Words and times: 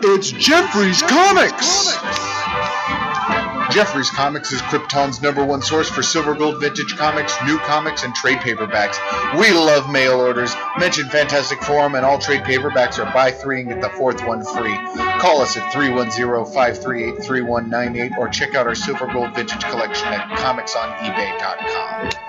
It's 0.00 0.30
Jeffrey's 0.30 1.02
Comics! 1.02 1.92
Jeffrey's 3.72 4.10
Comics 4.10 4.52
is 4.52 4.62
Krypton's 4.62 5.20
number 5.20 5.44
one 5.44 5.60
source 5.60 5.90
for 5.90 6.02
silver 6.02 6.34
gold 6.34 6.60
vintage 6.60 6.96
comics, 6.96 7.36
new 7.44 7.58
comics, 7.58 8.04
and 8.04 8.14
trade 8.14 8.38
paperbacks. 8.38 8.96
We 9.38 9.50
love 9.52 9.90
mail 9.90 10.20
orders. 10.20 10.54
Mention 10.78 11.08
Fantastic 11.08 11.60
Forum, 11.62 11.96
and 11.96 12.04
all 12.04 12.18
trade 12.18 12.42
paperbacks 12.42 13.04
are 13.04 13.12
buy 13.12 13.32
three 13.32 13.62
and 13.62 13.70
get 13.70 13.82
the 13.82 13.90
fourth 13.90 14.24
one 14.24 14.44
free. 14.44 14.76
Call 15.20 15.40
us 15.40 15.56
at 15.56 15.72
310-538-3198 15.72 18.16
or 18.18 18.28
check 18.28 18.54
out 18.54 18.68
our 18.68 18.76
silver 18.76 19.12
gold 19.12 19.34
vintage 19.34 19.64
collection 19.64 20.06
at 20.08 20.28
comicsonebay.com. 20.38 22.27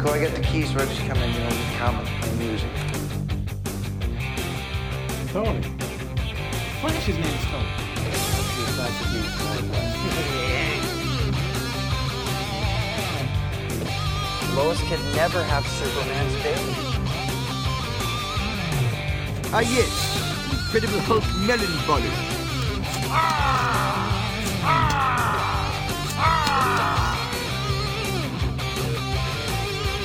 cool. 0.00 0.12
I 0.12 0.24
got 0.24 0.34
the 0.34 0.42
keys. 0.42 0.74
We're 0.74 0.86
just 0.86 1.06
coming 1.06 1.34
in 1.34 1.46
with 1.46 1.78
comics 1.78 2.10
and 2.22 2.38
music. 2.38 2.70
Tony. 5.32 5.62
Flash's 6.80 7.16
name 7.16 7.26
is 7.26 7.44
Tony. 7.50 7.68
Lois 14.56 14.80
can 14.82 15.00
never 15.14 15.42
have 15.44 15.64
Superman's 15.66 16.34
baby. 16.42 16.74
Ah 19.52 19.60
yes, 19.60 19.90
Incredible 20.50 21.00
Hulk 21.00 21.24
melon 21.46 21.72
butter. 21.86 22.12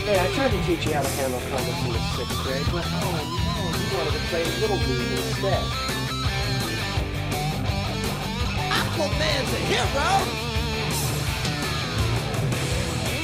Hey, 0.05 0.19
I 0.19 0.27
tried 0.35 0.51
to 0.51 0.61
teach 0.67 0.85
you 0.85 0.93
how 0.93 1.01
to 1.01 1.09
handle 1.17 1.39
comics 1.49 1.81
in 1.81 1.91
the 1.91 1.99
sixth 2.13 2.37
grade, 2.43 2.67
but 2.71 2.85
oh 2.85 2.93
no, 3.01 3.73
you 3.73 3.89
wanted 3.97 4.13
to 4.13 4.21
play 4.29 4.45
Little 4.61 4.77
League 4.77 5.17
instead. 5.17 5.65
Aquaman's 8.69 9.49
a 9.49 9.57
hero. 9.65 10.05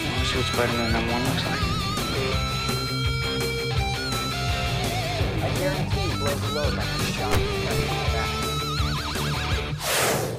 Wanna 0.10 0.26
see 0.26 0.38
what 0.42 0.48
Spider-Man 0.50 0.90
number 0.92 1.14
one 1.14 1.22
looks 1.22 1.46
like? 1.46 1.62
I 5.38 5.50
guarantee 5.60 6.10
you 6.10 6.18
blows 6.18 6.42
the 6.42 6.50
load 6.50 6.74
like 6.74 6.88
a 6.88 7.06
shot 7.14 7.30
right 7.30 7.78
in 7.78 7.94
the 7.94 8.10
back. 8.10 8.32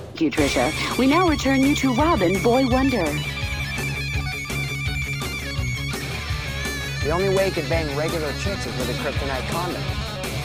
Thank 0.09 0.21
you, 0.21 0.29
Trisha. 0.33 0.99
We 0.99 1.07
now 1.07 1.29
return 1.29 1.61
you 1.61 1.77
to 1.77 1.95
Robin, 1.95 2.43
Boy 2.43 2.67
Wonder. 2.67 3.07
The 7.13 7.19
only 7.19 7.37
way 7.37 7.51
he 7.51 7.51
could 7.51 7.69
bang 7.69 7.95
regular 7.95 8.33
chicks 8.39 8.65
is 8.65 8.75
with 8.79 8.89
a 8.89 8.95
kryptonite 8.95 9.47
condom. 9.51 9.83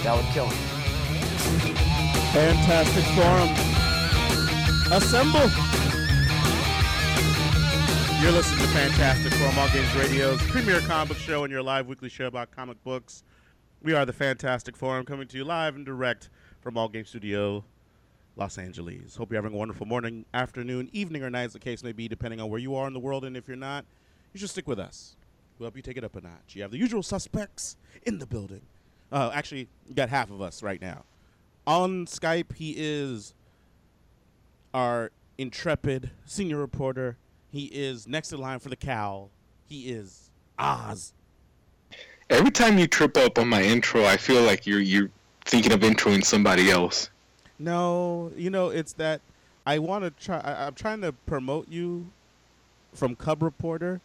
That 0.04 0.18
would 0.18 0.26
kill 0.34 0.48
him. 0.48 0.58
Fantastic 2.34 3.06
Forum. 3.16 3.48
Assemble. 4.92 5.48
You're 8.22 8.34
listening 8.34 8.60
to 8.60 8.68
Fantastic 8.74 9.34
Forum, 9.36 9.58
All 9.58 9.70
Games 9.70 9.96
Radio's 9.96 10.42
premier 10.48 10.82
comic 10.82 11.08
book 11.08 11.18
show 11.20 11.46
and 11.46 11.54
your 11.54 11.64
live 11.64 11.88
weekly 11.88 12.10
show 12.10 12.26
about 12.26 12.52
comic 12.52 12.84
books. 12.84 13.24
We 13.82 13.94
are 13.94 14.06
the 14.06 14.12
Fantastic 14.12 14.76
Forum 14.76 15.06
coming 15.06 15.30
to 15.30 15.38
you 15.38 15.46
live 15.46 15.78
and 15.78 15.86
direct 15.86 16.30
from 16.60 16.78
All 16.78 16.90
Game 16.90 17.06
Studio, 17.06 17.64
Los 18.36 18.58
Angeles. 18.58 19.16
Hope 19.16 19.32
you're 19.32 19.42
having 19.42 19.56
a 19.56 19.58
wonderful 19.58 19.86
morning, 19.86 20.26
afternoon, 20.34 20.90
evening, 20.92 21.24
or 21.24 21.30
night, 21.30 21.44
as 21.44 21.54
the 21.54 21.60
case 21.60 21.82
may 21.82 21.94
be, 21.94 22.10
depending 22.10 22.42
on 22.42 22.50
where 22.50 22.60
you 22.60 22.76
are 22.76 22.88
in 22.88 22.94
the 22.94 23.00
world. 23.00 23.24
And 23.24 23.38
if 23.38 23.48
you're 23.48 23.56
not, 23.56 23.86
you 24.34 24.40
should 24.42 24.50
stick 24.50 24.68
with 24.68 24.80
us. 24.82 25.16
We'll 25.58 25.68
help 25.68 25.76
you 25.76 25.82
take 25.82 25.98
it 25.98 26.04
up 26.04 26.16
a 26.16 26.22
notch. 26.22 26.56
You 26.56 26.62
have 26.62 26.72
the 26.72 26.78
usual 26.78 27.04
suspects 27.04 27.78
in 28.04 28.20
the 28.20 28.26
building. 28.28 28.62
Uh, 29.12 29.32
actually, 29.34 29.68
you 29.88 29.96
got 29.96 30.10
half 30.10 30.30
of 30.30 30.42
us 30.42 30.62
right 30.62 30.82
now. 30.82 31.04
On 31.66 32.06
Skype, 32.06 32.54
he 32.56 32.76
is 32.78 33.34
our 34.74 35.12
intrepid 35.38 36.12
senior 36.26 36.58
reporter. 36.58 37.18
He 37.52 37.66
is 37.66 38.08
next 38.08 38.32
in 38.32 38.40
line 38.40 38.60
for 38.60 38.70
the 38.70 38.76
cowl. 38.76 39.32
He 39.68 39.90
is 39.90 40.30
Oz. 40.60 41.14
Every 42.30 42.52
time 42.52 42.78
you 42.78 42.88
trip 42.88 43.18
up 43.18 43.40
on 43.40 43.48
my 43.48 43.64
intro, 43.64 44.06
I 44.06 44.18
feel 44.18 44.44
like 44.44 44.68
you're 44.68 44.82
you're 44.82 45.10
thinking 45.46 45.72
of 45.72 45.80
introing 45.80 46.24
somebody 46.24 46.70
else. 46.70 47.10
No, 47.58 48.32
you 48.36 48.50
know 48.50 48.70
it's 48.70 48.94
that 48.94 49.22
I 49.66 49.80
want 49.80 50.04
to 50.04 50.12
try. 50.12 50.40
I, 50.40 50.68
I'm 50.68 50.74
trying 50.74 51.02
to 51.02 51.14
promote 51.14 51.70
you 51.70 52.08
from 52.94 53.16
Cub 53.16 53.42
Reporter, 53.42 54.02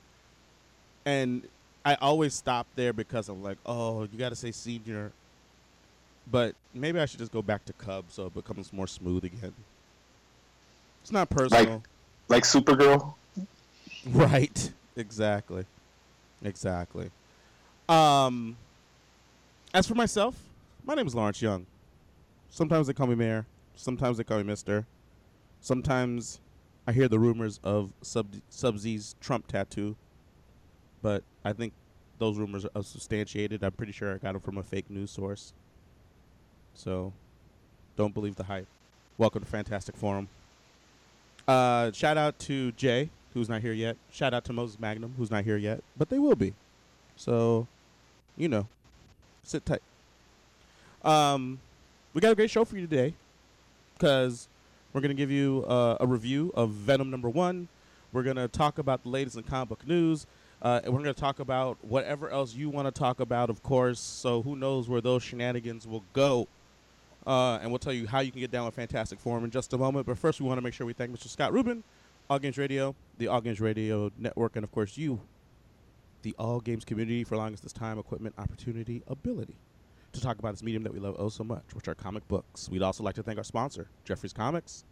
and 1.04 1.46
I 1.84 1.94
always 1.96 2.34
stop 2.34 2.66
there 2.76 2.92
because 2.92 3.28
I'm 3.28 3.42
like, 3.42 3.58
oh, 3.66 4.02
you 4.02 4.18
got 4.18 4.30
to 4.30 4.36
say 4.36 4.52
senior. 4.52 5.12
But 6.30 6.54
maybe 6.72 7.00
I 7.00 7.06
should 7.06 7.18
just 7.18 7.32
go 7.32 7.42
back 7.42 7.64
to 7.64 7.72
Cub 7.72 8.04
so 8.08 8.26
it 8.26 8.34
becomes 8.34 8.72
more 8.72 8.86
smooth 8.86 9.24
again. 9.24 9.52
It's 11.02 11.10
not 11.10 11.28
personal. 11.28 11.74
Like 11.74 11.82
like 12.28 12.42
Supergirl. 12.44 13.14
Right. 14.06 14.72
Exactly. 14.96 15.64
Exactly. 16.44 17.10
Um 17.88 18.56
as 19.74 19.86
for 19.86 19.94
myself, 19.94 20.34
my 20.84 20.94
name 20.94 21.06
is 21.06 21.14
Lawrence 21.14 21.40
Young. 21.40 21.66
Sometimes 22.50 22.88
they 22.88 22.92
call 22.92 23.06
me 23.06 23.14
Mayor, 23.14 23.46
sometimes 23.76 24.18
they 24.18 24.24
call 24.24 24.38
me 24.38 24.44
Mister. 24.44 24.86
Sometimes 25.60 26.40
I 26.86 26.92
hear 26.92 27.06
the 27.08 27.18
rumors 27.18 27.60
of 27.62 27.92
Sub 28.02 28.26
Subsy's 28.50 29.14
Trump 29.20 29.46
tattoo, 29.46 29.94
but 31.02 31.22
I 31.44 31.52
think 31.52 31.72
those 32.18 32.38
rumors 32.38 32.64
are 32.64 32.82
substantiated. 32.82 33.62
I'm 33.62 33.72
pretty 33.72 33.92
sure 33.92 34.14
I 34.14 34.18
got 34.18 34.32
them 34.32 34.40
from 34.40 34.58
a 34.58 34.62
fake 34.62 34.88
news 34.88 35.10
source. 35.10 35.52
So, 36.74 37.12
don't 37.96 38.14
believe 38.14 38.36
the 38.36 38.44
hype. 38.44 38.66
Welcome 39.18 39.42
to 39.42 39.48
Fantastic 39.48 39.96
Forum. 39.96 40.28
Uh, 41.46 41.90
shout 41.92 42.16
out 42.16 42.38
to 42.38 42.72
Jay, 42.72 43.10
who's 43.34 43.48
not 43.48 43.60
here 43.60 43.72
yet. 43.72 43.96
Shout 44.10 44.32
out 44.32 44.44
to 44.44 44.52
Moses 44.52 44.78
Magnum, 44.78 45.14
who's 45.18 45.30
not 45.30 45.44
here 45.44 45.56
yet, 45.56 45.82
but 45.98 46.08
they 46.08 46.18
will 46.18 46.36
be. 46.36 46.54
So, 47.16 47.66
you 48.36 48.48
know, 48.48 48.68
sit 49.42 49.66
tight. 49.66 49.82
Um, 51.04 51.58
we 52.14 52.20
got 52.20 52.32
a 52.32 52.34
great 52.34 52.50
show 52.50 52.64
for 52.64 52.76
you 52.76 52.86
today 52.86 53.14
because 53.94 54.48
we're 54.92 55.00
going 55.00 55.10
to 55.10 55.20
give 55.20 55.30
you 55.30 55.64
uh, 55.66 55.96
a 56.00 56.06
review 56.06 56.52
of 56.54 56.70
Venom 56.70 57.10
number 57.10 57.28
one. 57.28 57.68
We're 58.12 58.22
going 58.22 58.36
to 58.36 58.48
talk 58.48 58.78
about 58.78 59.02
the 59.02 59.08
latest 59.08 59.36
in 59.36 59.42
comic 59.42 59.70
book 59.70 59.86
news. 59.86 60.26
Uh, 60.62 60.80
and 60.84 60.94
we're 60.94 61.02
going 61.02 61.12
to 61.12 61.20
talk 61.20 61.40
about 61.40 61.76
whatever 61.82 62.30
else 62.30 62.54
you 62.54 62.70
want 62.70 62.86
to 62.86 62.92
talk 62.92 63.18
about, 63.18 63.50
of 63.50 63.62
course. 63.64 63.98
So 63.98 64.42
who 64.42 64.54
knows 64.54 64.88
where 64.88 65.00
those 65.00 65.22
shenanigans 65.22 65.88
will 65.88 66.04
go. 66.12 66.46
Uh, 67.26 67.58
and 67.60 67.70
we'll 67.70 67.80
tell 67.80 67.92
you 67.92 68.06
how 68.06 68.20
you 68.20 68.30
can 68.30 68.40
get 68.40 68.52
down 68.52 68.64
with 68.66 68.74
Fantastic 68.74 69.18
Forum 69.18 69.44
in 69.44 69.50
just 69.50 69.72
a 69.72 69.78
moment. 69.78 70.06
But 70.06 70.18
first, 70.18 70.40
we 70.40 70.46
want 70.46 70.58
to 70.58 70.62
make 70.62 70.72
sure 70.72 70.86
we 70.86 70.92
thank 70.92 71.12
Mr. 71.12 71.26
Scott 71.26 71.52
Rubin, 71.52 71.82
All 72.30 72.38
Games 72.38 72.58
Radio, 72.58 72.94
the 73.18 73.26
All 73.26 73.40
Games 73.40 73.60
Radio 73.60 74.10
Network, 74.18 74.54
and 74.54 74.62
of 74.64 74.70
course 74.70 74.96
you, 74.96 75.20
the 76.22 76.34
All 76.38 76.60
Games 76.60 76.84
community, 76.84 77.24
for 77.24 77.34
allowing 77.34 77.54
us 77.54 77.60
this 77.60 77.72
time, 77.72 77.98
equipment, 77.98 78.34
opportunity, 78.38 79.02
ability 79.08 79.56
to 80.12 80.20
talk 80.20 80.38
about 80.38 80.52
this 80.52 80.62
medium 80.62 80.82
that 80.84 80.92
we 80.92 81.00
love 81.00 81.16
oh 81.18 81.28
so 81.28 81.42
much, 81.42 81.74
which 81.74 81.88
are 81.88 81.94
comic 81.94 82.26
books. 82.28 82.68
We'd 82.68 82.82
also 82.82 83.02
like 83.02 83.14
to 83.16 83.22
thank 83.22 83.38
our 83.38 83.44
sponsor, 83.44 83.88
Jeffrey's 84.04 84.32
Comics. 84.32 84.84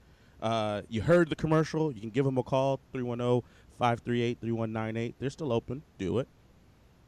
Uh, 0.42 0.82
you 0.88 1.02
heard 1.02 1.28
the 1.28 1.37
commercial. 1.37 1.92
You 1.92 2.00
can 2.00 2.10
give 2.10 2.25
them 2.25 2.38
a 2.38 2.42
call, 2.42 2.75
oh, 2.75 2.92
310 2.92 3.42
538 3.80 4.38
3198. 4.41 5.14
They're 5.18 5.30
still 5.30 5.52
open. 5.52 5.82
Do 5.96 6.18
it. 6.18 6.28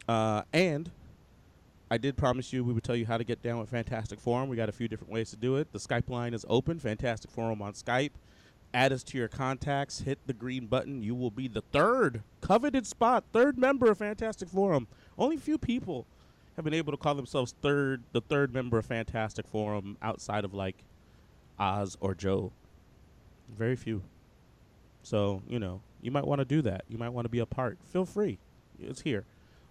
Uh, 0.09 0.43
and 0.55 0.91
I 1.91 1.99
did 1.99 2.17
promise 2.17 2.51
you 2.51 2.65
we 2.65 2.73
would 2.73 2.83
tell 2.83 2.97
you 2.97 3.05
how 3.05 3.19
to 3.19 3.25
get 3.25 3.43
down 3.43 3.61
with 3.61 3.69
Fantastic 3.69 4.19
Forum. 4.19 4.49
We 4.49 4.57
got 4.57 4.71
a 4.71 4.73
few 4.73 4.89
different 4.89 5.13
ways 5.13 5.29
to 5.31 5.37
do 5.37 5.57
it. 5.57 5.71
The 5.73 5.79
Skype 5.79 6.09
line 6.09 6.33
is 6.33 6.47
open, 6.49 6.79
Fantastic 6.79 7.31
Forum 7.31 7.61
on 7.61 7.75
Skype. 7.75 8.13
Add 8.73 8.91
us 8.91 9.03
to 9.05 9.19
your 9.19 9.29
contacts, 9.29 10.01
hit 10.01 10.19
the 10.27 10.33
green 10.33 10.67
button. 10.67 11.03
You 11.03 11.15
will 11.15 11.31
be 11.31 11.47
the 11.47 11.61
third 11.61 12.23
coveted 12.41 12.87
spot, 12.87 13.25
third 13.35 13.59
member 13.59 13.91
of 13.91 13.99
Fantastic 13.99 14.49
Forum. 14.49 14.89
Only 15.19 15.37
few 15.37 15.59
people 15.59 16.07
have 16.57 16.65
been 16.65 16.73
able 16.73 16.93
to 16.93 16.97
call 16.97 17.15
themselves 17.15 17.55
third, 17.61 18.03
the 18.13 18.23
third 18.23 18.55
member 18.55 18.79
of 18.79 18.87
Fantastic 18.87 19.47
Forum 19.47 19.99
outside 20.01 20.47
of 20.47 20.55
like 20.55 20.85
Oz 21.59 21.99
or 22.01 22.15
Joe. 22.15 22.51
Very 23.59 23.77
few. 23.77 24.03
So, 25.03 25.43
you 25.49 25.59
know, 25.59 25.81
you 26.01 26.11
might 26.11 26.27
want 26.27 26.41
to 26.41 26.45
do 26.45 26.63
that. 26.63 26.85
You 26.89 26.99
might 26.99 27.11
want 27.11 27.25
to 27.25 27.29
be 27.29 27.41
a 27.41 27.47
part. 27.47 27.79
Feel 27.85 28.05
free. 28.05 28.39
It's 28.81 29.01
here. 29.03 29.25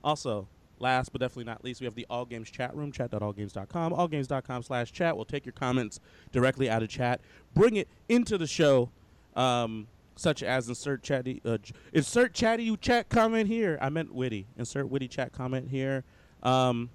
Also, 0.03 0.47
last 0.79 1.11
but 1.11 1.21
definitely 1.21 1.45
not 1.45 1.63
least, 1.63 1.79
we 1.79 1.85
have 1.85 1.95
the 1.95 2.05
All 2.09 2.25
Games 2.25 2.49
chat 2.49 2.75
room, 2.75 2.91
chat.allgames.com, 2.91 3.93
allgames.com 3.93 4.63
slash 4.63 4.91
chat. 4.91 5.15
We'll 5.15 5.25
take 5.25 5.45
your 5.45 5.53
comments 5.53 5.99
directly 6.31 6.69
out 6.69 6.83
of 6.83 6.89
chat, 6.89 7.21
bring 7.53 7.75
it 7.75 7.87
into 8.09 8.37
the 8.37 8.47
show, 8.47 8.89
um, 9.35 9.87
such 10.15 10.43
as 10.43 10.67
insert 10.67 11.03
chatty, 11.03 11.41
uh, 11.45 11.57
insert 11.93 12.33
chatty 12.33 12.63
you 12.63 12.77
chat 12.77 13.09
comment 13.09 13.47
here. 13.47 13.77
I 13.81 13.89
meant 13.89 14.13
witty. 14.13 14.47
Insert 14.57 14.89
witty 14.89 15.07
chat 15.07 15.31
comment 15.31 15.69
here. 15.69 16.03
Um, 16.43 16.89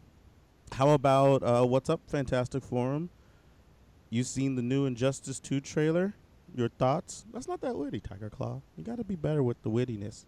how 0.73 0.91
about 0.91 1.43
uh, 1.43 1.65
what's 1.65 1.89
up, 1.89 2.01
Fantastic 2.09 2.63
Forum? 2.63 3.11
You 4.11 4.25
seen 4.25 4.57
the 4.57 4.63
new 4.63 4.87
Injustice 4.87 5.41
2 5.41 5.61
trailer? 5.61 6.15
Your 6.55 6.69
thoughts? 6.69 7.25
That's 7.33 7.49
not 7.49 7.61
that 7.61 7.77
witty, 7.77 8.01
Tiger 8.01 8.31
Claw. 8.31 8.61
You 8.77 8.85
got 8.85 8.97
to 8.99 9.05
be 9.05 9.17
better 9.17 9.43
with 9.43 9.63
the 9.63 9.71
wittiness. 9.71 10.25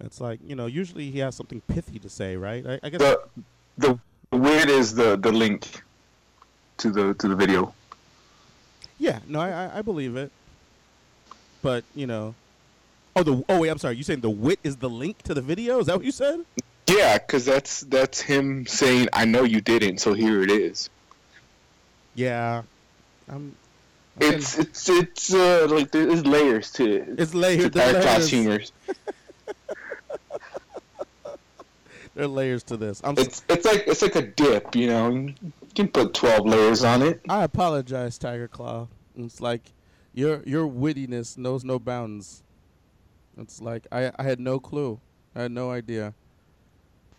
It's 0.00 0.20
like 0.20 0.40
you 0.46 0.54
know, 0.54 0.66
usually 0.66 1.10
he 1.10 1.20
has 1.20 1.34
something 1.34 1.60
pithy 1.62 1.98
to 2.00 2.08
say, 2.08 2.36
right? 2.36 2.64
I, 2.66 2.80
I 2.82 2.88
guess. 2.90 3.00
The 3.00 3.20
the 3.78 3.98
weird 4.36 4.68
is 4.68 4.94
the 4.94 5.16
the 5.16 5.32
link 5.32 5.82
to 6.78 6.90
the 6.90 7.14
to 7.14 7.28
the 7.28 7.34
video. 7.36 7.74
yeah, 8.98 9.20
no, 9.26 9.40
I, 9.40 9.78
I 9.78 9.82
believe 9.82 10.16
it. 10.16 10.30
But 11.62 11.84
you 11.94 12.06
know, 12.06 12.34
oh 13.16 13.22
the 13.22 13.42
oh 13.48 13.60
wait, 13.60 13.70
I'm 13.70 13.78
sorry. 13.78 13.96
You 13.96 14.02
saying 14.02 14.20
the 14.20 14.30
wit 14.30 14.60
is 14.62 14.76
the 14.76 14.90
link 14.90 15.22
to 15.22 15.34
the 15.34 15.42
video? 15.42 15.78
Is 15.80 15.86
that 15.86 15.96
what 15.96 16.04
you 16.04 16.12
said? 16.12 16.44
Yeah, 16.86 17.18
because 17.18 17.44
that's 17.44 17.80
that's 17.80 18.20
him 18.20 18.66
saying, 18.66 19.08
"I 19.12 19.24
know 19.24 19.42
you 19.42 19.60
didn't, 19.60 19.98
so 19.98 20.12
here 20.12 20.42
it 20.42 20.50
is." 20.50 20.90
Yeah, 22.14 22.62
I'm. 23.28 23.56
It's 24.20 24.58
it's 24.58 24.88
it's 24.88 25.34
uh, 25.34 25.66
like 25.70 25.90
there's 25.90 26.24
layers 26.24 26.70
to 26.72 26.90
it. 26.90 27.20
It's 27.20 27.34
layered. 27.34 27.66
It's 27.66 27.76
higher 27.76 27.92
There 27.92 28.02
class 28.02 28.18
layers, 28.18 28.30
humor. 28.30 28.60
there 32.14 32.24
are 32.24 32.28
layers 32.28 32.62
to 32.64 32.76
this. 32.76 33.02
I'm. 33.04 33.18
It's 33.18 33.44
it's 33.48 33.66
like 33.66 33.84
it's 33.86 34.00
like 34.02 34.16
a 34.16 34.22
dip, 34.22 34.74
you 34.74 34.86
know. 34.88 35.10
You 35.10 35.34
can 35.74 35.88
put 35.88 36.14
twelve 36.14 36.46
layers 36.46 36.82
on 36.82 37.02
it. 37.02 37.20
I 37.28 37.44
apologize, 37.44 38.16
Tiger 38.16 38.48
Claw. 38.48 38.88
It's 39.16 39.40
like 39.40 39.72
your 40.14 40.42
your 40.44 40.66
wittiness 40.66 41.36
knows 41.36 41.62
no 41.62 41.78
bounds. 41.78 42.42
It's 43.36 43.60
like 43.60 43.86
I 43.92 44.12
I 44.18 44.22
had 44.22 44.40
no 44.40 44.58
clue. 44.58 44.98
I 45.34 45.42
had 45.42 45.52
no 45.52 45.70
idea. 45.70 46.14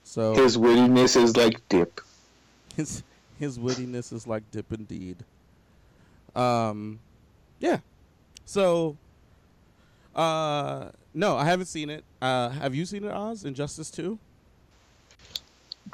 So 0.04 0.34
His 0.34 0.58
wittiness 0.58 1.22
is 1.22 1.38
like 1.38 1.62
dip. 1.70 2.02
his 2.76 3.04
his 3.38 3.60
wittiness 3.60 4.12
is 4.12 4.26
like 4.26 4.50
dip 4.50 4.74
indeed. 4.74 5.18
Um, 6.38 7.00
yeah. 7.60 7.80
So, 8.46 8.96
uh, 10.16 10.90
no, 11.14 11.36
I 11.36 11.46
haven't 11.46 11.66
seen 11.66 11.90
it. 11.90 12.04
Uh, 12.22 12.50
have 12.50 12.76
you 12.76 12.86
seen 12.86 13.04
it, 13.04 13.12
Oz? 13.12 13.44
Injustice 13.44 13.90
Two? 13.90 14.20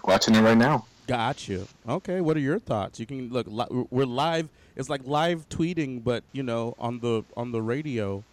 Watching 0.04 0.36
it 0.36 0.42
right 0.42 0.58
now. 0.58 0.86
Got 1.08 1.48
you. 1.48 1.68
Okay, 1.88 2.22
what 2.22 2.38
are 2.38 2.42
your 2.42 2.60
thoughts? 2.60 3.00
You 3.00 3.06
can 3.06 3.30
look. 3.30 3.48
Li- 3.50 3.86
we're 3.90 4.06
live. 4.06 4.50
It's 4.76 4.90
like 4.90 5.02
live 5.06 5.48
tweeting, 5.50 6.04
but 6.04 6.24
you 6.32 6.44
know, 6.44 6.76
on 6.78 7.00
the 7.00 7.24
on 7.36 7.52
the 7.52 7.62
radio. 7.62 8.24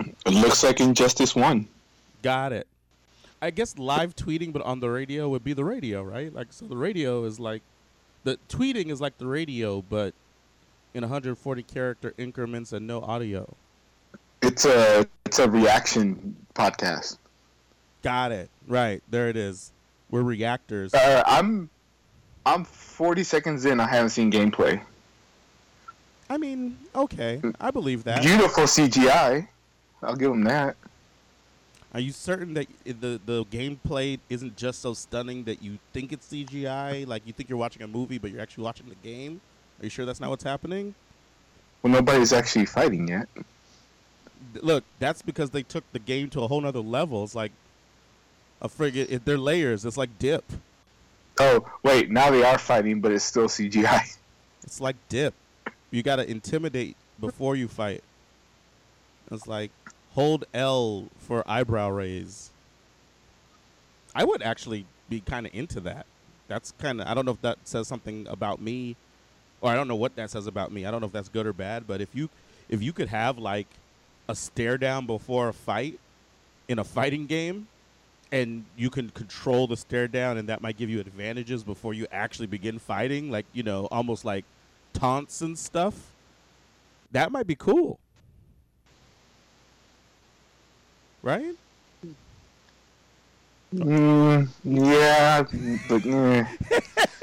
It 0.00 0.34
looks 0.34 0.64
like 0.64 0.80
Injustice 0.80 1.36
One. 1.36 1.68
Got 2.22 2.52
it. 2.52 2.66
I 3.40 3.50
guess 3.50 3.78
live 3.78 4.16
tweeting, 4.16 4.52
but 4.52 4.62
on 4.62 4.80
the 4.80 4.88
radio 4.88 5.28
would 5.28 5.44
be 5.44 5.52
the 5.52 5.64
radio, 5.64 6.02
right? 6.02 6.32
Like, 6.32 6.48
so 6.50 6.64
the 6.66 6.76
radio 6.76 7.24
is 7.24 7.38
like, 7.38 7.60
the 8.24 8.38
tweeting 8.48 8.90
is 8.90 9.00
like 9.02 9.18
the 9.18 9.26
radio, 9.26 9.82
but 9.82 10.14
in 10.94 11.02
140 11.02 11.62
character 11.64 12.14
increments 12.16 12.72
and 12.72 12.86
no 12.86 13.02
audio. 13.02 13.52
It's 14.42 14.64
a 14.64 15.06
it's 15.26 15.38
a 15.38 15.50
reaction 15.50 16.36
podcast. 16.54 17.18
Got 18.02 18.32
it. 18.32 18.48
Right 18.68 19.02
there, 19.10 19.28
it 19.28 19.36
is. 19.36 19.72
We're 20.10 20.22
reactors. 20.22 20.94
Uh, 20.94 21.22
I'm 21.26 21.68
I'm 22.46 22.64
40 22.64 23.24
seconds 23.24 23.64
in. 23.64 23.80
I 23.80 23.88
haven't 23.88 24.10
seen 24.10 24.30
gameplay. 24.30 24.80
I 26.30 26.36
mean, 26.36 26.78
okay, 26.94 27.40
I 27.60 27.70
believe 27.70 28.04
that. 28.04 28.22
Beautiful 28.22 28.64
CGI. 28.64 29.48
I'll 30.02 30.16
give 30.16 30.30
him 30.30 30.44
that. 30.44 30.76
Are 31.92 32.00
you 32.00 32.12
certain 32.12 32.54
that 32.54 32.66
the 32.84 33.20
the 33.24 33.44
gameplay 33.46 34.18
isn't 34.28 34.56
just 34.56 34.82
so 34.82 34.94
stunning 34.94 35.44
that 35.44 35.62
you 35.62 35.78
think 35.92 36.12
it's 36.12 36.26
CGI? 36.28 37.06
Like 37.06 37.22
you 37.24 37.32
think 37.32 37.48
you're 37.48 37.58
watching 37.58 37.82
a 37.82 37.88
movie, 37.88 38.18
but 38.18 38.30
you're 38.30 38.40
actually 38.40 38.64
watching 38.64 38.88
the 38.88 38.96
game? 38.96 39.40
Are 39.80 39.84
you 39.84 39.90
sure 39.90 40.06
that's 40.06 40.20
not 40.20 40.30
what's 40.30 40.44
happening? 40.44 40.94
Well, 41.82 41.92
nobody's 41.92 42.32
actually 42.32 42.66
fighting 42.66 43.08
yet. 43.08 43.28
Look, 44.54 44.84
that's 44.98 45.20
because 45.20 45.50
they 45.50 45.62
took 45.62 45.84
the 45.92 45.98
game 45.98 46.30
to 46.30 46.42
a 46.42 46.48
whole 46.48 46.60
nother 46.60 46.80
level. 46.80 47.24
It's 47.24 47.34
like 47.34 47.52
a 48.62 48.68
frigate. 48.68 49.10
It, 49.10 49.24
they're 49.24 49.38
layers. 49.38 49.84
It's 49.84 49.96
like 49.96 50.18
dip. 50.18 50.44
Oh 51.38 51.68
wait, 51.82 52.10
now 52.10 52.30
they 52.30 52.42
are 52.42 52.58
fighting, 52.58 53.00
but 53.00 53.12
it's 53.12 53.24
still 53.24 53.48
CGI. 53.48 54.16
It's 54.62 54.80
like 54.80 54.96
dip. 55.08 55.34
You 55.90 56.02
gotta 56.02 56.28
intimidate 56.28 56.96
before 57.20 57.54
you 57.54 57.68
fight. 57.68 58.02
It's 59.30 59.46
like 59.46 59.70
hold 60.14 60.44
L 60.54 61.08
for 61.18 61.42
eyebrow 61.46 61.90
raise. 61.90 62.50
I 64.14 64.24
would 64.24 64.42
actually 64.42 64.86
be 65.08 65.20
kind 65.20 65.46
of 65.46 65.54
into 65.54 65.80
that. 65.80 66.06
That's 66.48 66.72
kind 66.78 67.00
of 67.00 67.06
I 67.06 67.14
don't 67.14 67.26
know 67.26 67.32
if 67.32 67.42
that 67.42 67.58
says 67.64 67.88
something 67.88 68.26
about 68.28 68.60
me, 68.60 68.96
or 69.64 69.70
I 69.70 69.74
don't 69.74 69.88
know 69.88 69.96
what 69.96 70.14
that 70.16 70.30
says 70.30 70.46
about 70.46 70.70
me. 70.70 70.84
I 70.84 70.90
don't 70.90 71.00
know 71.00 71.06
if 71.06 71.12
that's 71.12 71.30
good 71.30 71.46
or 71.46 71.54
bad. 71.54 71.86
But 71.86 72.02
if 72.02 72.14
you 72.14 72.28
if 72.68 72.82
you 72.82 72.92
could 72.92 73.08
have 73.08 73.38
like 73.38 73.66
a 74.28 74.34
stare 74.34 74.76
down 74.76 75.06
before 75.06 75.48
a 75.48 75.54
fight 75.54 75.98
in 76.68 76.78
a 76.78 76.84
fighting 76.84 77.24
game, 77.24 77.66
and 78.30 78.66
you 78.76 78.90
can 78.90 79.08
control 79.08 79.66
the 79.66 79.78
stare 79.78 80.06
down, 80.06 80.36
and 80.36 80.50
that 80.50 80.60
might 80.60 80.76
give 80.76 80.90
you 80.90 81.00
advantages 81.00 81.64
before 81.64 81.94
you 81.94 82.06
actually 82.12 82.46
begin 82.46 82.78
fighting, 82.78 83.30
like 83.30 83.46
you 83.54 83.62
know, 83.62 83.86
almost 83.90 84.22
like 84.22 84.44
taunts 84.92 85.40
and 85.40 85.58
stuff. 85.58 85.94
That 87.12 87.32
might 87.32 87.46
be 87.46 87.54
cool, 87.54 87.98
right? 91.22 91.54
Mm, 93.74 94.48
yeah, 94.62 95.42
but 95.88 96.04
eh. 96.04 97.04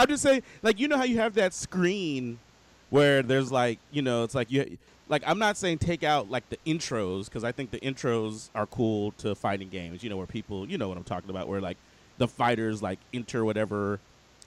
I'm 0.00 0.08
just 0.08 0.22
saying, 0.22 0.42
like 0.62 0.80
you 0.80 0.88
know 0.88 0.96
how 0.96 1.04
you 1.04 1.18
have 1.18 1.34
that 1.34 1.52
screen 1.52 2.38
where 2.88 3.22
there's 3.22 3.52
like 3.52 3.78
you 3.92 4.00
know 4.00 4.24
it's 4.24 4.34
like 4.34 4.50
you 4.50 4.78
like 5.10 5.22
I'm 5.26 5.38
not 5.38 5.58
saying 5.58 5.76
take 5.76 6.02
out 6.02 6.30
like 6.30 6.48
the 6.48 6.56
intros 6.66 7.26
because 7.26 7.44
I 7.44 7.52
think 7.52 7.70
the 7.70 7.80
intros 7.80 8.48
are 8.54 8.64
cool 8.64 9.12
to 9.18 9.34
fighting 9.34 9.68
games. 9.68 10.02
You 10.02 10.08
know 10.08 10.16
where 10.16 10.26
people 10.26 10.66
you 10.66 10.78
know 10.78 10.88
what 10.88 10.96
I'm 10.96 11.04
talking 11.04 11.28
about 11.28 11.48
where 11.48 11.60
like 11.60 11.76
the 12.16 12.26
fighters 12.26 12.82
like 12.82 12.98
enter 13.12 13.44
whatever 13.44 14.00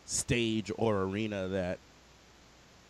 stage 0.05 0.71
or 0.75 1.03
arena 1.03 1.47
that 1.50 1.77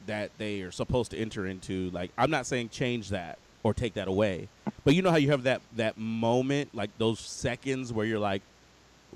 that 0.05 0.31
they 0.37 0.61
are 0.61 0.71
supposed 0.71 1.11
to 1.11 1.17
enter 1.17 1.45
into. 1.45 1.89
Like 1.89 2.11
I'm 2.17 2.31
not 2.31 2.45
saying 2.45 2.69
change 2.69 3.09
that 3.09 3.39
or 3.63 3.73
take 3.73 3.95
that 3.95 4.07
away, 4.07 4.47
but 4.85 4.95
you 4.95 5.01
know 5.01 5.11
how 5.11 5.17
you 5.17 5.31
have 5.31 5.43
that 5.43 5.61
that 5.75 5.97
moment 5.97 6.73
like 6.73 6.97
those 6.97 7.19
seconds 7.19 7.91
where 7.91 8.05
you're 8.05 8.19
like 8.19 8.41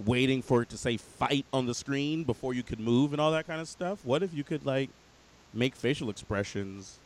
waiting 0.05 0.41
for 0.41 0.61
it 0.61 0.69
to 0.69 0.77
say 0.77 0.97
fight 0.97 1.45
on 1.51 1.65
the 1.65 1.73
screen 1.73 2.23
before 2.23 2.53
you 2.53 2.63
could 2.63 2.79
move 2.79 3.13
and 3.13 3.21
all 3.21 3.31
that 3.31 3.47
kind 3.47 3.61
of 3.61 3.67
stuff. 3.67 3.99
What 4.03 4.23
if 4.23 4.33
you 4.33 4.43
could 4.43 4.65
like 4.65 4.89
make 5.53 5.75
facial 5.75 6.09
expressions 6.09 6.99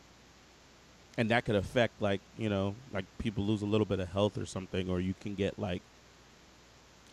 and 1.16 1.30
that 1.30 1.44
could 1.44 1.56
affect 1.56 2.00
like, 2.00 2.20
you 2.36 2.48
know, 2.48 2.74
like 2.92 3.04
people 3.18 3.44
lose 3.44 3.62
a 3.62 3.66
little 3.66 3.86
bit 3.86 4.00
of 4.00 4.08
health 4.08 4.36
or 4.36 4.46
something 4.46 4.90
or 4.90 5.00
you 5.00 5.14
can 5.20 5.34
get 5.34 5.58
like 5.58 5.82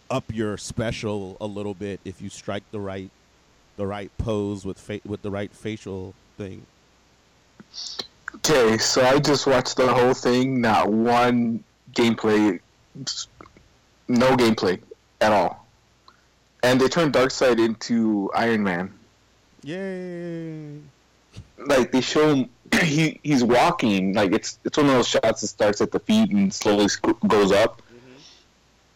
up 0.10 0.24
your 0.34 0.58
special 0.58 1.38
a 1.40 1.46
little 1.46 1.74
bit 1.74 2.00
if 2.04 2.22
you 2.22 2.30
strike 2.30 2.64
the 2.72 2.80
right 2.80 3.12
the 3.78 3.88
right 3.88 4.12
pose 4.18 4.66
with 4.66 4.78
fa- 4.78 5.00
with 5.06 5.22
the 5.22 5.32
right 5.32 5.52
facial 5.54 6.14
thing. 6.38 6.66
okay. 8.36 8.78
So 8.78 9.02
I 9.04 9.20
just 9.20 9.48
watched 9.48 9.78
the 9.78 9.94
whole 9.94 10.14
thing. 10.14 10.60
Not 10.60 10.92
one 10.92 11.64
gameplay, 11.94 12.60
no 14.10 14.36
gameplay 14.36 14.82
at 15.22 15.32
all. 15.32 15.66
And 16.64 16.80
they 16.80 16.88
turned 16.90 17.14
Darkseid 17.14 17.64
into 17.64 18.30
Iron 18.36 18.64
Man. 18.64 18.94
Yay. 19.64 20.80
Like 21.58 21.92
they 21.92 22.02
show 22.02 22.34
him, 22.34 22.50
he 22.84 23.20
he's 23.24 23.44
walking. 23.44 24.14
Like 24.14 24.32
it's 24.34 24.60
it's 24.64 24.78
one 24.78 24.88
of 24.88 24.94
those 24.94 25.08
shots 25.08 25.42
that 25.42 25.48
starts 25.48 25.82
at 25.82 25.92
the 25.92 26.00
feet 26.00 26.32
and 26.32 26.54
slowly 26.54 26.88
sc- 26.88 27.20
goes 27.28 27.52
up. 27.52 27.82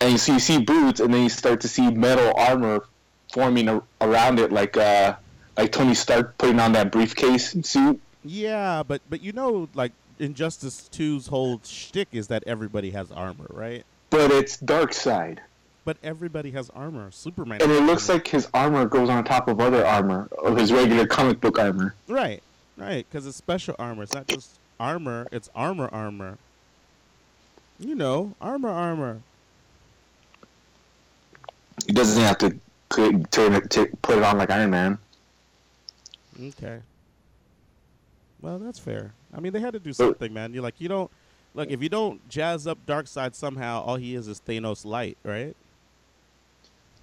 And 0.02 0.12
you 0.12 0.18
see 0.18 0.34
you 0.34 0.40
see 0.40 0.60
boots, 0.60 1.00
and 1.00 1.14
then 1.14 1.24
you 1.24 1.30
start 1.30 1.62
to 1.62 1.68
see 1.68 1.90
metal 1.92 2.34
armor 2.36 2.86
forming 3.32 3.68
a- 3.70 3.82
around 4.02 4.40
it, 4.40 4.52
like 4.52 4.78
uh 4.78 5.16
like 5.58 5.72
Tony 5.72 5.94
Stark 5.96 6.38
putting 6.38 6.60
on 6.60 6.72
that 6.74 6.92
briefcase 6.92 7.52
suit. 7.68 8.02
Yeah, 8.24 8.84
but 8.84 9.02
but 9.10 9.22
you 9.22 9.32
know 9.34 9.70
like 9.74 9.92
Injustice 10.20 10.90
2's 10.94 11.28
whole 11.28 11.60
shtick 11.64 12.08
is 12.12 12.28
that 12.28 12.44
everybody 12.48 12.92
has 12.92 13.12
armor, 13.12 13.48
right? 13.50 13.84
But 14.10 14.32
it's 14.32 14.58
Darkseid. 14.58 15.40
But 15.86 15.98
everybody 16.02 16.52
has 16.52 16.70
armor. 16.70 17.12
Superman. 17.12 17.62
And 17.62 17.72
it 17.72 17.82
looks 17.82 18.10
armor. 18.10 18.20
like 18.20 18.28
his 18.28 18.48
armor 18.54 18.86
goes 18.86 19.10
on 19.10 19.24
top 19.24 19.48
of 19.48 19.60
other 19.60 19.86
armor, 19.86 20.30
of 20.42 20.58
his 20.58 20.72
regular 20.72 21.06
comic 21.06 21.42
book 21.42 21.60
armor. 21.60 21.96
right, 22.08 22.42
right, 22.78 23.06
because 23.10 23.28
it's 23.28 23.38
special 23.38 23.76
armor. 23.78 24.04
It's 24.04 24.14
not 24.14 24.28
just 24.28 24.60
armor. 24.80 25.28
It's 25.32 25.50
armor, 25.56 25.90
armor. 25.92 26.38
You 27.80 27.96
know, 27.96 28.36
armor, 28.40 28.70
armor. 28.70 29.22
He 31.86 31.92
doesn't 31.92 32.22
have 32.22 32.38
to 32.38 32.58
turn 33.32 33.54
it, 33.54 33.70
to 33.72 33.88
put 34.02 34.18
it 34.18 34.24
on 34.24 34.38
like 34.38 34.52
Iron 34.52 34.70
Man. 34.70 34.98
Okay. 36.42 36.80
Well, 38.42 38.60
that's 38.60 38.80
fair. 38.80 39.14
I 39.36 39.40
mean, 39.40 39.54
they 39.54 39.60
had 39.60 39.74
to 39.74 39.80
do 39.80 39.94
something, 39.94 40.32
man. 40.34 40.54
You're 40.54 40.64
like, 40.64 40.80
you 40.80 40.88
don't 40.88 41.10
look 41.56 41.70
if 41.70 41.82
you 41.82 41.90
don't 41.90 42.28
jazz 42.30 42.68
up 42.68 42.78
Darkseid 42.86 43.36
somehow. 43.36 43.82
All 43.82 43.96
he 43.96 44.16
is 44.16 44.28
is 44.28 44.42
Thanos 44.42 44.86
light, 44.86 45.18
right? 45.24 45.56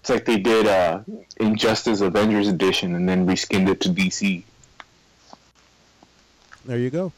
It's 0.00 0.08
like 0.08 0.24
they 0.24 0.38
did 0.38 0.66
uh, 0.66 1.02
Injustice 1.36 2.00
Avengers 2.00 2.48
Edition 2.48 2.94
and 2.94 3.08
then 3.08 3.26
reskinned 3.26 3.68
it 3.68 3.80
to 3.82 3.90
DC. 3.90 4.42
There 6.64 6.78
you 6.78 6.90
go. 6.90 7.12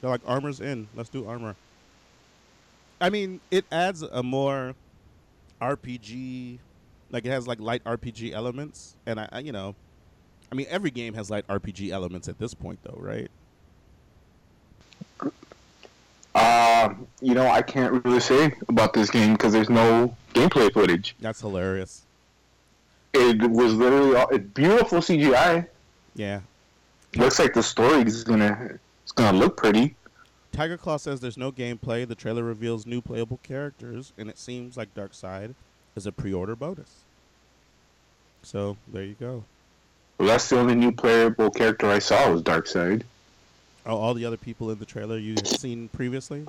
They're 0.00 0.10
like 0.10 0.20
armor's 0.24 0.60
in. 0.60 0.86
Let's 0.94 1.08
do 1.08 1.26
armor. 1.26 1.56
I 3.00 3.10
mean, 3.10 3.40
it 3.50 3.64
adds 3.70 4.02
a 4.02 4.22
more 4.22 4.74
RPG, 5.60 6.58
like 7.10 7.24
it 7.24 7.30
has 7.30 7.46
like 7.48 7.60
light 7.60 7.82
RPG 7.84 8.32
elements, 8.32 8.96
and 9.06 9.20
I, 9.20 9.28
I, 9.32 9.38
you 9.40 9.52
know, 9.52 9.74
I 10.50 10.54
mean, 10.54 10.66
every 10.70 10.90
game 10.90 11.14
has 11.14 11.30
light 11.30 11.46
RPG 11.48 11.90
elements 11.90 12.28
at 12.28 12.38
this 12.38 12.54
point, 12.54 12.78
though, 12.82 12.98
right? 12.98 13.30
Um, 16.38 17.06
you 17.20 17.34
know, 17.34 17.48
I 17.48 17.62
can't 17.62 18.04
really 18.04 18.20
say 18.20 18.54
about 18.68 18.92
this 18.92 19.10
game 19.10 19.32
because 19.32 19.52
there's 19.52 19.70
no 19.70 20.14
gameplay 20.34 20.72
footage. 20.72 21.16
That's 21.20 21.40
hilarious. 21.40 22.02
It 23.14 23.50
was 23.50 23.74
literally 23.74 24.16
all, 24.16 24.28
it, 24.28 24.54
beautiful 24.54 24.98
CGI. 24.98 25.66
Yeah. 26.14 26.40
Looks 27.16 27.38
like 27.38 27.54
the 27.54 27.62
story 27.62 28.02
is 28.02 28.22
gonna 28.22 28.78
it's 29.02 29.12
gonna 29.12 29.38
look 29.38 29.56
pretty. 29.56 29.96
Tiger 30.52 30.76
Claw 30.76 30.96
says 30.96 31.20
there's 31.20 31.36
no 31.36 31.50
gameplay. 31.50 32.06
The 32.06 32.14
trailer 32.14 32.42
reveals 32.42 32.86
new 32.86 33.00
playable 33.00 33.38
characters, 33.42 34.12
and 34.18 34.28
it 34.28 34.38
seems 34.38 34.76
like 34.76 34.94
Darkseid 34.94 35.54
is 35.96 36.06
a 36.06 36.12
pre-order 36.12 36.56
bonus. 36.56 37.04
So 38.42 38.76
there 38.92 39.04
you 39.04 39.16
go. 39.18 39.44
Well, 40.18 40.28
that's 40.28 40.48
the 40.48 40.58
only 40.58 40.74
new 40.74 40.92
playable 40.92 41.50
character 41.50 41.88
I 41.88 42.00
saw 42.00 42.30
was 42.30 42.42
Darkseid. 42.42 43.02
Oh, 43.88 43.96
all 43.96 44.12
the 44.12 44.26
other 44.26 44.36
people 44.36 44.70
in 44.70 44.78
the 44.78 44.84
trailer 44.84 45.16
you've 45.16 45.46
seen 45.46 45.88
previously. 45.88 46.44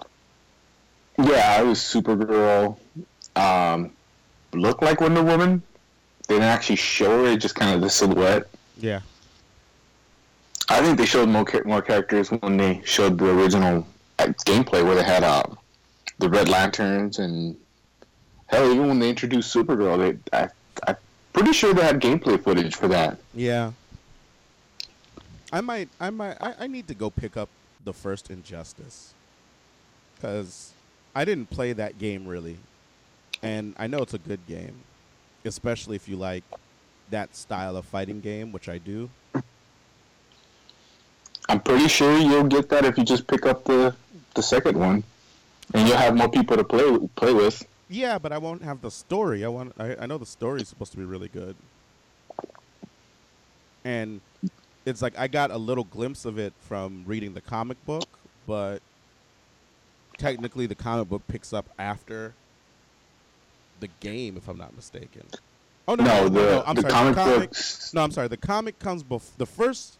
Yeah, 1.17 1.55
I 1.58 1.63
was 1.63 1.79
Supergirl. 1.79 2.77
Um, 3.38 3.91
looked 4.51 4.84
like 4.84 5.00
Wonder 5.00 5.24
Woman. 5.24 5.63
They 6.27 6.36
didn't 6.36 6.50
actually 6.50 6.75
show 6.75 7.25
her; 7.25 7.38
just 7.38 7.55
kind 7.55 7.74
of 7.74 7.81
the 7.81 7.89
silhouette. 7.89 8.48
Yeah. 8.77 9.00
I 10.67 10.81
think 10.81 10.98
they 10.98 11.05
showed 11.05 11.29
more 11.29 11.46
more 11.63 11.81
characters 11.81 12.29
when 12.29 12.58
they 12.58 12.81
showed 12.84 13.17
the 13.17 13.31
original 13.31 13.88
uh, 14.19 14.25
gameplay, 14.46 14.84
where 14.84 14.96
they 14.96 15.03
had 15.03 15.24
uh, 15.24 15.43
the 16.19 16.29
Red 16.29 16.50
Lanterns 16.50 17.19
and 17.19 17.55
hell, 18.48 18.69
even 18.72 18.89
when 18.89 19.00
they 19.00 19.10
introduced 19.10 19.55
Supergirl, 19.55 19.98
they 19.98 20.38
I, 20.38 20.50
I'm 20.86 20.98
pretty 21.31 21.53
sure 21.53 21.74
they 21.74 21.84
had 21.84 22.01
gameplay 22.01 22.43
footage 22.43 22.75
for 22.75 22.89
that. 22.89 23.17
Yeah. 23.34 23.72
I 25.51 25.62
might, 25.62 25.89
I 26.00 26.10
might, 26.10 26.38
I, 26.41 26.53
I 26.60 26.68
need 26.68 26.88
to 26.89 26.94
go 26.94 27.10
pick 27.10 27.36
up 27.36 27.50
the 27.84 27.94
first 27.94 28.29
Injustice, 28.29 29.13
because 30.15 30.74
I 31.15 31.25
didn't 31.25 31.50
play 31.50 31.74
that 31.74 31.98
game 31.98 32.27
really, 32.27 32.58
and 33.41 33.74
I 33.77 33.88
know 33.88 34.00
it's 34.00 34.13
a 34.13 34.20
good 34.20 34.46
game, 34.48 34.75
especially 35.46 35.96
if 35.96 36.08
you 36.08 36.18
like 36.18 36.44
that 37.10 37.36
style 37.36 37.75
of 37.77 37.86
fighting 37.86 38.20
game, 38.20 38.51
which 38.51 38.70
I 38.70 38.77
do. 38.77 39.10
I'm 41.48 41.62
pretty 41.62 41.88
sure 41.88 42.15
you'll 42.18 42.44
get 42.44 42.70
that 42.70 42.86
if 42.86 42.98
you 42.98 43.03
just 43.03 43.25
pick 43.25 43.48
up 43.48 43.63
the 43.63 43.96
the 44.36 44.44
second 44.44 44.77
one, 44.77 45.03
and 45.74 45.88
you'll 45.88 45.98
have 45.98 46.15
more 46.15 46.29
people 46.29 46.56
to 46.58 46.63
play 46.63 47.00
play 47.15 47.34
with. 47.34 47.65
Yeah, 47.89 48.20
but 48.20 48.32
I 48.32 48.38
won't 48.38 48.62
have 48.62 48.82
the 48.82 48.91
story. 48.91 49.44
I 49.44 49.48
want. 49.48 49.74
I, 49.79 49.96
I 50.01 50.06
know 50.06 50.20
the 50.20 50.27
story 50.27 50.62
is 50.62 50.68
supposed 50.68 50.91
to 50.91 50.98
be 51.00 51.06
really 51.06 51.27
good, 51.27 51.56
and 53.84 54.22
it's 54.89 55.01
like 55.01 55.17
I 55.17 55.27
got 55.27 55.51
a 55.51 55.58
little 55.58 55.84
glimpse 55.86 56.25
of 56.25 56.38
it 56.38 56.53
from 56.62 57.03
reading 57.05 57.34
the 57.34 57.41
comic 57.41 57.84
book, 57.86 58.08
but 58.48 58.81
technically 60.17 60.65
the 60.65 60.75
comic 60.75 61.10
book 61.10 61.22
picks 61.27 61.53
up 61.53 61.69
after 61.79 62.34
the 63.79 63.88
game, 64.00 64.36
if 64.38 64.48
I'm 64.48 64.58
not 64.58 64.75
mistaken. 64.75 65.24
Oh 65.88 65.96
no, 65.96 66.03
No, 66.03 66.29
the- 66.29 66.39
no, 66.41 66.63
I'm 66.65 66.75
the 66.75 66.81
sorry. 66.81 66.91
comic 66.93 67.15
the 67.15 67.22
comic, 67.22 67.50
books- 67.51 67.93
No, 67.93 68.03
I'm 68.03 68.12
sorry. 68.12 68.27
The 68.27 68.38
comic 68.38 68.77
comes 68.79 69.03
before 69.03 69.34
the 69.38 69.46
first 69.46 69.98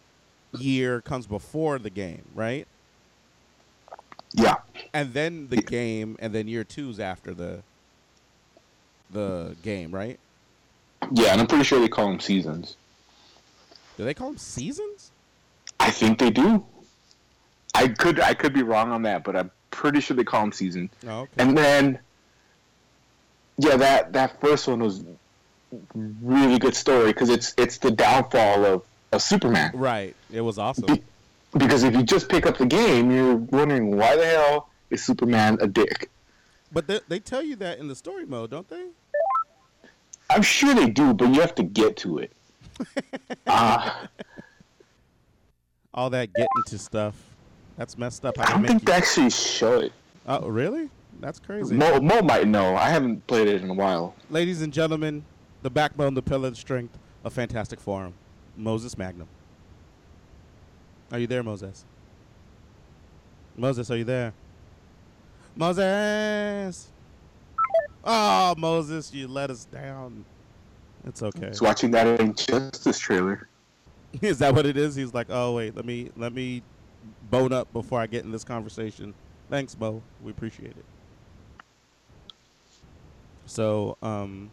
year 0.58 1.02
comes 1.02 1.26
before 1.28 1.80
the 1.80 1.90
game, 1.90 2.24
right? 2.36 2.68
Yeah, 4.34 4.56
and 4.94 5.14
then 5.14 5.48
the 5.48 5.58
game, 5.58 6.16
and 6.20 6.34
then 6.36 6.48
year 6.48 6.64
two's 6.64 7.00
after 7.00 7.34
the 7.34 7.64
the 9.12 9.56
game, 9.64 9.92
right? 9.92 10.20
yeah, 11.14 11.32
and 11.32 11.42
I'm 11.42 11.48
pretty 11.48 11.64
sure 11.64 11.80
they 11.80 11.88
call 11.88 12.10
them 12.10 12.20
seasons. 12.20 12.76
Do 14.00 14.06
they 14.06 14.14
call 14.14 14.30
them 14.30 14.38
seasons? 14.38 15.12
I 15.78 15.92
think 15.92 16.20
they 16.20 16.30
do. 16.30 16.64
I 17.76 17.90
could 17.90 18.22
I 18.22 18.34
could 18.34 18.54
be 18.54 18.64
wrong 18.64 18.94
on 18.94 19.02
that, 19.02 19.26
but 19.26 19.36
I'm 19.36 19.52
pretty 19.72 20.00
sure 20.00 20.16
they 20.16 20.24
call 20.24 20.40
them 20.40 20.54
seasons. 20.54 20.90
Oh, 21.06 21.24
okay. 21.24 21.32
And 21.38 21.58
then, 21.58 22.00
yeah, 23.58 23.76
that 23.76 24.14
that 24.14 24.40
first 24.40 24.70
one 24.70 24.80
was 24.80 25.04
really 26.22 26.60
good 26.60 26.76
story 26.76 27.08
because 27.08 27.28
it's 27.28 27.54
it's 27.58 27.78
the 27.78 27.92
downfall 27.92 28.64
of, 28.64 28.84
of 29.12 29.22
Superman. 29.22 29.72
right. 29.74 30.16
It 30.32 30.42
was 30.42 30.58
awesome. 30.58 30.86
Be- 30.86 31.04
because 31.58 31.84
if 31.84 31.94
you 31.94 32.04
just 32.04 32.30
pick 32.30 32.46
up 32.46 32.58
the 32.58 32.68
game, 32.68 33.12
you're 33.12 33.36
wondering 33.36 33.98
why 33.98 34.16
the 34.16 34.26
hell 34.26 34.70
is 34.92 35.04
Superman 35.04 35.58
a 35.60 35.68
dick? 35.68 36.10
But 36.72 36.88
they, 36.88 37.02
they 37.10 37.20
tell 37.20 37.44
you 37.44 37.58
that 37.58 37.80
in 37.80 37.90
the 37.90 37.96
story 37.96 38.26
mode, 38.26 38.52
don't 38.52 38.70
they? 38.70 38.86
I'm 40.30 40.44
sure 40.44 40.74
they 40.74 40.90
do, 40.90 41.14
but 41.14 41.34
you 41.34 41.42
have 41.42 41.56
to 41.56 41.64
get 41.64 41.98
to 41.98 42.20
it. 42.20 42.32
Uh, 43.48 44.06
All 45.94 46.10
that 46.10 46.34
getting 46.34 46.48
to 46.68 46.78
stuff. 46.78 47.16
That's 47.78 47.98
messed 47.98 48.26
up. 48.26 48.38
How 48.38 48.44
I 48.44 48.52
don't 48.52 48.66
think 48.68 48.82
you. 48.82 48.86
they 48.86 48.92
actually 48.94 49.30
show 49.30 49.80
it. 49.80 49.94
Oh, 50.28 50.48
really? 50.48 50.90
That's 51.22 51.40
crazy. 51.40 51.76
Mo, 51.76 52.00
Mo 52.00 52.22
might 52.22 52.48
know. 52.48 52.76
I 52.76 52.90
haven't 52.90 53.26
played 53.28 53.48
it 53.48 53.62
in 53.62 53.70
a 53.70 53.74
while. 53.74 54.16
Ladies 54.30 54.62
and 54.62 54.72
gentlemen, 54.72 55.24
the 55.62 55.70
backbone, 55.70 56.14
the 56.14 56.22
pillar, 56.22 56.50
the 56.50 56.56
strength 56.56 56.98
of 57.24 57.34
Fantastic 57.34 57.80
Forum, 57.80 58.14
Moses 58.56 58.98
Magnum. 58.98 59.28
Are 61.12 61.20
you 61.20 61.28
there, 61.28 61.44
Moses? 61.44 61.86
Moses, 63.58 63.90
are 63.92 63.98
you 63.98 64.04
there? 64.04 64.34
Moses! 65.56 66.88
Oh, 68.04 68.56
Moses, 68.58 69.14
you 69.14 69.28
let 69.28 69.50
us 69.50 69.66
down. 69.66 70.24
It's 71.06 71.24
okay. 71.24 71.48
It's 71.48 71.62
watching 71.62 71.92
that 71.92 72.20
Injustice 72.20 73.00
trailer. 73.00 73.48
Is 74.22 74.40
that 74.40 74.54
what 74.54 74.66
it 74.66 74.78
is? 74.78 74.96
He's 74.96 75.14
like, 75.14 75.28
oh 75.30 75.56
wait, 75.56 75.76
let 75.76 75.86
me 75.86 76.10
let 76.18 76.34
me 76.34 76.64
bone 77.30 77.54
up 77.54 77.72
before 77.74 78.00
I 78.00 78.08
get 78.08 78.26
in 78.26 78.32
this 78.32 78.44
conversation. 78.44 79.14
Thanks, 79.50 79.76
Bo. 79.76 80.02
We 80.24 80.32
appreciate 80.32 80.72
it. 80.72 80.86
So, 83.46 83.98
um, 84.04 84.52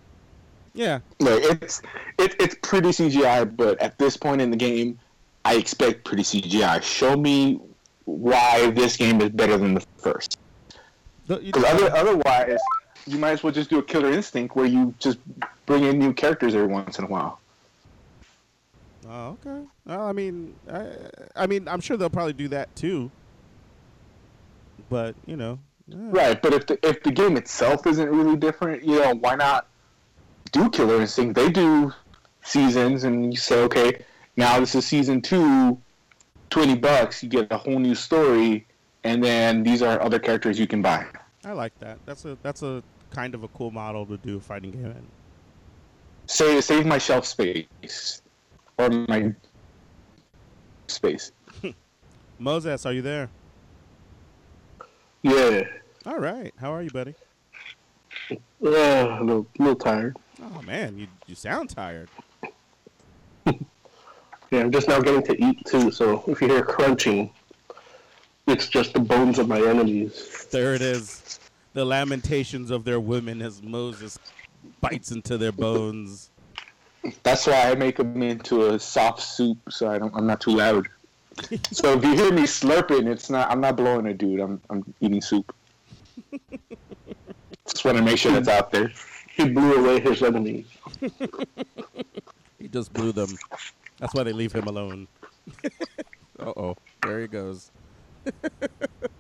yeah, 0.75 1.01
Look, 1.21 1.43
it's 1.43 1.83
it, 2.19 2.35
it's 2.41 2.57
pretty 2.63 2.89
CGI, 2.89 3.57
but 3.57 3.81
at 3.81 3.99
this 3.99 4.17
point 4.17 4.41
in 4.41 4.51
the 4.51 4.57
game, 4.57 4.99
I 5.45 5.57
expect 5.57 6.05
pretty 6.05 6.23
CGI. 6.23 6.83
Show 6.83 7.17
me 7.17 7.61
why 8.05 8.71
this 8.71 8.97
game 8.97 9.21
is 9.21 9.31
better 9.31 9.59
than 9.59 9.75
the 9.75 9.85
first. 9.99 10.39
Because 11.27 11.65
other, 11.65 11.95
otherwise, 11.95 12.59
you 13.07 13.19
might 13.19 13.33
as 13.33 13.43
well 13.43 13.53
just 13.53 13.69
do 13.69 13.79
a 13.79 13.83
Killer 13.83 14.13
Instinct 14.13 14.55
where 14.55 14.67
you 14.67 14.95
just 14.99 15.19
bring 15.67 15.85
in 15.85 15.99
new 15.99 16.13
characters 16.13 16.55
every 16.55 16.69
once 16.69 16.99
in 16.99 17.05
a 17.05 17.09
while. 17.09 17.41
Oh, 19.09 19.37
okay. 19.45 19.65
Well, 19.85 20.03
I 20.03 20.13
mean, 20.13 20.55
I, 20.73 20.89
I 21.37 21.47
mean, 21.47 21.69
I'm 21.69 21.81
sure 21.81 21.97
they'll 21.97 22.11
probably 22.11 22.33
do 22.33 22.49
that 22.49 22.75
too. 22.75 23.11
But 24.89 25.15
you 25.27 25.37
know, 25.37 25.59
yeah. 25.89 25.99
Right, 26.01 26.43
but 26.43 26.53
if 26.53 26.67
the 26.67 26.79
if 26.87 27.03
the 27.03 27.13
game 27.13 27.37
itself 27.37 27.87
isn't 27.87 28.09
really 28.09 28.37
different, 28.37 28.85
you 28.85 29.01
know, 29.01 29.15
why 29.15 29.37
not 29.37 29.67
do 30.53 30.69
Killer 30.71 31.01
Instinct? 31.01 31.35
They 31.35 31.51
do 31.51 31.93
seasons, 32.43 33.05
and 33.05 33.33
you 33.33 33.39
say, 33.39 33.63
okay, 33.63 34.05
now 34.37 34.59
this 34.61 34.75
is 34.75 34.87
season 34.87 35.23
two, 35.23 35.81
20 36.51 36.77
bucks, 36.77 37.23
you 37.23 37.29
get 37.29 37.51
a 37.51 37.57
whole 37.57 37.79
new 37.79 37.95
story, 37.95 38.67
and 39.05 39.23
then 39.23 39.63
these 39.63 39.83
are 39.83 40.01
other 40.01 40.19
characters 40.19 40.59
you 40.59 40.67
can 40.67 40.83
buy. 40.83 41.07
I 41.45 41.53
like 41.53 41.79
that. 41.79 41.99
That's 42.07 42.25
a 42.25 42.37
that's 42.43 42.63
a 42.63 42.83
kind 43.11 43.35
of 43.35 43.45
a 43.45 43.49
cool 43.49 43.71
model 43.71 44.05
to 44.07 44.17
do 44.17 44.37
a 44.37 44.41
fighting 44.41 44.73
game 44.73 44.87
in. 44.87 45.07
Save 46.27 46.65
save 46.65 46.87
my 46.87 46.99
shelf 46.99 47.27
space 47.27 48.23
or 48.79 48.91
my 48.91 49.35
space. 50.89 51.33
Moses, 52.39 52.85
are 52.85 52.93
you 52.93 53.03
there? 53.03 53.29
Yeah. 55.23 55.63
All 56.05 56.19
right. 56.19 56.53
How 56.59 56.73
are 56.73 56.83
you, 56.83 56.91
buddy? 56.91 57.15
Uh, 58.31 58.37
a 58.63 59.23
little, 59.23 59.47
little 59.59 59.77
tired. 59.77 60.17
Oh 60.43 60.63
man, 60.63 60.99
you 60.99 61.07
you 61.27 61.35
sound 61.35 61.71
tired. 61.71 62.09
Yeah, 64.53 64.61
I'm 64.61 64.71
just 64.71 64.87
now 64.87 65.01
getting 65.01 65.25
to 65.25 65.45
eat 65.45 65.65
too, 65.67 65.91
so 65.91 66.23
if 66.29 66.41
you 66.41 66.47
hear 66.47 66.63
crunching, 66.63 67.33
it's 68.47 68.69
just 68.69 68.93
the 68.93 69.01
bones 69.01 69.41
of 69.41 69.49
my 69.49 69.61
enemies. 69.61 70.47
There 70.53 70.73
it 70.75 70.83
is. 70.83 71.41
The 71.73 71.85
lamentations 71.85 72.71
of 72.71 72.85
their 72.85 73.01
women 73.01 73.43
as 73.43 73.61
Moses 73.61 74.21
bites 74.81 75.11
into 75.13 75.39
their 75.39 75.53
bones. 75.53 76.31
That's 77.23 77.47
why 77.47 77.71
I 77.71 77.75
make 77.75 77.97
them 77.97 78.21
into 78.23 78.75
a 78.75 78.79
soft 78.79 79.23
soup, 79.23 79.59
so 79.71 79.89
I 79.89 79.99
don't, 79.99 80.15
I'm 80.15 80.27
not 80.27 80.41
too 80.41 80.57
loud. 80.57 80.89
so 81.71 81.93
if 81.93 82.05
you 82.05 82.15
hear 82.15 82.33
me 82.33 82.43
slurping, 82.43 83.07
it's 83.07 83.31
not. 83.31 83.51
I'm 83.51 83.61
not 83.61 83.77
blowing 83.77 84.07
a 84.07 84.15
dude. 84.15 84.41
I'm 84.41 84.61
I'm 84.71 84.95
eating 85.01 85.21
soup. 85.21 85.55
Just 87.67 87.85
want 87.85 87.99
to 87.99 88.03
make 88.03 88.17
sure 88.17 88.33
that's 88.33 88.49
out 88.49 88.71
there. 88.71 88.91
He 89.37 89.49
blew 89.49 89.75
away 89.75 90.01
his 90.01 90.23
enemies. 90.23 90.67
He 92.59 92.69
just 92.69 92.93
blew 92.93 93.13
them. 93.13 93.29
That's 93.99 94.13
why 94.13 94.25
they 94.25 94.33
leave 94.33 94.53
him 94.53 94.67
alone. 94.67 95.07
uh 96.41 96.53
oh. 96.57 96.77
There 97.03 97.21
he 97.21 97.29
goes. 97.29 97.71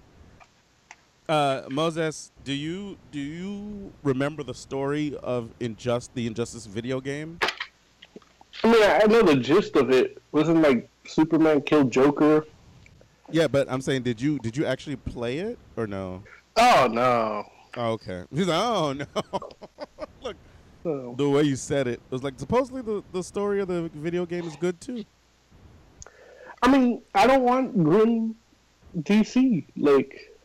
Uh, 1.28 1.62
Moses, 1.70 2.30
do 2.44 2.52
you 2.52 2.96
do 3.10 3.18
you 3.18 3.92
remember 4.04 4.42
the 4.44 4.54
story 4.54 5.16
of 5.22 5.50
Injust 5.60 6.10
the 6.14 6.26
Injustice 6.26 6.66
video 6.66 7.00
game? 7.00 7.38
I 8.62 8.72
mean, 8.72 8.82
I 8.82 9.04
know 9.06 9.22
the 9.22 9.36
gist 9.36 9.76
of 9.76 9.90
it. 9.90 10.22
Wasn't 10.32 10.62
like 10.62 10.88
Superman 11.06 11.62
killed 11.62 11.90
Joker? 11.90 12.46
Yeah, 13.30 13.48
but 13.48 13.70
I'm 13.70 13.80
saying, 13.80 14.02
did 14.02 14.20
you 14.20 14.38
did 14.38 14.56
you 14.56 14.64
actually 14.66 14.96
play 14.96 15.38
it 15.38 15.58
or 15.76 15.86
no? 15.88 16.22
Oh 16.56 16.88
no. 16.90 17.44
Oh, 17.76 17.90
okay. 17.92 18.22
He's 18.32 18.46
like, 18.46 18.62
oh 18.62 18.92
no. 18.92 19.06
Look, 20.22 20.36
No. 20.84 21.14
the 21.16 21.28
way 21.28 21.42
you 21.42 21.56
said 21.56 21.88
it, 21.88 21.94
it 21.94 22.00
was 22.10 22.22
like 22.22 22.34
supposedly 22.38 22.82
the, 22.82 23.02
the 23.12 23.22
story 23.22 23.60
of 23.60 23.66
the 23.66 23.90
video 23.94 24.26
game 24.26 24.46
is 24.46 24.54
good 24.56 24.80
too. 24.80 25.04
I 26.62 26.70
mean, 26.70 27.02
I 27.16 27.26
don't 27.26 27.42
want 27.42 27.82
grim 27.84 28.36
DC. 29.00 29.64
Like, 29.76 30.35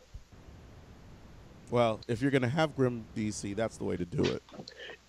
Well, 1.72 2.02
if 2.10 2.22
you're 2.22 2.32
gonna 2.32 2.50
have 2.50 2.76
Grim 2.76 3.06
DC, 3.18 3.56
that's 3.56 3.78
the 3.78 3.86
way 3.86 3.96
to 3.98 4.06
do 4.06 4.24
it. 4.24 4.44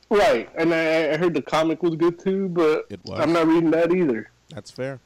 right? 0.09 0.49
And 0.57 0.73
I, 0.73 1.13
I 1.13 1.17
heard 1.17 1.35
the 1.35 1.43
comic 1.43 1.83
was 1.83 1.97
good 1.97 2.19
too, 2.19 2.49
but. 2.49 2.87
I'm 3.13 3.33
not 3.33 3.47
reading 3.49 3.71
that 3.73 3.93
either. 3.93 4.31
That's 4.55 4.71
fair. 4.71 5.01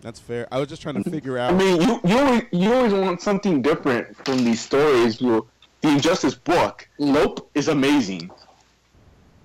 That's 0.00 0.18
fair. 0.18 0.46
I 0.50 0.58
was 0.58 0.68
just 0.68 0.82
trying 0.82 0.94
to 0.94 1.00
mm-hmm. 1.02 1.10
figure 1.10 1.38
out. 1.38 1.52
I 1.52 1.56
mean, 1.56 1.80
you 1.80 2.00
you 2.04 2.18
always, 2.18 2.42
you 2.52 2.72
always 2.72 2.92
want 2.92 3.20
something 3.20 3.60
different 3.60 4.16
from 4.24 4.44
these 4.44 4.60
stories. 4.60 5.20
You, 5.20 5.46
the 5.82 5.88
Injustice 5.88 6.34
book, 6.34 6.88
Lope, 6.98 7.50
is 7.54 7.68
amazing. 7.68 8.30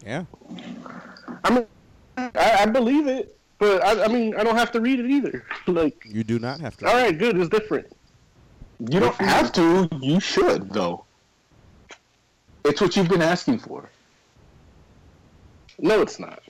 yeah. 0.06 0.24
I 1.44 1.50
mean, 1.50 1.66
I, 2.18 2.32
I 2.36 2.66
believe 2.68 3.08
it, 3.08 3.38
but 3.58 3.84
I, 3.84 4.06
I 4.06 4.08
mean, 4.08 4.36
I 4.36 4.44
don't 4.44 4.56
have 4.56 4.72
to 4.74 4.82
read 4.82 5.00
it 5.00 5.10
either. 5.10 5.44
like, 5.68 6.06
You 6.08 6.24
do 6.24 6.40
not 6.40 6.60
have 6.62 6.78
to. 6.78 6.88
all 6.88 6.94
right, 6.94 7.18
good, 7.18 7.38
it's 7.38 7.50
different. 7.50 7.92
You 8.90 9.00
don't 9.00 9.16
have 9.18 9.52
to. 9.54 9.88
You 10.02 10.20
should 10.20 10.72
though. 10.72 11.06
It's 12.66 12.82
what 12.82 12.96
you've 12.96 13.10
been 13.10 13.22
asking 13.22 13.60
for. 13.60 13.90
No, 15.78 16.02
it's 16.02 16.20
not. 16.20 16.42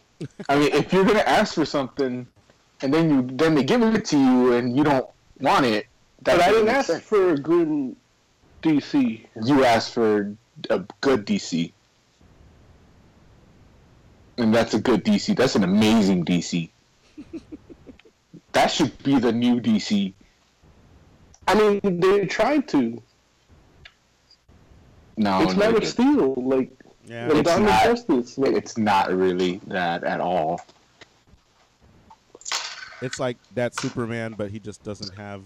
I 0.47 0.57
mean, 0.57 0.71
if 0.73 0.93
you're 0.93 1.03
gonna 1.03 1.19
ask 1.19 1.55
for 1.55 1.65
something, 1.65 2.25
and 2.81 2.93
then 2.93 3.09
you 3.09 3.35
then 3.35 3.55
they 3.55 3.63
give 3.63 3.81
it 3.81 4.05
to 4.05 4.17
you, 4.17 4.53
and 4.53 4.77
you 4.77 4.83
don't 4.83 5.09
want 5.41 5.65
it, 5.65 5.87
that 6.21 6.37
But 6.37 6.45
I 6.47 6.51
didn't 6.51 6.69
ask 6.69 6.87
sense. 6.87 7.03
for 7.03 7.35
good 7.35 7.95
DC. 8.63 9.25
You 9.43 9.65
asked 9.65 9.93
for 9.93 10.33
a 10.69 10.79
good 11.01 11.25
DC, 11.25 11.73
and 14.37 14.55
that's 14.55 14.73
a 14.73 14.79
good 14.79 15.03
DC. 15.03 15.35
That's 15.35 15.55
an 15.55 15.65
amazing 15.65 16.23
DC. 16.23 16.69
that 18.53 18.67
should 18.67 18.97
be 19.03 19.19
the 19.19 19.33
new 19.33 19.59
DC. 19.59 20.13
I 21.51 21.79
mean, 21.83 21.99
they 21.99 22.25
tried 22.25 22.67
to. 22.69 23.01
No, 25.17 25.41
it's 25.43 25.53
no, 25.53 25.59
Man 25.59 25.75
of 25.75 25.85
Steel, 25.85 26.33
like 26.35 26.71
Yeah. 27.05 27.27
the 27.27 27.39
It's 27.39 27.57
not. 27.57 27.83
Justice. 27.83 28.37
Like, 28.37 28.53
it's 28.55 28.77
not 28.77 29.11
really 29.11 29.57
that 29.67 30.03
at 30.03 30.21
all. 30.21 30.61
It's 33.01 33.19
like 33.19 33.37
that 33.55 33.77
Superman, 33.79 34.35
but 34.37 34.51
he 34.51 34.59
just 34.59 34.83
doesn't 34.83 35.15
have 35.17 35.41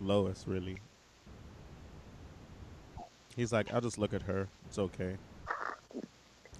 Lois 0.00 0.44
really. 0.46 0.78
He's 3.36 3.52
like, 3.52 3.72
I'll 3.72 3.80
just 3.80 3.98
look 3.98 4.14
at 4.14 4.22
her. 4.22 4.48
It's 4.66 4.78
okay. 4.78 5.16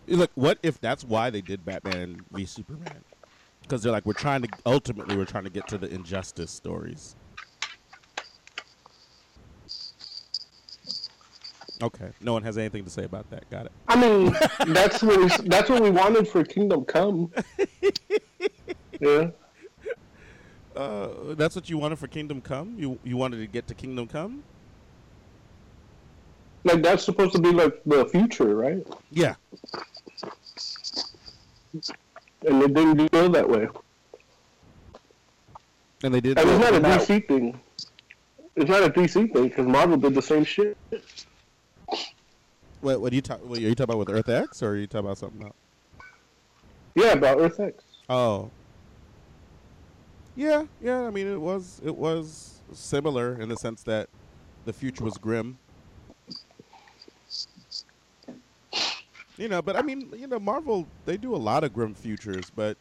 You 0.07 0.17
Look, 0.17 0.31
what 0.35 0.59
if 0.63 0.81
that's 0.81 1.05
why 1.05 1.31
they 1.31 1.41
did 1.41 1.65
Batman 1.65 2.23
v 2.33 2.45
Superman? 2.45 3.05
Because 3.63 3.83
they're 3.83 3.93
like, 3.93 4.05
we're 4.05 4.13
trying 4.15 4.43
to 4.43 4.49
ultimately 4.67 5.17
we're 5.17 5.25
trying 5.25 5.45
to 5.45 5.51
get 5.51 5.69
to 5.69 5.79
the 5.79 5.89
injustice 5.89 6.51
stories. 6.51 7.15
Okay, 11.81 12.11
no 12.21 12.33
one 12.33 12.43
has 12.43 12.59
anything 12.59 12.85
to 12.85 12.91
say 12.91 13.05
about 13.05 13.29
that. 13.31 13.49
Got 13.51 13.67
it. 13.67 13.73
I 13.89 13.97
mean, 13.97 14.37
that's 14.73 15.03
what 15.03 15.19
we, 15.19 15.49
that's 15.49 15.69
what 15.71 15.83
we 15.83 15.91
wanted 15.91 16.29
for 16.29 16.45
Kingdom 16.45 16.85
Come. 16.85 17.31
Yeah. 19.01 19.31
Uh, 20.77 21.09
that's 21.35 21.57
what 21.57 21.69
you 21.69 21.77
wanted 21.77 21.99
for 21.99 22.07
Kingdom 22.07 22.41
Come. 22.41 22.77
You 22.79 22.99
you 23.03 23.17
wanted 23.17 23.39
to 23.39 23.47
get 23.49 23.67
to 23.67 23.75
Kingdom 23.75 24.07
Come. 24.07 24.45
Like 26.63 26.83
that's 26.85 27.03
supposed 27.03 27.33
to 27.33 27.41
be 27.41 27.51
like 27.51 27.83
the 27.85 28.07
future, 28.07 28.55
right? 28.55 28.87
Yeah, 29.11 29.35
And 32.47 32.63
it 32.63 32.75
didn't 32.75 33.11
go 33.11 33.27
that 33.29 33.49
way. 33.49 33.69
and 36.05 36.15
they 36.15 36.21
did. 36.21 36.39
And 36.39 36.49
it's 36.49 36.61
not 36.61 36.75
a 36.75 36.81
DC 36.81 37.27
thing. 37.27 37.59
It's 38.55 38.71
not 38.71 38.83
a 38.85 38.91
DC 38.91 39.33
thing 39.33 39.49
because 39.49 39.67
Marvel 39.67 39.97
did 39.97 40.15
the 40.15 40.23
same 40.23 40.45
shit. 40.45 40.77
What, 42.83 43.01
what 43.01 43.13
are 43.13 43.15
you 43.15 43.23
talking? 43.23 43.51
Are 43.51 43.57
you 43.57 43.75
talking 43.77 43.95
about 43.95 43.99
with 43.99 44.11
Earth 44.11 44.29
X, 44.29 44.61
or 44.63 44.71
are 44.71 44.77
you 44.77 44.89
talking 44.89 45.07
about 45.07 45.19
something 45.19 45.45
else? 45.45 45.55
Yeah, 46.97 47.13
about 47.13 47.39
Earth 47.41 47.61
X. 47.61 47.85
Oh. 48.09 48.51
Yeah, 50.35 50.65
yeah. 50.83 51.03
I 51.03 51.11
mean, 51.11 51.29
it 51.29 51.41
was 51.41 51.81
it 51.85 51.95
was 51.95 52.61
similar 52.73 53.41
in 53.41 53.49
the 53.49 53.57
sense 53.57 53.85
that 53.85 54.09
the 54.65 54.73
future 54.73 55.05
was 55.05 55.17
grim. 55.17 55.59
You 59.39 59.49
know, 59.49 59.63
but 59.63 59.77
I 59.77 59.83
mean, 59.83 60.13
you 60.17 60.27
know, 60.27 60.41
Marvel 60.41 60.87
they 61.05 61.17
do 61.17 61.37
a 61.37 61.39
lot 61.39 61.63
of 61.63 61.73
grim 61.73 61.95
futures, 61.95 62.51
but 62.51 62.77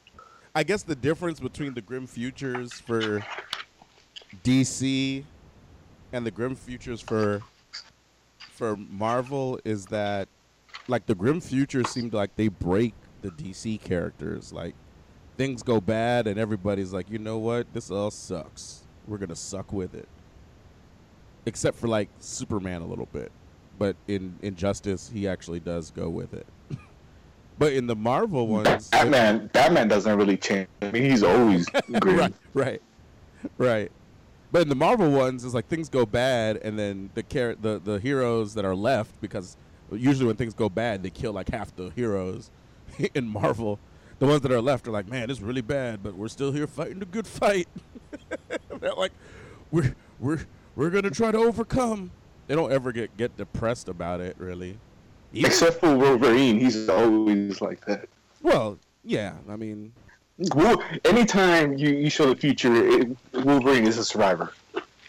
I 0.56 0.64
guess 0.64 0.82
the 0.82 0.96
difference 0.96 1.40
between 1.40 1.76
the 1.76 1.82
grim 1.82 2.08
futures 2.08 2.74
for 2.74 3.24
DC 4.44 5.24
and 6.12 6.26
the 6.26 6.32
grim 6.32 6.56
futures 6.56 7.02
for 7.02 7.42
for 8.62 8.78
Marvel 8.78 9.60
is 9.66 9.88
that 9.88 10.28
like 10.88 11.08
the 11.08 11.16
grim 11.16 11.42
future 11.42 11.84
seemed 11.84 12.14
like 12.14 12.36
they 12.36 12.48
break 12.48 12.94
the 13.24 13.30
DC 13.32 13.82
characters. 13.82 14.54
Like 14.54 14.76
things 15.36 15.64
go 15.64 15.82
bad 15.82 16.28
and 16.28 16.40
everybody's 16.40 16.94
like, 16.94 17.10
you 17.10 17.18
know 17.18 17.40
what, 17.40 17.74
this 17.74 17.90
all 17.90 18.12
sucks. 18.12 18.84
We're 19.08 19.18
gonna 19.18 19.36
suck 19.36 19.74
with 19.74 19.96
it. 19.96 20.08
Except 21.48 21.76
for 21.76 21.88
like 21.88 22.08
Superman 22.20 22.84
a 22.84 22.86
little 22.86 23.08
bit, 23.12 23.32
but 23.80 23.96
in 24.08 24.38
Injustice 24.44 25.10
he 25.12 25.28
actually 25.28 25.60
does 25.60 25.90
go 25.90 26.08
with 26.08 26.36
it. 26.36 26.46
but 27.58 27.74
in 27.74 27.88
the 27.88 27.96
Marvel 27.96 28.46
ones, 28.46 28.68
it- 28.68 28.92
Batman, 28.92 29.50
Batman 29.54 29.88
doesn't 29.88 30.16
really 30.16 30.38
change. 30.38 30.68
I 30.84 30.92
mean, 30.92 31.10
he's 31.10 31.24
always 31.24 31.66
grim. 32.00 32.16
right, 32.16 32.34
right, 32.54 32.82
right. 33.58 33.92
But 34.52 34.64
in 34.64 34.70
the 34.70 34.76
Marvel 34.76 35.10
ones, 35.12 35.46
it's 35.46 35.54
like 35.54 35.68
things 35.68 35.88
go 35.90 36.06
bad, 36.06 36.58
and 36.58 36.78
then 36.78 37.10
the 37.14 37.24
char- 37.24 37.56
the 37.56 37.80
the 37.84 38.00
heroes 38.00 38.54
that 38.56 38.66
are 38.66 38.76
left, 38.76 39.20
because 39.22 39.56
usually 39.92 40.28
when 40.28 40.36
things 40.36 40.54
go 40.54 40.68
bad, 40.70 41.04
they 41.04 41.10
kill 41.10 41.32
like 41.34 41.50
half 41.50 41.76
the 41.76 41.90
heroes. 41.92 42.52
in 43.16 43.28
Marvel, 43.28 43.80
the 44.20 44.26
ones 44.26 44.42
that 44.42 44.52
are 44.52 44.62
left 44.62 44.88
are 44.88 44.92
like, 44.92 45.08
man, 45.08 45.30
this 45.30 45.38
is 45.38 45.44
really 45.44 45.62
bad, 45.62 46.04
but 46.04 46.16
we're 46.16 46.28
still 46.28 46.52
here 46.52 46.68
fighting 46.68 47.00
the 47.00 47.06
good 47.06 47.26
fight. 47.28 47.68
They're 48.80 48.94
like, 48.94 49.14
we're 49.72 49.96
we're 50.20 50.40
we're 50.76 50.90
gonna 50.90 51.10
try 51.12 51.32
to 51.32 51.38
overcome. 51.38 52.12
They 52.48 52.56
don't 52.56 52.72
ever 52.74 52.92
get 52.92 53.16
get 53.16 53.38
depressed 53.38 53.88
about 53.88 54.20
it, 54.20 54.36
really. 54.38 54.78
Even- 55.34 55.50
Except 55.50 55.80
for 55.80 55.96
Wolverine, 55.96 56.60
he's 56.60 56.90
always 56.90 57.62
like 57.62 57.86
that. 57.86 58.10
well, 58.42 58.78
yeah, 59.06 59.36
I 59.50 59.56
mean, 59.56 59.94
Anytime 61.06 61.78
you, 61.78 61.90
you 61.90 62.10
show 62.10 62.28
the 62.28 62.36
future, 62.36 62.74
it, 62.74 63.18
Wolverine 63.34 63.86
is 63.86 63.98
a 63.98 64.06
survivor. 64.06 64.54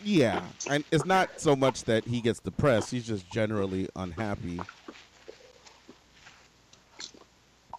Yeah, 0.04 0.42
and 0.68 0.84
it's 0.90 1.04
not 1.04 1.40
so 1.40 1.54
much 1.54 1.84
that 1.84 2.04
he 2.04 2.20
gets 2.20 2.40
depressed; 2.40 2.90
he's 2.90 3.06
just 3.06 3.30
generally 3.30 3.88
unhappy. 3.94 4.60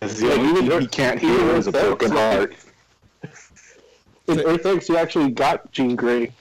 It's 0.02 0.20
the 0.20 0.34
only 0.34 0.68
thing 0.68 0.82
he 0.82 0.88
can't 0.88 1.20
heal 1.20 1.50
is 1.52 1.68
a 1.68 1.72
broken 1.72 2.12
heart. 2.12 2.56
In 4.28 4.40
Earth 4.40 4.66
X, 4.66 4.88
you 4.88 4.98
actually 4.98 5.32
got 5.32 5.70
Jean 5.74 5.96
Grey, 5.96 6.32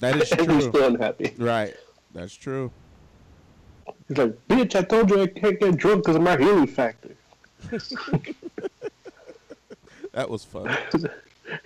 That 0.00 0.16
is 0.16 0.30
and 0.32 0.50
he's 0.52 0.64
still 0.64 0.94
unhappy. 0.94 1.34
right? 1.38 1.74
That's 2.14 2.34
true. 2.34 2.70
He's 4.08 4.18
like, 4.18 4.36
"Bitch, 4.48 4.74
I 4.74 4.82
told 4.82 5.08
you 5.10 5.22
I 5.22 5.26
can't 5.26 5.58
get 5.58 5.76
drunk 5.76 6.02
because 6.04 6.16
of 6.16 6.22
my 6.22 6.36
healing 6.36 6.66
factor." 6.66 7.16
That 10.12 10.28
was 10.30 10.44
fun. 10.44 10.76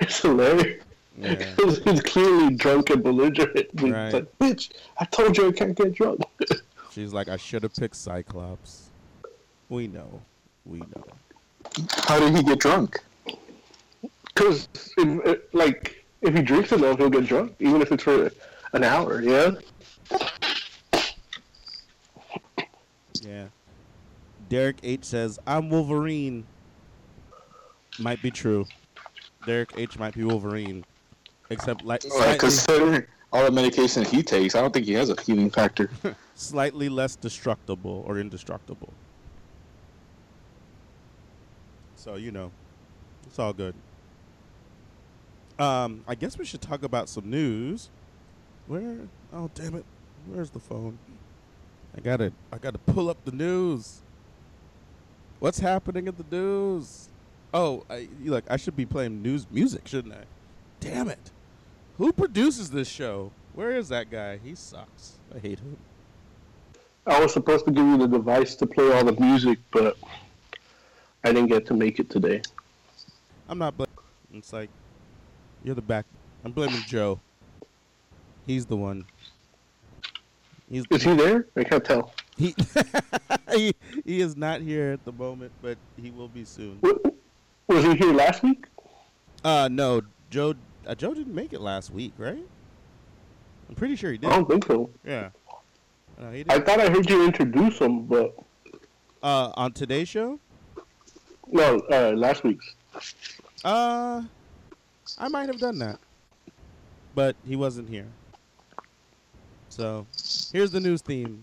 It's 0.00 0.20
hilarious. 0.22 0.82
Yeah. 1.18 1.54
He's, 1.62 1.84
he's 1.84 2.00
clearly 2.00 2.54
drunk 2.54 2.88
and 2.88 3.02
belligerent. 3.02 3.68
He's 3.78 3.92
Right. 3.92 4.14
like, 4.14 4.38
"Bitch, 4.38 4.72
I 4.98 5.04
told 5.04 5.36
you 5.36 5.48
I 5.48 5.52
can't 5.52 5.76
get 5.76 5.92
drunk." 5.94 6.22
She's 6.90 7.12
like, 7.12 7.28
I 7.28 7.36
should 7.36 7.62
have 7.64 7.74
picked 7.74 7.96
Cyclops. 7.96 8.88
We 9.68 9.88
know, 9.88 10.22
we 10.64 10.78
know. 10.78 11.04
How 12.04 12.18
did 12.18 12.34
he 12.34 12.42
get 12.42 12.60
drunk? 12.60 12.98
Because, 14.28 14.68
like, 15.52 16.02
if 16.22 16.34
he 16.34 16.40
drinks 16.40 16.72
enough, 16.72 16.96
he'll 16.98 17.10
get 17.10 17.26
drunk, 17.26 17.54
even 17.60 17.82
if 17.82 17.92
it's 17.92 18.04
for 18.04 18.30
an 18.72 18.84
hour. 18.84 19.20
Yeah. 19.20 19.50
Yeah. 23.20 23.46
Derek 24.48 24.76
H 24.82 25.04
says, 25.04 25.38
"I'm 25.46 25.68
Wolverine." 25.68 26.46
Might 27.98 28.20
be 28.22 28.30
true. 28.30 28.66
Derek 29.46 29.72
H 29.76 29.98
might 29.98 30.14
be 30.14 30.24
Wolverine, 30.24 30.84
except 31.50 31.84
like 31.84 32.02
slightly, 32.02 32.38
considering 32.38 33.04
all 33.32 33.44
the 33.44 33.50
medication 33.50 34.04
he 34.04 34.22
takes, 34.22 34.54
I 34.54 34.60
don't 34.60 34.72
think 34.72 34.86
he 34.86 34.92
has 34.94 35.10
a 35.10 35.20
healing 35.20 35.50
factor. 35.50 35.90
slightly 36.34 36.88
less 36.88 37.16
destructible 37.16 38.04
or 38.06 38.18
indestructible. 38.18 38.92
So 41.96 42.16
you 42.16 42.30
know, 42.30 42.50
it's 43.26 43.38
all 43.38 43.52
good. 43.52 43.74
Um, 45.58 46.04
I 46.08 46.14
guess 46.14 46.36
we 46.36 46.44
should 46.44 46.60
talk 46.60 46.82
about 46.82 47.08
some 47.08 47.30
news. 47.30 47.90
Where? 48.66 48.98
Oh, 49.32 49.50
damn 49.54 49.74
it! 49.76 49.84
Where's 50.26 50.50
the 50.50 50.58
phone? 50.58 50.98
I 51.96 52.00
gotta, 52.00 52.32
I 52.52 52.58
gotta 52.58 52.78
pull 52.78 53.08
up 53.08 53.24
the 53.24 53.30
news. 53.32 54.02
What's 55.38 55.60
happening 55.60 56.08
in 56.08 56.14
the 56.16 56.36
news? 56.36 57.08
Oh, 57.54 57.84
I, 57.88 58.08
look, 58.24 58.44
I 58.50 58.56
should 58.56 58.74
be 58.74 58.84
playing 58.84 59.22
news 59.22 59.46
music, 59.48 59.86
shouldn't 59.86 60.12
I? 60.12 60.24
Damn 60.80 61.08
it! 61.08 61.30
Who 61.98 62.12
produces 62.12 62.68
this 62.68 62.88
show? 62.88 63.30
Where 63.54 63.76
is 63.76 63.88
that 63.90 64.10
guy? 64.10 64.38
He 64.38 64.56
sucks. 64.56 65.18
I 65.32 65.38
hate 65.38 65.60
him. 65.60 65.76
I 67.06 67.20
was 67.20 67.32
supposed 67.32 67.64
to 67.66 67.70
give 67.70 67.86
you 67.86 67.96
the 67.96 68.08
device 68.08 68.56
to 68.56 68.66
play 68.66 68.92
all 68.92 69.04
the 69.04 69.12
music, 69.20 69.60
but 69.70 69.96
I 71.22 71.32
didn't 71.32 71.48
get 71.48 71.64
to 71.66 71.74
make 71.74 72.00
it 72.00 72.10
today. 72.10 72.42
I'm 73.48 73.58
not 73.58 73.76
blaming. 73.76 73.94
It's 74.32 74.52
like 74.52 74.68
you're 75.62 75.76
the 75.76 75.80
back. 75.82 76.06
I'm 76.44 76.50
blaming 76.50 76.82
Joe. 76.88 77.20
He's 78.48 78.66
the 78.66 78.76
one. 78.76 79.04
He's 80.68 80.84
Is 80.90 81.04
he 81.04 81.14
there? 81.14 81.46
I 81.56 81.62
can't 81.62 81.84
tell. 81.84 82.12
he, 82.36 82.52
he 83.52 83.72
he 84.04 84.20
is 84.20 84.36
not 84.36 84.60
here 84.60 84.90
at 84.90 85.04
the 85.04 85.12
moment, 85.12 85.52
but 85.62 85.78
he 86.02 86.10
will 86.10 86.28
be 86.28 86.44
soon. 86.44 86.80
W- 86.82 87.13
Was 87.66 87.84
he 87.84 87.94
here 87.96 88.12
last 88.12 88.42
week? 88.42 88.66
Uh 89.44 89.68
no, 89.70 90.02
Joe 90.30 90.54
uh, 90.86 90.94
Joe 90.94 91.14
didn't 91.14 91.34
make 91.34 91.52
it 91.52 91.60
last 91.60 91.90
week, 91.90 92.12
right? 92.18 92.44
I'm 93.68 93.74
pretty 93.74 93.96
sure 93.96 94.12
he 94.12 94.18
did. 94.18 94.30
I 94.30 94.36
don't 94.36 94.48
think 94.48 94.66
so. 94.66 94.90
Yeah. 95.04 95.30
Uh, 96.20 96.30
he 96.30 96.44
I 96.48 96.60
thought 96.60 96.78
I 96.80 96.90
heard 96.90 97.08
you 97.08 97.24
introduce 97.24 97.78
him, 97.78 98.04
but 98.06 98.36
Uh, 99.22 99.50
on 99.56 99.72
today's 99.72 100.08
show, 100.08 100.38
no, 101.50 101.80
uh, 101.90 102.12
last 102.14 102.44
week's. 102.44 102.74
uh, 103.64 104.22
I 105.18 105.28
might 105.28 105.48
have 105.48 105.58
done 105.58 105.78
that, 105.78 105.98
but 107.14 107.34
he 107.46 107.56
wasn't 107.56 107.88
here. 107.88 108.06
So, 109.70 110.06
here's 110.52 110.70
the 110.70 110.78
news 110.80 111.00
theme. 111.02 111.42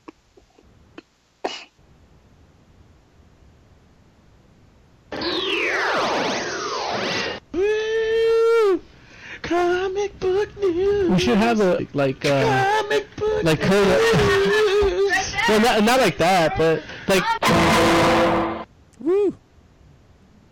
We 10.73 11.19
should 11.19 11.37
have 11.37 11.59
a 11.59 11.85
like 11.93 12.25
uh 12.25 12.81
Comic 12.81 13.15
book 13.15 13.43
like 13.43 13.59
Kurt. 13.59 14.15
well, 15.49 15.59
not, 15.61 15.83
not 15.83 15.99
like 15.99 16.17
that, 16.17 16.57
but 16.57 16.81
like 17.07 18.67
Woo! 18.99 19.35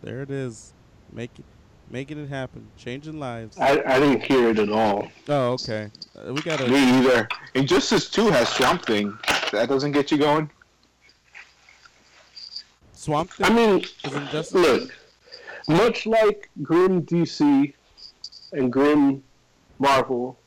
There 0.02 0.22
it 0.22 0.32
is. 0.32 0.74
Make 1.12 1.32
it, 1.38 1.46
making 1.90 2.24
it 2.24 2.30
happen, 2.30 2.68
changing 2.78 3.20
lives. 3.20 3.58
I, 3.58 3.82
I 3.86 4.00
didn't 4.00 4.24
hear 4.24 4.50
it 4.50 4.60
at 4.60 4.70
all. 4.70 5.08
Oh, 5.28 5.54
okay. 5.54 5.90
Uh, 6.16 6.34
we 6.34 6.42
gotta. 6.42 6.68
Me 6.68 7.00
either. 7.00 7.28
Injustice 7.54 8.10
2 8.10 8.30
has 8.30 8.50
Swamp 8.50 8.86
Thing. 8.86 9.18
That 9.52 9.70
doesn't 9.70 9.92
get 9.92 10.12
you 10.12 10.18
going? 10.18 10.50
Swamp 12.94 13.32
Thing 13.32 13.46
I 13.46 13.50
mean, 13.54 13.80
is 14.04 14.14
Injustice. 14.14 14.54
look, 14.54 14.98
much 15.68 16.06
like 16.06 16.50
Grim 16.62 17.04
DC 17.04 17.74
and 18.52 18.72
Grim 18.74 19.24
Marvel, 19.80 20.38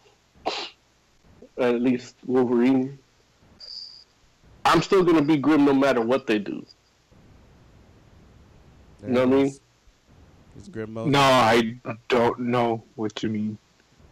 at 1.59 1.81
least 1.81 2.17
Wolverine, 2.27 2.99
I'm 4.65 4.83
still 4.83 5.03
gonna 5.03 5.23
be 5.23 5.37
grim 5.37 5.65
no 5.65 5.75
matter 5.75 6.01
what 6.01 6.27
they 6.27 6.39
do. 6.39 6.65
There 9.01 9.09
you 9.09 9.15
know 9.15 9.27
what 9.27 9.39
I 9.39 9.43
mean? 9.43 9.55
It's 10.57 10.69
grim 10.69 10.93
mode. 10.93 11.09
No, 11.09 11.21
I 11.21 11.77
don't 12.09 12.39
know 12.41 12.85
what 12.95 13.23
you 13.23 13.31
mean. 13.31 13.59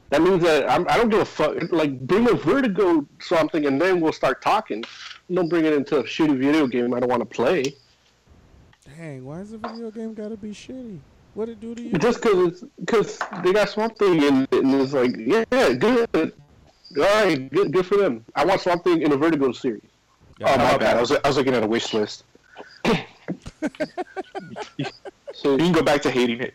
That 0.08 0.22
means 0.22 0.42
that 0.42 0.68
I'm, 0.68 0.88
I 0.88 0.96
don't 0.96 1.08
give 1.08 1.20
a 1.20 1.24
fuck. 1.24 1.70
Like, 1.70 2.00
bring 2.00 2.28
a 2.28 2.34
Vertigo 2.34 3.06
something, 3.20 3.66
and 3.66 3.80
then 3.80 4.00
we'll 4.00 4.12
start 4.12 4.42
talking. 4.42 4.84
Don't 5.32 5.48
bring 5.48 5.64
it 5.66 5.72
into 5.72 5.98
a 5.98 6.02
shitty 6.02 6.36
video 6.36 6.66
game 6.66 6.92
I 6.94 7.00
don't 7.00 7.08
want 7.08 7.20
to 7.20 7.26
play. 7.26 7.76
Dang, 8.96 9.24
why 9.24 9.40
is 9.40 9.50
the 9.50 9.58
video 9.58 9.90
game 9.92 10.14
gotta 10.14 10.36
be 10.36 10.50
shitty? 10.50 10.98
What 11.34 11.48
it 11.48 11.60
do 11.60 11.74
to 11.74 11.82
you? 11.82 11.92
Just 11.98 12.22
because 12.22 12.64
because 12.80 13.18
they 13.42 13.52
got 13.52 13.68
Swamp 13.68 13.96
Thing 13.96 14.22
in 14.22 14.42
it, 14.42 14.52
and 14.52 14.74
it's 14.74 14.92
like, 14.92 15.14
yeah, 15.16 15.44
good. 15.50 16.32
All 16.96 17.24
right, 17.24 17.50
good, 17.50 17.72
good 17.72 17.86
for 17.86 17.96
them. 17.96 18.24
I 18.34 18.44
want 18.44 18.60
Swamp 18.60 18.82
Thing 18.82 19.02
in 19.02 19.12
a 19.12 19.16
Vertigo 19.16 19.52
series. 19.52 19.82
Oh, 20.42 20.56
my 20.56 20.76
bad. 20.76 20.96
I 20.96 21.00
was, 21.00 21.12
I 21.12 21.20
was 21.24 21.36
looking 21.36 21.54
at 21.54 21.62
a 21.62 21.66
wish 21.66 21.92
list. 21.92 22.24
So 25.32 25.52
You 25.52 25.58
can 25.58 25.72
go 25.72 25.82
back 25.82 26.02
to 26.02 26.10
hating 26.10 26.40
it. 26.40 26.54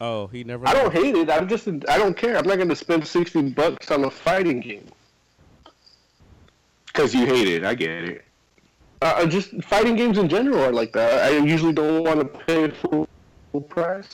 Oh, 0.00 0.26
he 0.26 0.44
never. 0.44 0.68
I 0.68 0.74
don't 0.74 0.92
hate 0.92 1.14
it. 1.14 1.30
I'm 1.30 1.48
just 1.48 1.66
I 1.66 1.98
don't 1.98 2.16
care. 2.16 2.36
I'm 2.36 2.46
not 2.46 2.56
going 2.56 2.68
to 2.68 2.76
spend 2.76 3.06
sixty 3.06 3.42
bucks 3.50 3.90
on 3.90 4.04
a 4.04 4.10
fighting 4.10 4.60
game. 4.60 4.86
Because 6.86 7.14
you 7.14 7.26
hate 7.26 7.48
it. 7.48 7.64
I 7.64 7.74
get 7.74 8.04
it. 8.04 8.24
Uh, 9.04 9.08
uh, 9.18 9.26
just 9.26 9.62
fighting 9.64 9.96
games 9.96 10.16
in 10.16 10.30
general 10.30 10.64
are 10.64 10.72
like 10.72 10.90
that. 10.94 11.30
I 11.30 11.36
usually 11.36 11.74
don't 11.74 12.04
want 12.04 12.20
to 12.20 12.24
pay 12.24 12.70
full, 12.70 13.06
full 13.52 13.60
price. 13.60 14.08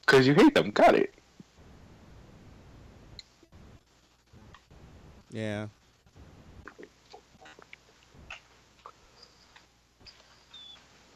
Because 0.00 0.26
you 0.26 0.34
hate 0.34 0.52
them. 0.52 0.72
Got 0.72 0.96
it. 0.96 1.14
Yeah. 5.30 5.68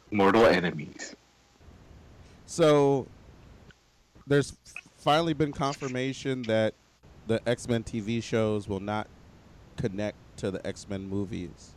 Mortal 0.09 0.45
enemies. 0.45 1.13
So, 2.45 3.07
there's 4.25 4.55
finally 4.95 5.33
been 5.33 5.51
confirmation 5.51 6.43
that 6.43 6.75
the 7.27 7.41
X 7.45 7.67
Men 7.67 7.83
TV 7.83 8.23
shows 8.23 8.69
will 8.69 8.79
not 8.79 9.07
connect 9.75 10.15
to 10.37 10.49
the 10.49 10.65
X 10.65 10.87
Men 10.87 11.09
movies. 11.09 11.71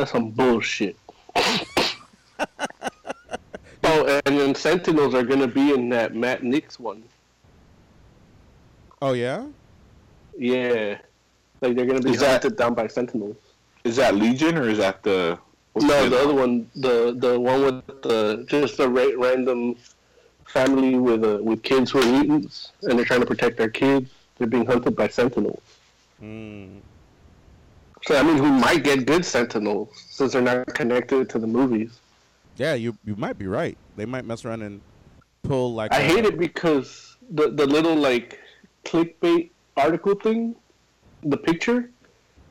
That's 0.00 0.12
some 0.12 0.30
bullshit. 0.30 0.96
oh, 1.36 1.60
and 4.24 4.38
then 4.38 4.54
Sentinels 4.54 5.14
are 5.14 5.22
gonna 5.22 5.46
be 5.46 5.74
in 5.74 5.90
that 5.90 6.14
Matt 6.14 6.42
Nix 6.42 6.80
one. 6.80 7.02
Oh 9.02 9.12
yeah. 9.12 9.44
Yeah, 10.38 10.96
like 11.60 11.76
they're 11.76 11.84
gonna 11.84 12.00
be 12.00 12.12
Is 12.12 12.20
that- 12.20 12.42
hunted 12.42 12.56
down 12.56 12.72
by 12.72 12.86
Sentinels. 12.86 13.36
Is 13.84 13.96
that 13.96 14.14
Legion 14.14 14.56
or 14.56 14.70
is 14.70 14.78
that 14.78 15.02
the. 15.02 15.38
No, 15.76 16.04
the- 16.04 16.08
the 16.08 16.18
other 16.18 16.32
one, 16.34 16.70
the 16.76 17.14
the 17.18 17.38
one 17.38 17.62
with 17.62 17.86
the 18.00 18.46
just 18.48 18.80
a 18.80 18.88
ra- 18.88 19.12
random 19.18 19.76
family 20.46 20.94
with 20.94 21.22
uh, 21.22 21.40
with 21.42 21.62
kids 21.62 21.90
who 21.90 22.00
are 22.00 22.06
mutants, 22.10 22.72
and 22.84 22.98
they're 22.98 23.04
trying 23.04 23.20
to 23.20 23.26
protect 23.26 23.58
their 23.58 23.68
kids. 23.68 24.10
They're 24.38 24.48
being 24.48 24.64
hunted 24.64 24.96
by 24.96 25.08
Sentinels. 25.08 25.60
Mm. 26.22 26.80
So 28.06 28.16
I 28.16 28.22
mean, 28.22 28.42
we 28.42 28.50
might 28.50 28.82
get 28.82 29.06
good 29.06 29.24
Sentinels 29.24 29.88
since 30.10 30.32
they're 30.32 30.42
not 30.42 30.66
connected 30.74 31.28
to 31.30 31.38
the 31.38 31.46
movies. 31.46 32.00
Yeah, 32.56 32.74
you 32.74 32.96
you 33.04 33.16
might 33.16 33.38
be 33.38 33.46
right. 33.46 33.76
They 33.96 34.06
might 34.06 34.24
mess 34.24 34.44
around 34.44 34.62
and 34.62 34.80
pull 35.42 35.74
like. 35.74 35.92
I 35.92 35.98
a- 35.98 36.04
hate 36.04 36.24
it 36.24 36.38
because 36.38 37.16
the 37.30 37.50
the 37.50 37.66
little 37.66 37.94
like 37.94 38.38
clickbait 38.84 39.50
article 39.76 40.14
thing, 40.14 40.54
the 41.22 41.36
picture 41.36 41.90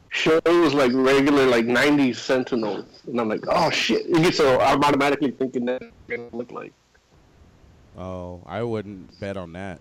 shows 0.10 0.74
like 0.74 0.92
regular 0.94 1.46
like 1.46 1.66
'90s 1.66 2.18
Sentinels, 2.18 2.86
and 3.08 3.20
I'm 3.20 3.30
like, 3.30 3.44
oh 3.48 3.70
shit! 3.70 4.06
So 4.34 4.60
I'm 4.60 4.84
automatically 4.84 5.32
thinking 5.32 5.66
that 5.66 5.82
gonna 6.08 6.30
look 6.32 6.52
like. 6.52 6.74
Oh, 7.98 8.42
I 8.46 8.64
wouldn't 8.64 9.20
bet 9.20 9.36
on 9.36 9.54
that. 9.54 9.80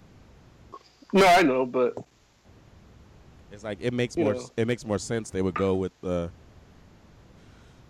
No, 1.12 1.26
I 1.26 1.42
know, 1.42 1.64
but 1.64 1.94
It's 3.52 3.64
like 3.64 3.78
it 3.80 3.92
makes 3.92 4.16
You 4.16 4.24
more 4.24 4.34
know. 4.34 4.50
it 4.56 4.66
makes 4.66 4.84
more 4.84 4.98
sense 4.98 5.30
they 5.30 5.42
would 5.42 5.54
go 5.54 5.74
with 5.74 5.92
the 6.00 6.30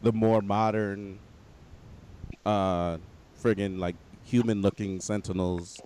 the 0.02 0.12
more 0.12 0.40
modern 0.40 1.18
uh 2.46 2.98
friggin' 3.42 3.78
like 3.78 3.96
human 4.24 4.62
looking 4.62 5.00
sentinels 5.00 5.80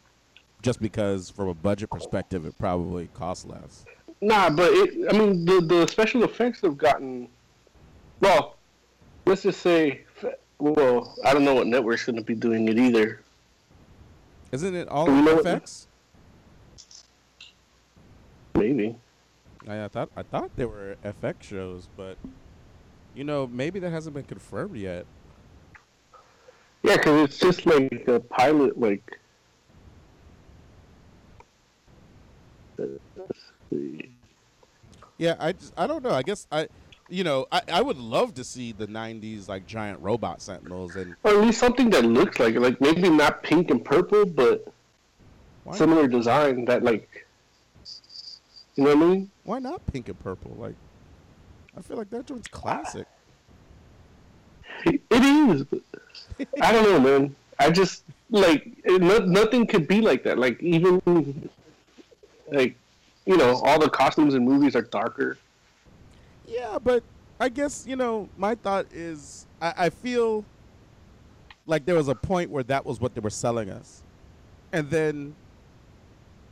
just 0.62 0.80
because 0.80 1.30
from 1.30 1.48
a 1.48 1.54
budget 1.54 1.90
perspective 1.90 2.44
it 2.46 2.56
probably 2.58 3.08
costs 3.14 3.44
less. 3.46 3.85
Nah, 4.20 4.50
but 4.50 4.70
it, 4.72 5.12
I 5.12 5.18
mean, 5.18 5.44
the 5.44 5.61
the 5.61 5.87
special 5.88 6.22
effects 6.22 6.61
have 6.61 6.78
gotten. 6.78 7.28
Well, 8.20 8.56
let's 9.26 9.42
just 9.42 9.61
say, 9.61 10.02
well, 10.61 11.16
I 11.24 11.32
don't 11.32 11.44
know 11.44 11.54
what 11.54 11.66
network's 11.66 12.04
going 12.04 12.14
to 12.16 12.22
be 12.22 12.37
doing 12.37 12.68
it 12.68 12.78
either. 12.78 13.20
Isn't 14.52 14.76
it 14.76 14.87
all 14.88 15.06
know 15.08 15.35
what- 15.35 15.40
effects? 15.40 15.88
Maybe. 18.54 18.94
I, 19.68 19.85
I 19.85 19.88
thought 19.88 20.11
I 20.16 20.22
thought 20.22 20.51
they 20.57 20.64
were 20.64 20.96
FX 21.05 21.42
shows, 21.42 21.88
but 21.96 22.16
you 23.14 23.25
know 23.25 23.46
maybe 23.46 23.79
that 23.81 23.90
hasn't 23.90 24.14
been 24.14 24.25
confirmed 24.25 24.77
yet. 24.77 25.07
Yeah, 26.83 26.96
because 26.96 27.29
it's 27.29 27.38
just 27.38 27.64
like 27.66 28.05
a 28.09 28.20
pilot, 28.20 28.79
like. 28.79 29.18
Yeah, 35.16 35.37
I 35.38 35.53
just 35.53 35.72
I 35.77 35.87
don't 35.87 36.03
know. 36.03 36.11
I 36.11 36.22
guess 36.22 36.48
I, 36.51 36.66
you 37.09 37.22
know, 37.22 37.46
I, 37.53 37.62
I 37.72 37.83
would 37.83 37.98
love 37.98 38.35
to 38.35 38.44
see 38.44 38.72
the 38.72 38.88
'90s 38.88 39.48
like 39.48 39.66
giant 39.66 40.01
robot 40.01 40.42
sentinels 40.42 40.96
and 40.96 41.14
Or 41.22 41.33
at 41.33 41.37
least 41.38 41.61
something 41.61 41.90
that 41.90 42.05
looks 42.05 42.40
like 42.40 42.57
it. 42.57 42.61
Like 42.61 42.81
maybe 42.81 43.09
not 43.09 43.44
pink 43.44 43.70
and 43.70 43.85
purple, 43.85 44.27
but 44.27 44.72
why, 45.62 45.77
similar 45.77 46.09
design 46.09 46.64
that 46.64 46.83
like 46.83 47.27
you 48.76 48.85
know 48.85 48.96
what 48.96 49.04
I 49.04 49.08
mean? 49.08 49.30
why 49.44 49.58
not 49.58 49.85
pink 49.87 50.08
and 50.08 50.18
purple? 50.20 50.54
Like, 50.58 50.74
I 51.76 51.82
feel 51.82 51.96
like 51.96 52.11
that 52.11 52.26
joint's 52.26 52.48
classic. 52.48 53.06
It 54.85 55.02
is. 55.11 55.64
I 56.61 56.72
don't 56.72 56.85
know, 56.85 57.00
man. 57.00 57.37
I 57.58 57.70
just 57.70 58.04
like 58.30 58.66
it, 58.85 59.00
no, 59.00 59.18
nothing 59.18 59.66
could 59.66 59.87
be 59.87 60.00
like 60.00 60.24
that. 60.24 60.38
Like 60.38 60.61
even 60.61 61.50
like 62.50 62.76
you 63.24 63.37
know 63.37 63.61
all 63.62 63.78
the 63.78 63.88
costumes 63.88 64.35
in 64.35 64.44
movies 64.44 64.74
are 64.74 64.82
darker. 64.82 65.38
Yeah, 66.46 66.78
but 66.82 67.04
I 67.38 67.48
guess 67.48 67.85
you 67.87 67.94
know 67.94 68.28
my 68.37 68.54
thought 68.56 68.87
is 68.92 69.46
I, 69.61 69.74
I 69.76 69.90
feel 69.90 70.44
like 71.66 71.85
there 71.85 71.94
was 71.94 72.08
a 72.08 72.14
point 72.14 72.50
where 72.50 72.64
that 72.64 72.85
was 72.85 73.00
what 73.00 73.14
they 73.14 73.20
were 73.20 73.30
selling 73.30 73.70
us, 73.70 74.02
and 74.72 74.90
then 74.90 75.37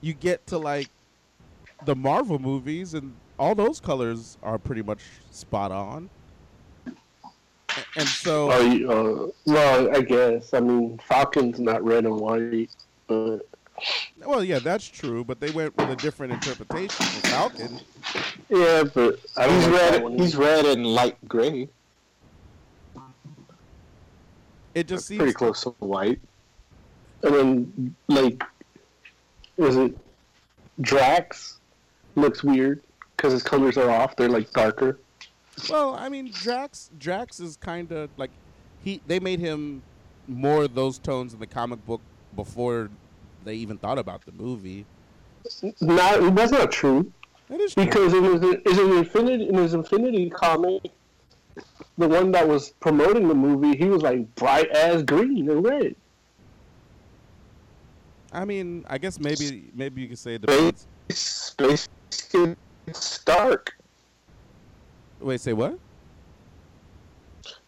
you 0.01 0.15
get 0.15 0.47
to 0.49 0.59
like 0.59 0.89
the 1.85 1.95
Marvel 1.97 2.39
movies, 2.39 2.95
and 2.95 3.15
all 3.39 3.55
those 3.55 3.81
colors 3.81 4.37
are 4.43 4.59
pretty 4.59 4.83
much 4.83 5.01
spot 5.31 5.73
on. 5.73 6.11
And 7.97 8.09
so, 8.09 8.51
Oh, 8.51 8.61
you- 8.61 8.91
uh, 8.91 9.31
well, 9.47 9.97
I 9.97 10.01
guess. 10.03 10.53
I 10.55 10.61
mean, 10.61 10.99
Falcon's 11.07 11.61
not 11.61 11.83
red 11.85 12.05
and 12.05 12.17
white, 12.17 12.71
but 13.07 13.47
well, 14.27 14.43
yeah, 14.45 14.59
that's 14.59 14.87
true. 14.87 15.25
But 15.25 15.41
they 15.41 15.51
went 15.51 15.77
with 15.77 15.89
a 15.89 15.97
different 15.97 16.33
interpretation 16.33 17.07
for 17.07 17.29
Falcon. 17.29 17.81
yeah, 18.49 18.83
but 18.83 19.21
I 19.37 19.49
He's 19.49 19.69
red. 19.69 20.21
He's 20.21 20.37
red 20.37 20.67
and 20.67 20.87
light 20.87 21.17
gray. 21.29 21.69
It 24.75 24.87
just 24.87 25.07
seems 25.07 25.19
pretty 25.19 25.33
close 25.33 25.63
to 25.63 25.71
white. 25.79 26.21
And 27.23 27.35
then, 27.35 27.97
like, 28.09 28.43
is 29.57 29.77
it 29.77 29.97
Drax? 30.81 31.60
Looks 32.15 32.43
weird 32.43 32.83
because 33.17 33.33
his 33.33 33.43
colors 33.43 33.77
are 33.77 33.91
off. 33.91 34.17
They're 34.17 34.29
like 34.29 34.51
darker. 34.53 34.99
Well, 35.69 35.95
I 35.95 36.09
mean, 36.09 36.31
Drax. 36.33 36.91
Drax 36.99 37.41
is 37.41 37.57
kind 37.57 37.91
of 37.93 38.11
like 38.17 38.31
he. 38.83 39.01
They 39.07 39.21
made 39.21 39.41
him 39.41 39.83
more 40.27 40.69
those 40.69 40.99
tones 40.99 41.35
in 41.35 41.41
the 41.41 41.47
comic 41.47 41.85
book 41.87 42.01
before 42.37 42.89
they 43.45 43.55
even 43.55 43.79
thought 43.79 43.99
about 43.99 44.25
the 44.25 44.33
movie. 44.33 44.87
Not 45.81 46.35
that's 46.35 46.53
not 46.53 46.71
true 46.71 47.11
That 47.49 47.61
is 47.61 47.75
true. 47.75 47.85
because 47.85 48.13
in 48.13 48.25
his, 48.25 48.79
in 48.79 48.93
Infinity 48.99 49.49
in 49.49 49.55
his 49.55 49.75
Infinity 49.75 50.31
comic, 50.31 50.83
the 51.99 52.09
one 52.09 52.31
that 52.33 52.47
was 52.47 52.71
promoting 52.81 53.27
the 53.29 53.35
movie, 53.35 53.77
he 53.77 53.87
was 53.87 54.03
like 54.03 54.33
bright 54.35 54.69
as 54.71 55.03
green 55.03 55.51
and 55.51 55.65
red. 55.65 55.97
I 58.33 58.45
mean, 58.45 58.85
I 58.89 58.99
guess 58.99 59.19
maybe 59.19 59.71
maybe 59.75 60.03
you 60.03 60.09
could 60.09 60.19
say 60.19 60.35
it 60.35 60.43
depends. 60.43 60.87
Space 61.11 61.89
gets 62.33 63.19
dark. 63.25 63.77
Wait, 65.21 65.41
say 65.41 65.53
what? 65.53 65.79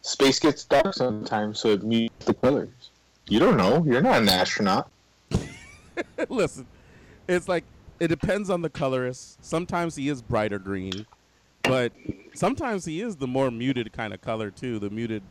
Space 0.03 0.39
gets 0.41 0.65
dark 0.65 0.95
sometimes, 0.95 1.61
so 1.61 1.69
it 1.69 1.83
mutes 1.83 2.25
the 2.25 2.35
colors. 2.35 2.91
You 3.29 3.39
don't 3.39 3.57
know. 3.57 3.85
You're 3.87 4.03
not 4.03 4.23
an 4.23 4.29
astronaut. 4.29 4.91
Listen, 6.29 6.67
it's 7.29 7.49
like 7.49 7.65
it 8.01 8.09
depends 8.09 8.51
on 8.51 8.63
the 8.63 8.71
colorist. 8.71 9.45
Sometimes 9.45 9.95
he 9.95 10.09
is 10.09 10.21
brighter 10.23 10.59
green, 10.59 11.07
but 11.63 11.93
sometimes 12.35 12.85
he 12.85 13.01
is 13.01 13.17
the 13.17 13.29
more 13.29 13.51
muted 13.51 13.93
kind 13.93 14.13
of 14.13 14.21
color 14.21 14.51
too, 14.51 14.79
the 14.79 14.91
muted 14.91 15.23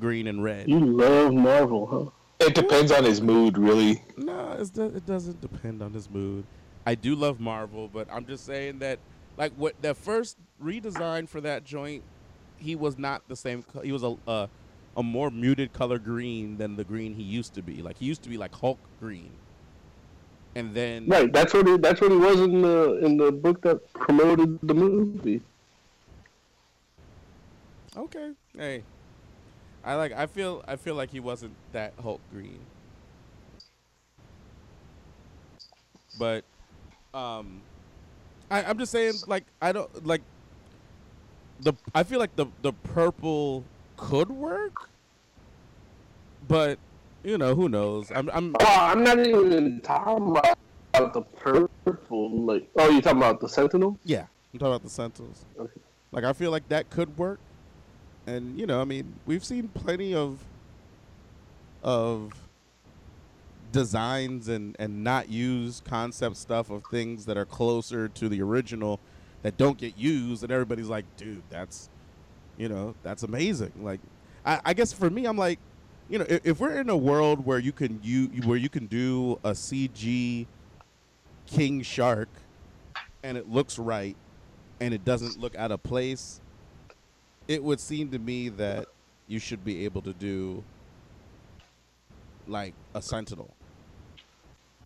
green 0.00 0.26
and 0.28 0.44
red. 0.44 0.68
You 0.68 0.78
love 0.78 1.34
Marvel, 1.34 1.86
huh? 1.86 2.10
It 2.46 2.54
depends 2.54 2.92
on 2.92 3.02
his 3.02 3.20
mood, 3.20 3.58
really. 3.58 4.00
No, 4.16 4.56
it's 4.58 4.70
do- 4.70 4.92
it 4.94 5.04
doesn't 5.06 5.40
depend 5.40 5.82
on 5.82 5.92
his 5.92 6.08
mood. 6.08 6.44
I 6.88 6.94
do 6.94 7.14
love 7.14 7.38
Marvel, 7.38 7.86
but 7.86 8.08
I'm 8.10 8.24
just 8.24 8.46
saying 8.46 8.78
that, 8.78 8.98
like, 9.36 9.52
what 9.56 9.74
the 9.82 9.94
first 9.94 10.38
redesign 10.58 11.28
for 11.28 11.38
that 11.42 11.62
joint, 11.62 12.02
he 12.56 12.76
was 12.76 12.96
not 12.96 13.28
the 13.28 13.36
same. 13.36 13.62
Co- 13.62 13.82
he 13.82 13.92
was 13.92 14.02
a, 14.02 14.16
a 14.26 14.48
a 14.96 15.02
more 15.02 15.30
muted 15.30 15.74
color 15.74 15.98
green 15.98 16.56
than 16.56 16.76
the 16.76 16.84
green 16.84 17.12
he 17.12 17.22
used 17.22 17.52
to 17.56 17.62
be. 17.62 17.82
Like 17.82 17.98
he 17.98 18.06
used 18.06 18.22
to 18.22 18.30
be 18.30 18.38
like 18.38 18.54
Hulk 18.54 18.78
green, 19.00 19.32
and 20.54 20.74
then 20.74 21.06
Right. 21.06 21.30
That's 21.30 21.52
what 21.52 21.66
he, 21.68 21.76
that's 21.76 22.00
what 22.00 22.10
he 22.10 22.16
was 22.16 22.40
in 22.40 22.62
the 22.62 23.04
in 23.04 23.18
the 23.18 23.32
book 23.32 23.60
that 23.64 23.92
promoted 23.92 24.58
the 24.62 24.72
movie. 24.72 25.42
okay, 27.98 28.32
hey, 28.56 28.82
I 29.84 29.94
like. 29.96 30.12
I 30.12 30.24
feel. 30.24 30.64
I 30.66 30.76
feel 30.76 30.94
like 30.94 31.10
he 31.10 31.20
wasn't 31.20 31.52
that 31.72 31.92
Hulk 32.00 32.22
green, 32.32 32.60
but 36.18 36.44
um, 37.14 37.62
I, 38.50 38.64
I'm 38.64 38.78
just 38.78 38.92
saying. 38.92 39.14
Like 39.26 39.44
I 39.60 39.72
don't 39.72 40.06
like 40.06 40.22
the. 41.60 41.74
I 41.94 42.02
feel 42.02 42.18
like 42.18 42.34
the 42.36 42.46
the 42.62 42.72
purple 42.72 43.64
could 43.96 44.30
work, 44.30 44.88
but 46.46 46.78
you 47.24 47.38
know 47.38 47.54
who 47.54 47.68
knows. 47.68 48.10
I'm. 48.14 48.30
I'm 48.32 48.54
Oh, 48.60 48.64
I'm 48.66 49.02
not 49.02 49.18
even 49.18 49.80
talking 49.80 50.28
about 50.28 51.14
the 51.14 51.22
purple. 51.22 52.30
Like, 52.40 52.68
oh, 52.76 52.90
you 52.90 53.00
talking 53.00 53.18
about 53.18 53.40
the 53.40 53.48
Sentinel? 53.48 53.98
yeah. 54.04 54.26
I'm 54.52 54.58
talking 54.58 54.72
about 54.72 54.82
the 54.82 54.90
Sentinels. 54.90 55.44
Okay. 55.58 55.80
Like 56.10 56.24
I 56.24 56.32
feel 56.32 56.50
like 56.50 56.68
that 56.70 56.88
could 56.88 57.16
work, 57.18 57.38
and 58.26 58.58
you 58.58 58.66
know, 58.66 58.80
I 58.80 58.84
mean, 58.84 59.14
we've 59.26 59.44
seen 59.44 59.68
plenty 59.68 60.14
of 60.14 60.38
of 61.82 62.32
designs 63.72 64.48
and 64.48 64.76
and 64.78 65.04
not 65.04 65.28
use 65.28 65.82
concept 65.84 66.36
stuff 66.36 66.70
of 66.70 66.84
things 66.90 67.26
that 67.26 67.36
are 67.36 67.44
closer 67.44 68.08
to 68.08 68.28
the 68.28 68.42
original 68.42 69.00
that 69.42 69.56
don't 69.56 69.78
get 69.78 69.96
used, 69.96 70.42
and 70.42 70.52
everybody's 70.52 70.88
like, 70.88 71.04
dude, 71.16 71.42
that's 71.50 71.90
you 72.56 72.68
know, 72.68 72.94
that's 73.02 73.22
amazing. 73.22 73.72
Like, 73.80 74.00
I, 74.44 74.60
I 74.64 74.74
guess 74.74 74.92
for 74.92 75.08
me, 75.08 75.26
I'm 75.26 75.38
like, 75.38 75.60
you 76.08 76.18
know, 76.18 76.26
if, 76.28 76.44
if 76.44 76.60
we're 76.60 76.80
in 76.80 76.90
a 76.90 76.96
world 76.96 77.46
where 77.46 77.58
you 77.58 77.72
can 77.72 78.00
you 78.02 78.26
where 78.44 78.58
you 78.58 78.68
can 78.68 78.86
do 78.86 79.38
a 79.44 79.50
CG 79.50 80.46
king 81.46 81.82
shark 81.82 82.28
and 83.22 83.38
it 83.38 83.48
looks 83.48 83.78
right 83.78 84.16
and 84.80 84.92
it 84.92 85.04
doesn't 85.04 85.38
look 85.38 85.56
out 85.56 85.70
of 85.70 85.82
place, 85.82 86.40
it 87.46 87.62
would 87.62 87.80
seem 87.80 88.10
to 88.10 88.18
me 88.18 88.48
that 88.50 88.86
you 89.26 89.38
should 89.38 89.64
be 89.64 89.84
able 89.84 90.02
to 90.02 90.12
do 90.12 90.62
like 92.46 92.74
a 92.94 93.02
sentinel. 93.02 93.54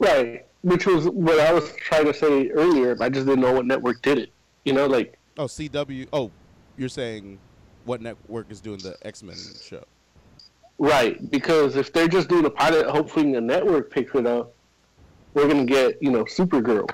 Right. 0.02 0.44
Which 0.62 0.86
was 0.86 1.08
what 1.08 1.38
I 1.40 1.52
was 1.52 1.72
trying 1.76 2.04
to 2.06 2.14
say 2.14 2.50
earlier. 2.50 2.96
I 3.00 3.08
just 3.08 3.26
didn't 3.26 3.40
know 3.40 3.52
what 3.52 3.66
network 3.66 4.02
did 4.02 4.18
it. 4.18 4.30
You 4.64 4.72
know, 4.72 4.86
like 4.86 5.18
Oh, 5.38 5.44
CW. 5.46 6.08
Oh, 6.12 6.30
you're 6.76 6.88
saying 6.88 7.38
what 7.84 8.00
network 8.00 8.50
is 8.50 8.60
doing 8.60 8.78
the 8.78 8.96
X 9.02 9.22
Men 9.22 9.36
show? 9.62 9.84
right 10.78 11.30
because 11.30 11.76
if 11.76 11.92
they're 11.92 12.08
just 12.08 12.28
doing 12.28 12.44
a 12.44 12.50
pilot, 12.50 12.86
hoping 12.86 13.30
the 13.30 13.40
network 13.40 13.90
picks 13.90 14.14
it 14.16 14.26
up, 14.26 14.52
we're 15.34 15.46
gonna 15.46 15.64
get 15.64 16.02
you 16.02 16.10
know 16.10 16.24
Supergirl. 16.24 16.88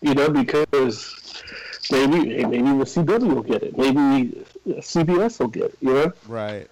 You 0.00 0.14
know, 0.14 0.28
because 0.28 1.42
maybe 1.90 2.44
maybe 2.44 2.62
the 2.78 2.84
CW 2.84 3.34
will 3.34 3.42
get 3.42 3.62
it. 3.64 3.76
Maybe 3.76 4.44
CBS 4.66 5.40
will 5.40 5.48
get 5.48 5.64
it. 5.64 5.78
You 5.80 5.94
know. 5.94 6.12
Right. 6.28 6.68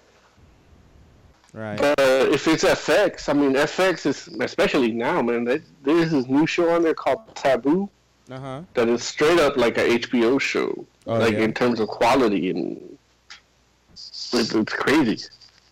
Right. 1.57 1.81
Uh, 1.81 1.95
if 2.31 2.47
it's 2.47 2.63
FX, 2.63 3.29
I 3.29 3.33
mean 3.33 3.53
FX 3.53 4.05
is 4.05 4.27
especially 4.27 4.91
now, 4.91 5.23
man. 5.23 5.43
That, 5.45 5.63
there's 5.81 6.11
this 6.11 6.27
new 6.27 6.45
show 6.45 6.69
on 6.69 6.83
there 6.83 6.93
called 6.93 7.35
Taboo 7.35 7.89
Uh 8.29 8.39
huh. 8.39 8.61
that 8.75 8.87
is 8.87 9.01
straight 9.03 9.39
up 9.39 9.57
like 9.57 9.79
a 9.79 9.97
HBO 9.97 10.39
show, 10.39 10.85
Oh, 11.07 11.17
like 11.17 11.33
yeah? 11.33 11.39
in 11.39 11.53
terms 11.55 11.79
of 11.79 11.87
quality 11.87 12.51
and 12.51 12.97
it's, 13.91 14.35
it's 14.53 14.73
crazy. 14.73 15.13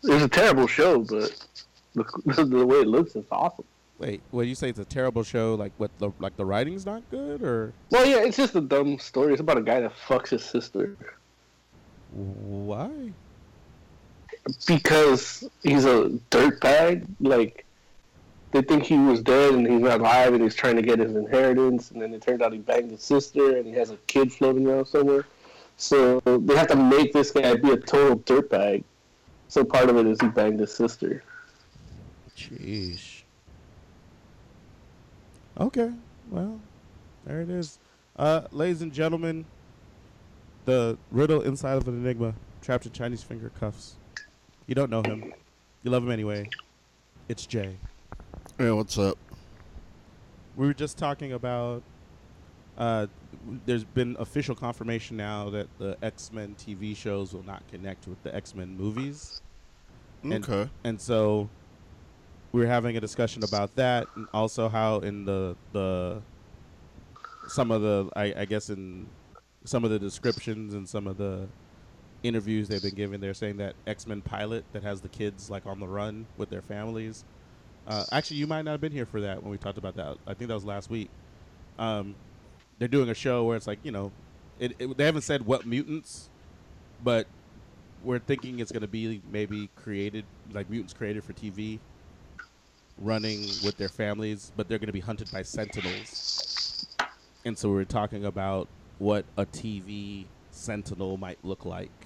It's 0.03 0.23
a 0.23 0.27
terrible 0.27 0.65
show, 0.65 1.01
but 1.01 1.29
the, 1.93 2.43
the 2.49 2.65
way 2.65 2.77
it 2.77 2.87
looks 2.87 3.15
is 3.15 3.25
awesome. 3.31 3.65
Wait, 3.99 4.21
what 4.31 4.47
you 4.47 4.55
say? 4.55 4.69
It's 4.69 4.79
a 4.79 4.85
terrible 4.85 5.21
show. 5.23 5.53
Like 5.53 5.71
what? 5.77 5.91
The 5.99 6.09
like 6.19 6.35
the 6.35 6.45
writing's 6.45 6.87
not 6.87 7.03
good, 7.11 7.43
or 7.43 7.73
Well, 7.91 8.07
yeah, 8.07 8.23
it's 8.25 8.37
just 8.37 8.55
a 8.55 8.61
dumb 8.61 8.97
story. 8.97 9.33
It's 9.33 9.39
about 9.39 9.59
a 9.59 9.61
guy 9.61 9.81
that 9.81 9.93
fucks 10.07 10.29
his 10.29 10.43
sister 10.43 10.97
why? 12.11 13.11
Because 14.67 15.47
he's 15.63 15.85
a 15.85 16.09
dirtbag. 16.31 17.05
Like 17.19 17.65
they 18.51 18.61
think 18.61 18.83
he 18.83 18.97
was 18.97 19.21
dead 19.21 19.53
and 19.53 19.67
he's 19.67 19.81
not 19.81 19.99
alive, 19.99 20.33
and 20.33 20.43
he's 20.43 20.55
trying 20.55 20.75
to 20.75 20.81
get 20.81 20.99
his 20.99 21.15
inheritance. 21.15 21.91
And 21.91 22.01
then 22.01 22.13
it 22.13 22.21
turns 22.21 22.41
out 22.41 22.53
he 22.53 22.59
banged 22.59 22.91
his 22.91 23.03
sister, 23.03 23.57
and 23.57 23.65
he 23.65 23.73
has 23.73 23.91
a 23.91 23.97
kid 24.07 24.31
floating 24.31 24.67
around 24.67 24.85
somewhere. 24.85 25.25
So 25.77 26.21
they 26.25 26.55
have 26.55 26.67
to 26.67 26.75
make 26.75 27.11
this 27.11 27.31
guy 27.31 27.55
be 27.55 27.71
a 27.71 27.77
total 27.77 28.19
dirtbag. 28.19 28.83
So 29.47 29.63
part 29.63 29.89
of 29.89 29.97
it 29.97 30.05
is 30.07 30.19
he 30.21 30.27
banged 30.27 30.59
his 30.59 30.73
sister. 30.73 31.23
Jeez. 32.37 33.21
Okay. 35.59 35.91
Well, 36.29 36.59
there 37.25 37.41
it 37.41 37.49
is. 37.49 37.79
Uh, 38.17 38.41
ladies 38.51 38.81
and 38.81 38.91
gentlemen, 38.91 39.45
the 40.65 40.97
riddle 41.11 41.41
inside 41.41 41.77
of 41.77 41.87
an 41.87 41.95
enigma, 41.95 42.33
trapped 42.61 42.85
in 42.85 42.91
Chinese 42.91 43.23
finger 43.23 43.51
cuffs. 43.59 43.95
You 44.67 44.75
don't 44.75 44.89
know 44.89 45.03
him. 45.03 45.33
You 45.83 45.91
love 45.91 46.03
him 46.03 46.11
anyway. 46.11 46.49
It's 47.29 47.45
Jay. 47.45 47.77
Yeah, 48.59 48.71
what's 48.71 48.97
up? 48.97 49.17
We 50.55 50.65
were 50.67 50.73
just 50.73 50.97
talking 50.97 51.33
about. 51.33 51.83
Uh, 52.77 53.07
there's 53.65 53.83
been 53.83 54.17
official 54.19 54.53
confirmation 54.55 55.15
now 55.17 55.49
that 55.51 55.67
the 55.77 55.97
X 56.01 56.31
Men 56.33 56.55
TV 56.57 56.95
shows 56.95 57.33
will 57.33 57.43
not 57.45 57.63
connect 57.69 58.07
with 58.07 58.21
the 58.23 58.33
X 58.35 58.55
Men 58.55 58.75
movies. 58.77 59.41
And- 60.23 60.33
Okay. 60.43 60.69
And 60.83 60.99
so 60.99 61.49
we 62.51 62.61
were 62.61 62.67
having 62.67 62.97
a 62.97 63.01
discussion 63.01 63.43
about 63.43 63.75
that, 63.75 64.07
and 64.15 64.27
also 64.33 64.67
how 64.67 64.99
in 64.99 65.25
the 65.25 65.55
the 65.73 66.21
some 67.47 67.69
of 67.71 67.81
the 67.81 68.09
I, 68.15 68.33
I 68.41 68.45
guess 68.45 68.69
in 68.69 69.07
some 69.65 69.83
of 69.83 69.91
the 69.91 69.99
descriptions 69.99 70.73
and 70.73 70.87
some 70.87 71.05
of 71.07 71.17
the 71.17 71.47
interviews 72.27 72.67
they've 72.67 72.81
been 72.81 72.95
giving, 72.95 73.19
they're 73.19 73.33
saying 73.33 73.57
that 73.57 73.75
X 73.87 74.07
Men 74.07 74.21
pilot 74.21 74.65
that 74.73 74.83
has 74.83 75.01
the 75.01 75.09
kids 75.09 75.49
like 75.49 75.65
on 75.65 75.79
the 75.79 75.87
run 75.87 76.25
with 76.37 76.49
their 76.49 76.61
families. 76.61 77.23
Uh, 77.87 78.03
actually, 78.11 78.37
you 78.37 78.47
might 78.47 78.63
not 78.63 78.71
have 78.71 78.81
been 78.81 78.91
here 78.91 79.05
for 79.05 79.21
that 79.21 79.41
when 79.43 79.51
we 79.51 79.57
talked 79.57 79.77
about 79.77 79.95
that. 79.95 80.17
I 80.25 80.33
think 80.33 80.47
that 80.47 80.55
was 80.55 80.65
last 80.65 80.89
week. 80.89 81.09
Um, 81.77 82.15
they're 82.79 82.87
doing 82.87 83.09
a 83.09 83.13
show 83.13 83.43
where 83.43 83.55
it's 83.55 83.67
like 83.67 83.79
you 83.83 83.91
know, 83.91 84.11
it, 84.59 84.75
it, 84.79 84.97
they 84.97 85.05
haven't 85.05 85.21
said 85.21 85.45
what 85.45 85.65
mutants, 85.65 86.29
but 87.03 87.27
we're 88.03 88.19
thinking 88.19 88.59
it's 88.59 88.71
going 88.71 88.81
to 88.81 88.87
be 88.87 89.21
maybe 89.31 89.69
created 89.75 90.25
like 90.51 90.69
mutants 90.69 90.93
created 90.93 91.23
for 91.23 91.33
TV, 91.33 91.79
running 92.99 93.41
with 93.63 93.77
their 93.77 93.89
families, 93.89 94.51
but 94.55 94.67
they're 94.67 94.79
going 94.79 94.87
to 94.87 94.93
be 94.93 94.99
hunted 94.99 95.31
by 95.31 95.41
sentinels. 95.41 96.87
And 97.45 97.57
so 97.57 97.71
we 97.71 97.81
are 97.81 97.85
talking 97.85 98.25
about 98.25 98.67
what 98.97 99.25
a 99.37 99.45
TV 99.45 100.25
sentinel 100.51 101.17
might 101.17 101.37
look 101.43 101.65
like, 101.65 102.04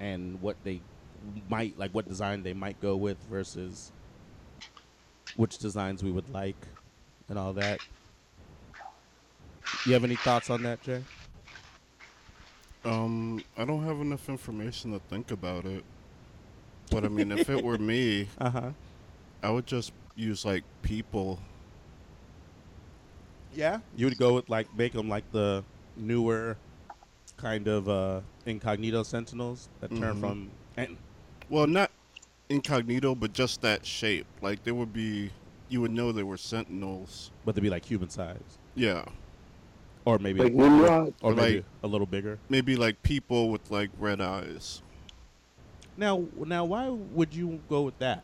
and 0.00 0.40
what 0.40 0.56
they 0.64 0.82
might 1.48 1.78
like, 1.78 1.92
what 1.92 2.06
design 2.08 2.42
they 2.42 2.54
might 2.54 2.80
go 2.80 2.96
with 2.96 3.18
versus 3.24 3.92
which 5.34 5.58
designs 5.58 6.02
we 6.02 6.10
would 6.10 6.28
like, 6.28 6.68
and 7.28 7.38
all 7.38 7.52
that. 7.54 7.80
You 9.84 9.94
have 9.94 10.04
any 10.04 10.16
thoughts 10.16 10.50
on 10.50 10.62
that, 10.62 10.80
Jay? 10.82 11.04
Um, 12.84 13.44
I 13.56 13.64
don't 13.64 13.84
have 13.84 14.00
enough 14.00 14.28
information 14.28 14.92
to 14.92 14.98
think 15.00 15.30
about 15.30 15.64
it. 15.66 15.84
But 16.90 17.04
I 17.04 17.08
mean, 17.08 17.30
if 17.32 17.48
it 17.48 17.62
were 17.62 17.78
me, 17.78 18.28
Uh 18.38 18.50
huh. 18.50 18.72
I 19.42 19.50
would 19.50 19.66
just 19.66 19.92
use 20.14 20.44
like 20.44 20.64
people. 20.82 21.40
Yeah, 23.52 23.80
you 23.94 24.06
would 24.06 24.18
go 24.18 24.34
with 24.34 24.48
like 24.48 24.72
make 24.74 24.92
them 24.92 25.08
like 25.08 25.30
the 25.32 25.64
newer 25.96 26.58
kind 27.38 27.68
of 27.68 27.88
uh 27.88 28.20
incognito 28.46 29.02
sentinels 29.02 29.68
that 29.80 29.88
turn 29.90 30.16
Mhm. 30.16 30.20
from 30.20 30.50
and 30.76 30.96
Well, 31.48 31.66
not 31.66 31.90
incognito, 32.50 33.14
but 33.14 33.32
just 33.32 33.62
that 33.62 33.86
shape. 33.86 34.26
Like 34.42 34.64
there 34.64 34.74
would 34.74 34.92
be, 34.92 35.30
you 35.70 35.80
would 35.80 35.90
know 35.92 36.12
they 36.12 36.22
were 36.22 36.36
sentinels. 36.36 37.30
but 37.44 37.54
they'd 37.54 37.62
be 37.62 37.70
like 37.70 37.84
human 37.86 38.10
size 38.10 38.58
Yeah, 38.74 39.04
or 40.04 40.18
maybe 40.18 40.40
Like 40.40 40.52
Nimrod. 40.52 41.14
or 41.22 41.34
maybe 41.34 41.56
like- 41.58 41.64
a 41.82 41.86
little 41.86 42.06
bigger. 42.06 42.38
maybe 42.50 42.76
like 42.76 43.02
people 43.02 43.50
with 43.50 43.70
like 43.70 43.90
red 43.98 44.20
eyes. 44.20 44.82
Now, 45.96 46.24
now, 46.46 46.64
why 46.64 46.88
would 46.90 47.34
you 47.34 47.60
go 47.68 47.82
with 47.82 47.98
that? 47.98 48.22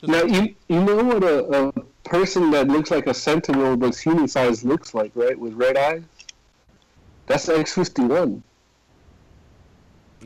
Just- 0.00 0.10
Now 0.12 0.24
you 0.24 0.54
you 0.68 0.82
know 0.84 1.02
what 1.04 1.22
a, 1.22 1.68
a 1.68 1.72
person 2.04 2.50
that 2.50 2.66
looks 2.68 2.90
like 2.90 3.06
a 3.06 3.14
sentinel 3.14 3.76
that's 3.76 4.00
human 4.00 4.26
size 4.28 4.64
looks 4.64 4.92
like, 4.94 5.12
right? 5.14 5.38
With 5.38 5.54
red 5.54 5.76
eyes. 5.76 6.02
That's 7.26 7.48
X 7.48 7.74
fifty 7.74 8.02
one. 8.02 8.42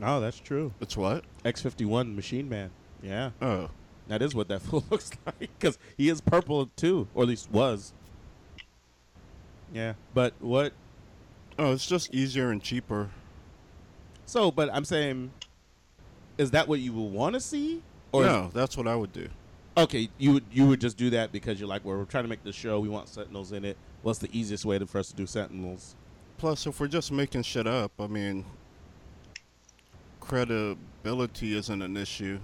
oh, 0.01 0.19
that's 0.19 0.39
true. 0.39 0.73
It's 0.81 0.97
what? 0.97 1.23
X 1.45 1.61
fifty 1.61 1.85
one 1.85 2.15
Machine 2.15 2.49
Man. 2.49 2.71
Yeah, 3.03 3.31
Oh, 3.41 3.69
that 4.07 4.21
is 4.21 4.33
what 4.33 4.47
that 4.47 4.61
fool 4.63 4.83
looks 4.89 5.11
like 5.25 5.39
because 5.39 5.77
he 5.97 6.09
is 6.09 6.19
purple 6.21 6.69
too, 6.75 7.07
or 7.13 7.23
at 7.23 7.29
least 7.29 7.51
was. 7.51 7.93
Yeah, 9.73 9.93
but 10.13 10.33
what? 10.39 10.73
oh, 11.59 11.73
it's 11.73 11.85
just 11.87 12.13
easier 12.13 12.49
and 12.51 12.61
cheaper. 12.61 13.09
So, 14.25 14.51
but 14.51 14.69
I'm 14.73 14.85
saying, 14.85 15.31
is 16.37 16.51
that 16.51 16.67
what 16.67 16.79
you 16.79 16.93
would 16.93 17.11
want 17.13 17.33
to 17.35 17.39
see? 17.39 17.81
Or 18.11 18.21
is- 18.23 18.27
no, 18.27 18.49
that's 18.53 18.75
what 18.77 18.87
I 18.87 18.95
would 18.95 19.13
do. 19.13 19.27
Okay, 19.77 20.09
you 20.17 20.33
would 20.33 20.45
you 20.51 20.65
would 20.65 20.81
just 20.81 20.97
do 20.97 21.11
that 21.11 21.31
because 21.31 21.59
you're 21.59 21.69
like, 21.69 21.85
well, 21.85 21.97
we're 21.97 22.05
trying 22.05 22.23
to 22.23 22.29
make 22.29 22.43
the 22.43 22.51
show. 22.51 22.79
We 22.79 22.89
want 22.89 23.09
Sentinels 23.09 23.51
in 23.51 23.63
it. 23.63 23.77
What's 24.01 24.17
the 24.19 24.29
easiest 24.35 24.65
way 24.65 24.79
to, 24.79 24.87
for 24.87 24.97
us 24.97 25.09
to 25.09 25.15
do 25.15 25.27
Sentinels? 25.27 25.95
Plus, 26.37 26.67
if 26.67 26.79
we're 26.79 26.87
just 26.87 27.11
making 27.11 27.41
shit 27.43 27.65
up, 27.65 27.91
I 27.99 28.07
mean, 28.07 28.45
credibility 30.19 31.57
isn't 31.57 31.81
an 31.81 31.97
issue. 31.97 32.39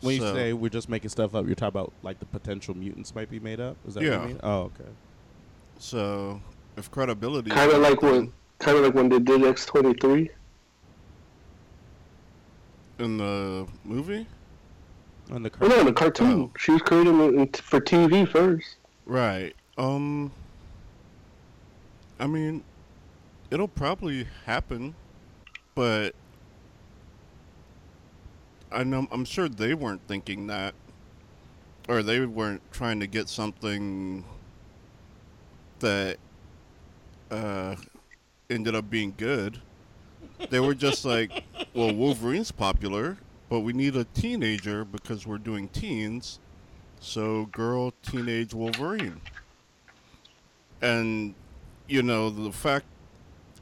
When 0.00 0.14
you 0.14 0.20
say 0.22 0.52
we're 0.54 0.70
just 0.70 0.88
making 0.88 1.10
stuff 1.10 1.34
up, 1.34 1.44
you're 1.46 1.54
talking 1.54 1.68
about 1.78 1.92
like 2.02 2.18
the 2.20 2.24
potential 2.26 2.74
mutants 2.74 3.14
might 3.14 3.28
be 3.30 3.38
made 3.38 3.60
up. 3.60 3.76
Is 3.86 3.94
that 3.94 4.02
what 4.02 4.12
you 4.22 4.28
mean? 4.28 4.40
Oh, 4.42 4.60
okay. 4.62 4.88
So, 5.78 6.40
if 6.78 6.90
credibility, 6.90 7.50
Kind 7.50 7.70
of 7.70 7.80
like 7.82 8.00
when 8.00 8.32
kind 8.58 8.78
of 8.78 8.84
like 8.84 8.94
when 8.94 9.10
they 9.10 9.18
did 9.18 9.44
X 9.44 9.66
twenty 9.66 9.92
three. 9.94 10.30
in 12.98 13.16
the 13.18 13.66
movie, 13.84 14.26
On 15.32 15.42
the 15.42 15.50
Oh 15.50 15.58
cartoon. 15.58 15.78
no, 15.78 15.84
the 15.84 15.92
cartoon. 15.92 16.40
Oh. 16.42 16.50
She 16.58 16.72
was 16.72 16.82
created 16.82 17.56
for 17.58 17.80
TV 17.80 18.26
first. 18.28 18.76
right? 19.06 19.54
Um, 19.78 20.30
I 22.18 22.26
mean, 22.26 22.62
it'll 23.50 23.68
probably 23.68 24.26
happen, 24.46 24.94
but 25.74 26.14
I 28.72 28.84
know 28.84 29.06
I'm 29.10 29.24
sure 29.24 29.48
they 29.48 29.74
weren't 29.74 30.06
thinking 30.06 30.46
that, 30.46 30.74
or 31.88 32.02
they 32.02 32.24
weren't 32.24 32.62
trying 32.72 33.00
to 33.00 33.06
get 33.06 33.28
something 33.28 34.24
that 35.80 36.18
uh, 37.30 37.74
ended 38.48 38.74
up 38.74 38.88
being 38.88 39.14
good. 39.16 39.60
They 40.48 40.60
were 40.60 40.74
just 40.74 41.04
like, 41.04 41.44
well, 41.74 41.92
Wolverine's 41.92 42.52
popular, 42.52 43.18
but 43.48 43.60
we 43.60 43.72
need 43.72 43.96
a 43.96 44.04
teenager 44.04 44.84
because 44.84 45.26
we're 45.26 45.38
doing 45.38 45.68
teens. 45.68 46.38
So, 47.00 47.46
girl, 47.46 47.92
teenage 48.02 48.54
Wolverine. 48.54 49.20
And, 50.82 51.34
you 51.88 52.02
know, 52.02 52.30
the 52.30 52.52
fact 52.52 52.86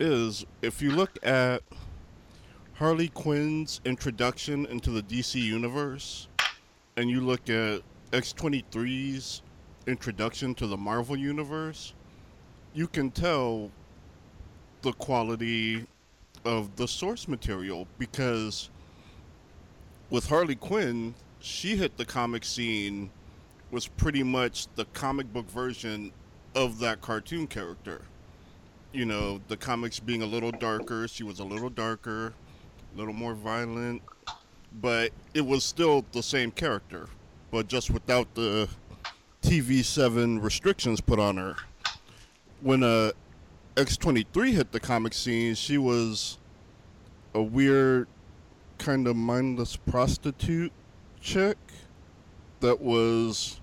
is, 0.01 0.45
if 0.63 0.81
you 0.81 0.91
look 0.91 1.19
at 1.23 1.63
Harley 2.75 3.09
Quinn's 3.09 3.81
introduction 3.85 4.67
into 4.67 4.91
the 4.91 5.03
DC 5.03 5.41
Universe, 5.41 6.29
and 6.97 7.11
you 7.11 7.21
look 7.21 7.49
at 7.49 7.83
X23's 8.13 9.43
introduction 9.87 10.55
to 10.55 10.67
the 10.67 10.77
Marvel 10.77 11.17
Universe, 11.17 11.95
you 12.75 12.87
can 12.87 13.11
tell 13.11 13.71
the 14.83 14.93
quality 14.93 15.87
of 16.45 16.77
the 16.77 16.87
source 16.87 17.27
material 17.27 17.87
because 17.99 18.71
with 20.11 20.29
Harley 20.29 20.55
Quinn, 20.55 21.15
she 21.41 21.77
hit 21.77 21.97
the 21.97 22.05
comic 22.05 22.45
scene 22.45 23.11
was 23.71 23.87
pretty 23.87 24.23
much 24.23 24.67
the 24.77 24.85
comic 24.87 25.33
book 25.33 25.49
version 25.51 26.13
of 26.55 26.79
that 26.79 27.01
cartoon 27.01 27.47
character. 27.47 28.03
You 28.93 29.05
know, 29.05 29.41
the 29.49 29.57
comics 29.57 30.01
being 30.01 30.23
a 30.23 30.27
little 30.27 30.51
darker, 30.51 31.07
she 31.09 31.23
was 31.23 31.41
a 31.41 31.45
little 31.45 31.69
darker, 31.69 32.33
a 32.95 32.99
little 32.99 33.13
more 33.13 33.35
violent, 33.35 34.01
but 34.81 35.13
it 35.35 35.45
was 35.45 35.63
still 35.63 36.07
the 36.13 36.23
same 36.23 36.51
character, 36.51 37.09
but 37.51 37.69
just 37.69 37.91
without 37.91 38.35
the 38.35 38.69
TV7 39.43 40.43
restrictions 40.43 41.01
put 41.03 41.19
on 41.19 41.37
her. 41.37 41.57
When 42.63 42.83
uh, 42.83 43.13
X23 43.77 44.53
hit 44.53 44.73
the 44.73 44.81
comic 44.81 45.13
scene, 45.13 45.55
she 45.55 45.77
was 45.77 46.39
a 47.35 47.43
weird, 47.43 48.09
kind 48.79 49.07
of 49.07 49.17
mindless 49.17 49.77
prostitute 49.77 50.73
chick 51.21 51.59
that 52.61 52.81
was 52.81 53.61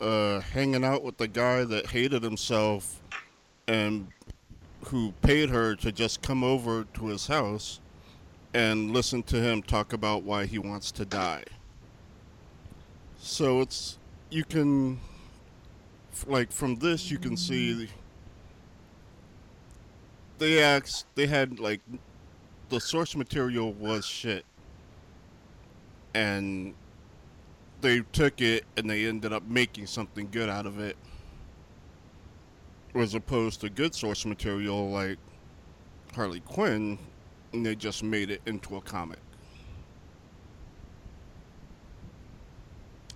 uh, 0.00 0.40
hanging 0.40 0.84
out 0.84 1.02
with 1.04 1.18
the 1.18 1.28
guy 1.28 1.64
that 1.64 1.86
hated 1.86 2.22
himself 2.22 3.00
and 3.68 4.08
who 4.86 5.12
paid 5.22 5.50
her 5.50 5.74
to 5.76 5.90
just 5.90 6.22
come 6.22 6.44
over 6.44 6.84
to 6.94 7.06
his 7.06 7.26
house 7.26 7.80
and 8.54 8.92
listen 8.92 9.22
to 9.24 9.36
him 9.36 9.62
talk 9.62 9.92
about 9.92 10.22
why 10.22 10.46
he 10.46 10.58
wants 10.58 10.92
to 10.92 11.04
die. 11.04 11.44
So 13.18 13.60
it's 13.60 13.98
you 14.30 14.44
can 14.44 15.00
like 16.26 16.50
from 16.50 16.76
this 16.76 17.10
you 17.10 17.18
can 17.18 17.36
see 17.36 17.88
they 20.38 20.62
asked 20.62 21.06
they 21.14 21.26
had 21.26 21.60
like 21.60 21.80
the 22.68 22.80
source 22.80 23.14
material 23.14 23.72
was 23.74 24.06
shit 24.06 24.44
and 26.14 26.74
they 27.80 28.00
took 28.12 28.40
it 28.40 28.64
and 28.76 28.88
they 28.88 29.04
ended 29.06 29.32
up 29.32 29.46
making 29.46 29.86
something 29.86 30.28
good 30.30 30.48
out 30.48 30.66
of 30.66 30.80
it 30.80 30.96
as 33.00 33.14
opposed 33.14 33.60
to 33.60 33.68
good 33.70 33.94
source 33.94 34.24
material 34.24 34.90
like 34.90 35.18
Harley 36.14 36.40
Quinn, 36.40 36.98
and 37.52 37.64
they 37.64 37.74
just 37.74 38.02
made 38.02 38.30
it 38.30 38.40
into 38.46 38.76
a 38.76 38.80
comic. 38.80 39.18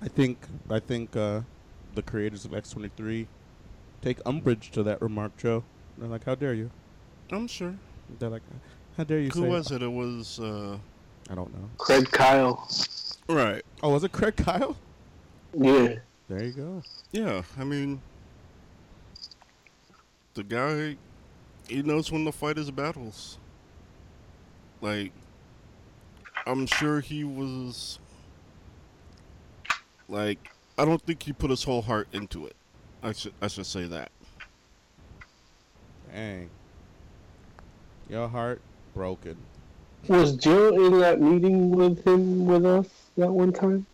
I 0.02 0.08
think 0.08 0.38
I 0.68 0.80
think 0.80 1.14
uh, 1.16 1.42
the 1.94 2.02
creators 2.02 2.44
of 2.44 2.54
X 2.54 2.70
twenty 2.70 2.90
three 2.96 3.26
take 4.02 4.18
umbrage 4.24 4.70
to 4.72 4.82
that 4.84 5.02
remark, 5.02 5.36
Joe. 5.36 5.64
They're 5.98 6.08
like, 6.08 6.24
"How 6.24 6.34
dare 6.34 6.54
you?" 6.54 6.70
I'm 7.30 7.46
sure. 7.46 7.74
They're 8.18 8.30
like, 8.30 8.42
"How 8.96 9.04
dare 9.04 9.20
you?" 9.20 9.30
Who 9.30 9.42
say 9.42 9.48
was 9.48 9.70
it? 9.70 9.82
It 9.82 9.92
was 9.92 10.40
uh, 10.40 10.78
I 11.28 11.34
don't 11.34 11.52
know. 11.52 11.68
Craig 11.78 12.10
Kyle. 12.10 12.68
right. 13.28 13.62
Oh, 13.82 13.90
was 13.90 14.04
it 14.04 14.12
Craig 14.12 14.36
Kyle? 14.36 14.76
Yeah. 15.54 15.96
There 16.28 16.44
you 16.44 16.52
go. 16.52 16.82
Yeah, 17.12 17.42
I 17.58 17.64
mean, 17.64 18.00
the 20.34 20.42
guy, 20.42 20.96
he 21.68 21.82
knows 21.82 22.10
when 22.10 22.24
to 22.24 22.32
fight 22.32 22.56
his 22.56 22.70
battles. 22.70 23.38
Like, 24.80 25.12
I'm 26.46 26.66
sure 26.66 27.00
he 27.00 27.24
was. 27.24 27.98
Like, 30.08 30.50
I 30.78 30.84
don't 30.84 31.02
think 31.02 31.22
he 31.22 31.32
put 31.32 31.50
his 31.50 31.64
whole 31.64 31.82
heart 31.82 32.08
into 32.12 32.46
it. 32.46 32.56
I 33.02 33.12
should 33.12 33.32
I 33.40 33.48
should 33.48 33.66
say 33.66 33.84
that. 33.84 34.10
Dang. 36.12 36.50
Your 38.08 38.28
heart 38.28 38.60
broken. 38.94 39.36
Was 40.08 40.36
Joe 40.36 40.86
in 40.86 40.98
that 41.00 41.20
meeting 41.20 41.70
with 41.70 42.04
him 42.04 42.46
with 42.46 42.64
us 42.66 42.88
that 43.16 43.30
one 43.30 43.52
time? 43.52 43.86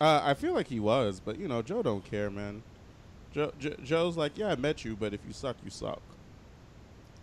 Uh, 0.00 0.20
I 0.22 0.34
feel 0.34 0.52
like 0.52 0.66
he 0.66 0.80
was, 0.80 1.20
but 1.20 1.38
you 1.38 1.48
know, 1.48 1.62
Joe 1.62 1.82
don't 1.82 2.04
care, 2.04 2.30
man. 2.30 2.62
Joe, 3.36 3.52
Jo- 3.58 3.76
Joe's 3.84 4.16
like, 4.16 4.38
yeah, 4.38 4.48
I 4.48 4.56
met 4.56 4.82
you, 4.82 4.96
but 4.96 5.12
if 5.12 5.20
you 5.26 5.34
suck, 5.34 5.56
you 5.62 5.68
suck. 5.70 6.00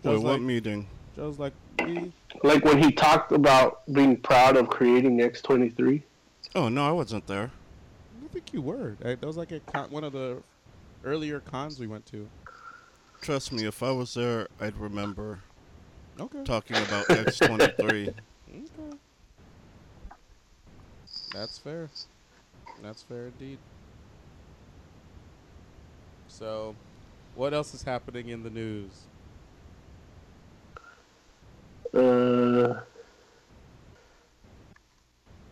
Wait, 0.04 0.12
Joe's 0.12 0.22
what 0.22 0.32
like, 0.34 0.42
meeting? 0.42 0.86
Joe's 1.16 1.40
like, 1.40 1.54
we, 1.84 2.12
Like 2.44 2.64
when 2.64 2.80
he 2.80 2.92
talked 2.92 3.32
about 3.32 3.84
being 3.92 4.16
proud 4.18 4.56
of 4.56 4.68
creating 4.68 5.18
X23? 5.18 6.02
Oh 6.54 6.68
no, 6.68 6.88
I 6.88 6.92
wasn't 6.92 7.26
there. 7.26 7.50
I 8.24 8.28
think 8.28 8.52
you 8.52 8.62
were. 8.62 8.94
That 9.00 9.20
that 9.20 9.26
was 9.26 9.36
like 9.36 9.50
a 9.50 9.58
con- 9.58 9.90
one 9.90 10.04
of 10.04 10.12
the 10.12 10.40
earlier 11.04 11.40
cons 11.40 11.80
we 11.80 11.88
went 11.88 12.06
to. 12.06 12.28
Trust 13.20 13.50
me, 13.52 13.64
if 13.66 13.82
I 13.82 13.90
was 13.90 14.14
there, 14.14 14.46
I'd 14.60 14.76
remember 14.76 15.40
Okay. 16.20 16.44
talking 16.44 16.76
about 16.88 17.06
X23. 17.06 17.90
Okay. 17.90 18.16
That's 21.32 21.58
fair. 21.58 21.88
That's 22.84 23.02
fair 23.02 23.26
indeed. 23.26 23.58
So, 26.36 26.74
what 27.36 27.54
else 27.54 27.74
is 27.74 27.84
happening 27.84 28.30
in 28.30 28.42
the 28.42 28.50
news? 28.50 28.90
Uh, 31.94 32.80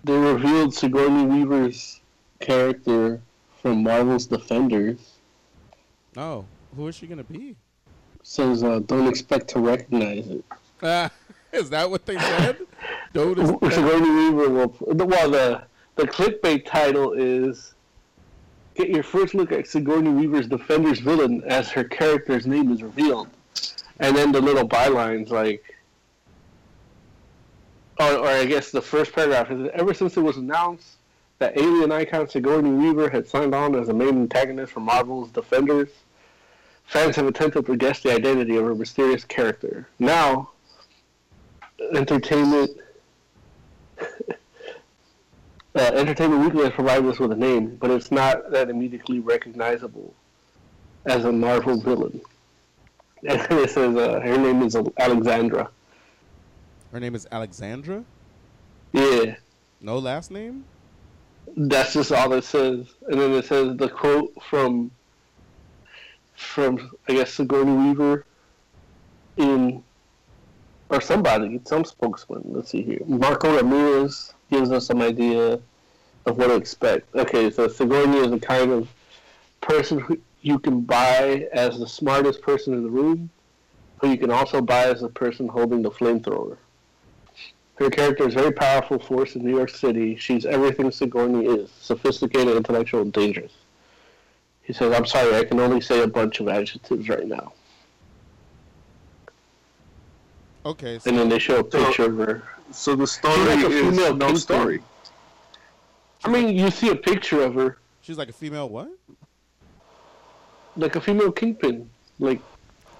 they 0.02 0.18
revealed 0.18 0.74
Sigourney 0.74 1.24
Weaver's 1.24 2.00
character 2.40 3.22
from 3.60 3.84
Marvel's 3.84 4.26
Defenders. 4.26 5.18
Oh, 6.16 6.46
who 6.74 6.88
is 6.88 6.96
she 6.96 7.06
gonna 7.06 7.22
be? 7.22 7.54
Says, 8.24 8.64
uh, 8.64 8.80
don't 8.80 9.06
expect 9.06 9.46
to 9.50 9.60
recognize 9.60 10.26
it. 10.26 10.44
Ah, 10.82 11.12
is 11.52 11.70
that 11.70 11.88
what 11.88 12.06
they 12.06 12.18
said? 12.18 12.58
Don't 13.12 13.38
expect- 13.38 13.74
Sigourney 13.74 14.10
Weaver 14.10 14.48
will. 14.48 14.74
Well, 14.80 15.30
the 15.30 15.62
the 15.94 16.04
clickbait 16.04 16.64
title 16.66 17.12
is 17.12 17.74
"Get 18.74 18.88
your 18.88 19.02
first 19.02 19.34
look 19.34 19.52
at 19.52 19.66
Sigourney 19.66 20.10
Weaver's 20.10 20.48
Defenders 20.48 21.00
villain 21.00 21.42
as 21.46 21.70
her 21.70 21.84
character's 21.84 22.46
name 22.46 22.72
is 22.72 22.82
revealed," 22.82 23.28
and 23.98 24.16
then 24.16 24.32
the 24.32 24.40
little 24.40 24.68
bylines 24.68 25.30
like, 25.30 25.74
or, 28.00 28.18
or 28.18 28.28
I 28.28 28.46
guess 28.46 28.70
the 28.70 28.82
first 28.82 29.12
paragraph 29.12 29.50
is 29.50 29.70
ever 29.74 29.94
since 29.94 30.16
it 30.16 30.22
was 30.22 30.36
announced 30.36 30.96
that 31.38 31.58
alien 31.58 31.90
icon 31.90 32.28
Sigourney 32.28 32.70
Weaver 32.70 33.10
had 33.10 33.26
signed 33.26 33.54
on 33.54 33.74
as 33.74 33.88
the 33.88 33.94
main 33.94 34.22
antagonist 34.22 34.72
for 34.72 34.80
Marvel's 34.80 35.30
Defenders. 35.30 35.90
Fans 36.84 37.16
have 37.16 37.26
attempted 37.26 37.66
to 37.66 37.76
guess 37.76 38.00
the 38.00 38.12
identity 38.12 38.56
of 38.56 38.64
her 38.64 38.74
mysterious 38.74 39.24
character. 39.24 39.88
Now, 39.98 40.50
Entertainment 41.94 42.70
uh, 45.74 45.80
Entertainment 45.94 46.44
Weekly 46.44 46.64
has 46.64 46.72
provided 46.72 47.08
us 47.08 47.18
with 47.18 47.32
a 47.32 47.36
name, 47.36 47.76
but 47.80 47.90
it's 47.90 48.10
not 48.10 48.50
that 48.50 48.68
immediately 48.70 49.20
recognizable 49.20 50.12
as 51.06 51.24
a 51.24 51.32
Marvel 51.32 51.80
villain. 51.80 52.20
And 53.24 53.40
it 53.52 53.70
says 53.70 53.94
uh, 53.94 54.18
her 54.18 54.36
name 54.36 54.62
is 54.62 54.74
Alexandra. 54.98 55.70
Her 56.90 56.98
name 56.98 57.14
is 57.14 57.24
Alexandra. 57.30 58.04
Yeah, 58.92 59.36
No 59.80 59.98
last 59.98 60.32
name. 60.32 60.64
that's 61.56 61.92
just 61.94 62.10
all 62.10 62.32
it 62.32 62.42
says. 62.42 62.86
And 63.08 63.20
then 63.20 63.30
it 63.32 63.44
says 63.44 63.76
the 63.76 63.88
quote 63.88 64.32
from 64.42 64.90
from 66.34 66.90
I 67.08 67.12
guess 67.12 67.32
Sigourney 67.34 67.72
Weaver 67.90 68.26
in 69.36 69.84
or 70.90 71.00
somebody, 71.00 71.60
some 71.64 71.84
spokesman. 71.84 72.42
Let's 72.46 72.70
see 72.70 72.82
here. 72.82 73.02
Marco 73.06 73.54
Ramirez 73.56 74.34
gives 74.52 74.70
us 74.70 74.86
some 74.86 75.00
idea 75.00 75.58
of 76.26 76.36
what 76.36 76.48
to 76.48 76.56
expect. 76.56 77.14
Okay, 77.14 77.50
so 77.50 77.68
Sigourney 77.68 78.18
is 78.18 78.30
the 78.30 78.38
kind 78.38 78.70
of 78.70 78.88
person 79.62 79.98
who 79.98 80.18
you 80.42 80.58
can 80.58 80.82
buy 80.82 81.48
as 81.52 81.78
the 81.78 81.88
smartest 81.88 82.42
person 82.42 82.74
in 82.74 82.82
the 82.82 82.90
room, 82.90 83.30
who 83.98 84.10
you 84.10 84.18
can 84.18 84.30
also 84.30 84.60
buy 84.60 84.84
as 84.84 85.00
the 85.00 85.08
person 85.08 85.48
holding 85.48 85.80
the 85.80 85.90
flamethrower. 85.90 86.58
Her 87.76 87.88
character 87.88 88.28
is 88.28 88.34
a 88.34 88.40
very 88.40 88.52
powerful 88.52 88.98
force 88.98 89.34
in 89.36 89.44
New 89.44 89.56
York 89.56 89.70
City. 89.70 90.16
She's 90.16 90.44
everything 90.44 90.90
Sigourney 90.90 91.46
is 91.46 91.70
sophisticated, 91.70 92.54
intellectual, 92.54 93.00
and 93.00 93.12
dangerous. 93.12 93.52
He 94.62 94.74
says, 94.74 94.92
I'm 94.92 95.06
sorry, 95.06 95.34
I 95.34 95.44
can 95.44 95.58
only 95.60 95.80
say 95.80 96.02
a 96.02 96.06
bunch 96.06 96.40
of 96.40 96.48
adjectives 96.48 97.08
right 97.08 97.26
now. 97.26 97.54
Okay. 100.64 101.00
And 101.06 101.18
then 101.18 101.28
they 101.28 101.38
show 101.38 101.58
a 101.60 101.64
picture 101.64 102.04
of 102.04 102.16
her. 102.18 102.42
So 102.70 102.94
the 102.94 103.06
story 103.06 103.34
She's 103.34 103.46
like 103.46 103.64
a 103.64 103.70
is 103.70 103.80
female 103.96 104.14
no 104.16 104.26
Kingpin. 104.26 104.40
story. 104.40 104.82
I 106.24 106.28
mean, 106.30 106.56
you 106.56 106.70
see 106.70 106.90
a 106.90 106.94
picture 106.96 107.42
of 107.42 107.54
her, 107.54 107.78
she's 108.00 108.16
like 108.16 108.28
a 108.28 108.32
female. 108.32 108.68
What? 108.68 108.88
like 110.76 110.96
a 110.96 111.00
female 111.00 111.30
kingpin. 111.32 111.90
Like, 112.18 112.40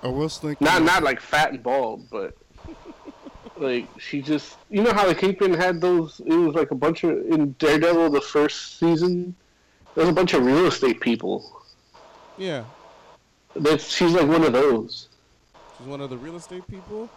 I 0.02 0.08
was 0.08 0.38
thinking. 0.38 0.64
not 0.64 0.82
not 0.82 1.02
like 1.02 1.20
fat 1.20 1.52
and 1.52 1.62
bald, 1.62 2.08
but 2.10 2.36
like 3.56 3.86
she 3.98 4.20
just 4.20 4.56
you 4.70 4.82
know 4.82 4.92
how 4.92 5.06
the 5.06 5.14
kingpin 5.14 5.54
had 5.54 5.80
those 5.80 6.20
it 6.26 6.34
was 6.34 6.54
like 6.54 6.70
a 6.70 6.74
bunch 6.74 7.04
of 7.04 7.10
in 7.26 7.52
Daredevil 7.58 8.10
the 8.10 8.20
first 8.20 8.78
season 8.78 9.34
there 9.94 10.02
was 10.04 10.08
a 10.08 10.12
bunch 10.12 10.34
of 10.34 10.44
real 10.44 10.66
estate 10.66 11.00
people. 11.00 11.62
Yeah. 12.38 12.64
That's 13.54 13.88
she's 13.88 14.12
like 14.12 14.26
one 14.26 14.42
of 14.42 14.52
those. 14.52 15.08
She's 15.78 15.86
one 15.86 16.00
of 16.00 16.10
the 16.10 16.16
real 16.16 16.36
estate 16.36 16.66
people. 16.66 17.08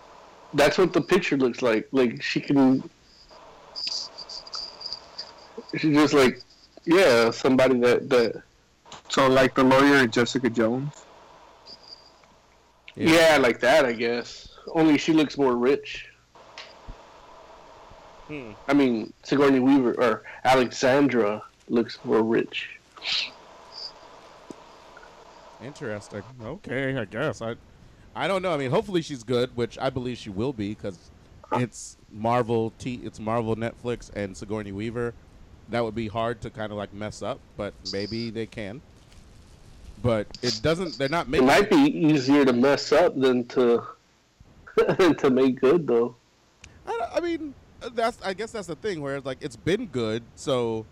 That's 0.55 0.77
what 0.77 0.93
the 0.93 1.01
picture 1.01 1.37
looks 1.37 1.61
like. 1.61 1.87
Like 1.91 2.21
she 2.23 2.39
can 2.39 2.89
she's 5.77 5.95
just 5.95 6.13
like 6.13 6.41
yeah, 6.85 7.29
somebody 7.31 7.79
that 7.79 8.09
that 8.09 8.41
So 9.09 9.27
like 9.27 9.55
the 9.55 9.63
lawyer 9.63 10.07
Jessica 10.07 10.49
Jones. 10.49 11.05
yeah. 12.95 13.37
like 13.37 13.59
that 13.59 13.85
I 13.85 13.93
guess. 13.93 14.49
Only 14.73 14.97
she 14.97 15.13
looks 15.13 15.37
more 15.37 15.55
rich. 15.55 16.07
Hmm. 18.27 18.53
I 18.67 18.73
mean 18.73 19.13
Sigourney 19.23 19.59
Weaver 19.59 19.93
or 20.01 20.23
Alexandra 20.45 21.43
looks 21.67 21.99
more 22.03 22.23
rich. 22.23 22.79
Interesting. 25.61 26.23
Okay, 26.43 26.95
I 26.97 27.05
guess 27.05 27.41
I, 27.41 27.55
I 28.15 28.27
don't 28.27 28.41
know. 28.41 28.53
I 28.53 28.57
mean, 28.57 28.71
hopefully 28.71 29.01
she's 29.01 29.23
good, 29.23 29.55
which 29.55 29.77
I 29.77 29.89
believe 29.89 30.17
she 30.17 30.29
will 30.29 30.53
be 30.53 30.69
because 30.69 30.97
it's 31.53 31.97
Marvel. 32.11 32.71
T. 32.79 33.01
It's 33.03 33.19
Marvel, 33.19 33.55
Netflix, 33.55 34.09
and 34.15 34.35
Sigourney 34.35 34.71
Weaver. 34.71 35.13
That 35.69 35.83
would 35.83 35.95
be 35.95 36.07
hard 36.07 36.41
to 36.41 36.49
kind 36.49 36.71
of 36.71 36.77
like 36.77 36.93
mess 36.93 37.21
up, 37.21 37.39
but 37.57 37.73
maybe 37.91 38.29
they 38.29 38.45
can. 38.45 38.81
But 40.01 40.27
it 40.41 40.59
doesn't. 40.61 40.97
They're 40.97 41.09
not 41.09 41.27
making. 41.27 41.47
It 41.47 41.47
might 41.47 41.69
be 41.69 41.75
easier 41.75 42.45
to 42.45 42.53
mess 42.53 42.91
up 42.91 43.19
than 43.19 43.45
to 43.47 43.83
to 45.17 45.29
make 45.29 45.59
good 45.59 45.87
though. 45.87 46.15
I, 46.87 47.09
I 47.15 47.19
mean, 47.19 47.53
that's. 47.93 48.21
I 48.23 48.33
guess 48.33 48.51
that's 48.51 48.67
the 48.67 48.75
thing 48.75 49.01
where 49.01 49.17
it's 49.17 49.25
like 49.25 49.39
it's 49.41 49.55
been 49.55 49.87
good, 49.87 50.23
so 50.35 50.85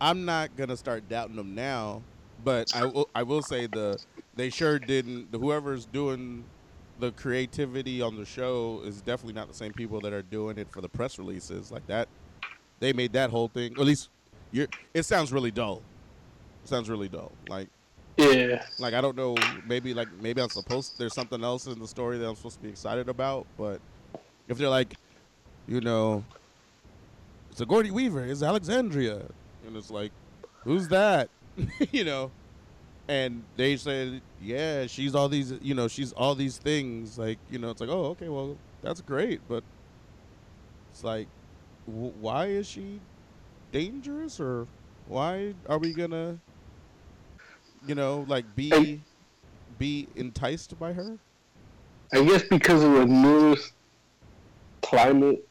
I'm 0.00 0.24
not 0.24 0.56
gonna 0.56 0.76
start 0.76 1.08
doubting 1.08 1.36
them 1.36 1.54
now. 1.54 2.02
But 2.42 2.74
I 2.74 2.86
will. 2.86 3.08
I 3.14 3.22
will 3.22 3.42
say 3.42 3.66
the 3.66 4.00
they 4.34 4.50
sure 4.50 4.78
didn't. 4.78 5.28
Whoever's 5.32 5.84
doing 5.84 6.44
the 6.98 7.12
creativity 7.12 8.02
on 8.02 8.16
the 8.16 8.24
show 8.24 8.82
is 8.84 9.02
definitely 9.02 9.34
not 9.34 9.48
the 9.48 9.54
same 9.54 9.72
people 9.72 10.00
that 10.00 10.12
are 10.12 10.22
doing 10.22 10.58
it 10.58 10.68
for 10.70 10.80
the 10.80 10.88
press 10.88 11.18
releases. 11.18 11.70
Like 11.70 11.86
that, 11.86 12.08
they 12.80 12.92
made 12.92 13.12
that 13.12 13.30
whole 13.30 13.48
thing. 13.48 13.74
Or 13.76 13.82
at 13.82 13.86
least, 13.86 14.10
you're. 14.52 14.68
It 14.94 15.04
sounds 15.04 15.32
really 15.32 15.50
dull. 15.50 15.82
It 16.64 16.68
sounds 16.68 16.88
really 16.88 17.08
dull. 17.08 17.32
Like 17.48 17.68
Yeah. 18.18 18.64
Like 18.78 18.94
I 18.94 19.00
don't 19.00 19.16
know, 19.16 19.36
maybe 19.66 19.92
like 19.92 20.08
maybe 20.20 20.40
I'm 20.40 20.48
supposed 20.48 20.98
there's 20.98 21.14
something 21.14 21.44
else 21.44 21.66
in 21.66 21.78
the 21.78 21.88
story 21.88 22.18
that 22.18 22.26
I'm 22.26 22.34
supposed 22.34 22.56
to 22.56 22.62
be 22.62 22.70
excited 22.70 23.08
about, 23.08 23.46
but 23.58 23.80
if 24.48 24.56
they're 24.56 24.70
like, 24.70 24.94
you 25.68 25.80
know, 25.80 26.24
it's 27.50 27.58
Sigourney 27.58 27.90
Weaver, 27.90 28.24
it's 28.24 28.42
Alexandria, 28.42 29.26
and 29.66 29.76
it's 29.76 29.90
like, 29.90 30.12
who's 30.64 30.88
that? 30.88 31.28
you 31.92 32.04
know, 32.04 32.30
and 33.08 33.44
they 33.56 33.76
said, 33.76 34.20
yeah, 34.40 34.86
she's 34.86 35.14
all 35.14 35.28
these, 35.28 35.54
you 35.62 35.74
know, 35.74 35.88
she's 35.88 36.12
all 36.12 36.34
these 36.34 36.58
things. 36.58 37.18
Like, 37.18 37.38
you 37.50 37.58
know, 37.58 37.70
it's 37.70 37.80
like, 37.80 37.90
oh, 37.90 38.06
okay, 38.06 38.28
well, 38.28 38.56
that's 38.82 39.00
great, 39.00 39.40
but 39.48 39.62
it's 40.90 41.04
like, 41.04 41.28
w- 41.86 42.12
why 42.20 42.46
is 42.46 42.66
she 42.66 43.00
dangerous, 43.72 44.40
or 44.40 44.66
why 45.08 45.54
are 45.68 45.78
we 45.78 45.92
gonna, 45.92 46.38
you 47.86 47.94
know, 47.94 48.24
like 48.28 48.44
be 48.56 49.02
be 49.78 50.08
enticed 50.16 50.78
by 50.78 50.92
her? 50.92 51.18
I 52.12 52.24
guess 52.24 52.42
because 52.42 52.82
of 52.82 52.92
the 52.92 53.06
newest 53.06 53.72
climate, 54.82 55.46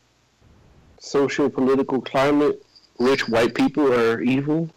social 1.00 1.50
political 1.50 2.02
climate, 2.02 2.66
rich 3.00 3.28
white 3.28 3.54
people 3.54 3.94
are 3.94 4.22
evil 4.22 4.70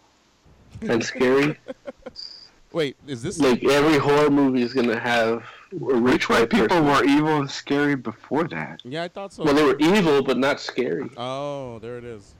and 0.81 1.03
scary. 1.03 1.57
Wait, 2.71 2.95
is 3.07 3.23
this 3.23 3.39
like 3.39 3.63
every 3.63 3.97
horror 3.97 4.29
movie 4.29 4.61
is 4.61 4.73
gonna 4.73 4.99
have 4.99 5.43
a 5.71 5.75
rich 5.95 6.29
white 6.29 6.49
People 6.49 6.67
person. 6.67 6.85
were 6.85 7.03
evil 7.03 7.37
and 7.37 7.49
scary 7.49 7.95
before 7.95 8.47
that. 8.47 8.81
Yeah, 8.83 9.03
I 9.03 9.07
thought 9.07 9.33
so. 9.33 9.43
Well, 9.43 9.53
they 9.55 9.63
were 9.63 9.77
evil, 9.79 10.21
but 10.23 10.37
not 10.37 10.59
scary. 10.59 11.09
Oh, 11.17 11.79
there 11.79 11.97
it 11.97 12.03
is. 12.03 12.35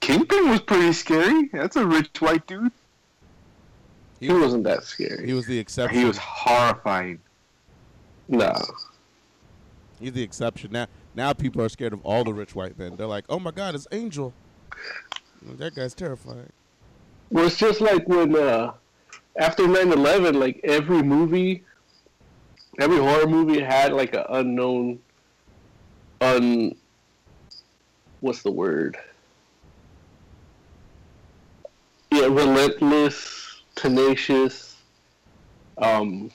Kingpin 0.00 0.48
was 0.48 0.60
pretty 0.60 0.92
scary. 0.92 1.48
That's 1.52 1.76
a 1.76 1.86
rich 1.86 2.20
white 2.20 2.46
dude. 2.46 2.72
He 4.20 4.32
wasn't 4.32 4.64
that 4.64 4.84
scary. 4.84 5.26
He 5.26 5.34
was 5.34 5.46
the 5.46 5.58
exception. 5.58 5.98
He 5.98 6.04
was 6.06 6.16
horrifying. 6.16 7.20
No. 8.28 8.54
He's 10.00 10.12
the 10.12 10.22
exception. 10.22 10.72
Now, 10.72 10.86
now 11.14 11.32
people 11.34 11.60
are 11.60 11.68
scared 11.68 11.92
of 11.92 12.00
all 12.04 12.24
the 12.24 12.32
rich 12.32 12.54
white 12.54 12.78
men. 12.78 12.96
They're 12.96 13.06
like, 13.06 13.24
"Oh 13.28 13.38
my 13.38 13.50
God, 13.50 13.74
it's 13.74 13.86
Angel." 13.92 14.32
That 15.42 15.74
guy's 15.74 15.92
terrifying. 15.94 16.50
Well, 17.30 17.46
it's 17.46 17.56
just 17.56 17.80
like 17.82 18.08
when 18.08 18.34
uh, 18.34 18.72
after 19.36 19.64
9-11, 19.64 20.34
like 20.34 20.60
every 20.64 21.02
movie, 21.02 21.64
every 22.78 22.98
horror 22.98 23.26
movie 23.26 23.60
had 23.60 23.92
like 23.92 24.14
an 24.14 24.24
unknown, 24.28 24.98
un, 26.20 26.74
what's 28.20 28.42
the 28.42 28.50
word? 28.50 28.96
Yeah, 32.10 32.26
relentless, 32.26 33.62
tenacious, 33.74 34.76
um, 35.78 36.30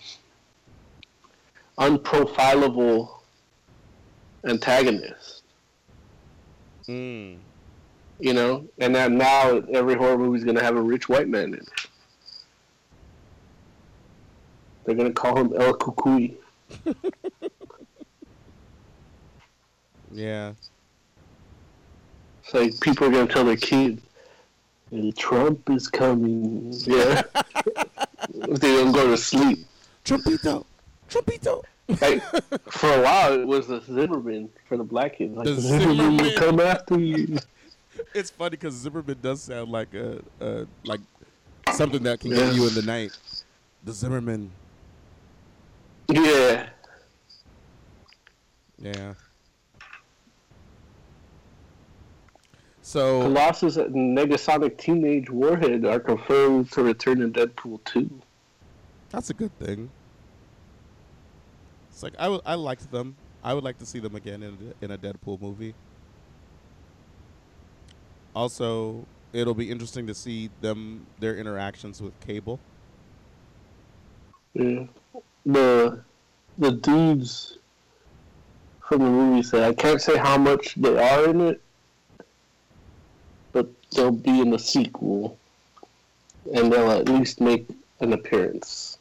unprofilable 1.77 3.09
antagonist. 4.43 5.43
Mm. 6.87 7.37
You 8.19 8.33
know, 8.33 8.67
and 8.79 8.93
that 8.95 9.11
now 9.11 9.61
every 9.71 9.95
horror 9.95 10.17
movie 10.17 10.39
is 10.39 10.43
gonna 10.43 10.61
have 10.61 10.75
a 10.75 10.81
rich 10.81 11.07
white 11.07 11.29
man 11.29 11.53
in 11.53 11.53
it. 11.53 11.88
They're 14.89 14.97
gonna 14.97 15.13
call 15.13 15.37
him 15.37 15.53
El 15.55 15.73
Cucuy. 15.75 16.33
Yeah. 20.11 20.53
It's 22.43 22.53
like 22.55 22.79
people 22.79 23.05
are 23.05 23.11
gonna 23.11 23.27
tell 23.27 23.45
their 23.45 23.55
kids, 23.55 24.01
"And 24.89 25.15
Trump 25.15 25.69
is 25.69 25.87
coming." 25.87 26.73
Yeah, 26.87 27.21
if 28.33 28.59
they 28.61 28.71
don't 28.77 28.91
go 28.91 29.11
to 29.11 29.17
sleep. 29.17 29.59
Trumpito, 30.03 30.65
Trumpito. 31.07 31.63
Like 32.01 32.23
for 32.71 32.91
a 32.91 33.01
while, 33.03 33.33
it 33.39 33.45
was 33.45 33.67
the 33.67 33.81
Zimmerman 33.81 34.49
for 34.67 34.75
the 34.77 34.83
black 34.83 35.17
kids. 35.17 35.35
Like 35.37 35.45
The 35.45 35.53
the 35.53 35.61
Zimmerman 35.61 36.17
will 36.17 36.33
come 36.33 36.59
after 36.59 36.99
you. 36.99 37.37
It's 38.15 38.31
funny 38.31 38.51
because 38.51 38.73
Zimmerman 38.73 39.19
does 39.21 39.43
sound 39.43 39.69
like 39.69 39.93
a, 39.93 40.19
a 40.39 40.65
like 40.83 41.01
something 41.73 42.01
that 42.03 42.19
can 42.21 42.31
Yeah. 42.31 42.37
get 42.37 42.55
you 42.55 42.67
in 42.67 42.73
the 42.73 42.81
night. 42.81 43.15
The 43.83 43.93
Zimmerman. 43.93 44.49
Yeah, 46.11 46.69
Yeah. 48.79 49.13
So 52.81 53.21
Colossus 53.21 53.77
and 53.77 54.17
Negasonic 54.17 54.79
Teenage 54.79 55.29
Warhead 55.29 55.85
are 55.85 55.99
confirmed 55.99 56.71
to 56.71 56.81
return 56.81 57.21
in 57.21 57.31
Deadpool 57.31 57.83
2. 57.83 58.09
That's 59.11 59.29
a 59.29 59.35
good 59.35 59.55
thing. 59.59 59.91
It's 61.91 62.01
like 62.01 62.13
I 62.17 62.39
I 62.45 62.55
liked 62.55 62.89
them. 62.91 63.15
I 63.43 63.53
would 63.53 63.63
like 63.63 63.77
to 63.77 63.85
see 63.85 63.99
them 63.99 64.15
again 64.15 64.41
in 64.41 64.73
a, 64.81 64.85
in 64.85 64.91
a 64.91 64.97
Deadpool 64.97 65.39
movie. 65.39 65.75
Also, 68.35 69.05
it'll 69.33 69.53
be 69.53 69.69
interesting 69.69 70.07
to 70.07 70.15
see 70.15 70.49
them 70.61 71.05
their 71.19 71.37
interactions 71.37 72.01
with 72.01 72.19
Cable. 72.21 72.59
Yeah. 74.53 74.85
The 75.49 75.99
the 76.59 76.73
dudes 76.73 77.57
from 78.87 78.99
the 78.99 79.09
movie 79.09 79.41
said 79.41 79.63
I 79.63 79.73
can't 79.73 79.99
say 79.99 80.15
how 80.15 80.37
much 80.37 80.75
they 80.75 80.95
are 80.95 81.27
in 81.27 81.41
it, 81.41 81.61
but 83.51 83.67
they'll 83.91 84.11
be 84.11 84.41
in 84.41 84.51
the 84.51 84.59
sequel, 84.59 85.39
and 86.53 86.71
they'll 86.71 86.91
at 86.91 87.09
least 87.09 87.41
make 87.41 87.67
an 87.99 88.13
appearance. 88.13 88.99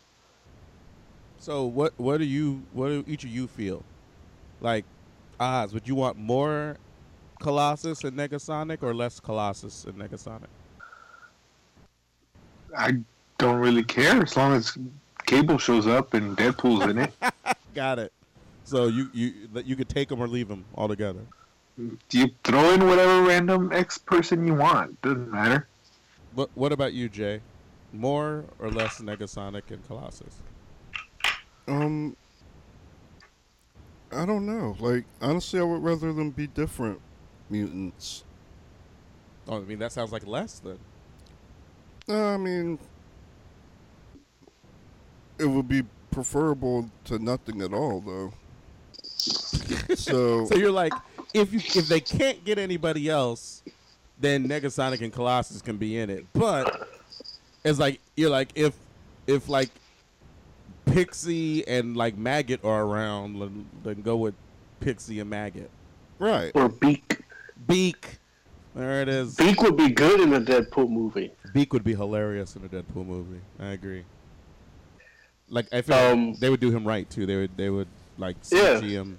So 1.38 1.66
what 1.66 1.92
what 1.98 2.16
do 2.16 2.24
you 2.24 2.62
what 2.72 2.88
do 2.88 3.04
each 3.06 3.24
of 3.24 3.30
you 3.30 3.46
feel? 3.46 3.84
Like 4.62 4.86
Oz, 5.38 5.74
would 5.74 5.86
you 5.86 5.96
want 5.96 6.16
more 6.16 6.78
Colossus 7.40 8.04
and 8.04 8.16
Negasonic 8.16 8.82
or 8.82 8.94
less 8.94 9.20
Colossus 9.20 9.84
and 9.84 9.96
Negasonic? 9.96 10.48
I 12.74 12.96
don't 13.36 13.58
really 13.58 13.84
care 13.84 14.22
as 14.22 14.34
long 14.34 14.54
as 14.54 14.76
Cable 15.28 15.58
shows 15.58 15.86
up 15.86 16.14
and 16.14 16.34
Deadpool's 16.38 16.90
in 16.90 16.96
it. 16.96 17.12
Got 17.74 17.98
it. 17.98 18.14
So 18.64 18.86
you 18.86 19.10
you 19.12 19.48
that 19.52 19.66
you 19.66 19.76
could 19.76 19.90
take 19.90 20.08
them 20.08 20.22
or 20.22 20.26
leave 20.26 20.48
them 20.48 20.64
altogether. 20.74 21.20
You 22.10 22.30
throw 22.42 22.72
in 22.72 22.86
whatever 22.86 23.22
random 23.22 23.70
X 23.70 23.98
person 23.98 24.46
you 24.46 24.54
want. 24.54 25.00
Doesn't 25.02 25.30
matter. 25.30 25.68
What 26.34 26.48
what 26.54 26.72
about 26.72 26.94
you, 26.94 27.10
Jay? 27.10 27.42
More 27.92 28.46
or 28.58 28.70
less 28.70 29.02
Negasonic 29.02 29.70
and 29.70 29.86
Colossus? 29.86 30.34
Um, 31.66 32.16
I 34.10 34.24
don't 34.24 34.46
know. 34.46 34.76
Like 34.80 35.04
honestly, 35.20 35.60
I 35.60 35.64
would 35.64 35.82
rather 35.82 36.10
them 36.14 36.30
be 36.30 36.46
different 36.46 37.02
mutants. 37.50 38.24
Oh, 39.46 39.58
I 39.58 39.60
mean 39.60 39.78
that 39.80 39.92
sounds 39.92 40.10
like 40.10 40.26
less 40.26 40.58
then. 40.58 40.78
Uh, 42.08 42.34
I 42.34 42.36
mean, 42.38 42.78
it 45.38 45.46
would 45.46 45.68
be 45.68 45.82
preferable 46.10 46.90
to 47.04 47.18
nothing 47.18 47.62
at 47.62 47.72
all, 47.72 48.00
though. 48.00 48.32
so, 49.94 50.46
So 50.46 50.54
you're 50.54 50.70
like, 50.70 50.92
if 51.34 51.52
you 51.52 51.60
if 51.80 51.88
they 51.88 52.00
can't 52.00 52.44
get 52.44 52.58
anybody 52.58 53.08
else, 53.08 53.62
then 54.20 54.48
Negasonic 54.48 55.00
and 55.00 55.12
Colossus 55.12 55.62
can 55.62 55.76
be 55.76 55.98
in 55.98 56.10
it. 56.10 56.26
But 56.32 56.88
it's 57.64 57.78
like 57.78 58.00
you're 58.16 58.30
like 58.30 58.50
if 58.54 58.74
if 59.26 59.48
like 59.48 59.70
Pixie 60.86 61.66
and 61.66 61.96
like 61.96 62.16
Maggot 62.16 62.64
are 62.64 62.82
around, 62.82 63.38
then, 63.38 63.66
then 63.84 64.02
go 64.02 64.16
with 64.16 64.34
Pixie 64.80 65.20
and 65.20 65.30
Maggot. 65.30 65.70
right. 66.18 66.50
Or 66.54 66.68
Beak. 66.68 67.20
Beak. 67.66 68.18
There 68.74 69.02
it 69.02 69.08
is. 69.08 69.34
Beak 69.34 69.60
would 69.62 69.76
be 69.76 69.88
good 69.90 70.20
in 70.20 70.32
a 70.34 70.40
Deadpool 70.40 70.88
movie. 70.88 71.32
Beak 71.52 71.72
would 71.72 71.84
be 71.84 71.94
hilarious 71.94 72.54
in 72.54 72.64
a 72.64 72.68
Deadpool 72.68 73.06
movie. 73.06 73.40
I 73.58 73.68
agree. 73.68 74.04
Like 75.50 75.66
I 75.72 75.82
feel 75.82 75.96
Um, 75.96 76.30
like 76.30 76.40
they 76.40 76.50
would 76.50 76.60
do 76.60 76.70
him 76.70 76.86
right 76.86 77.08
too. 77.08 77.26
They 77.26 77.36
would 77.36 77.56
they 77.56 77.70
would 77.70 77.88
like 78.18 78.36
Yeah. 78.50 78.80
Him. 78.80 79.18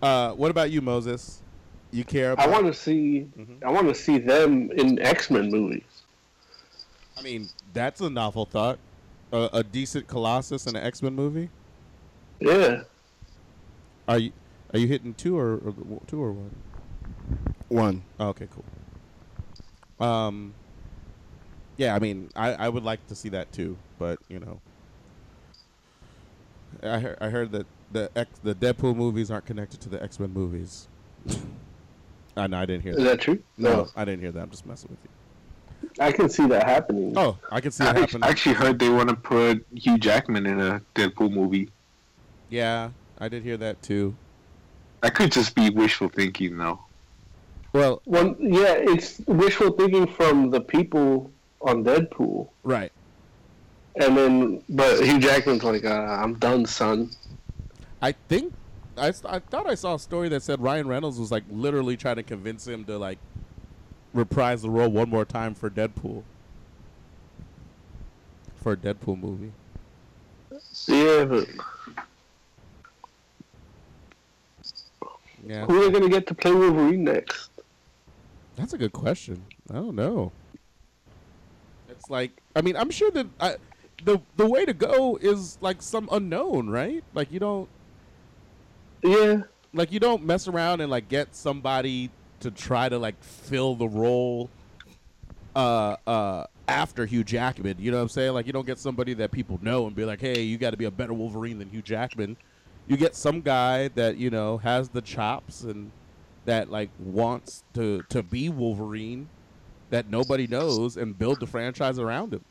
Uh, 0.00 0.32
what 0.32 0.50
about 0.50 0.70
you, 0.70 0.80
Moses? 0.80 1.42
You 1.90 2.04
care 2.04 2.32
about? 2.32 2.46
I 2.48 2.50
want 2.50 2.66
to 2.66 2.74
see. 2.74 3.26
Mhm. 3.38 3.64
I 3.64 3.70
want 3.70 3.88
to 3.88 3.94
see 3.94 4.18
them 4.18 4.70
in 4.72 4.98
X 5.00 5.30
Men 5.30 5.50
movies. 5.50 5.82
I 7.16 7.22
mean, 7.22 7.48
that's 7.72 8.00
a 8.00 8.08
novel 8.10 8.44
thought. 8.44 8.78
A, 9.32 9.48
a 9.54 9.62
decent 9.64 10.06
Colossus 10.06 10.66
in 10.66 10.76
an 10.76 10.82
X 10.82 11.02
Men 11.02 11.14
movie. 11.14 11.50
Yeah. 12.40 12.82
Are 14.06 14.18
you 14.18 14.32
are 14.72 14.78
you 14.78 14.86
hitting 14.86 15.14
two 15.14 15.36
or, 15.38 15.56
or 15.56 16.00
two 16.06 16.22
or 16.22 16.32
one? 16.32 16.54
One. 17.68 18.02
Oh, 18.20 18.28
okay, 18.28 18.48
cool. 18.50 20.06
Um, 20.06 20.54
yeah, 21.76 21.94
I 21.94 21.98
mean, 21.98 22.30
I, 22.36 22.52
I 22.54 22.68
would 22.68 22.84
like 22.84 23.06
to 23.08 23.14
see 23.14 23.28
that 23.30 23.52
too, 23.52 23.76
but 23.98 24.18
you 24.28 24.38
know, 24.38 24.60
I 26.82 26.98
heard, 26.98 27.18
I 27.20 27.28
heard 27.28 27.52
that 27.52 27.66
the 27.92 28.10
X 28.16 28.30
the 28.42 28.54
Deadpool 28.54 28.94
movies 28.96 29.30
aren't 29.30 29.46
connected 29.46 29.80
to 29.82 29.88
the 29.88 30.02
X 30.02 30.18
Men 30.20 30.32
movies. 30.32 30.88
I 32.36 32.46
know 32.46 32.58
I 32.58 32.66
didn't 32.66 32.82
hear 32.82 32.92
Is 32.92 32.98
that. 32.98 33.04
that 33.04 33.20
true? 33.20 33.42
No, 33.56 33.88
I 33.96 34.04
didn't 34.04 34.20
hear 34.20 34.30
that. 34.32 34.40
I'm 34.42 34.50
just 34.50 34.64
messing 34.66 34.90
with 34.90 34.98
you. 35.02 35.90
I 36.00 36.12
can 36.12 36.28
see 36.28 36.46
that 36.46 36.64
happening. 36.66 37.14
Oh, 37.16 37.36
I 37.50 37.60
can 37.60 37.72
see 37.72 37.82
I 37.84 37.98
happening. 37.98 38.22
I 38.22 38.28
actually 38.28 38.54
heard 38.54 38.78
they 38.78 38.88
want 38.90 39.08
to 39.08 39.16
put 39.16 39.66
Hugh 39.74 39.98
Jackman 39.98 40.46
in 40.46 40.60
a 40.60 40.80
Deadpool 40.94 41.32
movie. 41.32 41.70
Yeah, 42.48 42.90
I 43.18 43.28
did 43.28 43.42
hear 43.42 43.56
that 43.56 43.82
too. 43.82 44.14
That 45.02 45.14
could 45.14 45.32
just 45.32 45.54
be 45.54 45.70
wishful 45.70 46.08
thinking, 46.08 46.56
though. 46.56 46.80
Well, 47.72 48.00
One, 48.04 48.36
yeah, 48.40 48.72
it's 48.74 49.18
wishful 49.26 49.72
thinking 49.72 50.06
from 50.06 50.50
the 50.50 50.60
people 50.60 51.30
on 51.60 51.84
Deadpool, 51.84 52.48
right. 52.62 52.92
And 53.98 54.16
then 54.16 54.62
but 54.68 55.04
Hugh 55.04 55.18
Jackman's 55.18 55.64
like, 55.64 55.84
uh, 55.84 55.88
"I'm 55.92 56.34
done, 56.34 56.66
son." 56.66 57.10
I 58.00 58.12
think 58.12 58.54
I, 58.96 59.12
I 59.24 59.38
thought 59.40 59.66
I 59.68 59.74
saw 59.74 59.94
a 59.94 59.98
story 59.98 60.28
that 60.30 60.42
said 60.42 60.60
Ryan 60.60 60.88
Reynolds 60.88 61.18
was 61.18 61.30
like 61.30 61.44
literally 61.50 61.96
trying 61.96 62.16
to 62.16 62.22
convince 62.22 62.66
him 62.66 62.84
to 62.84 62.98
like 62.98 63.18
reprise 64.14 64.62
the 64.62 64.70
role 64.70 64.88
one 64.88 65.08
more 65.08 65.24
time 65.24 65.54
for 65.54 65.68
Deadpool. 65.68 66.22
For 68.62 68.72
a 68.72 68.76
Deadpool 68.76 69.20
movie. 69.20 69.52
Yeah, 70.86 71.24
but 71.24 71.48
Yeah. 75.46 75.66
who 75.66 75.80
are 75.80 75.84
they 75.86 75.98
gonna 75.98 76.10
get 76.10 76.26
to 76.28 76.34
play 76.34 76.52
Wolverine 76.52 77.04
next? 77.04 77.50
That's 78.56 78.72
a 78.72 78.78
good 78.78 78.92
question. 78.92 79.44
I 79.70 79.74
don't 79.74 79.94
know. 79.94 80.32
It's 81.88 82.10
like 82.10 82.32
I 82.56 82.60
mean, 82.60 82.76
I'm 82.76 82.90
sure 82.90 83.10
that 83.12 83.26
I, 83.40 83.56
the 84.02 84.20
the 84.36 84.46
way 84.46 84.64
to 84.64 84.74
go 84.74 85.18
is 85.20 85.58
like 85.60 85.82
some 85.82 86.08
unknown, 86.12 86.68
right? 86.70 87.04
Like 87.14 87.32
you 87.32 87.40
don't 87.40 87.70
Yeah, 89.02 89.42
like 89.72 89.92
you 89.92 90.00
don't 90.00 90.24
mess 90.24 90.48
around 90.48 90.80
and 90.80 90.90
like 90.90 91.08
get 91.08 91.34
somebody 91.34 92.12
to 92.40 92.50
try 92.50 92.88
to 92.88 92.98
like 92.98 93.22
fill 93.22 93.76
the 93.76 93.88
role 93.88 94.50
uh 95.56 95.96
uh 96.06 96.44
after 96.68 97.06
Hugh 97.06 97.24
Jackman. 97.24 97.76
You 97.78 97.90
know 97.90 97.98
what 97.98 98.04
I'm 98.04 98.08
saying? 98.08 98.32
Like 98.34 98.46
you 98.46 98.52
don't 98.52 98.66
get 98.66 98.78
somebody 98.78 99.14
that 99.14 99.32
people 99.32 99.58
know 99.62 99.86
and 99.86 99.96
be 99.96 100.04
like, 100.04 100.20
"Hey, 100.20 100.42
you 100.42 100.58
got 100.58 100.70
to 100.70 100.76
be 100.76 100.84
a 100.84 100.90
better 100.90 101.14
Wolverine 101.14 101.58
than 101.58 101.70
Hugh 101.70 101.82
Jackman." 101.82 102.36
You 102.86 102.96
get 102.96 103.14
some 103.16 103.42
guy 103.42 103.88
that, 103.88 104.16
you 104.16 104.30
know, 104.30 104.58
has 104.58 104.90
the 104.90 105.02
chops 105.02 105.62
and 105.62 105.92
that 106.44 106.70
like 106.70 106.90
wants 106.98 107.64
to 107.74 108.02
to 108.10 108.22
be 108.22 108.48
Wolverine 108.48 109.30
that 109.90 110.08
nobody 110.08 110.46
knows 110.46 110.96
and 110.96 111.18
build 111.18 111.40
the 111.40 111.46
franchise 111.46 111.98
around 111.98 112.34
him. 112.34 112.44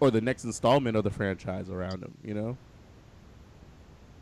Or 0.00 0.10
the 0.10 0.20
next 0.20 0.44
installment 0.44 0.96
of 0.96 1.04
the 1.04 1.10
franchise 1.10 1.70
around 1.70 2.02
him, 2.02 2.14
you 2.22 2.34
know? 2.34 2.56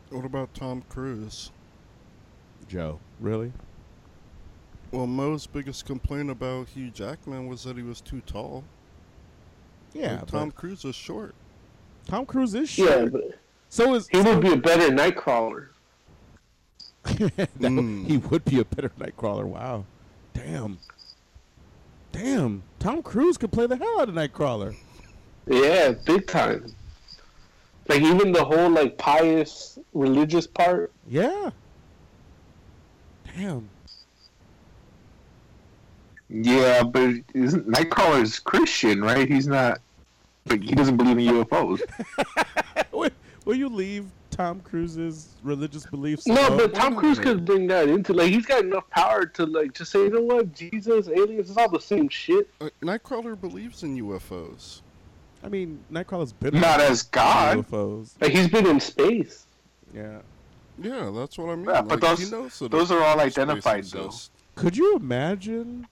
What 0.09 0.25
about 0.25 0.53
Tom 0.53 0.83
Cruise? 0.87 1.51
Joe, 2.67 2.99
really? 3.19 3.51
Well, 4.91 5.07
Mo's 5.07 5.45
biggest 5.47 5.85
complaint 5.85 6.29
about 6.29 6.69
Hugh 6.69 6.89
Jackman 6.91 7.47
was 7.47 7.63
that 7.63 7.75
he 7.75 7.83
was 7.83 7.99
too 7.99 8.21
tall. 8.21 8.63
Yeah, 9.93 10.17
Like, 10.17 10.27
Tom 10.27 10.51
Cruise 10.51 10.85
is 10.85 10.95
short. 10.95 11.35
Tom 12.07 12.25
Cruise 12.25 12.55
is 12.55 12.77
yeah, 12.77 12.85
short. 12.85 13.11
but 13.13 13.39
So 13.69 13.93
is 13.95 14.07
he 14.07 14.21
would 14.21 14.41
be 14.41 14.53
a 14.53 14.57
better 14.57 14.89
Nightcrawler. 14.89 15.67
that, 17.03 17.49
Mm. 17.59 18.05
he 18.07 18.17
would 18.17 18.45
be 18.45 18.59
a 18.59 18.65
better 18.65 18.89
Nightcrawler. 18.89 19.45
Wow, 19.45 19.85
damn, 20.33 20.77
damn. 22.11 22.63
Tom 22.79 23.03
Cruise 23.03 23.37
could 23.37 23.51
play 23.51 23.67
the 23.67 23.75
hell 23.77 23.99
out 23.99 24.09
of 24.09 24.15
Nightcrawler. 24.15 24.75
Yeah, 25.47 25.91
big 26.05 26.27
time. 26.27 26.73
Like 27.87 28.01
even 28.01 28.31
the 28.31 28.43
whole 28.43 28.69
like 28.69 28.97
pious 28.97 29.77
religious 29.93 30.47
part. 30.47 30.91
Yeah. 31.07 31.51
Damn. 33.35 33.69
Yeah, 36.29 36.83
but 36.83 37.15
isn't 37.33 37.67
Nightcrawler's 37.67 38.39
Christian, 38.39 39.01
right? 39.01 39.29
He's 39.29 39.47
not. 39.47 39.79
But 40.45 40.61
he 40.61 40.73
doesn't 40.73 40.97
believe 40.97 41.17
in 41.17 41.25
UFOs. 41.43 41.81
will, 42.91 43.09
will 43.45 43.55
you 43.55 43.69
leave 43.69 44.05
Tom 44.31 44.59
Cruise's 44.61 45.35
religious 45.43 45.85
beliefs? 45.85 46.27
No, 46.27 46.35
alone? 46.47 46.57
but 46.57 46.73
Tom 46.73 46.95
Cruise 46.95 47.19
could 47.19 47.45
bring 47.45 47.67
that 47.67 47.87
into 47.87 48.13
like 48.13 48.31
he's 48.31 48.45
got 48.45 48.63
enough 48.63 48.89
power 48.89 49.25
to 49.25 49.45
like 49.45 49.73
just 49.73 49.91
say, 49.91 50.03
you 50.03 50.09
know 50.09 50.21
what, 50.21 50.53
Jesus, 50.53 51.07
aliens, 51.07 51.49
it's 51.49 51.57
all 51.57 51.69
the 51.69 51.79
same 51.79 52.09
shit. 52.09 52.49
Uh, 52.59 52.69
Nightcrawler 52.81 53.39
believes 53.39 53.83
in 53.83 53.97
UFOs. 53.97 54.81
I 55.45 55.49
mean, 55.49 55.79
Nightcrawler's 55.91 56.33
been 56.33 56.59
Not 56.59 56.81
as 56.81 57.03
God. 57.03 57.57
UFOs. 57.59 58.11
Like 58.19 58.31
he's 58.31 58.47
been 58.47 58.65
in 58.65 58.79
space. 58.79 59.45
Yeah. 59.93 60.19
Yeah, 60.81 61.11
that's 61.15 61.37
what 61.37 61.49
I 61.51 61.55
mean. 61.55 61.65
Yeah, 61.65 61.81
but 61.81 62.01
those- 62.01 62.19
he 62.19 62.29
knows 62.31 62.57
that 62.59 62.71
those 62.71 62.91
are 62.91 63.01
all 63.01 63.19
identified, 63.19 63.83
though. 63.85 64.05
exists. 64.05 64.29
Could 64.55 64.75
you 64.75 64.95
imagine 64.95 65.87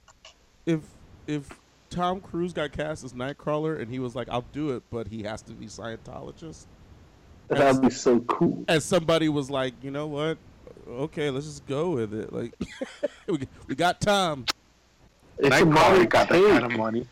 if 0.66 0.80
if 1.26 1.48
Tom 1.90 2.20
Cruise 2.20 2.52
got 2.52 2.72
cast 2.72 3.04
as 3.04 3.12
Nightcrawler 3.12 3.80
and 3.80 3.90
he 3.90 3.98
was 3.98 4.14
like, 4.14 4.28
"I'll 4.28 4.44
do 4.52 4.70
it," 4.76 4.82
but 4.90 5.08
he 5.08 5.22
has 5.22 5.40
to 5.42 5.52
be 5.52 5.66
Scientologist? 5.66 6.66
That'd 7.48 7.82
be 7.82 7.90
so 7.90 8.20
cool. 8.20 8.64
and 8.68 8.82
somebody 8.82 9.28
was 9.28 9.50
like, 9.50 9.74
you 9.82 9.90
know 9.90 10.06
what? 10.06 10.38
Okay, 10.88 11.30
let's 11.30 11.46
just 11.46 11.66
go 11.66 11.90
with 11.90 12.12
it. 12.14 12.32
Like, 12.32 12.54
we, 13.26 13.46
we 13.68 13.74
got 13.74 14.00
Tom. 14.00 14.44
It's 15.38 15.54
a 15.54 15.64
modern 15.64 16.06
Nightcrawler 16.06 16.08
got 16.08 16.28
that 16.28 16.34
take. 16.40 16.46
kind 16.48 16.64
of 16.64 16.78
money. 16.78 17.06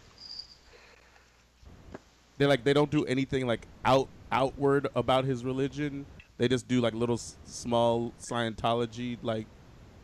They 2.43 2.47
like 2.47 2.65
they 2.65 2.73
don't 2.73 2.91
do 2.91 3.05
anything 3.05 3.47
like 3.47 3.69
out 3.85 4.09
outward 4.33 4.89
about 4.97 5.25
his 5.25 5.45
religion. 5.45 6.05
They 6.39 6.49
just 6.49 6.67
do 6.67 6.81
like 6.81 6.93
little 6.93 7.15
s- 7.15 7.37
small 7.45 8.13
Scientology 8.21 9.17
like. 9.23 9.47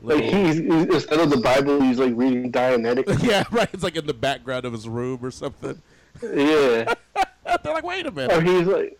Like 0.00 0.22
Little, 0.22 0.44
he's, 0.44 0.54
he's 0.58 0.70
instead 0.70 1.18
of 1.18 1.30
the 1.30 1.38
Bible, 1.38 1.82
he's 1.82 1.98
like 1.98 2.12
reading 2.14 2.52
Dianetics. 2.52 3.20
yeah, 3.28 3.42
right. 3.50 3.68
It's 3.72 3.82
like 3.82 3.96
in 3.96 4.06
the 4.06 4.14
background 4.14 4.64
of 4.66 4.72
his 4.72 4.88
room 4.88 5.18
or 5.20 5.32
something. 5.32 5.82
yeah. 6.22 6.94
They're 7.64 7.74
like, 7.74 7.82
wait 7.82 8.06
a 8.06 8.12
minute. 8.12 8.36
Or 8.36 8.40
he's 8.40 8.68
like, 8.68 8.96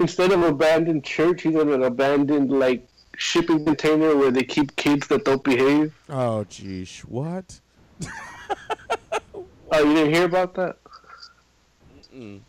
instead 0.00 0.32
of 0.32 0.42
abandoned 0.42 1.04
church, 1.04 1.42
he's 1.42 1.54
in 1.54 1.68
an 1.68 1.82
abandoned 1.82 2.50
like 2.50 2.88
shipping 3.18 3.66
container 3.66 4.16
where 4.16 4.30
they 4.30 4.44
keep 4.44 4.74
kids 4.76 5.08
that 5.08 5.26
don't 5.26 5.44
behave. 5.44 5.92
Oh, 6.08 6.46
geesh, 6.48 7.00
what? 7.00 7.60
Oh, 9.74 9.78
you 9.78 9.94
didn't 9.94 10.14
hear 10.14 10.24
about 10.24 10.54
that? 10.54 10.76
Mm. 12.14 12.40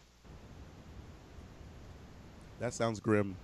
That 2.64 2.74
sounds 2.74 3.02
grim. 3.02 3.36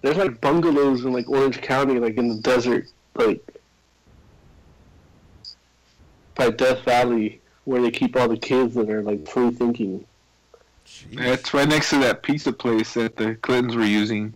There's 0.00 0.16
like 0.16 0.40
bungalows 0.40 1.04
in 1.04 1.12
like 1.12 1.28
Orange 1.28 1.60
County, 1.60 1.98
like 1.98 2.16
in 2.16 2.28
the 2.28 2.36
desert, 2.36 2.86
like 3.14 3.46
by 6.34 6.48
Death 6.48 6.82
Valley, 6.86 7.42
where 7.66 7.82
they 7.82 7.90
keep 7.90 8.16
all 8.16 8.28
the 8.28 8.38
kids 8.38 8.74
that 8.76 8.88
are 8.88 9.02
like 9.02 9.28
free 9.28 9.50
thinking. 9.50 10.06
Jeez. 10.86 11.20
It's 11.20 11.52
right 11.52 11.68
next 11.68 11.90
to 11.90 11.98
that 11.98 12.22
pizza 12.22 12.54
place 12.54 12.94
that 12.94 13.16
the 13.16 13.34
Clintons 13.34 13.76
were 13.76 13.84
using. 13.84 14.32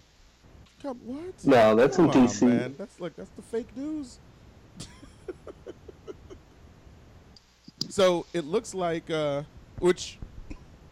Come, 0.83 0.99
what? 1.07 1.47
No, 1.47 1.75
that's 1.75 1.99
in 1.99 2.05
on, 2.05 2.13
DC. 2.13 2.43
man. 2.43 2.75
That's 2.77 3.01
like 3.01 3.17
that's 3.17 3.31
the 3.31 3.41
fake 3.41 3.75
news. 3.75 4.19
so 7.89 8.27
it 8.35 8.45
looks 8.45 8.75
like, 8.75 9.11
uh, 9.11 9.45
which 9.79 10.19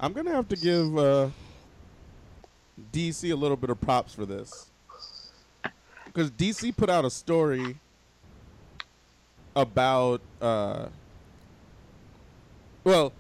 I'm 0.01 0.15
gonna 0.15 0.33
have 0.33 0.49
to 0.49 0.57
give 0.57 0.97
uh, 0.97 1.29
DC 2.95 3.33
a 3.33 3.37
little 3.37 3.57
bit 3.57 3.71
of 3.71 3.81
props 3.81 4.15
for 4.15 4.25
this, 4.25 4.71
because 6.07 6.31
DC 6.31 6.77
put 6.77 6.89
out 6.89 7.05
a 7.05 7.11
story 7.11 7.77
about, 9.57 10.21
uh, 10.41 10.87
well, 12.85 13.13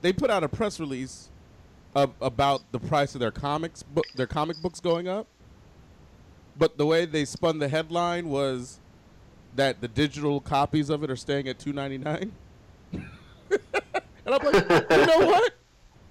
they 0.00 0.12
put 0.12 0.30
out 0.30 0.42
a 0.42 0.48
press 0.48 0.80
release 0.80 1.28
of, 1.94 2.12
about 2.20 2.62
the 2.72 2.78
price 2.78 3.14
of 3.14 3.20
their 3.20 3.30
comics, 3.30 3.84
their 4.14 4.26
comic 4.26 4.60
books 4.62 4.80
going 4.80 5.08
up 5.08 5.26
but 6.58 6.76
the 6.76 6.84
way 6.84 7.06
they 7.06 7.24
spun 7.24 7.58
the 7.58 7.68
headline 7.68 8.28
was 8.28 8.80
that 9.54 9.80
the 9.80 9.88
digital 9.88 10.40
copies 10.40 10.90
of 10.90 11.04
it 11.04 11.10
are 11.10 11.16
staying 11.16 11.48
at 11.48 11.58
two 11.58 11.72
ninety 11.72 11.98
nine. 11.98 12.32
and 12.92 13.10
I'm 14.26 14.44
like, 14.44 14.90
you 14.90 15.06
know 15.06 15.26
what? 15.26 15.54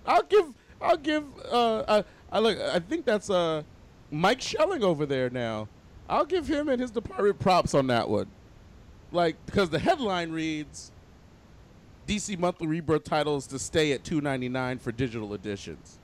I'll 0.05 0.23
give 0.23 0.45
I'll 0.81 0.97
give 0.97 1.23
uh 1.51 2.03
I, 2.31 2.39
look 2.39 2.59
I 2.59 2.79
think 2.79 3.05
that's 3.05 3.29
uh 3.29 3.63
Mike 4.11 4.41
Shelling 4.41 4.83
over 4.83 5.05
there 5.05 5.29
now. 5.29 5.67
I'll 6.09 6.25
give 6.25 6.47
him 6.47 6.69
and 6.69 6.79
his 6.79 6.91
department 6.91 7.39
props 7.39 7.73
on 7.73 7.87
that 7.87 8.09
one. 8.09 8.27
Like 9.11 9.35
because 9.45 9.69
the 9.69 9.79
headline 9.79 10.31
reads 10.31 10.91
DC 12.07 12.37
monthly 12.39 12.67
rebirth 12.67 13.03
titles 13.03 13.47
to 13.47 13.59
stay 13.59 13.91
at 13.91 14.03
two 14.03 14.21
ninety 14.21 14.49
nine 14.49 14.79
for 14.79 14.91
digital 14.91 15.33
editions. 15.33 15.99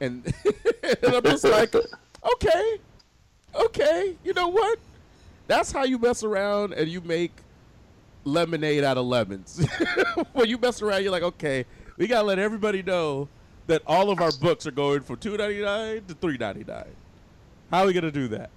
And, 0.00 0.24
and 0.82 1.14
I'm 1.14 1.22
just 1.24 1.44
like, 1.44 1.74
okay, 1.74 2.78
okay, 3.54 4.16
you 4.24 4.32
know 4.32 4.48
what? 4.48 4.78
That's 5.46 5.72
how 5.72 5.84
you 5.84 5.98
mess 5.98 6.22
around 6.22 6.72
and 6.72 6.88
you 6.88 7.02
make 7.02 7.32
lemonade 8.24 8.84
out 8.84 8.96
of 8.96 9.06
lemons. 9.06 9.66
when 10.32 10.48
you 10.48 10.56
mess 10.58 10.80
around, 10.80 11.02
you're 11.02 11.12
like, 11.12 11.22
okay, 11.22 11.66
we 11.96 12.06
gotta 12.06 12.26
let 12.26 12.38
everybody 12.38 12.82
know 12.82 13.28
that 13.66 13.82
all 13.86 14.10
of 14.10 14.20
our 14.20 14.32
books 14.32 14.66
are 14.66 14.72
going 14.72 15.00
from 15.02 15.16
two 15.16 15.36
ninety 15.36 15.62
nine 15.62 16.02
to 16.08 16.14
three 16.14 16.36
ninety 16.36 16.64
nine. 16.64 16.94
How 17.70 17.82
are 17.82 17.86
we 17.86 17.92
gonna 17.92 18.10
do 18.10 18.28
that? 18.28 18.50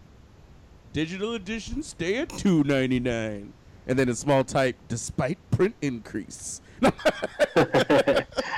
Digital 0.91 1.33
editions 1.33 1.87
stay 1.87 2.17
at 2.17 2.29
two 2.29 2.63
ninety 2.63 2.99
nine. 2.99 3.53
and 3.87 3.99
then 3.99 4.07
in 4.09 4.15
small 4.15 4.43
type, 4.43 4.75
despite 4.87 5.37
print 5.51 5.75
increase. 5.81 6.61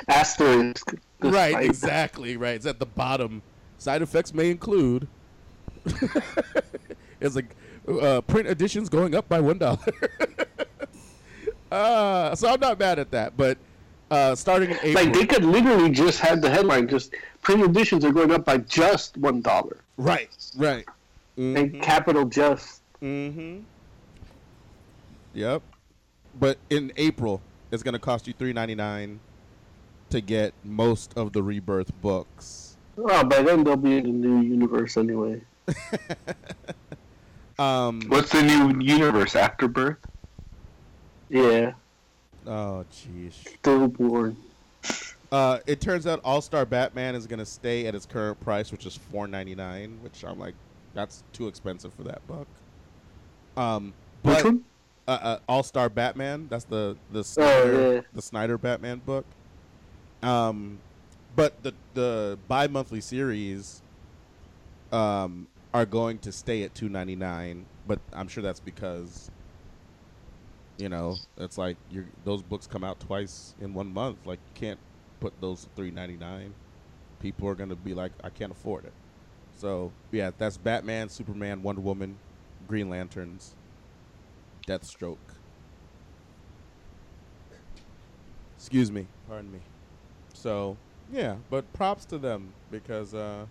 Asterisk. 0.08 0.96
right, 1.22 1.64
exactly. 1.64 2.38
Right. 2.38 2.56
It's 2.56 2.66
at 2.66 2.80
the 2.80 2.86
bottom. 2.86 3.42
Side 3.78 4.02
effects 4.02 4.34
may 4.34 4.50
include. 4.52 5.08
it's 7.20 7.36
like 7.36 7.56
uh, 7.88 8.22
print 8.22 8.48
editions 8.48 8.90
going 8.90 9.16
up 9.16 9.28
by 9.30 9.40
one 9.40 9.58
dollar. 9.58 9.80
uh, 11.72 12.36
so 12.36 12.50
I'm 12.50 12.60
not 12.60 12.80
mad 12.80 13.00
at 13.00 13.12
that, 13.12 13.38
but 13.38 13.58
uh, 14.12 14.36
starting 14.36 14.72
in 14.72 14.78
April, 14.78 14.94
Like 14.94 15.14
they 15.14 15.26
could 15.26 15.44
literally 15.44 15.90
just 15.90 16.20
have 16.20 16.42
the 16.42 16.50
headline 16.50 16.88
just 16.88 17.14
print 17.42 17.62
editions 17.64 18.04
are 18.06 18.12
going 18.12 18.32
up 18.32 18.46
by 18.46 18.58
just 18.60 19.18
one 19.18 19.42
dollar. 19.42 19.78
right, 19.98 20.30
right, 20.58 20.86
And 21.38 21.82
capital 21.82 22.26
just. 22.26 22.82
mm-hmm. 23.02 23.60
Yep. 25.34 25.62
But 26.40 26.58
in 26.70 26.92
April, 26.98 27.42
it's 27.72 27.84
gonna 27.84 28.00
cost 28.00 28.28
you 28.28 28.34
three 28.34 28.54
ninety 28.54 28.76
nine 28.76 29.20
to 30.10 30.22
get 30.22 30.54
most 30.64 31.14
of 31.18 31.34
the 31.34 31.42
Rebirth 31.44 31.92
books. 32.02 32.78
Oh, 32.98 33.24
by 33.24 33.42
then 33.42 33.64
they'll 33.64 33.76
be 33.76 33.98
in 33.98 34.22
the 34.22 34.28
new 34.28 34.42
universe 34.42 34.98
anyway. 34.98 35.42
Um. 37.58 38.02
What's 38.10 38.32
the 38.34 38.44
new 38.44 38.82
universe? 38.84 39.34
after 39.36 39.70
Birth? 39.70 39.98
Yeah, 41.30 41.72
Oh, 42.48 42.86
jeez. 42.92 43.34
stillborn. 43.60 44.38
Uh, 45.32 45.60
it 45.66 45.82
turns 45.82 46.06
out 46.06 46.22
All 46.24 46.42
Star 46.42 46.66
Batman 46.66 47.16
is 47.16 47.26
gonna 47.28 47.46
stay 47.46 47.88
at 47.88 47.96
its 47.96 48.06
current 48.06 48.40
price, 48.40 48.72
which 48.72 48.86
is 48.86 48.96
four 48.96 49.28
ninety 49.28 49.56
nine. 49.56 49.98
Which 50.02 50.24
I'm 50.24 50.40
like, 50.40 50.54
that's 50.94 51.24
too 51.34 51.48
expensive 51.48 51.94
for 51.94 52.04
that 52.04 52.26
book. 52.28 52.48
Um, 53.58 53.94
Which 54.22 54.36
but 54.36 54.46
one? 54.46 54.64
uh, 55.08 55.12
uh, 55.12 55.40
All 55.50 55.64
Star 55.64 55.90
Batman, 55.90 56.48
that's 56.50 56.66
the 56.66 56.96
the 57.12 57.24
Snyder, 57.24 57.96
yeah. 57.96 58.02
the 58.14 58.22
Snyder 58.22 58.58
Batman 58.58 59.00
book. 59.00 59.26
Um, 60.22 60.78
but 61.36 61.62
the 61.64 61.74
the 61.96 62.38
bi 62.48 62.68
monthly 62.68 63.02
series, 63.02 63.82
um, 64.92 65.48
are 65.74 65.86
going 65.86 66.20
to 66.20 66.32
stay 66.32 66.64
at 66.64 66.76
two 66.76 66.90
ninety 66.90 67.16
nine. 67.16 67.66
But 67.88 68.00
I'm 68.14 68.28
sure 68.28 68.42
that's 68.42 68.60
because 68.60 69.30
you 70.78 70.90
know, 70.90 71.18
it's 71.38 71.58
like 71.58 71.78
you 71.90 72.06
those 72.24 72.44
books 72.44 72.68
come 72.68 72.84
out 72.84 73.00
twice 73.00 73.56
in 73.62 73.74
one 73.74 73.94
month. 73.94 74.18
Like 74.26 74.40
you 74.46 74.52
can't 74.60 74.80
put 75.20 75.40
those 75.42 75.68
three 75.76 75.92
ninety 75.92 76.18
nine. 76.18 76.54
People 77.20 77.48
are 77.48 77.56
gonna 77.56 77.76
be 77.76 77.94
like, 77.94 78.12
I 78.24 78.30
can't 78.30 78.52
afford 78.52 78.86
it. 78.86 78.94
So 79.58 79.92
yeah, 80.12 80.32
that's 80.38 80.58
Batman, 80.58 81.10
Superman, 81.10 81.64
Wonder 81.64 81.82
Woman, 81.82 82.18
Green 82.68 82.90
Lanterns, 82.90 83.56
Deathstroke. 84.68 85.18
Excuse 88.58 88.92
me, 88.92 89.08
pardon 89.28 89.52
me. 89.52 89.60
So 90.34 90.78
yeah, 91.12 91.38
but 91.50 91.72
props 91.74 92.06
to 92.06 92.18
them 92.18 92.54
because 92.72 93.14
uh, 93.14 93.46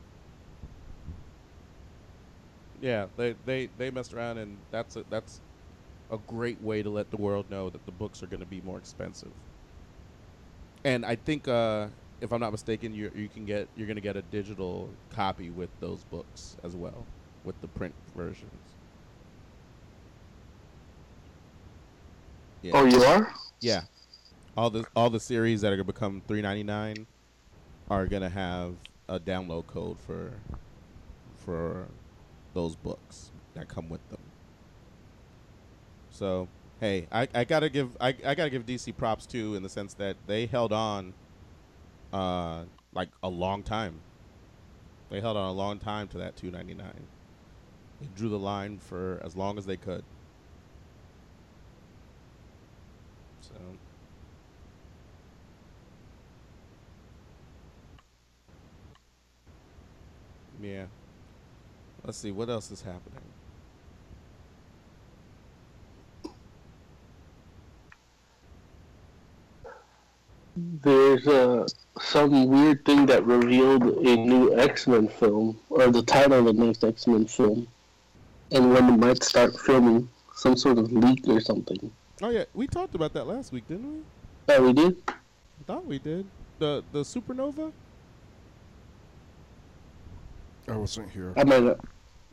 yeah, 2.80 3.06
they 3.16 3.34
they 3.46 3.68
they 3.78 3.90
messed 3.90 4.12
around 4.12 4.38
and 4.38 4.58
that's 4.70 4.96
a, 4.96 5.04
that's 5.08 5.40
a 6.10 6.18
great 6.18 6.60
way 6.62 6.82
to 6.82 6.90
let 6.90 7.10
the 7.10 7.16
world 7.16 7.50
know 7.50 7.70
that 7.70 7.84
the 7.86 7.92
books 7.92 8.22
are 8.22 8.26
going 8.26 8.40
to 8.40 8.46
be 8.46 8.60
more 8.60 8.78
expensive. 8.78 9.32
And 10.84 11.04
I 11.04 11.16
think, 11.16 11.48
uh, 11.48 11.86
if 12.20 12.32
I'm 12.32 12.40
not 12.40 12.52
mistaken, 12.52 12.94
you 12.94 13.10
you 13.14 13.28
can 13.28 13.44
get 13.46 13.68
you're 13.76 13.86
going 13.86 13.96
to 13.96 14.02
get 14.02 14.16
a 14.16 14.22
digital 14.22 14.88
copy 15.10 15.50
with 15.50 15.70
those 15.80 16.04
books 16.04 16.56
as 16.62 16.76
well, 16.76 17.06
with 17.44 17.60
the 17.60 17.68
print 17.68 17.94
versions. 18.14 18.50
Yeah. 22.62 22.72
Oh, 22.74 22.84
you 22.86 23.02
are? 23.02 23.32
Yeah. 23.60 23.82
All 24.56 24.70
the 24.70 24.86
all 24.96 25.10
the 25.10 25.20
series 25.20 25.60
that 25.60 25.72
are 25.72 25.76
gonna 25.76 25.84
become 25.84 26.22
three 26.26 26.40
ninety 26.40 26.62
nine 26.62 27.06
are 27.90 28.06
gonna 28.06 28.30
have 28.30 28.74
a 29.08 29.18
download 29.18 29.66
code 29.66 29.98
for 30.00 30.32
for 31.36 31.88
those 32.54 32.74
books 32.76 33.32
that 33.54 33.68
come 33.68 33.88
with 33.88 34.08
them. 34.08 34.20
So 36.14 36.46
hey, 36.78 37.08
I, 37.10 37.26
I 37.34 37.44
gotta 37.44 37.68
give 37.68 37.96
I, 38.00 38.14
I 38.24 38.36
gotta 38.36 38.48
give 38.48 38.64
DC 38.64 38.96
props 38.96 39.26
too 39.26 39.56
in 39.56 39.64
the 39.64 39.68
sense 39.68 39.94
that 39.94 40.16
they 40.28 40.46
held 40.46 40.72
on 40.72 41.12
uh 42.12 42.64
like 42.92 43.08
a 43.24 43.28
long 43.28 43.64
time. 43.64 43.98
They 45.10 45.20
held 45.20 45.36
on 45.36 45.48
a 45.48 45.52
long 45.52 45.80
time 45.80 46.06
to 46.08 46.18
that 46.18 46.36
two 46.36 46.52
ninety 46.52 46.72
nine. 46.74 47.08
They 48.00 48.06
drew 48.14 48.28
the 48.28 48.38
line 48.38 48.78
for 48.78 49.20
as 49.24 49.34
long 49.34 49.58
as 49.58 49.66
they 49.66 49.76
could. 49.76 50.04
So 53.40 53.54
Yeah. 60.62 60.86
Let's 62.04 62.18
see 62.18 62.30
what 62.30 62.48
else 62.48 62.70
is 62.70 62.82
happening. 62.82 63.23
There's 70.56 71.26
uh, 71.26 71.66
some 72.00 72.46
weird 72.46 72.84
thing 72.84 73.06
that 73.06 73.24
revealed 73.24 73.82
a 73.82 74.16
new 74.16 74.56
X 74.58 74.86
Men 74.86 75.08
film, 75.08 75.58
or 75.70 75.90
the 75.90 76.02
title 76.02 76.46
of 76.48 76.56
the 76.56 76.64
next 76.64 76.84
X 76.84 77.06
Men 77.06 77.26
film, 77.26 77.66
and 78.52 78.72
when 78.72 78.94
it 78.94 78.96
might 78.98 79.22
start 79.22 79.58
filming. 79.58 80.08
Some 80.36 80.56
sort 80.56 80.78
of 80.78 80.92
leak 80.92 81.28
or 81.28 81.40
something. 81.40 81.92
Oh 82.20 82.28
yeah, 82.28 82.44
we 82.54 82.66
talked 82.66 82.96
about 82.96 83.12
that 83.12 83.28
last 83.28 83.52
week, 83.52 83.68
didn't 83.68 83.88
we? 83.88 84.00
Oh, 84.48 84.66
we 84.66 84.72
did? 84.72 84.96
I 85.06 85.14
thought 85.64 85.86
we 85.86 86.00
did. 86.00 86.26
The 86.58 86.82
the 86.90 87.02
supernova? 87.02 87.70
I 90.66 90.76
wasn't 90.76 91.10
here. 91.12 91.32
I 91.36 91.44
might 91.44 91.62
not. 91.62 91.78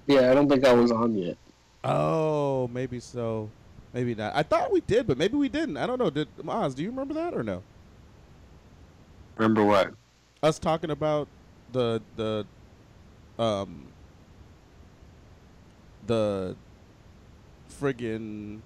Yeah, 0.07 0.31
I 0.31 0.33
don't 0.33 0.49
think 0.49 0.65
I 0.65 0.73
was 0.73 0.91
on 0.91 1.15
yet. 1.15 1.37
Oh, 1.83 2.69
maybe 2.73 2.99
so. 2.99 3.51
Maybe 3.93 4.15
not. 4.15 4.35
I 4.35 4.41
thought 4.41 4.71
we 4.71 4.81
did, 4.81 5.05
but 5.05 5.19
maybe 5.19 5.37
we 5.37 5.47
didn't. 5.47 5.77
I 5.77 5.85
don't 5.85 5.99
know. 5.99 6.09
Did 6.09 6.27
Oz, 6.47 6.73
do 6.73 6.81
you 6.81 6.89
remember 6.89 7.13
that 7.13 7.35
or 7.35 7.43
no? 7.43 7.61
Remember 9.41 9.65
what? 9.65 9.95
Us 10.43 10.59
talking 10.59 10.91
about 10.91 11.27
the 11.71 11.99
the 12.15 12.45
um 13.39 13.87
the 16.05 16.55
friggin' 17.67 18.59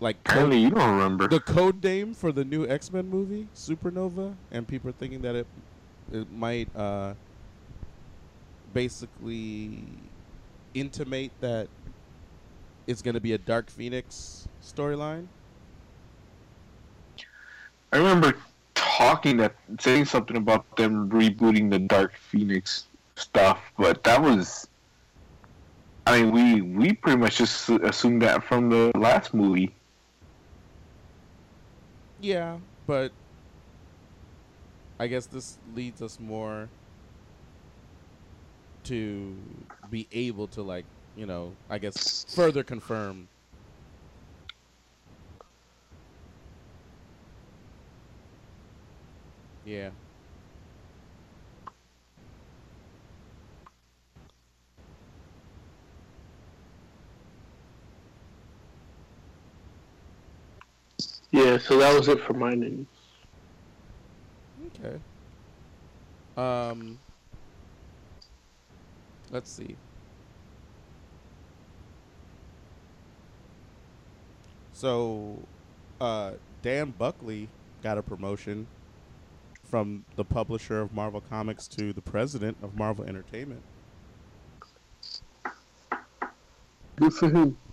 like 0.00 0.18
Apparently, 0.26 0.58
you 0.58 0.68
don't 0.68 0.98
remember. 0.98 1.28
the 1.28 1.40
code 1.40 1.82
name 1.82 2.12
for 2.12 2.30
the 2.30 2.44
new 2.44 2.68
X 2.68 2.92
Men 2.92 3.08
movie, 3.08 3.48
Supernova, 3.54 4.34
and 4.52 4.68
people 4.68 4.90
are 4.90 4.92
thinking 4.92 5.22
that 5.22 5.34
it 5.34 5.46
it 6.12 6.30
might 6.30 6.68
uh, 6.76 7.14
basically 8.74 9.82
intimate 10.74 11.32
that 11.40 11.68
it's 12.86 13.00
going 13.00 13.14
to 13.14 13.20
be 13.20 13.32
a 13.32 13.38
Dark 13.38 13.70
Phoenix 13.70 14.46
storyline. 14.62 15.28
I 17.90 17.96
remember 17.96 18.36
talking 19.00 19.38
that 19.38 19.54
saying 19.78 20.04
something 20.04 20.36
about 20.36 20.76
them 20.76 21.08
rebooting 21.08 21.70
the 21.70 21.78
Dark 21.78 22.14
Phoenix 22.14 22.84
stuff, 23.16 23.58
but 23.78 24.04
that 24.04 24.20
was. 24.20 24.68
I 26.06 26.22
mean, 26.22 26.32
we 26.32 26.60
we 26.60 26.92
pretty 26.92 27.18
much 27.18 27.38
just 27.38 27.68
assumed 27.68 28.20
that 28.22 28.44
from 28.44 28.68
the 28.68 28.92
last 28.94 29.32
movie. 29.32 29.74
Yeah, 32.20 32.58
but 32.86 33.10
I 34.98 35.06
guess 35.06 35.24
this 35.24 35.56
leads 35.74 36.02
us 36.02 36.20
more 36.20 36.68
to 38.84 39.34
be 39.90 40.06
able 40.12 40.46
to 40.48 40.62
like, 40.62 40.84
you 41.16 41.24
know, 41.24 41.52
I 41.70 41.78
guess 41.78 42.26
further 42.28 42.62
confirm 42.62 43.28
Yeah. 49.70 49.90
Yeah, 61.30 61.58
so 61.58 61.78
that 61.78 61.94
was 61.96 62.08
it 62.08 62.20
for 62.20 62.34
my 62.34 62.54
news. 62.54 62.86
Okay. 64.66 65.02
Um 66.36 67.00
Let's 69.30 69.50
see. 69.50 69.78
So 74.72 75.48
uh 76.00 76.34
Dan 76.62 76.92
Buckley 76.92 77.52
got 77.82 77.98
a 77.98 78.02
promotion 78.02 78.68
from 79.70 80.04
the 80.16 80.24
publisher 80.24 80.80
of 80.80 80.92
Marvel 80.92 81.22
Comics 81.30 81.68
to 81.68 81.92
the 81.92 82.02
president 82.02 82.56
of 82.62 82.76
Marvel 82.76 83.04
Entertainment. 83.04 83.62
Good 86.96 87.12
for 87.14 87.28
him. 87.30 87.56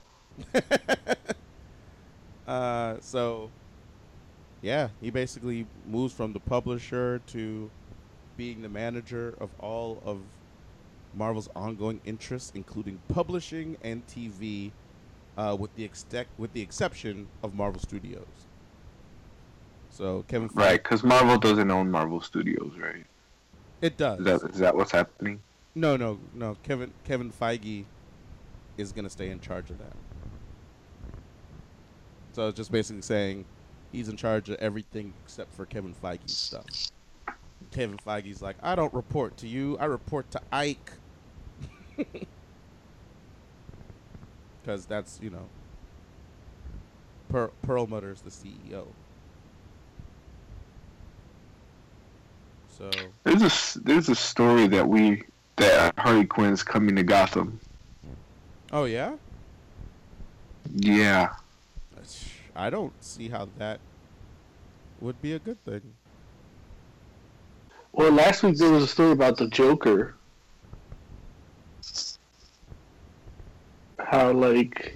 Uh, 2.48 2.95
so, 3.02 3.52
yeah, 4.62 4.88
he 5.02 5.10
basically 5.10 5.68
moves 5.86 6.14
from 6.14 6.32
the 6.32 6.39
publisher 6.39 7.20
to 7.28 7.70
being 8.38 8.62
the 8.62 8.70
manager 8.70 9.36
of 9.39 9.50
all 9.60 10.02
of 10.06 10.22
Marvel's 11.14 11.50
ongoing 11.58 12.00
interests, 12.06 12.54
including 12.56 13.02
publishing 13.10 13.76
and 13.84 14.08
TV, 14.08 14.72
uh, 15.38 15.58
with 15.60 15.76
the 15.76 15.84
exec- 15.84 16.30
with 16.38 16.54
the 16.54 16.62
exception 16.62 17.28
of 17.43 17.54
Marvel 17.54 17.82
Studios. 17.82 18.47
So 19.98 20.24
Kevin, 20.28 20.48
Feige, 20.48 20.56
Right, 20.58 20.84
because 20.84 21.04
Marvel 21.04 21.39
doesn't 21.39 21.72
own 21.72 21.89
Marvel 21.89 22.22
Studios, 22.22 22.72
right? 22.78 23.04
it 23.82 23.98
does. 23.98 24.20
Is 24.20 24.26
that 24.26 24.50
is 24.52 24.60
that 24.60 24.76
what's 24.76 24.91
happening? 24.91 25.41
No, 25.74 25.98
no, 25.98 26.20
no. 26.36 26.56
Kevin 26.62 26.93
Kevin 27.04 27.32
Feige 27.32 27.84
is 28.78 28.91
gonna 28.91 29.10
stay 29.10 29.32
in 29.32 29.39
charge 29.39 29.72
of 29.72 29.80
that. 29.80 29.93
So 32.34 32.48
it's 32.48 32.58
just 32.58 32.72
basically 32.72 33.02
saying 33.02 33.45
he's 33.91 34.08
in 34.08 34.18
charge 34.18 34.50
of 34.50 34.58
everything 34.60 35.16
except 35.26 35.52
for 35.56 35.66
Kevin 35.66 35.95
Feige's 35.95 36.38
stuff. 36.38 36.91
Kevin 37.72 37.98
Feige's 37.98 38.39
like, 38.39 38.58
I 38.62 38.76
don't 38.76 38.93
report 38.93 39.36
to 39.38 39.48
you. 39.48 39.80
I 39.80 39.86
report 39.86 40.30
to 40.32 40.41
Ike. 40.52 40.91
Because 44.62 44.86
that's 44.86 45.18
you 45.24 45.30
know, 45.30 45.48
per- 47.30 47.52
Perlmutter's 47.66 48.20
the 48.20 48.30
CEO. 48.30 48.88
So 52.78 53.12
There's 53.24 53.42
a 53.42 53.46
s- 53.46 53.78
there's 53.84 54.10
a 54.10 54.16
story 54.16 54.68
that 54.68 54.88
we 54.88 55.24
that 55.58 55.94
Harley 55.98 56.26
Quinn's 56.26 56.64
coming 56.64 56.96
to 56.96 57.04
Gotham. 57.04 57.60
Oh 58.72 58.86
yeah, 58.86 59.14
Yeah, 60.76 61.30
I 62.56 62.70
don't 62.70 62.94
see 63.04 63.30
how 63.30 63.48
that 63.58 63.80
would 65.02 65.22
be 65.22 65.34
a 65.34 65.40
good 65.40 65.64
thing. 65.64 65.82
Well, 67.94 68.12
last 68.12 68.44
week 68.44 68.58
there 68.58 68.70
was 68.72 68.84
a 68.84 68.88
story 68.88 69.12
about 69.12 69.38
the 69.38 69.48
Joker. 69.48 70.16
How 74.00 74.32
like 74.32 74.96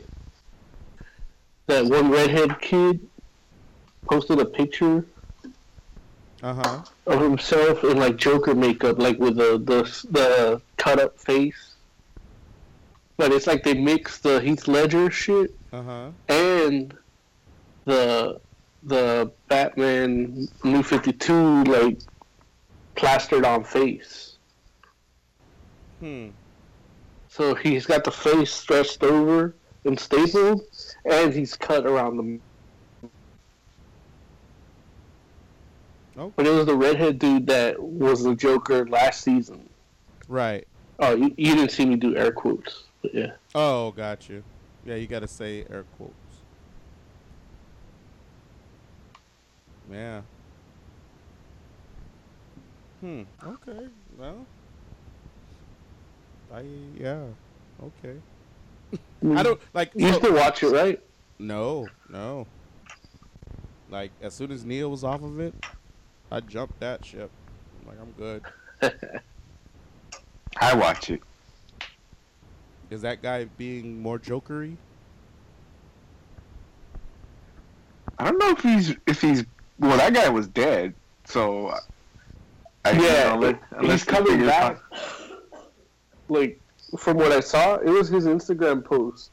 that 1.67 1.85
one 1.85 2.11
redhead 2.11 2.59
kid 2.61 2.99
posted 4.05 4.39
a 4.39 4.45
picture 4.45 5.05
Uh 6.43 6.53
huh. 6.53 6.81
Of 7.11 7.21
himself 7.21 7.83
in 7.83 7.97
like 7.97 8.17
Joker 8.17 8.55
makeup, 8.55 8.99
like 8.99 9.19
with 9.19 9.35
the 9.37 9.57
the 9.63 9.83
the 10.11 10.61
cut 10.77 10.99
up 10.99 11.19
face. 11.19 11.75
But 13.17 13.31
it's 13.31 13.45
like 13.47 13.63
they 13.63 13.73
mix 13.75 14.19
the 14.19 14.39
Heath 14.41 14.67
Ledger 14.67 15.11
shit 15.11 15.53
Uh 15.71 15.83
huh. 15.83 16.09
and 16.29 16.93
the 17.85 18.39
the 18.83 19.31
Batman 19.47 20.47
New 20.63 20.81
Fifty 20.83 21.13
Two 21.13 21.63
like 21.65 21.99
plastered 22.95 23.45
on 23.45 23.63
face. 23.63 24.37
Hmm. 25.99 26.29
So 27.29 27.53
he's 27.55 27.85
got 27.85 28.03
the 28.03 28.11
face 28.11 28.51
stretched 28.51 29.03
over 29.03 29.55
and 29.85 29.99
stapled, 29.99 30.61
and 31.05 31.33
he's 31.33 31.55
cut 31.55 31.85
around 31.85 32.17
the. 32.17 32.39
Oh. 36.17 36.33
But 36.35 36.45
it 36.45 36.49
was 36.51 36.65
the 36.65 36.75
redhead 36.75 37.19
dude 37.19 37.47
that 37.47 37.81
was 37.81 38.23
the 38.23 38.35
Joker 38.35 38.85
last 38.85 39.21
season. 39.21 39.69
Right. 40.27 40.67
Oh, 40.99 41.15
you, 41.15 41.33
you 41.37 41.55
didn't 41.55 41.71
see 41.71 41.85
me 41.85 41.95
do 41.95 42.15
air 42.15 42.31
quotes, 42.31 42.83
but 43.01 43.13
yeah. 43.13 43.31
Oh, 43.55 43.91
got 43.91 44.29
you. 44.29 44.43
Yeah, 44.85 44.95
you 44.95 45.07
gotta 45.07 45.27
say 45.27 45.65
air 45.69 45.85
quotes. 45.97 46.13
Yeah. 49.91 50.21
Hmm. 53.01 53.23
Okay. 53.45 53.87
Well. 54.17 54.45
I 56.53 56.63
yeah. 56.97 57.23
Okay. 57.83 58.17
I 59.37 59.43
don't 59.43 59.59
like. 59.73 59.91
You 59.95 60.11
so- 60.13 60.19
still 60.19 60.33
watch 60.35 60.63
it, 60.63 60.69
right? 60.69 61.01
No, 61.39 61.87
no. 62.09 62.45
Like 63.89 64.11
as 64.21 64.33
soon 64.33 64.51
as 64.51 64.63
Neil 64.63 64.91
was 64.91 65.03
off 65.03 65.23
of 65.23 65.39
it, 65.39 65.53
I 66.31 66.39
jumped 66.39 66.79
that 66.79 67.03
ship. 67.03 67.29
Like 67.85 67.97
I'm 67.99 68.11
good. 68.11 68.43
I 70.57 70.75
watch 70.75 71.09
it. 71.09 71.21
Is 72.89 73.01
that 73.01 73.21
guy 73.21 73.45
being 73.57 74.01
more 74.01 74.19
jokery? 74.19 74.75
I 78.17 78.25
don't 78.25 78.37
know 78.37 78.49
if 78.49 78.61
he's 78.61 78.95
if 79.07 79.21
he's 79.21 79.45
well. 79.79 79.97
That 79.97 80.13
guy 80.13 80.29
was 80.29 80.47
dead, 80.47 80.93
so. 81.25 81.73
I, 82.83 82.91
yeah, 82.91 83.33
unless, 83.33 83.55
unless 83.71 83.91
he's 83.91 84.05
they 84.05 84.11
coming 84.11 84.31
figure 84.31 84.47
back. 84.47 84.79
Like 86.29 86.59
from 86.97 87.17
what 87.17 87.31
I 87.31 87.39
saw, 87.39 87.75
it 87.75 87.89
was 87.89 88.09
his 88.09 88.25
Instagram 88.25 88.83
post. 88.83 89.31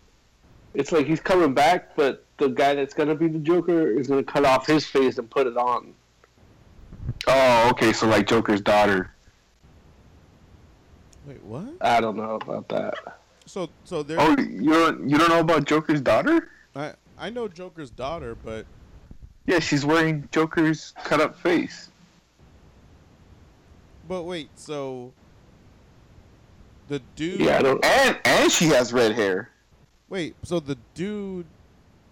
It's 0.75 0.93
like 0.93 1.07
he's 1.07 1.21
coming 1.21 1.55
back, 1.55 1.97
but 1.97 2.25
the 2.39 2.49
guy 2.49 2.75
that's 2.75 2.95
gonna 2.95 3.15
be 3.15 3.29
the 3.29 3.39
Joker 3.39 3.89
is 3.91 4.07
gonna 4.07 4.23
cut 4.23 4.45
off 4.45 4.67
his 4.67 4.87
face 4.87 5.19
and 5.19 5.29
put 5.29 5.47
it 5.47 5.57
on. 5.57 5.95
Oh, 7.27 7.69
okay. 7.71 7.93
So 7.93 8.07
like 8.07 8.27
Joker's 8.27 8.61
daughter. 8.61 9.11
Wait, 11.27 11.43
what? 11.45 11.69
I 11.81 12.01
don't 12.01 12.17
know 12.17 12.37
about 12.37 12.69
that. 12.69 12.95
So 13.47 13.69
so 13.85 14.03
there. 14.03 14.19
Oh, 14.21 14.37
you 14.39 14.71
don't 14.73 15.09
you 15.09 15.19
don't 15.19 15.29
know 15.29 15.41
about 15.41 15.65
Joker's 15.65 16.01
daughter? 16.01 16.51
I 16.75 16.93
I 17.19 17.31
know 17.31 17.49
Joker's 17.49 17.91
daughter, 17.91 18.35
but 18.35 18.67
Yeah, 19.47 19.59
she's 19.59 19.85
wearing 19.85 20.29
Joker's 20.33 20.93
cut 21.05 21.21
up 21.21 21.39
face. 21.39 21.91
but 24.07 24.23
wait, 24.25 24.49
so 24.57 25.13
the 26.89 27.01
dude. 27.17 27.41
Yeah, 27.41 27.59
I 27.59 27.63
don't. 27.63 27.85
And 27.85 28.19
and 28.25 28.51
she 28.53 28.67
has 28.67 28.93
red 28.93 29.13
hair. 29.13 29.51
Wait, 30.09 30.35
so 30.43 30.59
the 30.61 30.79
dude 30.95 31.45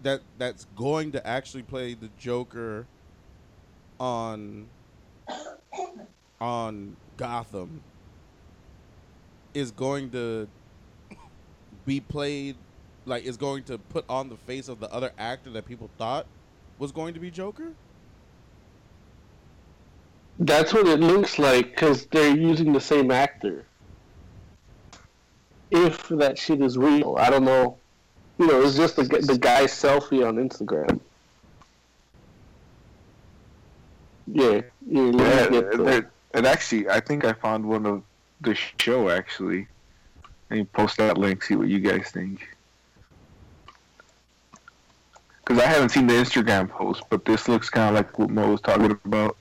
that 0.03 0.21
that's 0.37 0.65
going 0.75 1.11
to 1.13 1.25
actually 1.27 1.63
play 1.63 1.95
the 1.95 2.09
Joker 2.19 2.85
on 3.99 4.67
on 6.39 6.95
Gotham 7.17 7.81
is 9.53 9.71
going 9.71 10.11
to 10.11 10.47
be 11.85 11.99
played 11.99 12.55
like 13.05 13.23
is 13.23 13.37
going 13.37 13.63
to 13.63 13.77
put 13.77 14.05
on 14.09 14.29
the 14.29 14.35
face 14.35 14.67
of 14.67 14.79
the 14.79 14.91
other 14.93 15.11
actor 15.17 15.49
that 15.51 15.65
people 15.65 15.89
thought 15.97 16.27
was 16.77 16.91
going 16.91 17.13
to 17.13 17.19
be 17.19 17.31
Joker? 17.31 17.73
That's 20.39 20.73
what 20.73 20.87
it 20.87 20.99
looks 20.99 21.39
like 21.39 21.71
because 21.71 22.05
they're 22.07 22.35
using 22.35 22.73
the 22.73 22.81
same 22.81 23.09
actor. 23.09 23.65
If 25.71 26.07
that 26.09 26.37
shit 26.37 26.61
is 26.61 26.77
real, 26.77 27.15
I 27.17 27.29
don't 27.29 27.43
know. 27.43 27.77
You 28.37 28.47
know, 28.47 28.61
it's 28.61 28.75
just 28.77 28.97
the 28.97 29.03
the 29.03 29.37
guy's 29.37 29.71
selfie 29.71 30.25
on 30.25 30.35
Instagram. 30.35 30.99
Yeah, 34.27 34.61
yeah. 34.85 35.11
Yeah, 35.11 35.47
the- 35.49 36.07
and 36.33 36.45
actually, 36.45 36.89
I 36.89 36.99
think 36.99 37.25
I 37.25 37.33
found 37.33 37.65
one 37.65 37.85
of 37.85 38.03
the 38.41 38.55
show 38.79 39.09
actually. 39.09 39.67
And 40.49 40.59
you 40.59 40.65
post 40.65 40.97
that 40.97 41.17
link, 41.17 41.43
see 41.43 41.55
what 41.55 41.67
you 41.67 41.79
guys 41.79 42.09
think. 42.11 42.47
Because 45.45 45.61
I 45.61 45.65
haven't 45.67 45.89
seen 45.89 46.07
the 46.07 46.13
Instagram 46.13 46.69
post, 46.69 47.03
but 47.09 47.25
this 47.25 47.47
looks 47.47 47.69
kind 47.69 47.89
of 47.89 47.95
like 47.95 48.17
what 48.19 48.29
Mo 48.29 48.51
was 48.51 48.61
talking 48.61 48.91
about. 49.05 49.37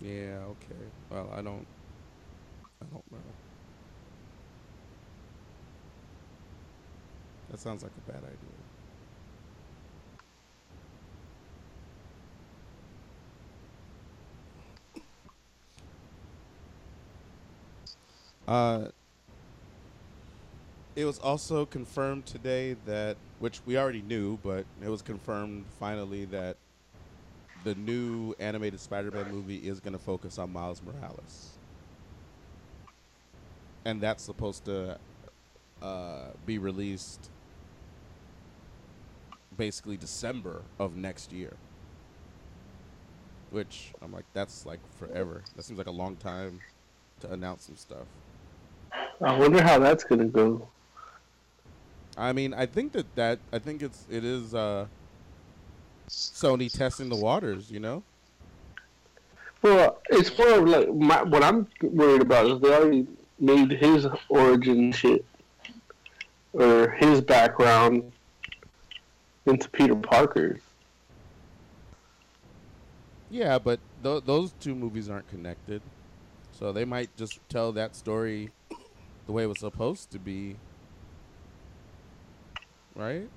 Yeah, 0.00 0.38
okay. 0.50 0.84
Well, 1.10 1.30
I 1.34 1.40
don't 1.42 1.66
I 2.82 2.86
don't 2.92 3.12
know. 3.12 3.18
That 7.50 7.60
sounds 7.60 7.82
like 7.82 7.92
a 8.06 8.12
bad 8.12 8.22
idea. 8.22 8.53
Uh, 18.46 18.86
it 20.96 21.04
was 21.04 21.18
also 21.18 21.64
confirmed 21.66 22.26
today 22.26 22.76
that, 22.86 23.16
which 23.38 23.60
we 23.66 23.76
already 23.76 24.02
knew, 24.02 24.38
but 24.42 24.64
it 24.82 24.88
was 24.88 25.02
confirmed 25.02 25.64
finally 25.80 26.24
that 26.26 26.56
the 27.64 27.74
new 27.74 28.34
animated 28.38 28.78
Spider-Man 28.78 29.30
movie 29.30 29.56
is 29.56 29.80
going 29.80 29.94
to 29.94 29.98
focus 29.98 30.38
on 30.38 30.52
Miles 30.52 30.82
Morales, 30.82 31.56
and 33.84 34.00
that's 34.00 34.22
supposed 34.22 34.66
to 34.66 34.98
uh, 35.82 36.26
be 36.44 36.58
released 36.58 37.30
basically 39.56 39.96
December 39.96 40.62
of 40.78 40.96
next 40.96 41.32
year. 41.32 41.54
Which 43.50 43.92
I'm 44.02 44.12
like, 44.12 44.24
that's 44.34 44.66
like 44.66 44.80
forever. 44.98 45.42
That 45.56 45.64
seems 45.64 45.78
like 45.78 45.86
a 45.86 45.92
long 45.92 46.16
time 46.16 46.60
to 47.20 47.32
announce 47.32 47.64
some 47.66 47.76
stuff. 47.76 48.06
I 49.20 49.38
wonder 49.38 49.62
how 49.62 49.78
that's 49.78 50.04
gonna 50.04 50.26
go. 50.26 50.68
I 52.16 52.32
mean, 52.32 52.54
I 52.54 52.66
think 52.66 52.92
that 52.92 53.14
that 53.16 53.38
I 53.52 53.58
think 53.58 53.82
it's 53.82 54.06
it 54.10 54.24
is 54.24 54.54
uh, 54.54 54.86
Sony 56.08 56.72
testing 56.72 57.08
the 57.08 57.16
waters. 57.16 57.70
You 57.70 57.80
know. 57.80 58.02
Well, 59.62 60.02
it's 60.10 60.36
more 60.36 60.58
of 60.58 60.68
like 60.68 60.94
my, 60.94 61.22
what 61.22 61.42
I'm 61.42 61.66
worried 61.82 62.20
about 62.20 62.46
is 62.46 62.60
they 62.60 62.74
already 62.74 63.06
made 63.38 63.70
his 63.70 64.06
origin 64.28 64.92
shit 64.92 65.24
or 66.52 66.90
his 66.90 67.20
background 67.20 68.12
into 69.46 69.68
Peter 69.70 69.96
Parker. 69.96 70.60
Yeah, 73.30 73.58
but 73.58 73.80
th- 74.02 74.24
those 74.24 74.52
two 74.60 74.74
movies 74.74 75.08
aren't 75.08 75.28
connected, 75.28 75.82
so 76.52 76.70
they 76.70 76.84
might 76.84 77.14
just 77.16 77.40
tell 77.48 77.72
that 77.72 77.96
story 77.96 78.50
the 79.26 79.32
way 79.32 79.44
it 79.44 79.46
was 79.46 79.58
supposed 79.60 80.10
to 80.12 80.18
be, 80.18 80.56
right? 82.94 83.28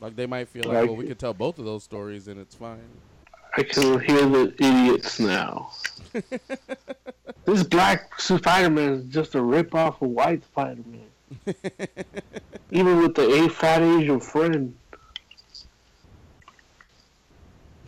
Like 0.00 0.16
they 0.16 0.26
might 0.26 0.48
feel 0.48 0.64
like, 0.64 0.74
Like- 0.74 0.86
well, 0.88 0.96
we 0.96 1.06
could 1.06 1.18
tell 1.18 1.34
both 1.34 1.58
of 1.58 1.64
those 1.64 1.82
stories 1.84 2.28
and 2.28 2.38
it's 2.40 2.54
fine. 2.54 2.78
I 3.56 3.62
can 3.62 4.00
hear 4.00 4.26
the 4.26 4.52
idiots 4.58 5.20
now. 5.20 5.70
this 7.44 7.62
black 7.62 8.18
Spider-Man 8.20 8.92
is 8.94 9.04
just 9.04 9.36
a 9.36 9.42
rip-off 9.42 10.02
of 10.02 10.08
white 10.08 10.42
Spider-Man. 10.44 11.06
Even 12.72 12.98
with 13.00 13.14
the 13.14 13.44
A 13.44 13.48
fat 13.48 13.80
Asian 13.82 14.18
friend. 14.18 14.74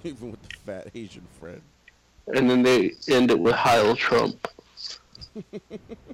Even 0.05 0.31
with 0.31 0.43
the 0.49 0.57
fat 0.65 0.89
Asian 0.95 1.27
friend. 1.41 1.61
And 2.29 2.49
then 2.49 2.63
they 2.63 2.93
end 3.09 3.33
it 3.33 3.39
with 3.39 3.55
Heil 3.55 3.97
Trump. 3.97 4.47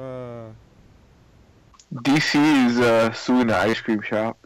Uh, 0.00 0.48
DC 1.94 2.66
is 2.66 2.78
uh, 2.78 3.12
suing 3.12 3.42
an 3.42 3.50
ice 3.50 3.80
cream 3.80 4.00
shop. 4.00 4.38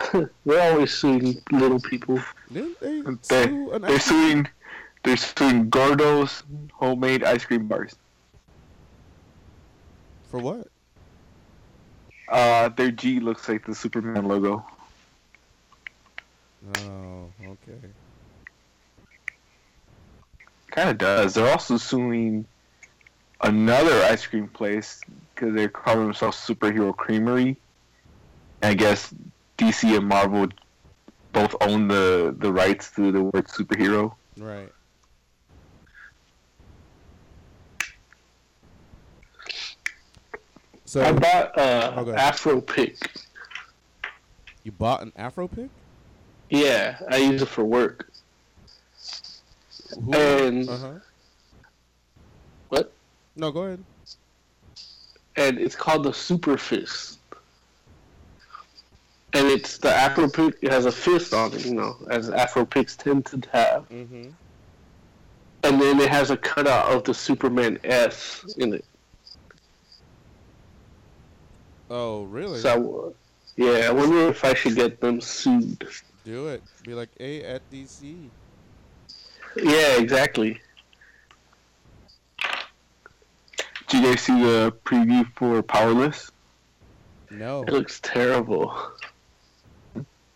They're 0.44 0.72
always 0.72 0.92
suing 0.92 1.40
little 1.52 1.78
people. 1.80 2.20
didn't 2.52 2.80
they 2.80 3.02
They, 3.28 3.46
sue 3.46 3.70
an 3.72 3.82
they're 3.82 3.92
ice- 3.92 4.04
suing. 4.06 4.48
They're 5.04 5.16
suing 5.16 5.68
Gordo's 5.70 6.42
homemade 6.72 7.22
ice 7.22 7.44
cream 7.44 7.68
bars. 7.68 7.94
for 10.30 10.40
what? 10.40 10.66
Uh, 12.28 12.70
their 12.70 12.90
G 12.90 13.20
looks 13.20 13.48
like 13.48 13.64
the 13.66 13.74
Superman 13.74 14.26
logo. 14.26 14.64
Oh, 16.78 17.30
okay. 17.40 17.78
Kind 20.70 20.88
of 20.88 20.98
does. 20.98 21.34
They're 21.34 21.50
also 21.52 21.76
suing 21.76 22.46
another 23.44 24.02
ice 24.04 24.26
cream 24.26 24.48
place 24.48 25.00
because 25.34 25.54
they're 25.54 25.68
calling 25.68 26.04
themselves 26.04 26.36
Superhero 26.36 26.96
Creamery. 26.96 27.56
I 28.62 28.74
guess 28.74 29.14
DC 29.58 29.96
and 29.96 30.08
Marvel 30.08 30.48
both 31.32 31.54
own 31.60 31.86
the 31.88 32.34
the 32.38 32.50
rights 32.52 32.90
to 32.92 33.12
the 33.12 33.22
word 33.22 33.46
superhero. 33.46 34.14
Right. 34.38 34.72
So 40.84 41.02
I 41.02 41.12
bought 41.12 41.58
uh, 41.58 41.94
Okay. 41.98 42.12
Afro 42.12 42.60
Pick. 42.60 42.98
you 44.62 44.72
bought 44.72 45.02
an 45.02 45.12
Afro 45.16 45.48
pick? 45.48 45.68
Yeah, 46.50 46.98
I 47.10 47.16
use 47.18 47.42
it 47.42 47.48
for 47.48 47.64
work. 47.64 48.10
Who- 50.04 50.12
And- 50.14 50.68
uh-huh. 50.68 50.92
No, 53.36 53.50
go 53.50 53.62
ahead. 53.64 53.84
and 55.36 55.58
it's 55.58 55.74
called 55.76 56.04
the 56.04 56.12
Super 56.12 56.56
Fist. 56.56 57.18
And 59.32 59.48
it's 59.48 59.78
the 59.78 59.90
Afro 59.92 60.28
pick. 60.28 60.54
It 60.62 60.70
has 60.70 60.86
a 60.86 60.92
fist 60.92 61.34
on 61.34 61.52
it, 61.54 61.66
you 61.66 61.74
know, 61.74 61.96
as 62.08 62.30
Afro 62.30 62.64
picks 62.64 62.94
tend 62.94 63.26
to 63.26 63.42
have. 63.52 63.88
Mm-hmm. 63.88 64.30
And 65.64 65.80
then 65.80 65.98
it 65.98 66.08
has 66.08 66.30
a 66.30 66.36
cutout 66.36 66.92
of 66.92 67.02
the 67.04 67.14
Superman 67.14 67.80
S 67.82 68.44
in 68.58 68.74
it. 68.74 68.84
Oh, 71.90 72.24
really? 72.24 72.60
So, 72.60 73.14
yeah, 73.56 73.86
I 73.88 73.90
wonder 73.90 74.28
if 74.28 74.44
I 74.44 74.54
should 74.54 74.76
get 74.76 75.00
them 75.00 75.20
sued. 75.20 75.84
Do 76.24 76.48
it. 76.48 76.62
Be 76.84 76.94
like, 76.94 77.08
hey, 77.18 77.42
at 77.42 77.68
DC. 77.70 78.28
Yeah, 79.56 79.98
exactly. 79.98 80.60
Did 83.83 83.83
you 83.94 84.02
guys 84.02 84.20
see 84.20 84.40
the 84.40 84.72
preview 84.84 85.26
for 85.36 85.62
Powerless? 85.62 86.30
No. 87.30 87.62
It 87.62 87.72
looks 87.72 88.00
terrible. 88.00 88.76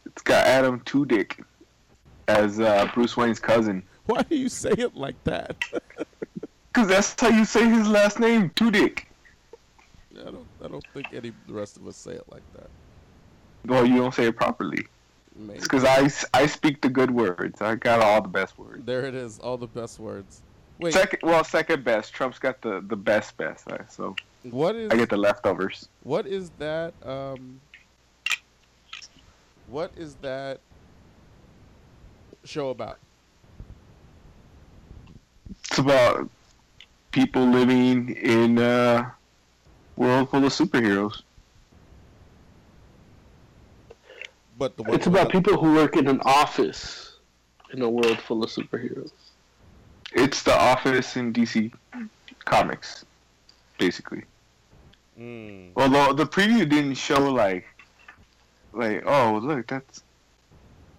It's 0.07 0.23
got 0.23 0.47
Alan 0.47 0.81
Tudyk 0.81 1.45
as 2.29 2.61
uh, 2.61 2.91
Bruce 2.95 3.17
Wayne's 3.17 3.39
cousin. 3.39 3.83
Why 4.07 4.23
do 4.23 4.37
you 4.37 4.49
say 4.49 4.71
it 4.71 4.95
like 4.97 5.23
that? 5.25 5.57
Cause 6.73 6.89
that's 6.89 7.21
how 7.21 7.29
you 7.29 7.45
say 7.45 7.69
his 7.69 7.89
last 7.89 8.21
name, 8.21 8.51
Tudyk. 8.51 9.05
I 10.21 10.25
don't. 10.25 10.47
I 10.65 10.69
don't 10.69 10.87
think 10.93 11.07
any 11.13 11.33
the 11.47 11.53
rest 11.53 11.77
of 11.77 11.87
us 11.87 11.97
say 11.97 12.13
it 12.13 12.25
like 12.31 12.43
that. 12.55 12.69
Well, 13.67 13.87
you 13.87 13.97
don't 13.97 14.15
say 14.15 14.27
it 14.27 14.37
properly. 14.37 14.87
Maybe. 15.37 15.59
It's 15.59 15.69
because 15.69 15.85
I, 15.85 16.41
I 16.41 16.47
speak 16.47 16.81
the 16.81 16.89
good 16.89 17.11
words. 17.11 17.61
I 17.61 17.77
got 17.77 18.01
all 18.01 18.21
the 18.21 18.29
best 18.29 18.59
words. 18.59 18.85
There 18.85 19.05
it 19.05 19.15
is. 19.15 19.39
All 19.39 19.57
the 19.57 19.67
best 19.67 20.01
words. 20.01 20.43
Wait. 20.79 20.93
Second, 20.93 21.21
well, 21.23 21.43
second 21.43 21.85
best. 21.85 22.13
Trump's 22.13 22.39
got 22.39 22.61
the, 22.61 22.85
the 22.87 22.97
best 22.97 23.37
best. 23.37 23.67
So 23.89 24.15
What 24.45 24.77
is? 24.77 24.91
I 24.91 24.97
get 24.97 25.11
the 25.11 25.17
leftovers. 25.17 25.89
What 26.03 26.27
is 26.27 26.51
that? 26.59 26.95
Um. 27.05 27.61
What 29.67 29.93
is 29.97 30.15
that 30.23 30.61
show 32.45 32.71
about? 32.71 32.99
It's 35.51 35.79
about 35.79 36.31
people 37.11 37.45
living 37.45 38.11
in 38.17 38.59
a 38.59 39.15
world 39.97 40.31
full 40.31 40.45
of 40.45 40.53
superheroes. 40.53 41.23
But 44.57 44.77
the 44.77 44.85
It's 44.85 45.07
about 45.07 45.31
people 45.31 45.59
who 45.59 45.75
work 45.75 45.97
in 45.97 46.09
an 46.09 46.21
office 46.25 47.19
in 47.73 47.83
a 47.83 47.89
world 47.89 48.19
full 48.19 48.43
of 48.43 48.51
superheroes. 48.51 49.13
It's 50.13 50.43
the 50.43 50.59
Office 50.59 51.17
in 51.17 51.33
DC 51.33 51.73
Comics, 52.45 53.05
basically. 53.79 54.23
Mm. 55.19 55.71
Although 55.77 56.13
the 56.13 56.25
preview 56.25 56.69
didn't 56.69 56.95
show 56.95 57.31
like, 57.31 57.67
like 58.73 59.03
oh 59.07 59.41
look 59.43 59.67
that's 59.67 60.03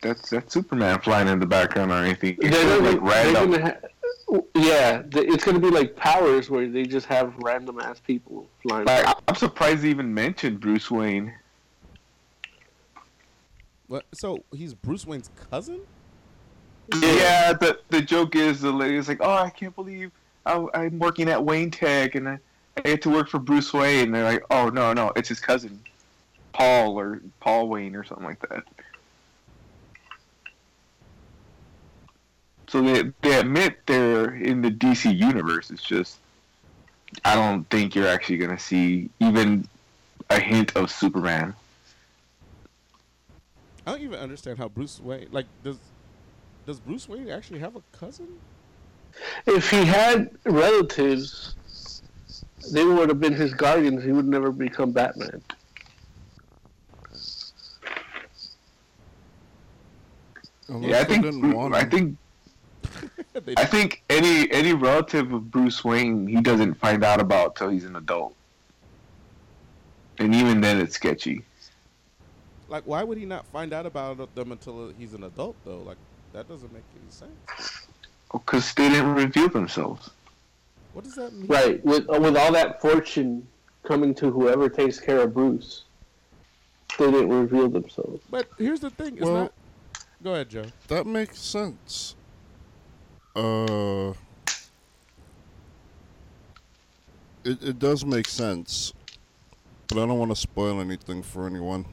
that's 0.02 0.30
that's 0.30 0.54
Superman 0.54 1.00
flying 1.00 1.28
in 1.28 1.40
the 1.40 1.46
background 1.46 1.92
or 1.92 1.96
anything. 2.04 2.38
It 2.42 2.52
They're 2.52 2.80
gonna, 2.80 2.92
like 2.92 3.04
they're 3.04 3.34
random. 3.34 3.52
gonna 3.52 3.66
ha- 3.66 4.42
yeah, 4.54 5.02
the, 5.02 5.26
it's 5.26 5.44
gonna 5.44 5.60
be 5.60 5.70
like 5.70 5.96
Powers, 5.96 6.50
where 6.50 6.68
they 6.68 6.84
just 6.84 7.08
have 7.08 7.34
random 7.38 7.80
ass 7.80 8.00
people 8.00 8.48
flying. 8.62 8.86
Like, 8.86 9.16
I'm 9.28 9.36
surprised 9.36 9.82
they 9.82 9.90
even 9.90 10.14
mentioned 10.14 10.60
Bruce 10.60 10.92
Wayne. 10.92 11.34
What? 13.88 14.06
So 14.14 14.44
he's 14.54 14.74
Bruce 14.74 15.06
Wayne's 15.06 15.32
cousin? 15.50 15.82
Yeah, 16.96 17.54
the 17.54 17.80
the 17.90 18.02
joke 18.02 18.36
is 18.36 18.62
the 18.62 18.72
lady's 18.72 19.08
like, 19.08 19.20
oh, 19.22 19.36
I 19.36 19.50
can't 19.50 19.76
believe 19.76 20.12
I, 20.46 20.66
I'm 20.74 21.00
working 21.00 21.30
at 21.30 21.44
Wayne 21.44 21.72
Tech 21.72 22.16
and 22.16 22.28
I, 22.28 22.40
I 22.78 22.82
get 22.82 23.02
to 23.04 23.10
work 23.10 23.30
for 23.30 23.40
Bruce 23.40 23.74
Wayne. 23.74 24.06
And 24.06 24.16
they're 24.16 24.24
like, 24.24 24.44
oh 24.50 24.70
no 24.70 24.94
no, 24.94 25.12
it's 25.16 25.30
his 25.30 25.40
cousin, 25.40 25.80
Paul 26.54 27.00
or 27.00 27.22
Paul 27.40 27.68
Wayne 27.70 27.96
or 27.96 28.04
something 28.04 28.26
like 28.26 28.40
that. 28.50 28.64
So 32.68 32.82
they 32.82 33.12
they 33.22 33.40
admit 33.40 33.80
they're 33.86 34.36
in 34.36 34.62
the 34.62 34.72
DC 34.72 35.16
universe. 35.16 35.72
It's 35.72 35.84
just 35.84 36.20
I 37.26 37.36
don't 37.36 37.68
think 37.70 37.96
you're 37.96 38.08
actually 38.08 38.38
gonna 38.38 38.60
see 38.60 39.10
even 39.20 39.68
a 40.30 40.40
hint 40.40 40.76
of 40.76 40.92
Superman. 40.92 41.54
I 43.86 43.92
don't 43.92 44.02
even 44.02 44.20
understand 44.20 44.60
how 44.60 44.70
Bruce 44.70 45.00
Wayne 45.00 45.28
like 45.32 45.48
does 45.64 45.78
does 46.70 46.80
Bruce 46.80 47.10
Wayne 47.10 47.32
actually 47.32 47.58
have 47.62 47.76
a 47.76 47.82
cousin? 47.98 48.28
If 49.48 49.72
he 49.72 49.86
had 49.86 50.30
relatives, 50.46 51.56
they 52.72 52.86
would 52.86 53.10
have 53.10 53.20
been 53.20 53.34
his 53.34 53.56
guardians. 53.56 54.04
He 54.04 54.12
would 54.12 54.28
never 54.28 54.52
become 54.52 54.92
Batman. 54.92 55.42
Unless 60.68 60.92
Yeah, 60.92 61.00
I 61.00 61.04
think 61.06 61.26
I 61.74 61.86
think 61.86 62.18
I 63.58 63.66
think 63.66 64.04
any 64.08 64.52
any 64.52 64.74
relative 64.74 65.34
of 65.34 65.50
Bruce 65.50 65.84
Wayne 65.84 66.28
he 66.28 66.40
doesn't 66.40 66.76
find 66.76 67.04
out 67.04 67.20
about 67.20 67.56
till 67.56 67.70
he's 67.70 67.86
an 67.86 67.96
adult, 67.96 68.36
and 70.20 70.36
even 70.36 70.62
then 70.62 70.80
it's 70.80 70.94
sketchy. 70.94 71.42
like, 72.68 72.84
why 72.86 73.04
would 73.04 73.18
he 73.18 73.26
not 73.26 73.48
find 73.48 73.74
out 73.74 73.88
about 73.88 74.36
them 74.36 74.52
until 74.52 74.94
he's 75.00 75.16
an 75.16 75.24
adult 75.24 75.56
though? 75.66 75.82
Like, 75.82 75.98
that 76.34 76.48
doesn't 76.48 76.72
make 76.74 76.84
any 76.96 77.12
sense. 77.12 77.88
Because 78.32 78.74
they 78.74 78.90
didn't 78.90 79.16
reveal 79.16 79.50
themselves. 79.50 80.12
What 80.94 81.04
does 81.04 81.16
that 81.16 81.34
mean? 81.34 81.48
Right, 81.48 81.84
with 81.86 82.10
uh, 82.10 82.20
with 82.20 82.36
all 82.38 82.52
that 82.54 82.82
fortune 82.82 83.48
coming 83.84 84.14
to 84.16 84.32
whoever 84.32 84.70
takes 84.70 85.00
care 85.00 85.22
of 85.22 85.34
Bruce, 85.34 85.84
they 86.98 87.10
didn't 87.12 87.30
reveal 87.30 87.70
themselves. 87.70 88.22
But 88.30 88.48
here's 88.58 88.80
the 88.80 88.90
thing. 88.90 89.14
It's 89.18 89.26
Well- 89.26 89.34
not. 89.44 89.54
Go 90.22 90.34
ahead, 90.34 90.50
Joe. 90.50 90.66
That 90.90 91.08
makes 91.08 91.40
sense. 91.40 92.16
Uh, 93.36 94.14
it 97.46 97.64
it 97.64 97.80
does 97.80 98.04
make 98.06 98.28
sense, 98.28 98.94
but 99.88 99.98
I 99.98 100.06
don't 100.06 100.20
want 100.20 100.32
to 100.32 100.36
spoil 100.36 100.82
anything 100.82 101.24
for 101.24 101.48
anyone. 101.48 101.86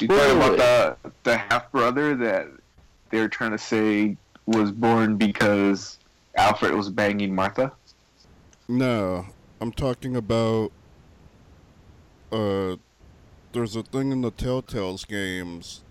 You 0.00 0.08
talking 0.08 0.36
about 0.36 0.56
the 0.56 0.96
the 1.24 1.36
half 1.36 1.70
brother 1.70 2.14
that 2.16 2.48
they 3.10 3.20
were 3.20 3.28
trying 3.28 3.50
to 3.50 3.58
say 3.58 4.16
was 4.46 4.72
born 4.72 5.16
because 5.16 5.98
Alfred 6.36 6.74
was 6.74 6.88
banging 6.88 7.34
Martha? 7.34 7.70
No, 8.66 9.26
I'm 9.60 9.72
talking 9.72 10.16
about. 10.16 10.72
Uh, 12.32 12.76
there's 13.52 13.76
a 13.76 13.82
thing 13.82 14.10
in 14.10 14.22
the 14.22 14.32
Telltale's 14.32 15.04
games 15.04 15.84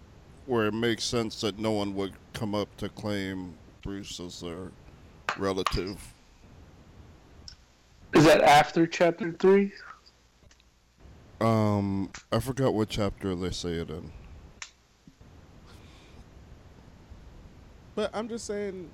where 0.48 0.66
it 0.66 0.74
makes 0.74 1.04
sense 1.04 1.40
that 1.42 1.60
no 1.60 1.72
one 1.72 1.96
would 1.96 2.14
come 2.34 2.54
up 2.54 2.76
to 2.78 2.90
claim 2.90 3.54
Bruce 3.84 4.20
as 4.20 4.42
their 4.42 4.72
relative. 5.38 6.14
Is 8.14 8.26
that 8.26 8.42
after 8.42 8.88
chapter 8.88 9.32
three? 9.34 9.72
Um, 11.44 12.10
I 12.32 12.40
forgot 12.40 12.74
what 12.74 12.88
chapter 12.88 13.36
they 13.36 13.52
say 13.52 13.72
it 13.74 13.90
in. 13.90 14.12
But 17.96 18.12
I'm 18.14 18.30
just 18.30 18.46
saying, 18.46 18.90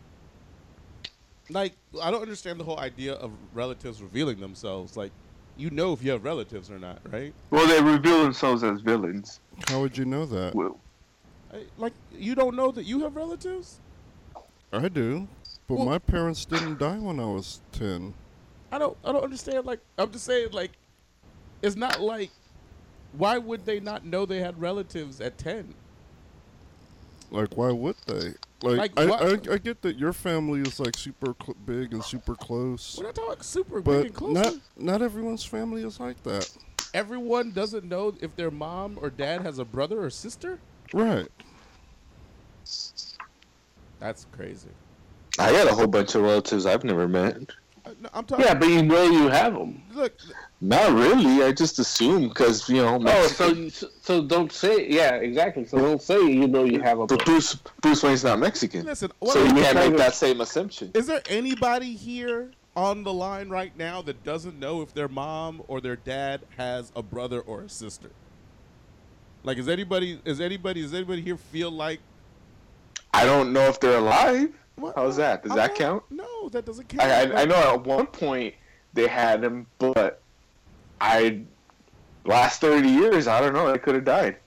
like, 1.50 1.74
I 2.02 2.10
don't 2.10 2.24
understand 2.24 2.60
the 2.60 2.64
whole 2.64 2.80
idea 2.80 3.14
of 3.14 3.32
relatives 3.54 4.02
revealing 4.02 4.40
themselves. 4.40 4.98
Like, 4.98 5.12
you 5.58 5.70
know 5.70 5.94
if 5.94 6.04
you 6.04 6.10
have 6.12 6.24
relatives 6.24 6.72
or 6.72 6.80
not, 6.80 7.00
right? 7.12 7.34
Well, 7.52 7.68
they 7.68 7.82
reveal 7.82 8.24
themselves 8.24 8.64
as 8.64 8.82
villains. 8.82 9.40
How 9.68 9.82
would 9.82 9.96
you 9.96 10.06
know 10.06 10.26
that? 10.26 10.56
Well, 10.56 10.80
I, 11.54 11.66
like, 11.78 11.94
you 12.12 12.34
don't 12.34 12.56
know 12.56 12.72
that 12.72 12.84
you 12.86 13.02
have 13.02 13.16
relatives. 13.16 13.80
I 14.74 14.88
do, 14.88 15.28
but 15.68 15.76
Well- 15.76 15.86
my 15.86 16.00
parents 16.00 16.46
didn't 16.46 16.80
die 16.80 16.98
when 16.98 17.20
I 17.20 17.26
was 17.26 17.62
ten. 17.72 18.16
I 18.72 18.78
don't. 18.80 18.98
I 19.04 19.12
don't 19.12 19.24
understand. 19.24 19.66
Like, 19.66 19.80
I'm 19.98 20.12
just 20.12 20.26
saying, 20.26 20.50
like, 20.52 20.72
it's 21.62 21.76
not 21.76 22.00
like, 22.02 22.30
why 23.14 23.38
would 23.38 23.66
they 23.66 23.80
not 23.80 24.06
know 24.06 24.26
they 24.26 24.40
had 24.40 24.60
relatives 24.62 25.20
at 25.22 25.38
ten? 25.38 25.74
Like, 27.32 27.56
why 27.58 27.72
would 27.72 27.96
they? 28.08 28.34
Like, 28.62 28.78
Like, 28.78 29.00
I, 29.00 29.06
what- 29.06 29.50
I, 29.50 29.54
I 29.54 29.58
get 29.58 29.82
that 29.84 29.98
your 29.98 30.14
family 30.14 30.62
is 30.62 30.80
like 30.80 30.98
super 30.98 31.34
cl- 31.42 31.56
big 31.66 31.94
and 31.94 32.04
super 32.04 32.36
close, 32.36 32.98
We're 32.98 33.06
not 33.06 33.16
talking 33.16 33.42
super 33.44 33.82
big 33.82 34.06
and 34.06 34.14
but 34.14 34.18
close. 34.18 34.34
not 34.34 34.54
not 34.78 35.02
everyone's 35.02 35.46
family 35.46 35.84
is 35.84 36.00
like 36.00 36.22
that. 36.24 36.50
Everyone 36.94 37.52
doesn't 37.52 37.84
know 37.86 38.16
if 38.20 38.36
their 38.36 38.50
mom 38.52 38.98
or 39.02 39.10
dad 39.12 39.42
has 39.44 39.60
a 39.60 39.66
brother 39.66 40.04
or 40.04 40.10
sister. 40.10 40.60
Right. 40.94 41.28
That's 44.00 44.26
crazy. 44.32 44.70
I 45.38 45.52
got 45.52 45.68
a 45.68 45.74
whole 45.76 45.88
bunch 45.88 46.16
of 46.16 46.24
relatives 46.24 46.66
I've 46.66 46.84
never 46.84 47.08
met. 47.08 47.38
No, 48.02 48.10
I'm 48.14 48.26
talking. 48.26 48.46
Yeah, 48.46 48.54
but 48.54 48.70
you 48.70 48.82
know 48.84 49.04
you 49.04 49.28
have 49.30 49.54
them. 49.54 49.82
Look, 49.94 50.14
Not 50.62 50.92
really. 50.94 51.44
I 51.44 51.52
just 51.52 51.80
assume 51.80 52.30
because 52.30 52.70
you 52.70 52.78
know. 52.78 53.02
Oh, 53.06 53.28
so 53.28 53.70
so 53.70 54.22
don't 54.24 54.52
say 54.52 54.88
yeah 54.90 55.16
exactly. 55.16 55.66
So 55.66 55.78
don't 55.78 56.02
say 56.02 56.20
you 56.22 56.48
know 56.48 56.64
you 56.66 56.82
have 56.82 57.00
a. 57.00 57.06
but 57.08 57.26
Bruce 57.26 57.56
Bruce 57.82 58.04
Wayne's 58.04 58.24
not 58.24 58.40
Mexican, 58.40 58.86
listen. 58.86 59.12
What 59.20 59.34
so 59.34 59.42
are 59.42 59.48
you 59.48 59.54
we- 59.56 59.62
can't 59.62 59.76
make 59.78 59.98
that 59.98 60.16
same 60.16 60.42
assumption. 60.42 60.92
Is 60.94 61.08
there 61.08 61.22
anybody 61.30 61.94
here 61.96 62.52
on 62.76 63.04
the 63.04 63.12
line 63.14 63.50
right 63.50 63.76
now 63.78 64.02
that 64.04 64.24
doesn't 64.24 64.60
know 64.60 64.82
if 64.82 64.94
their 64.94 65.08
mom 65.08 65.62
or 65.68 65.82
their 65.82 65.96
dad 65.96 66.42
has 66.58 66.92
a 66.96 67.02
brother 67.04 67.42
or 67.42 67.62
a 67.62 67.70
sister? 67.70 68.12
Like, 69.44 69.58
is 69.58 69.70
anybody? 69.70 70.20
Is 70.26 70.42
anybody? 70.42 70.82
Does 70.82 70.94
anybody 70.94 71.22
here 71.22 71.38
feel 71.38 71.72
like? 71.72 72.00
I 73.14 73.26
don't 73.26 73.54
know 73.54 73.62
if 73.62 73.80
they're 73.80 73.98
alive. 73.98 74.54
What? 74.80 74.96
How's 74.96 75.18
that? 75.18 75.44
Does 75.44 75.52
I'm 75.52 75.58
that 75.58 75.76
count? 75.76 76.04
No, 76.10 76.50
that 76.50 76.66
doesn't 76.66 76.88
count. 76.90 77.04
I, 77.04 77.24
I, 77.24 77.42
I 77.42 77.46
know 77.46 77.76
at 77.76 77.84
one 77.86 78.08
point 78.08 78.56
they 78.94 79.08
had 79.08 79.44
him, 79.44 79.68
but 79.78 80.22
I 81.00 81.42
last 82.26 82.62
thirty 82.62 82.90
years 82.90 83.28
I 83.28 83.42
don't 83.42 83.54
know. 83.54 83.72
They 83.72 83.78
could 83.78 83.96
have 83.96 84.06
died. 84.06 84.38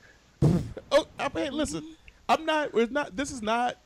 Oh, 0.94 1.06
I 1.18 1.30
mean, 1.34 1.54
listen. 1.54 1.96
I'm 2.28 2.44
not. 2.44 2.74
We're 2.74 2.86
not. 2.86 3.16
This 3.16 3.30
is 3.30 3.40
not. 3.40 3.78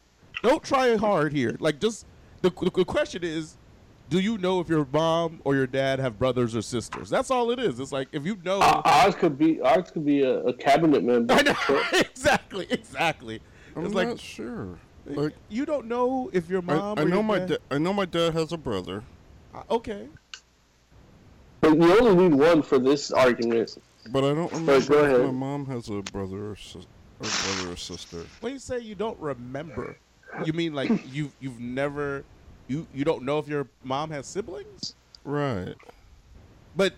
Don't 0.43 0.61
try 0.61 0.97
hard 0.97 1.33
here. 1.33 1.57
Like, 1.61 1.79
just 1.79 2.05
the, 2.43 2.51
the 2.51 2.85
question 2.85 3.23
is, 3.23 3.57
do 4.09 4.21
you 4.21 4.39
know 4.39 4.61
if 4.61 4.69
your 4.69 4.87
mom 4.93 5.41
or 5.45 5.55
your 5.55 5.67
dad 5.67 5.99
have 5.99 6.19
brothers 6.19 6.55
or 6.55 6.63
sisters? 6.63 7.11
That's 7.11 7.31
all 7.31 7.51
it 7.51 7.59
is. 7.59 7.81
It's 7.81 7.93
like 7.93 8.09
if 8.13 8.25
you 8.25 8.39
know. 8.45 8.61
Uh, 8.61 8.83
ours 8.85 9.15
could 9.15 9.39
be 9.39 9.61
ours 9.61 9.91
could 9.91 10.05
be 10.05 10.23
a, 10.23 10.41
a 10.41 10.53
cabinet 10.53 11.03
member. 11.03 11.35
I 11.37 11.43
know 11.43 11.83
exactly, 11.93 12.67
exactly. 12.71 13.41
I'm 13.75 13.87
it's 13.87 13.95
not 13.95 14.09
like 14.09 14.19
sure. 14.19 14.79
Like, 15.07 15.35
you 15.49 15.65
don't 15.67 15.87
know 15.87 16.31
if 16.33 16.49
your 16.49 16.63
mom. 16.63 16.99
I 16.99 17.03
or 17.03 17.05
know 17.09 17.17
your 17.17 17.23
my 17.25 17.39
dad. 17.41 17.49
da- 17.49 17.59
I 17.71 17.79
know 17.79 17.93
my 17.93 18.05
dad 18.07 18.33
has 18.35 18.53
a 18.53 18.57
brother. 18.57 19.05
Uh, 19.55 19.63
okay. 19.71 20.09
But 21.61 21.77
you 21.77 21.99
only 22.01 22.29
need 22.29 22.35
one 22.35 22.63
for 22.63 22.79
this 22.79 23.11
argument. 23.11 23.79
But 24.11 24.25
I 24.25 24.35
don't 24.35 24.53
remember 24.53 24.87
go 24.87 25.05
if 25.05 25.27
my 25.27 25.31
mom 25.33 25.67
has 25.67 25.89
a 25.89 26.03
brother 26.03 26.51
or, 26.51 26.57
sis- 26.57 26.87
or 27.21 27.29
brother 27.55 27.73
or 27.73 27.77
sister. 27.77 28.25
When 28.41 28.53
you 28.53 28.59
say 28.59 28.79
you 28.81 28.95
don't 28.95 29.19
remember, 29.19 29.97
you 30.45 30.53
mean 30.53 30.75
like 30.75 30.91
you 31.13 31.33
you've 31.41 31.59
never 31.61 32.25
you 32.69 32.87
you 32.95 33.05
don't 33.05 33.23
know 33.23 33.39
if 33.39 33.49
your 33.49 33.67
mom 33.85 34.11
has 34.11 34.27
siblings, 34.27 34.95
Right. 35.25 35.75
but 36.77 36.95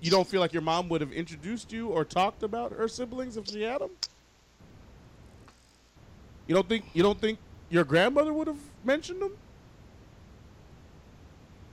you 0.00 0.10
don't 0.10 0.26
feel 0.26 0.40
like 0.40 0.52
your 0.52 0.62
mom 0.62 0.88
would 0.88 1.00
have 1.00 1.12
introduced 1.12 1.72
you 1.72 1.88
or 1.88 2.04
talked 2.04 2.42
about 2.42 2.72
her 2.72 2.88
siblings 2.88 3.36
if 3.36 3.46
she 3.48 3.62
had 3.62 3.80
them. 3.80 3.90
You 6.46 6.54
don't 6.54 6.68
think 6.68 6.84
you 6.92 7.02
don't 7.02 7.20
think 7.20 7.38
your 7.70 7.84
grandmother 7.84 8.32
would 8.32 8.46
have 8.46 8.58
mentioned 8.84 9.20
them? 9.22 9.32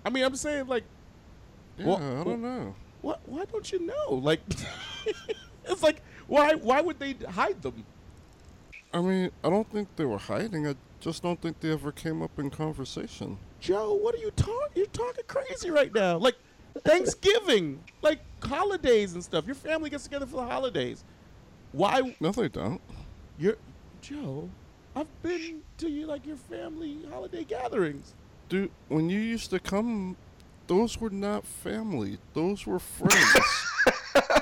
I 0.06 0.10
mean, 0.10 0.24
I'm 0.24 0.36
saying 0.36 0.68
like, 0.68 0.84
Yeah, 1.78 1.88
Well, 1.88 1.98
I 1.98 2.24
don't 2.24 2.42
know. 2.42 2.76
what? 3.02 3.22
Why 3.26 3.46
don't 3.46 3.72
you 3.72 3.86
know? 3.86 4.14
Like, 4.16 4.42
it's 5.66 5.84
like 5.84 6.02
why 6.28 6.54
why 6.54 6.82
would 6.82 7.00
they 7.00 7.14
hide 7.30 7.62
them? 7.62 7.84
I 8.94 9.02
mean, 9.02 9.32
I 9.44 9.50
don't 9.50 9.70
think 9.72 9.88
they 9.96 10.06
were 10.06 10.18
hiding. 10.18 10.68
I 10.68 10.76
just 11.00 11.22
don't 11.22 11.40
think 11.40 11.60
they 11.60 11.72
ever 11.72 11.92
came 11.92 12.22
up 12.22 12.38
in 12.40 12.50
conversation. 12.50 13.38
Joe, 13.60 13.94
what 13.94 14.16
are 14.16 14.20
you 14.20 14.32
talking? 14.32 14.72
You're 14.76 14.86
talking 14.88 15.24
crazy 15.28 15.70
right 15.70 15.94
now. 15.94 16.18
Like 16.18 16.36
Thanksgiving, 16.86 17.84
like 18.02 18.20
holidays 18.44 19.14
and 19.14 19.24
stuff. 19.24 19.46
Your 19.46 19.56
family 19.56 19.90
gets 19.90 20.06
together 20.06 20.26
for 20.26 20.38
the 20.38 20.46
holidays. 20.46 21.04
Why? 21.72 22.16
No, 22.20 22.32
they 22.32 22.48
don't. 22.50 22.82
You're 23.38 23.58
Joe. 24.02 24.50
I've 24.96 25.22
been 25.22 25.62
to 25.78 25.90
you 25.90 26.06
like 26.08 26.26
your 26.26 26.36
family 26.38 26.98
holiday 27.12 27.44
gatherings. 27.44 28.14
Dude, 28.50 28.72
when 28.88 29.10
you 29.10 29.20
used 29.20 29.50
to 29.52 29.60
come, 29.60 30.18
those 30.68 31.00
were 31.00 31.10
not 31.12 31.46
family. 31.46 32.18
Those 32.34 32.66
were 32.66 32.80
friends. 32.80 33.36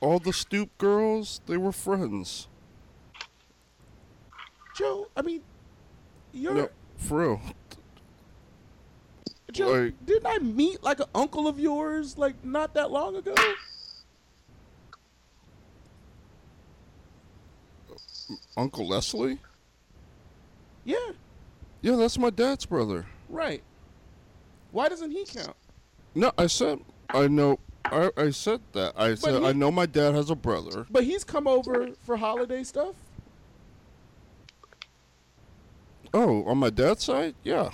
All 0.00 0.18
the 0.18 0.32
stoop 0.32 0.76
girls, 0.78 1.40
they 1.46 1.56
were 1.56 1.72
friends. 1.72 2.48
Joe, 4.76 5.08
I 5.16 5.22
mean, 5.22 5.42
you're 6.32 6.54
No, 6.54 6.68
for 6.96 7.20
real. 7.20 7.40
Joe. 9.52 9.70
like- 9.72 10.06
didn't 10.06 10.26
I 10.26 10.38
meet 10.38 10.82
like 10.84 11.00
an 11.00 11.06
uncle 11.14 11.48
of 11.48 11.58
yours 11.58 12.16
like 12.18 12.44
not 12.44 12.74
that 12.74 12.90
long 12.90 13.16
ago? 13.16 13.34
Uncle 18.58 18.88
Leslie? 18.88 19.38
Yeah, 20.84 20.96
Yeah, 21.80 21.94
that's 21.96 22.18
my 22.18 22.30
dad's 22.30 22.66
brother. 22.66 23.06
right. 23.28 23.62
Why 24.72 24.88
doesn't 24.90 25.12
he 25.12 25.24
count? 25.24 25.56
No, 26.14 26.30
I 26.36 26.46
said 26.46 26.80
I 27.08 27.26
know. 27.28 27.58
I, 27.86 28.10
I 28.18 28.30
said 28.30 28.60
that. 28.72 28.92
I 28.98 29.14
said 29.14 29.40
he- 29.40 29.46
I 29.48 29.52
know 29.52 29.70
my 29.70 29.86
dad 29.86 30.14
has 30.14 30.28
a 30.28 30.34
brother. 30.34 30.86
But 30.90 31.04
he's 31.04 31.24
come 31.24 31.46
over 31.46 31.88
for 32.04 32.16
holiday 32.18 32.64
stuff. 32.64 32.94
Oh, 36.12 36.44
on 36.44 36.58
my 36.58 36.70
dad's 36.70 37.04
side, 37.04 37.34
yeah. 37.44 37.70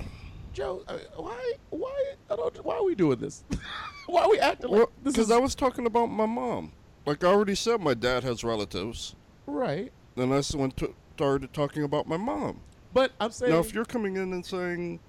Joe, 0.53 0.83
uh, 0.87 0.99
why, 1.17 1.53
why, 1.71 2.13
I 2.31 2.37
don't, 2.37 2.65
why 2.65 2.77
are 2.77 2.85
we 2.85 2.95
doing 2.95 3.19
this? 3.19 3.43
why 4.07 4.23
are 4.23 4.31
we 4.31 4.39
acting 4.39 4.71
like 4.71 4.79
Well, 4.79 4.91
this 5.03 5.15
because 5.15 5.27
is 5.27 5.33
I 5.33 5.39
was 5.39 5.55
talking 5.55 5.87
about 5.87 6.07
my 6.07 6.27
mom. 6.27 6.73
Like 7.07 7.25
I 7.25 7.29
already 7.29 7.55
said, 7.57 7.81
my 7.81 7.95
dad 7.95 8.23
has 8.23 8.45
relatives. 8.45 9.17
right? 9.47 9.93
Then 10.17 10.33
I 10.33 10.37
s- 10.39 10.55
went 10.55 10.77
to, 10.79 10.95
started 11.17 11.53
talking 11.53 11.83
about 11.83 12.07
my 12.07 12.17
mom. 12.17 12.61
But 12.93 13.13
I'm 13.21 13.31
saying, 13.31 13.53
Now, 13.53 13.59
if 13.61 13.75
you're 13.75 13.85
coming 13.85 14.17
in 14.17 14.33
and 14.33 14.45
saying 14.45 15.01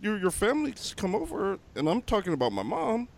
your 0.00 0.18
your 0.18 0.30
family's 0.30 0.94
come 0.96 1.14
over, 1.14 1.58
and 1.74 1.88
I'm 1.88 2.02
talking 2.02 2.32
about 2.32 2.52
my 2.52 2.62
mom, 2.62 3.08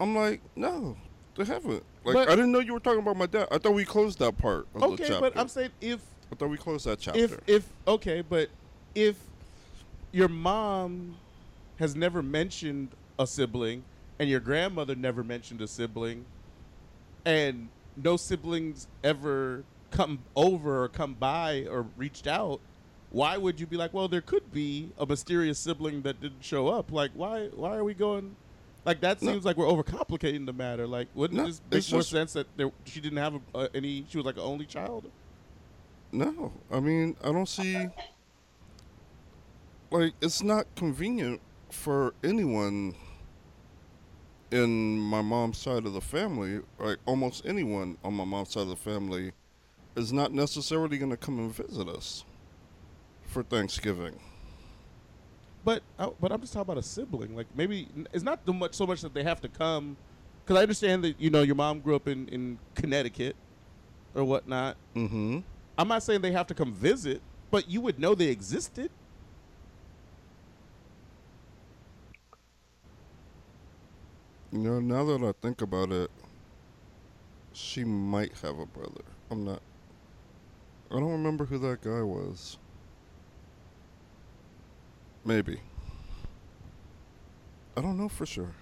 I'm 0.00 0.14
like, 0.14 0.40
no, 0.56 0.96
they 1.36 1.44
haven't. 1.44 1.84
Like 2.04 2.14
But- 2.14 2.28
I 2.28 2.36
didn't 2.36 2.52
know 2.52 2.58
you 2.60 2.72
were 2.74 2.80
talking 2.80 3.00
about 3.00 3.16
my 3.16 3.26
dad. 3.26 3.48
I 3.50 3.58
thought 3.58 3.72
we 3.74 3.84
closed 3.84 4.18
that 4.18 4.36
part 4.36 4.66
of 4.74 4.82
okay, 4.82 5.08
but 5.20 5.36
I'm 5.36 5.48
saying 5.48 5.70
if, 5.80 6.00
I 6.30 6.34
thought 6.36 6.48
we 6.50 6.56
closed 6.58 6.86
that 6.86 6.98
chapter. 6.98 7.20
if, 7.20 7.38
if, 7.46 7.68
okay, 7.86 8.22
but 8.22 8.48
if 8.94 9.16
your 10.12 10.28
mom 10.28 11.16
has 11.78 11.94
never 11.96 12.22
mentioned 12.22 12.88
a 13.18 13.26
sibling, 13.26 13.84
and 14.18 14.28
your 14.28 14.40
grandmother 14.40 14.94
never 14.94 15.24
mentioned 15.24 15.60
a 15.62 15.66
sibling, 15.66 16.24
and 17.24 17.68
no 17.96 18.16
siblings 18.16 18.88
ever 19.04 19.64
come 19.92 20.20
over 20.34 20.82
or 20.82 20.88
come 20.88 21.14
by 21.14 21.66
or 21.70 21.86
reached 21.96 22.26
out, 22.26 22.60
why 23.10 23.36
would 23.36 23.60
you 23.60 23.66
be 23.66 23.76
like, 23.76 23.92
well, 23.92 24.08
there 24.08 24.20
could 24.22 24.50
be 24.52 24.90
a 24.98 25.06
mysterious 25.06 25.58
sibling 25.58 26.02
that 26.02 26.20
didn't 26.20 26.42
show 26.44 26.66
up? 26.68 26.90
Like, 26.90 27.10
why? 27.14 27.48
Why 27.54 27.76
are 27.76 27.84
we 27.84 27.94
going? 27.94 28.34
Like 28.84 29.00
that 29.02 29.22
No. 29.22 29.30
seems 29.32 29.44
like 29.44 29.56
we're 29.56 29.66
overcomplicating 29.66 30.46
the 30.46 30.52
matter. 30.52 30.86
Like, 30.88 31.06
wouldn't 31.14 31.38
No, 31.38 31.44
it 31.44 31.48
just 31.48 31.62
make 31.70 31.92
more 31.92 32.00
just- 32.00 32.10
sense 32.10 32.32
that 32.32 32.48
there, 32.56 32.72
she 32.84 33.00
didn't 33.00 33.18
have 33.18 33.34
a, 33.34 33.40
uh, 33.58 33.68
any? 33.74 34.04
She 34.08 34.16
was 34.16 34.26
like 34.26 34.36
an 34.36 34.42
only 34.42 34.66
child. 34.66 35.08
No, 36.10 36.52
I 36.70 36.80
mean 36.80 37.16
I 37.22 37.30
don't 37.32 37.48
see. 37.48 37.86
Like 39.90 40.14
it's 40.20 40.42
not 40.42 40.66
convenient 40.74 41.40
for 41.70 42.14
anyone 42.24 42.94
in 44.50 44.98
my 44.98 45.22
mom's 45.22 45.58
side 45.58 45.86
of 45.86 45.92
the 45.92 46.00
family. 46.00 46.60
Like 46.78 46.98
almost 47.06 47.46
anyone 47.46 47.98
on 48.02 48.14
my 48.14 48.24
mom's 48.24 48.50
side 48.52 48.62
of 48.62 48.68
the 48.68 48.76
family 48.76 49.32
is 49.96 50.12
not 50.12 50.32
necessarily 50.32 50.98
going 50.98 51.10
to 51.10 51.16
come 51.16 51.38
and 51.38 51.54
visit 51.54 51.88
us 51.88 52.24
for 53.26 53.42
Thanksgiving. 53.42 54.18
But 55.64 55.82
uh, 55.98 56.10
but 56.20 56.32
I'm 56.32 56.40
just 56.40 56.52
talking 56.52 56.72
about 56.72 56.78
a 56.78 56.82
sibling. 56.82 57.36
Like 57.36 57.46
maybe 57.54 57.88
it's 58.12 58.24
not 58.24 58.44
too 58.44 58.52
much 58.52 58.74
so 58.74 58.86
much 58.86 59.00
that 59.02 59.14
they 59.14 59.22
have 59.22 59.40
to 59.42 59.48
come, 59.48 59.96
because 60.44 60.58
I 60.58 60.62
understand 60.62 61.04
that 61.04 61.20
you 61.20 61.30
know 61.30 61.42
your 61.42 61.54
mom 61.54 61.80
grew 61.80 61.94
up 61.94 62.08
in 62.08 62.28
in 62.28 62.58
Connecticut, 62.74 63.36
or 64.14 64.24
whatnot. 64.24 64.76
Mm-hmm. 64.96 65.40
I'm 65.78 65.88
not 65.88 66.02
saying 66.02 66.20
they 66.20 66.32
have 66.32 66.48
to 66.48 66.54
come 66.54 66.72
visit, 66.72 67.22
but 67.50 67.70
you 67.70 67.80
would 67.80 67.98
know 68.00 68.14
they 68.14 68.26
existed. 68.26 68.90
You 74.50 74.58
know, 74.58 74.80
now 74.80 75.04
that 75.04 75.22
I 75.22 75.32
think 75.40 75.62
about 75.62 75.92
it, 75.92 76.10
she 77.54 77.84
might 77.84 78.36
have 78.42 78.58
a 78.58 78.66
brother. 78.66 79.04
I'm 79.30 79.44
not. 79.44 79.62
I 80.92 80.96
don't 80.96 81.12
remember 81.12 81.46
who 81.46 81.56
that 81.58 81.80
guy 81.80 82.02
was. 82.02 82.58
Maybe. 85.24 85.58
I 87.76 87.80
don't 87.80 87.96
know 87.96 88.10
for 88.10 88.26
sure. 88.26 88.52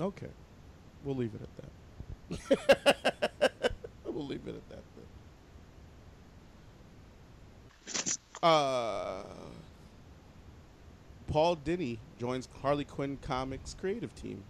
Okay, 0.00 0.30
we'll 1.04 1.16
leave 1.16 1.32
it 1.34 1.42
at 1.42 2.48
that. 2.48 3.72
we'll 4.06 4.26
leave 4.26 4.46
it 4.46 4.54
at 4.56 4.68
that. 4.70 4.82
Then. 8.42 8.48
Uh, 8.48 9.22
Paul 11.28 11.56
Dini 11.56 11.98
joins 12.18 12.48
Harley 12.62 12.84
Quinn 12.84 13.18
Comics 13.20 13.74
creative 13.78 14.14
team. 14.14 14.42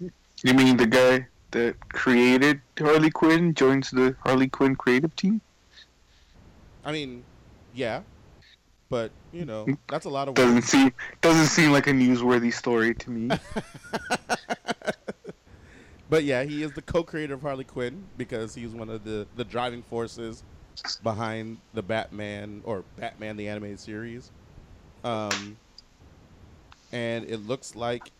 You 0.00 0.54
mean 0.54 0.76
the 0.76 0.86
guy 0.86 1.26
that 1.52 1.76
created 1.90 2.60
Harley 2.78 3.10
Quinn 3.10 3.54
joins 3.54 3.90
the 3.90 4.14
Harley 4.24 4.48
Quinn 4.48 4.76
creative 4.76 5.14
team? 5.16 5.40
I 6.84 6.92
mean, 6.92 7.24
yeah, 7.74 8.02
but 8.88 9.10
you 9.32 9.44
know 9.44 9.66
that's 9.88 10.06
a 10.06 10.10
lot 10.10 10.28
of 10.28 10.34
Doesn't 10.34 10.54
work. 10.56 10.64
seem 10.64 10.92
doesn't 11.20 11.46
seem 11.46 11.70
like 11.72 11.86
a 11.86 11.92
newsworthy 11.92 12.52
story 12.52 12.94
to 12.94 13.10
me. 13.10 13.36
But 16.10 16.24
yeah, 16.24 16.44
he 16.44 16.62
is 16.62 16.72
the 16.72 16.80
co-creator 16.82 17.34
of 17.34 17.42
Harley 17.42 17.64
Quinn 17.64 18.04
because 18.16 18.54
he's 18.54 18.70
one 18.70 18.88
of 18.88 19.04
the 19.04 19.26
the 19.36 19.44
driving 19.44 19.82
forces 19.82 20.42
behind 21.02 21.58
the 21.74 21.82
Batman 21.82 22.62
or 22.64 22.84
Batman 22.96 23.36
the 23.36 23.48
animated 23.48 23.78
series. 23.78 24.30
Um, 25.04 25.58
and 26.92 27.26
it 27.26 27.46
looks 27.46 27.76
like 27.76 28.10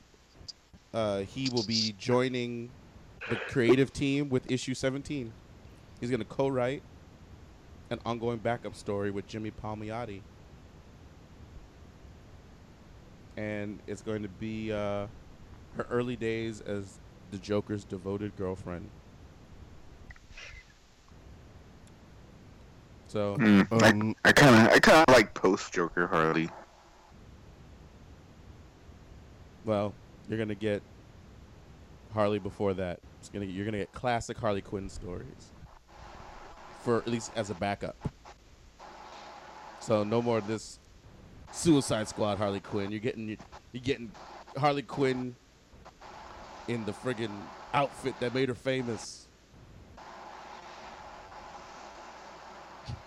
uh, 0.93 1.21
he 1.21 1.49
will 1.51 1.63
be 1.63 1.95
joining 1.99 2.69
the 3.29 3.37
creative 3.37 3.93
team 3.93 4.29
with 4.29 4.51
issue 4.51 4.75
17. 4.75 5.33
He's 6.01 6.11
going 6.11 6.21
to 6.21 6.27
co-write 6.27 6.83
an 7.91 7.99
ongoing 8.05 8.39
backup 8.39 8.75
story 8.75 9.11
with 9.11 9.27
Jimmy 9.27 9.51
Palmiotti. 9.51 10.21
And 13.37 13.79
it's 13.87 14.03
going 14.03 14.23
to 14.23 14.29
be 14.29 14.73
uh, 14.73 15.07
her 15.77 15.87
early 15.91 16.17
days 16.17 16.61
as 16.61 16.99
the 17.31 17.39
Joker's 17.39 17.85
devoted 17.85 18.37
girlfriend. 18.37 18.89
So, 23.07 23.37
Mm, 23.39 23.71
Um, 23.73 24.15
I 24.25 24.33
kind 24.33 24.67
of 24.69 24.73
I 24.75 24.79
kind 24.81 25.05
of 25.09 25.15
like 25.15 25.33
post 25.35 25.73
Joker 25.73 26.07
Harley. 26.07 26.51
well, 29.65 29.95
you're 30.29 30.39
gonna 30.39 30.55
get 30.55 30.83
Harley 32.13 32.39
before 32.39 32.75
that. 32.75 33.01
It's 33.21 33.29
gonna 33.29 33.47
you're 33.47 33.65
gonna 33.65 33.79
get 33.79 33.93
classic 33.93 34.39
Harley 34.39 34.61
Quinn 34.61 34.89
stories 34.89 35.53
for 36.83 36.97
at 36.97 37.07
least 37.07 37.33
as 37.37 37.51
a 37.51 37.55
backup. 37.55 37.97
So 39.81 40.05
no 40.05 40.23
more 40.23 40.39
of 40.39 40.47
this 40.47 40.79
Suicide 41.53 42.09
Squad 42.09 42.39
Harley 42.39 42.61
Quinn. 42.61 42.91
You're 42.91 43.01
getting 43.01 43.37
you're 43.73 43.83
getting 43.83 44.13
Harley 44.57 44.83
Quinn 44.83 45.35
in 46.69 46.85
the 46.85 46.93
friggin' 46.93 47.31
outfit 47.73 48.15
that 48.21 48.35
made 48.35 48.49
her 48.49 48.55
famous. 48.55 49.27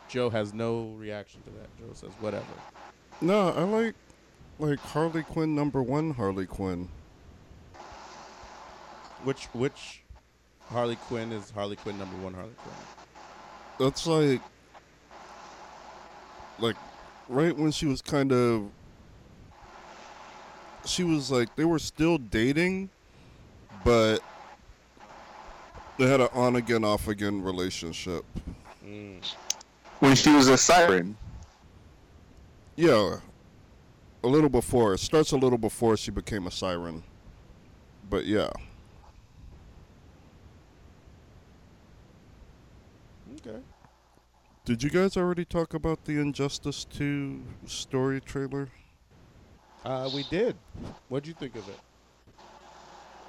Joe 0.09 0.29
has 0.29 0.53
no 0.53 0.93
reaction 0.97 1.41
to 1.43 1.51
that. 1.51 1.77
Joe 1.77 1.93
says 1.93 2.11
whatever. 2.19 2.45
No, 3.21 3.49
I 3.49 3.63
like 3.63 3.95
like 4.59 4.79
Harley 4.79 5.23
Quinn 5.23 5.55
number 5.55 5.81
one 5.81 6.11
Harley 6.11 6.45
Quinn. 6.45 6.89
Which 9.23 9.45
which 9.53 10.01
Harley 10.72 10.95
Quinn 10.95 11.31
is 11.31 11.52
Harley 11.52 11.76
Quinn 11.76 11.98
number 11.98 12.15
one 12.18 12.34
Harley 12.34 12.53
Quinn? 12.57 12.76
That's 13.80 14.07
like 14.07 14.41
like 16.60 16.76
right 17.27 17.56
when 17.56 17.72
she 17.72 17.85
was 17.85 18.02
kind 18.02 18.31
of 18.31 18.69
she 20.85 21.03
was 21.03 21.31
like 21.31 21.56
they 21.56 21.65
were 21.65 21.80
still 21.80 22.18
dating 22.18 22.89
but 23.84 24.19
they 25.98 26.07
had 26.07 26.22
an 26.22 26.30
on 26.34 26.56
again 26.56 26.84
off 26.84 27.07
again 27.07 27.41
relationship. 27.41 28.26
Mm. 28.85 29.23
When 29.99 30.15
she 30.15 30.31
was 30.31 30.48
a 30.48 30.57
siren. 30.57 31.15
Yeah. 32.76 33.18
A 34.23 34.27
little 34.27 34.49
before. 34.49 34.93
It 34.95 34.99
starts 34.99 35.31
a 35.31 35.38
little 35.38 35.57
before 35.57 35.98
she 35.98 36.11
became 36.11 36.48
a 36.48 36.52
siren. 36.52 37.03
But 38.10 38.26
yeah. 38.26 38.49
Okay. 43.45 43.60
Did 44.63 44.83
you 44.83 44.89
guys 44.89 45.17
already 45.17 45.43
talk 45.45 45.73
about 45.73 46.05
the 46.05 46.19
Injustice 46.19 46.85
2 46.85 47.41
story 47.65 48.21
trailer? 48.21 48.69
Uh, 49.83 50.09
we 50.13 50.23
did. 50.23 50.55
What'd 51.09 51.27
you 51.27 51.33
think 51.33 51.55
of 51.55 51.67
it? 51.67 51.79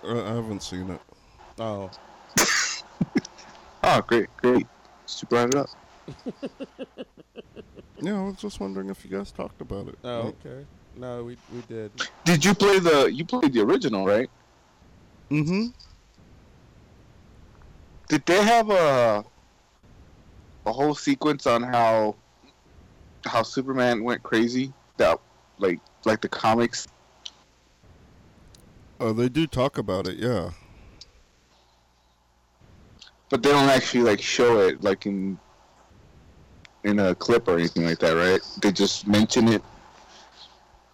Uh, 0.04 0.24
I 0.24 0.34
haven't 0.34 0.62
seen 0.62 0.90
it. 0.90 1.00
Oh, 1.58 1.90
Oh, 3.84 4.00
great, 4.02 4.28
great. 4.36 4.66
She 5.06 5.26
brought 5.26 5.48
it 5.48 5.56
up. 5.56 5.70
Yeah, 8.04 8.18
I 8.18 8.22
was 8.24 8.34
just 8.36 8.58
wondering 8.58 8.90
if 8.90 9.04
you 9.04 9.16
guys 9.16 9.30
talked 9.30 9.60
about 9.60 9.86
it. 9.86 9.94
oh, 10.02 10.34
okay. 10.44 10.66
No, 10.96 11.22
we 11.22 11.36
we 11.54 11.60
did. 11.68 11.92
Did 12.24 12.44
you 12.44 12.52
play 12.52 12.80
the? 12.80 13.04
You 13.12 13.24
played 13.24 13.52
the 13.52 13.60
original, 13.60 14.04
right? 14.04 14.28
Mm-hmm. 15.30 15.66
Did 18.08 18.26
they 18.26 18.42
have 18.42 18.70
a 18.70 19.24
a 20.66 20.72
whole 20.72 20.94
sequence 20.94 21.46
on 21.46 21.62
how 21.62 22.16
how 23.24 23.42
Superman 23.42 24.02
went 24.02 24.22
crazy? 24.22 24.72
That 24.96 25.18
like 25.58 25.80
like 26.04 26.20
the 26.20 26.28
comics. 26.28 26.88
Oh, 29.00 29.12
they 29.12 29.28
do 29.28 29.46
talk 29.46 29.78
about 29.78 30.06
it, 30.06 30.18
yeah. 30.18 30.50
But 33.30 33.42
they 33.42 33.50
don't 33.50 33.68
actually 33.68 34.04
like 34.04 34.20
show 34.20 34.60
it 34.60 34.82
like 34.82 35.06
in 35.06 35.38
in 36.84 36.98
a 36.98 37.14
clip 37.14 37.48
or 37.48 37.58
anything 37.58 37.84
like 37.84 37.98
that, 38.00 38.12
right? 38.12 38.40
They 38.60 38.72
just 38.72 39.06
mention 39.06 39.48
it. 39.48 39.62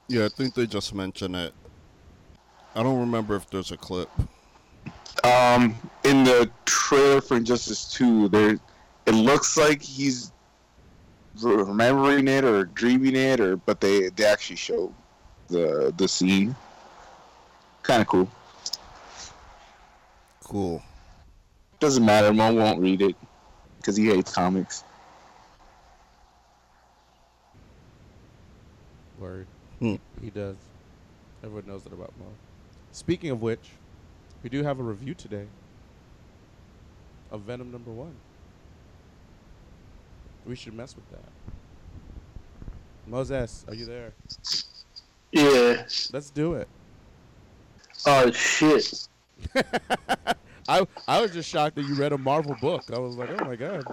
Yeah, 0.09 0.27
I 0.27 0.29
think 0.29 0.55
they 0.55 0.67
just 0.67 0.95
mention 0.95 1.35
it. 1.35 1.53
I 2.75 2.83
don't 2.83 3.01
remember 3.01 3.35
if 3.37 3.49
there's 3.51 3.73
a 3.73 3.77
clip. 3.77 4.09
Um, 5.25 5.75
in 6.05 6.25
the 6.25 6.51
trailer 6.65 7.21
for 7.21 7.37
Injustice 7.37 7.93
Two, 7.93 8.29
there 8.29 8.59
it 9.09 9.15
looks 9.15 9.57
like 9.57 9.81
he's 9.81 10.33
remembering 11.41 12.29
it 12.29 12.45
or 12.45 12.65
dreaming 12.65 13.17
it, 13.17 13.41
or 13.41 13.57
but 13.57 13.81
they 13.81 14.11
they 14.11 14.25
actually 14.25 14.57
show 14.57 14.93
the 15.49 15.93
the 15.97 16.07
scene. 16.07 16.55
Kind 17.83 18.03
of 18.03 18.07
cool. 18.07 18.31
Cool. 20.45 20.83
Doesn't 21.81 22.05
matter. 22.05 22.33
Mom 22.35 22.57
won't 22.57 22.81
read 22.81 23.01
it 23.01 23.17
because 23.79 23.97
he 23.97 24.07
hates 24.07 24.33
comics. 24.33 24.85
Word. 29.19 29.47
Hmm. 29.79 29.97
He 30.21 30.31
does. 30.31 30.57
Everyone 31.43 31.67
knows 31.67 31.83
that 31.85 31.93
about 31.93 32.13
Mo. 32.19 32.27
Speaking 32.93 33.31
of 33.31 33.41
which, 33.41 33.71
we 34.43 34.51
do 34.51 34.63
have 34.63 34.81
a 34.81 34.83
review 34.83 35.15
today 35.15 35.47
of 37.31 37.43
Venom 37.43 37.71
number 37.71 37.91
one. 37.91 38.15
We 40.49 40.57
should 40.57 40.73
mess 40.73 40.97
with 40.97 41.09
that. 41.11 41.21
Moses, 43.07 43.67
are 43.69 43.75
you 43.75 43.85
there? 43.85 44.15
Yeah. 45.31 45.85
Let's 46.11 46.31
do 46.31 46.55
it. 46.55 46.67
Oh 48.07 48.31
shit. 48.33 49.07
I 50.69 50.87
I 51.07 51.21
was 51.21 51.33
just 51.33 51.51
shocked 51.51 51.77
that 51.77 51.85
you 51.85 51.95
read 51.95 52.13
a 52.13 52.19
Marvel 52.19 52.57
book. 52.63 52.85
I 52.91 52.99
was 52.99 53.17
like, 53.17 53.29
oh 53.31 53.45
my 53.45 53.57
god. 53.57 53.85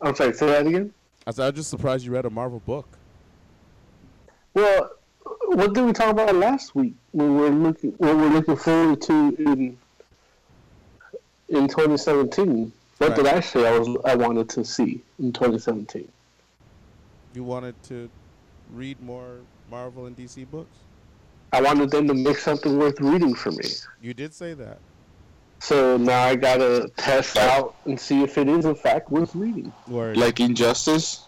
I'm 0.00 0.14
sorry. 0.14 0.32
Say 0.32 0.46
that 0.46 0.66
again. 0.66 0.94
I 1.26 1.32
said, 1.32 1.42
I 1.42 1.46
was 1.48 1.56
just 1.56 1.70
surprised 1.70 2.06
you 2.06 2.12
read 2.12 2.24
a 2.24 2.30
Marvel 2.30 2.60
book. 2.60 2.88
Well, 4.54 4.92
what 5.44 5.74
did 5.74 5.84
we 5.84 5.92
talk 5.92 6.10
about 6.10 6.34
last 6.34 6.74
week? 6.74 6.94
When 7.12 7.36
we're 7.36 7.50
looking, 7.50 7.90
what 7.98 8.16
we're 8.16 8.30
looking 8.30 8.56
forward 8.56 9.02
to 9.02 9.12
in 9.12 9.76
in 11.50 11.68
2017. 11.68 12.72
What 12.98 13.14
did 13.14 13.26
I 13.26 13.40
say? 13.40 13.66
I 13.66 13.78
was 13.78 13.96
I 14.04 14.14
wanted 14.16 14.48
to 14.50 14.64
see 14.64 15.02
in 15.18 15.32
2017. 15.32 16.08
You 17.34 17.44
wanted 17.44 17.80
to 17.84 18.10
read 18.72 19.00
more 19.00 19.38
Marvel 19.70 20.06
and 20.06 20.16
DC 20.16 20.50
books? 20.50 20.76
I 21.52 21.62
wanted 21.62 21.90
them 21.90 22.08
to 22.08 22.14
make 22.14 22.36
something 22.36 22.78
worth 22.78 23.00
reading 23.00 23.34
for 23.34 23.52
me. 23.52 23.64
You 24.02 24.12
did 24.14 24.34
say 24.34 24.54
that. 24.54 24.78
So 25.60 25.96
now 25.96 26.22
I 26.22 26.36
gotta 26.36 26.90
test 26.96 27.36
out 27.36 27.76
and 27.84 27.98
see 27.98 28.22
if 28.22 28.36
it 28.38 28.48
is 28.48 28.64
in 28.64 28.74
fact 28.74 29.10
worth 29.10 29.34
reading. 29.34 29.72
Word. 29.86 30.16
Like 30.16 30.40
Injustice. 30.40 31.24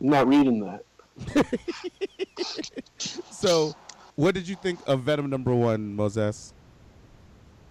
I'm 0.00 0.08
not 0.08 0.28
reading 0.28 0.60
that. 0.60 1.46
So, 3.38 3.76
what 4.16 4.34
did 4.34 4.48
you 4.48 4.56
think 4.56 4.80
of 4.88 5.02
Venom 5.02 5.30
number 5.30 5.54
one, 5.54 5.94
Moses? 5.94 6.52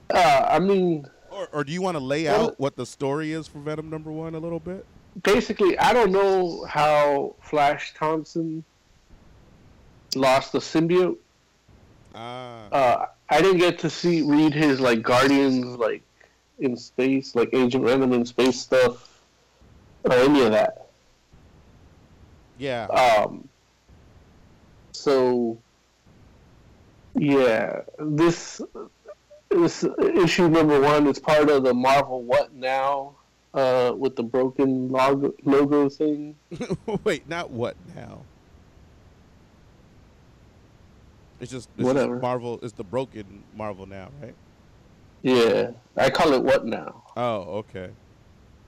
Uh, 0.09 0.45
I 0.49 0.59
mean, 0.59 1.05
Or, 1.37 1.47
or 1.53 1.63
do 1.63 1.71
you 1.71 1.81
want 1.81 1.95
to 1.95 2.03
lay 2.03 2.23
Well- 2.25 2.47
out 2.47 2.59
what 2.59 2.75
the 2.75 2.85
story 2.85 3.31
is 3.31 3.47
for 3.47 3.59
Venom 3.59 3.89
number 3.89 4.11
one 4.11 4.33
a 4.35 4.39
little 4.39 4.59
bit? 4.59 4.85
basically, 5.23 5.77
I 5.79 5.93
don't 5.93 6.11
know 6.11 6.63
how 6.65 7.33
Flash 7.41 7.95
Thompson 7.95 8.63
lost 10.15 10.51
the 10.51 10.59
symbiote. 10.59 11.17
Ah, 12.13 12.67
Uh, 12.71 13.05
I 13.29 13.41
didn't 13.41 13.57
get 13.57 13.79
to 13.79 13.89
see 13.89 14.21
read 14.21 14.53
his 14.53 14.79
like 14.79 15.01
Guardians 15.01 15.65
like 15.77 16.03
in 16.59 16.77
space, 16.77 17.33
like 17.35 17.49
Agent 17.53 17.83
Venom 17.83 18.13
in 18.13 18.25
space 18.25 18.59
stuff, 18.61 19.21
or 20.03 20.13
any 20.13 20.43
of 20.43 20.51
that. 20.51 20.87
yeah. 22.59 22.85
Um, 22.85 23.47
so 24.91 25.57
yeah, 27.15 27.81
this 27.97 28.61
this 29.49 29.83
issue 30.15 30.49
number 30.49 30.79
one 30.79 31.07
is 31.07 31.19
part 31.19 31.49
of 31.49 31.63
the 31.63 31.73
Marvel 31.73 32.21
What 32.23 32.53
Now 32.53 33.15
uh, 33.53 33.93
with 33.97 34.15
the 34.15 34.23
broken 34.23 34.89
logo, 34.89 35.33
logo 35.43 35.89
thing. 35.89 36.35
Wait, 37.03 37.27
not 37.27 37.49
what 37.51 37.75
now? 37.95 38.21
It's 41.39 41.51
just 41.51 41.69
it's 41.69 41.77
just 41.77 41.85
Whatever. 41.85 42.19
Marvel. 42.19 42.59
It's 42.63 42.73
the 42.73 42.83
broken 42.83 43.43
Marvel 43.55 43.85
now, 43.85 44.09
right? 44.21 44.33
Yeah, 45.21 45.71
I 45.95 46.09
call 46.09 46.33
it 46.33 46.43
What 46.43 46.65
Now 46.65 47.03
Oh, 47.15 47.63
okay. 47.65 47.89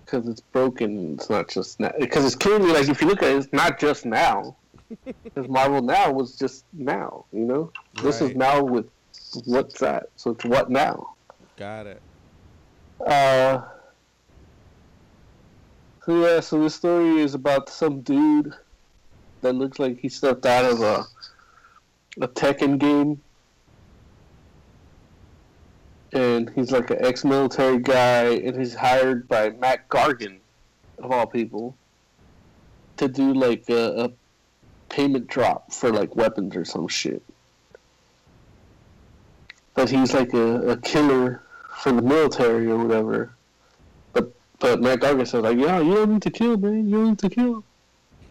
because 0.06 0.28
it's 0.28 0.42
broken. 0.42 1.14
It's 1.16 1.30
not 1.30 1.48
just 1.48 1.80
now 1.80 1.92
because 2.00 2.26
it's 2.26 2.36
clearly 2.36 2.72
like 2.72 2.90
if 2.90 3.02
you 3.02 3.08
look 3.08 3.24
at 3.24 3.30
it, 3.32 3.38
it's 3.38 3.54
not 3.54 3.80
just 3.80 4.06
now. 4.06 4.56
Because 5.24 5.48
Marvel 5.48 5.84
Now 5.84 6.12
was 6.12 6.36
just 6.36 6.66
now, 6.74 7.26
you 7.32 7.46
know. 7.46 7.72
This 8.02 8.22
is 8.22 8.36
now 8.36 8.64
with 8.64 8.88
what's 9.46 9.80
that? 9.80 10.10
So 10.16 10.32
it's 10.32 10.46
What 10.46 10.70
Now. 10.70 11.16
Got 11.58 11.88
it. 11.88 12.02
Uh, 13.06 13.62
so 16.06 16.26
yeah, 16.26 16.40
so 16.40 16.62
this 16.62 16.76
story 16.76 17.22
is 17.22 17.34
about 17.34 17.70
some 17.70 18.02
dude 18.02 18.54
that 19.42 19.54
looks 19.54 19.80
like 19.80 20.00
he 20.00 20.10
stepped 20.10 20.46
out 20.46 20.66
of 20.66 20.82
a 20.82 21.06
a 22.22 22.28
Tekken 22.28 22.80
game, 22.80 23.22
and 26.12 26.50
he's 26.56 26.72
like 26.72 26.90
an 26.90 26.98
ex-military 27.00 27.80
guy, 27.80 28.24
and 28.24 28.60
he's 28.60 28.74
hired 28.74 29.28
by 29.28 29.52
Mac 29.52 29.88
Gargan, 29.90 30.40
of 30.98 31.12
all 31.12 31.28
people, 31.28 31.78
to 32.98 33.08
do 33.08 33.34
like 33.34 33.70
a, 33.70 34.06
a 34.06 34.12
payment 34.90 35.28
drop 35.28 35.72
for 35.72 35.92
like 35.92 36.16
weapons 36.16 36.56
or 36.56 36.66
some 36.66 36.88
shit. 36.88 37.24
But 39.74 39.90
he's 39.90 40.14
like 40.14 40.34
a, 40.34 40.72
a 40.72 40.78
killer 40.78 41.44
for 41.78 41.92
the 41.92 42.02
military 42.02 42.68
or 42.68 42.78
whatever. 42.78 43.34
But 44.14 44.34
but 44.60 44.82
Mac 44.82 45.00
Gargan 45.00 45.28
says 45.28 45.44
like, 45.44 45.58
yeah, 45.58 45.80
you 45.80 45.96
don't 45.96 46.14
need 46.14 46.22
to 46.24 46.32
kill, 46.32 46.58
man. 46.58 46.88
You 46.88 46.96
don't 46.96 47.10
need 47.10 47.20
to 47.20 47.30
kill. 47.30 47.64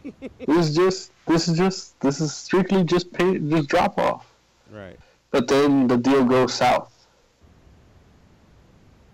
this 0.47 0.69
is 0.69 0.77
just 0.77 1.13
this 1.27 1.49
is 1.49 1.59
just 1.59 1.99
this 2.01 2.21
is 2.21 2.35
strictly 2.35 2.85
just 2.85 3.13
pay 3.13 3.39
just 3.39 3.69
drop 3.69 3.99
off. 3.99 4.27
Right. 4.71 4.99
But 5.31 5.49
then 5.49 5.89
the 5.89 5.97
deal 5.97 6.25
goes 6.25 6.55
south. 6.55 6.93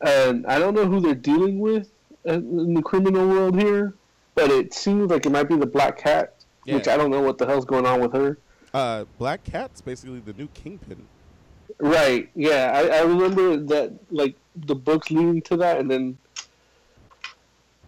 And 0.00 0.46
I 0.46 0.58
don't 0.58 0.74
know 0.74 0.86
who 0.86 1.00
they're 1.00 1.14
dealing 1.14 1.60
with 1.60 1.88
in 2.24 2.74
the 2.74 2.82
criminal 2.82 3.26
world 3.26 3.58
here, 3.58 3.94
but 4.34 4.50
it 4.50 4.74
seems 4.74 5.10
like 5.10 5.26
it 5.26 5.30
might 5.30 5.48
be 5.48 5.56
the 5.56 5.66
Black 5.66 5.98
Cat, 5.98 6.34
which 6.64 6.88
I 6.88 6.96
don't 6.96 7.10
know 7.10 7.22
what 7.22 7.38
the 7.38 7.46
hell's 7.46 7.64
going 7.64 7.86
on 7.86 8.00
with 8.00 8.12
her. 8.12 8.38
Uh, 8.72 9.04
Black 9.18 9.44
Cat's 9.44 9.80
basically 9.80 10.20
the 10.20 10.32
new 10.34 10.48
Kingpin. 10.48 11.06
Right. 11.84 12.30
Yeah, 12.34 12.72
I, 12.74 13.00
I 13.00 13.02
remember 13.02 13.58
that 13.58 13.92
like 14.10 14.34
the 14.56 14.74
books 14.74 15.10
leading 15.10 15.42
to 15.42 15.56
that, 15.58 15.78
and 15.78 15.90
then 15.90 16.16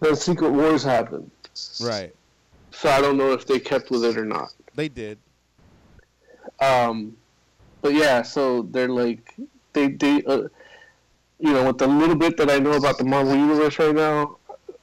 the 0.01 0.13
Secret 0.15 0.51
Wars 0.51 0.83
happened. 0.83 1.31
Right. 1.81 2.13
So 2.69 2.89
I 2.89 3.01
don't 3.01 3.17
know 3.17 3.31
if 3.31 3.47
they 3.47 3.59
kept 3.59 3.89
with 3.89 4.05
it 4.05 4.15
or 4.15 4.23
not. 4.23 4.53
They 4.75 4.87
did. 4.87 5.17
Um, 6.59 7.17
but 7.81 7.95
yeah, 7.95 8.21
so 8.21 8.61
they're 8.61 8.87
like 8.87 9.33
they 9.73 9.87
they 9.87 10.23
uh, 10.25 10.43
you 11.39 11.53
know 11.53 11.65
with 11.65 11.79
the 11.79 11.87
little 11.87 12.15
bit 12.15 12.37
that 12.37 12.51
I 12.51 12.59
know 12.59 12.73
about 12.73 12.99
the 12.99 13.03
Marvel 13.03 13.35
universe 13.35 13.79
right 13.79 13.95
now, 13.95 14.37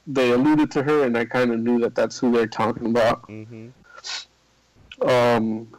they 0.07 0.31
alluded 0.31 0.71
to 0.71 0.83
her, 0.83 1.05
and 1.05 1.17
I 1.17 1.23
kind 1.23 1.53
of 1.53 1.61
knew 1.61 1.79
that 1.79 1.95
that's 1.95 2.19
who 2.19 2.33
they're 2.33 2.47
talking 2.47 2.87
about. 2.87 3.21
Mm-hmm. 3.29 5.07
Um, 5.07 5.69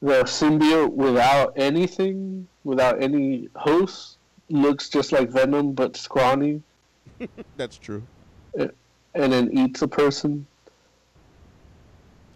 the 0.00 0.24
symbiote 0.24 0.92
without 0.92 1.54
anything, 1.56 2.46
without 2.64 3.02
any 3.02 3.48
host, 3.56 4.18
looks 4.48 4.88
just 4.88 5.12
like 5.12 5.30
Venom 5.30 5.72
but 5.72 5.96
scrawny, 5.96 6.62
That's 7.56 7.76
true. 7.76 8.02
and 8.54 9.32
then 9.32 9.50
eats 9.52 9.82
a 9.82 9.88
person. 9.88 10.46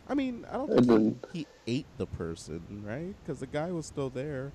I 0.09 0.15
mean, 0.15 0.45
I 0.51 0.57
don't 0.57 0.69
think 0.69 0.87
then 0.87 1.21
he, 1.33 1.39
he 1.67 1.79
ate 1.79 1.87
the 1.97 2.07
person, 2.07 2.83
right? 2.85 3.15
Because 3.25 3.41
the 3.41 3.47
guy 3.47 3.71
was 3.71 3.87
still 3.87 4.11
there. 4.11 4.53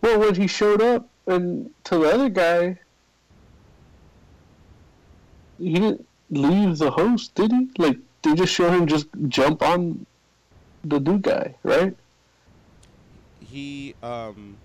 Well, 0.00 0.20
when 0.20 0.34
he 0.34 0.46
showed 0.46 0.80
up 0.82 1.08
and 1.26 1.70
to 1.84 1.98
the 1.98 2.12
other 2.12 2.28
guy, 2.28 2.78
he 5.58 5.74
didn't 5.74 6.06
leave 6.30 6.78
the 6.78 6.90
host, 6.90 7.34
did 7.34 7.52
he? 7.52 7.68
Like 7.78 7.98
they 8.22 8.34
just 8.34 8.52
show 8.52 8.70
him 8.70 8.86
just 8.86 9.08
jump 9.28 9.62
on 9.62 10.06
the 10.84 10.98
dude 10.98 11.22
guy, 11.22 11.54
right? 11.62 11.96
He 13.40 13.94
um. 14.02 14.56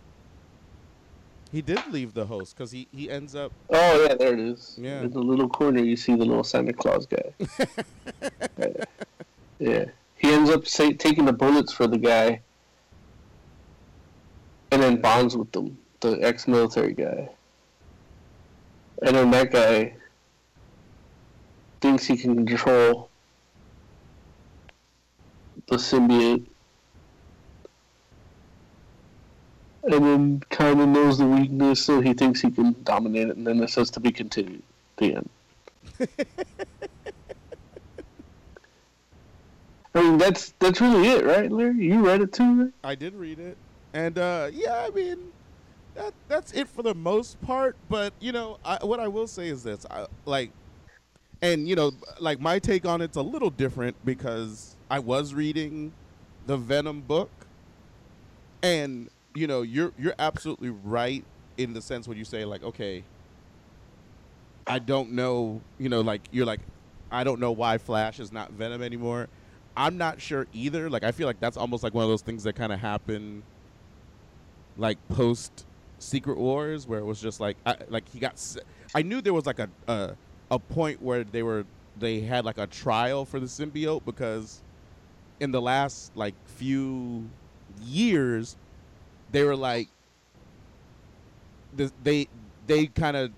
He 1.52 1.62
did 1.62 1.80
leave 1.90 2.14
the 2.14 2.26
host 2.26 2.56
because 2.56 2.72
he, 2.72 2.90
he 2.94 3.10
ends 3.10 3.34
up 3.34 3.54
Oh 3.70 4.06
yeah, 4.06 4.16
there 4.16 4.34
it 4.34 4.40
is. 4.40 4.78
Yeah. 4.80 5.02
In 5.02 5.12
the 5.12 5.20
little 5.20 5.48
corner, 5.48 5.82
you 5.82 5.96
see 5.96 6.14
the 6.14 6.26
little 6.26 6.44
Santa 6.44 6.74
Claus 6.74 7.06
guy. 7.06 7.34
yeah. 8.58 8.84
yeah, 9.58 9.86
he 10.18 10.34
ends 10.34 10.50
up 10.50 10.68
say, 10.68 10.94
taking 10.94 11.26
the 11.26 11.34
bullets 11.34 11.72
for 11.72 11.88
the 11.88 11.98
guy, 11.98 12.42
and 14.72 14.84
then 14.84 15.00
bonds 15.00 15.38
with 15.38 15.52
them, 15.54 15.78
the 16.02 16.20
ex-military 16.22 16.94
guy. 16.94 17.30
And 19.02 19.16
then 19.16 19.32
that 19.32 19.52
guy 19.52 19.96
thinks 21.82 22.06
he 22.06 22.18
can 22.18 22.46
control 22.46 23.10
the 25.68 25.78
symbiote. 25.78 26.48
And 29.84 29.94
then 30.06 30.40
kind 30.50 30.82
of 30.82 30.90
knows 30.90 31.18
the 31.18 31.26
weakness, 31.28 31.86
so 31.86 32.02
he 32.02 32.14
thinks 32.14 32.42
he 32.42 32.52
can 32.52 32.76
dominate 32.84 33.30
it, 33.30 33.38
and 33.38 33.48
then 33.48 33.64
it 33.64 33.70
says 33.70 33.90
to 33.92 34.00
be 34.02 34.12
continued. 34.12 34.64
The 34.98 35.16
end. 35.16 35.30
I 39.96 40.02
mean, 40.02 40.18
that's 40.20 40.54
that's 40.60 40.82
really 40.82 41.10
it, 41.10 41.26
right, 41.26 41.52
Larry? 41.52 41.86
You 41.86 42.06
read 42.06 42.22
it 42.22 42.34
too, 42.34 42.64
right? 42.66 42.74
I 42.84 42.96
did 42.96 43.16
read 43.16 43.40
it, 43.40 43.58
and 43.94 44.18
uh, 44.18 44.50
yeah, 44.54 44.86
I 44.88 44.92
mean, 44.92 45.34
that 45.96 46.14
that's 46.28 46.54
it 46.54 46.70
for 46.70 46.84
the 46.84 46.96
most 46.96 47.42
part. 47.42 47.78
But 47.90 48.14
you 48.20 48.32
know, 48.32 48.60
I, 48.64 48.78
what 48.86 49.00
I 49.00 49.08
will 49.08 49.28
say 49.28 49.50
is 49.50 49.64
this: 49.64 49.86
I, 49.92 50.08
like, 50.26 50.52
and 51.42 51.68
you 51.68 51.76
know, 51.76 51.94
like 52.20 52.40
my 52.40 52.60
take 52.60 52.86
on 52.86 53.02
it's 53.02 53.18
a 53.18 53.24
little 53.24 53.52
different 53.52 53.98
because 54.06 54.77
I 54.90 55.00
was 55.00 55.34
reading 55.34 55.94
the 56.46 56.58
Venom 56.58 57.02
book, 57.02 57.30
and 58.64 59.10
you 59.34 59.48
know, 59.48 59.62
you're 59.62 59.94
you're 59.98 60.16
absolutely 60.18 60.70
right 60.70 61.24
in 61.58 61.74
the 61.74 61.82
sense 61.82 62.08
when 62.08 62.18
you 62.18 62.26
say 62.26 62.46
like, 62.46 62.64
okay, 62.64 63.04
I 64.66 64.80
don't 64.80 65.12
know, 65.12 65.62
you 65.80 65.90
know, 65.90 66.02
like 66.02 66.22
you're 66.32 66.46
like, 66.46 66.62
I 67.12 67.24
don't 67.24 67.40
know 67.40 67.52
why 67.52 67.78
Flash 67.78 68.20
is 68.20 68.32
not 68.32 68.52
Venom 68.52 68.82
anymore. 68.82 69.28
I'm 69.76 69.98
not 69.98 70.22
sure 70.22 70.48
either. 70.54 70.90
Like 70.90 71.04
I 71.04 71.12
feel 71.12 71.28
like 71.28 71.40
that's 71.40 71.58
almost 71.58 71.84
like 71.84 71.94
one 71.94 72.04
of 72.04 72.10
those 72.10 72.22
things 72.22 72.44
that 72.44 72.56
kind 72.56 72.72
of 72.74 72.80
happen, 72.80 73.44
like 74.78 74.98
post 75.10 75.66
Secret 76.00 76.38
Wars, 76.38 76.88
where 76.88 77.00
it 77.00 77.06
was 77.06 77.22
just 77.22 77.40
like, 77.40 77.58
I, 77.66 77.76
like 77.90 78.08
he 78.10 78.20
got. 78.20 78.42
I 78.96 79.02
knew 79.02 79.22
there 79.22 79.34
was 79.34 79.46
like 79.46 79.60
a, 79.60 79.70
a 79.88 80.16
a 80.50 80.60
point 80.60 81.02
where 81.02 81.24
they 81.24 81.44
were 81.44 81.66
they 82.00 82.22
had 82.22 82.46
like 82.46 82.58
a 82.58 82.68
trial 82.68 83.26
for 83.26 83.40
the 83.40 83.46
symbiote 83.46 84.06
because 84.06 84.62
in 85.40 85.52
the 85.52 85.62
last 85.62 86.16
like 86.16 86.34
few 86.48 87.30
years 87.82 88.58
they 89.32 89.44
were 89.44 89.56
like 89.56 89.88
they 92.04 92.28
they 92.66 92.88
kind 92.88 93.16
of 93.16 93.32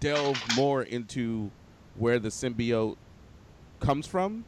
delved 0.00 0.46
more 0.48 0.82
into 0.82 1.50
where 1.98 2.18
the 2.18 2.28
symbiote 2.28 2.96
comes 3.80 4.06
from 4.06 4.44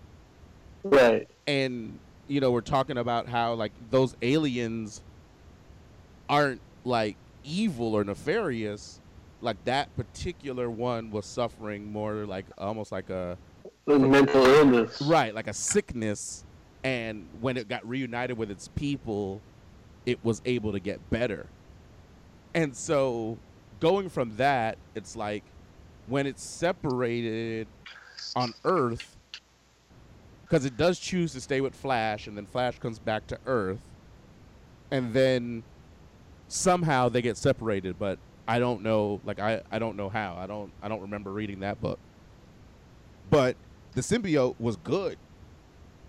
Right. 0.84 1.28
and 1.46 1.98
you 2.28 2.40
know 2.40 2.52
we're 2.52 2.60
talking 2.60 2.98
about 2.98 3.26
how 3.26 3.54
like 3.54 3.72
those 3.90 4.14
aliens 4.22 5.02
aren't 6.28 6.60
like 6.84 7.16
evil 7.44 7.94
or 7.94 8.04
nefarious 8.04 9.00
like 9.40 9.64
that 9.64 9.94
particular 9.96 10.70
one 10.70 11.10
was 11.10 11.24
suffering 11.26 11.90
more 11.92 12.26
like 12.26 12.44
almost 12.58 12.92
like 12.92 13.10
a 13.10 13.38
mental 13.86 14.44
illness. 14.46 15.00
right 15.02 15.34
like 15.34 15.46
a 15.46 15.52
sickness 15.52 16.44
and 16.86 17.26
when 17.40 17.56
it 17.56 17.68
got 17.68 17.84
reunited 17.86 18.38
with 18.38 18.48
its 18.48 18.68
people 18.68 19.40
it 20.06 20.24
was 20.24 20.40
able 20.44 20.70
to 20.70 20.78
get 20.78 21.00
better. 21.10 21.46
And 22.54 22.76
so 22.76 23.38
going 23.80 24.08
from 24.08 24.36
that 24.36 24.78
it's 24.94 25.16
like 25.16 25.42
when 26.06 26.28
it's 26.28 26.44
separated 26.44 27.66
on 28.36 28.54
earth 28.64 29.16
because 30.42 30.64
it 30.64 30.76
does 30.76 31.00
choose 31.00 31.32
to 31.32 31.40
stay 31.40 31.60
with 31.60 31.74
flash 31.74 32.28
and 32.28 32.36
then 32.36 32.46
flash 32.46 32.78
comes 32.78 33.00
back 33.00 33.26
to 33.26 33.38
earth 33.46 33.80
and 34.92 35.12
then 35.12 35.64
somehow 36.46 37.08
they 37.08 37.20
get 37.20 37.36
separated 37.36 37.98
but 37.98 38.18
i 38.46 38.60
don't 38.60 38.80
know 38.80 39.20
like 39.24 39.40
i, 39.40 39.60
I 39.72 39.80
don't 39.80 39.96
know 39.96 40.08
how. 40.08 40.36
I 40.38 40.46
don't 40.46 40.70
i 40.82 40.88
don't 40.88 41.00
remember 41.00 41.32
reading 41.32 41.60
that 41.60 41.80
book. 41.80 41.98
But 43.28 43.56
the 43.92 44.02
symbiote 44.02 44.54
was 44.60 44.76
good 44.76 45.18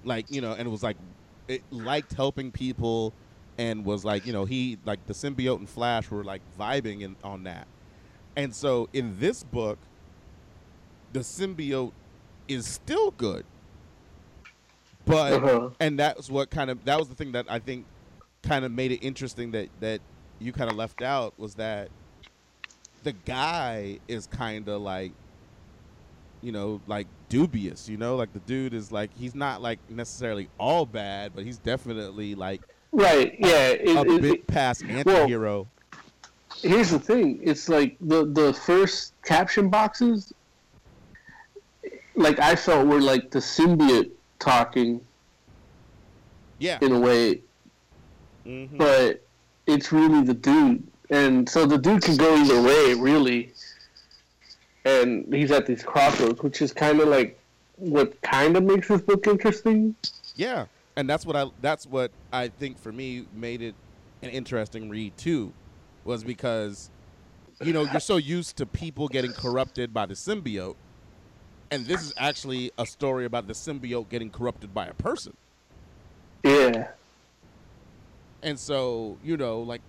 like 0.07 0.25
you 0.29 0.41
know 0.41 0.53
and 0.53 0.67
it 0.67 0.71
was 0.71 0.83
like 0.83 0.97
it 1.47 1.61
liked 1.71 2.13
helping 2.13 2.51
people 2.51 3.13
and 3.57 3.85
was 3.85 4.03
like 4.05 4.25
you 4.25 4.33
know 4.33 4.45
he 4.45 4.77
like 4.85 5.05
the 5.05 5.13
symbiote 5.13 5.57
and 5.59 5.69
flash 5.69 6.09
were 6.09 6.23
like 6.23 6.41
vibing 6.57 7.01
in, 7.01 7.15
on 7.23 7.43
that 7.43 7.67
and 8.35 8.55
so 8.55 8.87
in 8.93 9.19
this 9.19 9.43
book 9.43 9.77
the 11.13 11.19
symbiote 11.19 11.91
is 12.47 12.65
still 12.67 13.11
good 13.11 13.45
but 15.05 15.33
Uh-huh. 15.33 15.69
and 15.79 15.99
that's 15.99 16.29
what 16.29 16.49
kind 16.49 16.69
of 16.69 16.83
that 16.85 16.97
was 16.97 17.09
the 17.09 17.15
thing 17.15 17.31
that 17.33 17.45
i 17.49 17.59
think 17.59 17.85
kind 18.43 18.63
of 18.65 18.71
made 18.71 18.91
it 18.91 18.97
interesting 19.03 19.51
that 19.51 19.69
that 19.79 19.99
you 20.39 20.53
kind 20.53 20.69
of 20.69 20.75
left 20.77 21.01
out 21.01 21.37
was 21.39 21.55
that 21.55 21.89
the 23.03 23.11
guy 23.13 23.99
is 24.07 24.27
kind 24.27 24.67
of 24.69 24.81
like 24.81 25.11
you 26.41 26.51
know 26.51 26.79
like 26.87 27.07
dubious 27.29 27.89
you 27.89 27.97
know 27.97 28.15
like 28.15 28.31
the 28.33 28.39
dude 28.39 28.73
is 28.73 28.91
like 28.91 29.09
he's 29.17 29.35
not 29.35 29.61
like 29.61 29.79
necessarily 29.89 30.47
all 30.57 30.85
bad 30.85 31.31
but 31.35 31.43
he's 31.43 31.57
definitely 31.57 32.35
like 32.35 32.61
Right. 32.93 33.35
Yeah. 33.37 33.69
It, 33.71 33.95
a 33.97 34.01
it- 34.13 34.21
bit 34.21 34.33
it- 34.35 34.47
past 34.47 34.83
anti-hero 34.85 35.67
here's 36.61 36.89
the 36.89 36.99
thing 36.99 37.39
it's 37.43 37.67
like 37.69 37.97
the 38.01 38.25
the 38.25 38.53
first 38.53 39.13
caption 39.23 39.69
boxes 39.69 40.31
like 42.15 42.39
i 42.39 42.55
felt 42.55 42.87
were 42.87 43.01
like 43.01 43.29
the 43.29 43.39
symbiote 43.39 44.09
talking 44.39 44.99
yeah 46.59 46.79
in 46.81 46.91
a 46.93 46.99
way 46.99 47.41
Mhm. 48.45 48.77
but 48.77 49.23
it's 49.67 49.91
really 49.91 50.23
the 50.23 50.33
dude 50.33 50.81
and 51.09 51.47
so 51.47 51.65
the 51.65 51.77
dude 51.77 52.01
can 52.01 52.15
go 52.15 52.35
either 52.37 52.61
way 52.61 52.93
really 52.93 53.51
and 54.87 55.33
he's 55.33 55.51
at 55.51 55.65
these 55.65 55.83
crossroads 55.83 56.41
which 56.41 56.61
is 56.61 56.71
kind 56.73 56.99
of 56.99 57.07
like 57.07 57.37
what 57.75 58.19
kind 58.21 58.57
of 58.57 58.63
makes 58.63 58.87
this 58.87 59.01
book 59.01 59.27
interesting 59.27 59.95
Yeah, 60.35 60.65
and 60.95 61.09
that's 61.09 61.25
what 61.25 61.35
I 61.35 61.45
that's 61.61 61.85
what 61.85 62.11
I 62.31 62.47
think 62.47 62.79
for 62.79 62.91
me 62.91 63.25
made 63.35 63.61
it 63.61 63.75
an 64.23 64.29
interesting 64.29 64.89
read 64.89 65.15
too, 65.17 65.53
was 66.05 66.23
because 66.23 66.89
you 67.61 67.73
know 67.73 67.83
you're 67.83 67.99
so 67.99 68.17
used 68.17 68.57
to 68.57 68.65
people 68.65 69.07
getting 69.07 69.33
corrupted 69.33 69.93
by 69.93 70.05
the 70.05 70.15
symbiote, 70.15 70.75
and 71.71 71.85
this 71.85 72.01
is 72.01 72.13
actually 72.17 72.71
a 72.77 72.85
story 72.85 73.25
about 73.25 73.47
the 73.47 73.53
symbiote 73.53 74.09
getting 74.09 74.31
corrupted 74.31 74.73
by 74.73 74.87
a 74.87 74.93
person. 74.93 75.33
yeah 76.43 76.87
And 78.43 78.59
so, 78.59 79.17
you 79.23 79.37
know, 79.37 79.61
like 79.61 79.81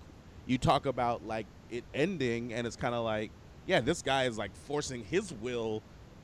you 0.47 0.59
talk 0.59 0.87
about 0.87 1.27
like 1.27 1.47
it 1.71 1.85
ending 1.95 2.53
and 2.53 2.67
it's 2.67 2.77
kind 2.77 2.95
of 2.95 3.05
like, 3.05 3.31
yeah, 3.69 3.81
this 3.81 4.01
guy 4.01 4.25
is 4.25 4.39
like 4.39 4.51
forcing 4.67 5.05
his 5.05 5.33
will 5.35 5.83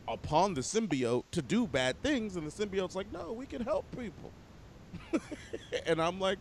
upon 0.09 0.55
the 0.55 0.63
symbiote 0.63 1.25
to 1.31 1.43
do 1.43 1.67
bad 1.67 2.03
things 2.03 2.37
and 2.37 2.51
the 2.51 2.51
symbiote's 2.51 2.97
like, 2.97 3.13
"No, 3.13 3.33
we 3.33 3.45
can 3.45 3.63
help 3.63 3.85
people." 3.97 4.33
and 5.87 6.01
I'm 6.01 6.19
like, 6.19 6.39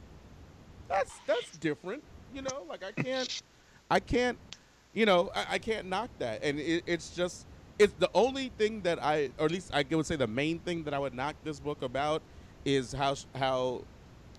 that's 0.88 1.12
that's 1.28 1.58
different, 1.58 2.02
you 2.34 2.42
know? 2.42 2.66
Like 2.70 2.86
I 2.86 2.92
can't 2.94 3.44
I 3.92 4.00
can't, 4.00 4.38
you 4.94 5.06
know, 5.06 5.30
I, 5.36 5.46
I 5.52 5.58
can't 5.60 5.88
knock 5.88 6.10
that. 6.20 6.42
And 6.42 6.58
it, 6.58 6.84
it's 6.88 7.10
just 7.10 7.46
it's 7.78 7.94
the 8.00 8.10
only 8.14 8.50
thing 8.58 8.82
that 8.82 9.04
I 9.04 9.30
or 9.38 9.46
at 9.46 9.52
least 9.52 9.72
I 9.74 9.84
would 9.92 10.06
say 10.06 10.16
the 10.16 10.28
main 10.28 10.60
thing 10.60 10.84
that 10.86 10.94
I 10.94 11.00
would 11.00 11.14
knock 11.14 11.36
this 11.44 11.60
book 11.60 11.82
about 11.82 12.22
is 12.64 12.94
how 12.94 13.16
how 13.36 13.84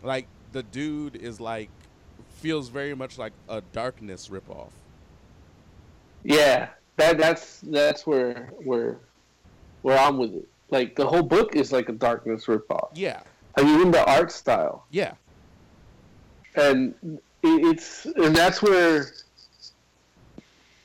like 0.02 0.28
the 0.52 0.62
dude 0.62 1.16
is 1.16 1.40
like 1.40 1.68
feels 2.36 2.70
very 2.70 2.94
much 2.94 3.18
like 3.18 3.34
a 3.50 3.60
darkness 3.72 4.28
ripoff. 4.28 4.70
Yeah, 6.24 6.68
that 6.96 7.18
that's 7.18 7.60
that's 7.60 8.06
where 8.06 8.50
where 8.64 8.98
where 9.82 9.98
I'm 9.98 10.18
with 10.18 10.34
it. 10.34 10.48
Like 10.70 10.96
the 10.96 11.06
whole 11.06 11.22
book 11.22 11.54
is 11.54 11.70
like 11.70 11.88
a 11.88 11.92
darkness 11.92 12.46
ripoff. 12.46 12.88
Yeah, 12.94 13.20
Like 13.56 13.66
even 13.66 13.90
the 13.90 14.04
art 14.04 14.32
style, 14.32 14.86
yeah, 14.90 15.12
and 16.56 16.94
it, 17.04 17.20
it's 17.42 18.06
and 18.06 18.34
that's 18.34 18.62
where 18.62 19.06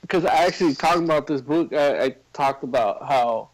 because 0.02 0.26
I 0.26 0.45
actually 0.45 0.76
talking 0.76 1.06
about 1.06 1.26
this 1.26 1.41
book, 1.41 1.74
I, 1.74 2.06
I 2.06 2.16
talked 2.34 2.64
about 2.64 3.07
how 3.07 3.49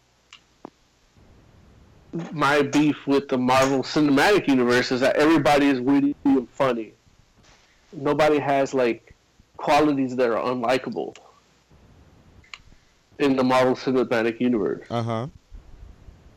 my 2.32 2.62
beef 2.62 3.06
with 3.06 3.28
the 3.28 3.38
Marvel 3.38 3.82
Cinematic 3.82 4.48
Universe 4.48 4.90
is 4.90 5.00
that 5.02 5.16
everybody 5.16 5.66
is 5.68 5.80
witty 5.80 6.16
and 6.24 6.48
funny. 6.50 6.94
Nobody 7.92 8.38
has 8.38 8.74
like 8.74 9.14
qualities 9.56 10.16
that 10.16 10.30
are 10.30 10.42
unlikable 10.42 11.16
in 13.18 13.36
the 13.36 13.44
Marvel 13.44 13.74
Cinematic 13.74 14.40
Universe. 14.40 14.86
uh 14.90 15.02
huh, 15.02 15.26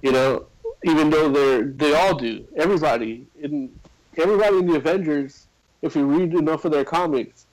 You 0.01 0.11
know, 0.11 0.45
even 0.83 1.09
though 1.09 1.29
they're 1.29 1.63
they 1.63 1.93
all 1.93 2.15
do. 2.15 2.45
Everybody 2.55 3.27
in 3.41 3.69
everybody 4.17 4.57
in 4.57 4.67
the 4.67 4.75
Avengers, 4.75 5.47
if 5.81 5.95
you 5.95 6.05
read 6.05 6.33
enough 6.33 6.65
of 6.65 6.71
their 6.71 6.85
comics, 6.85 7.45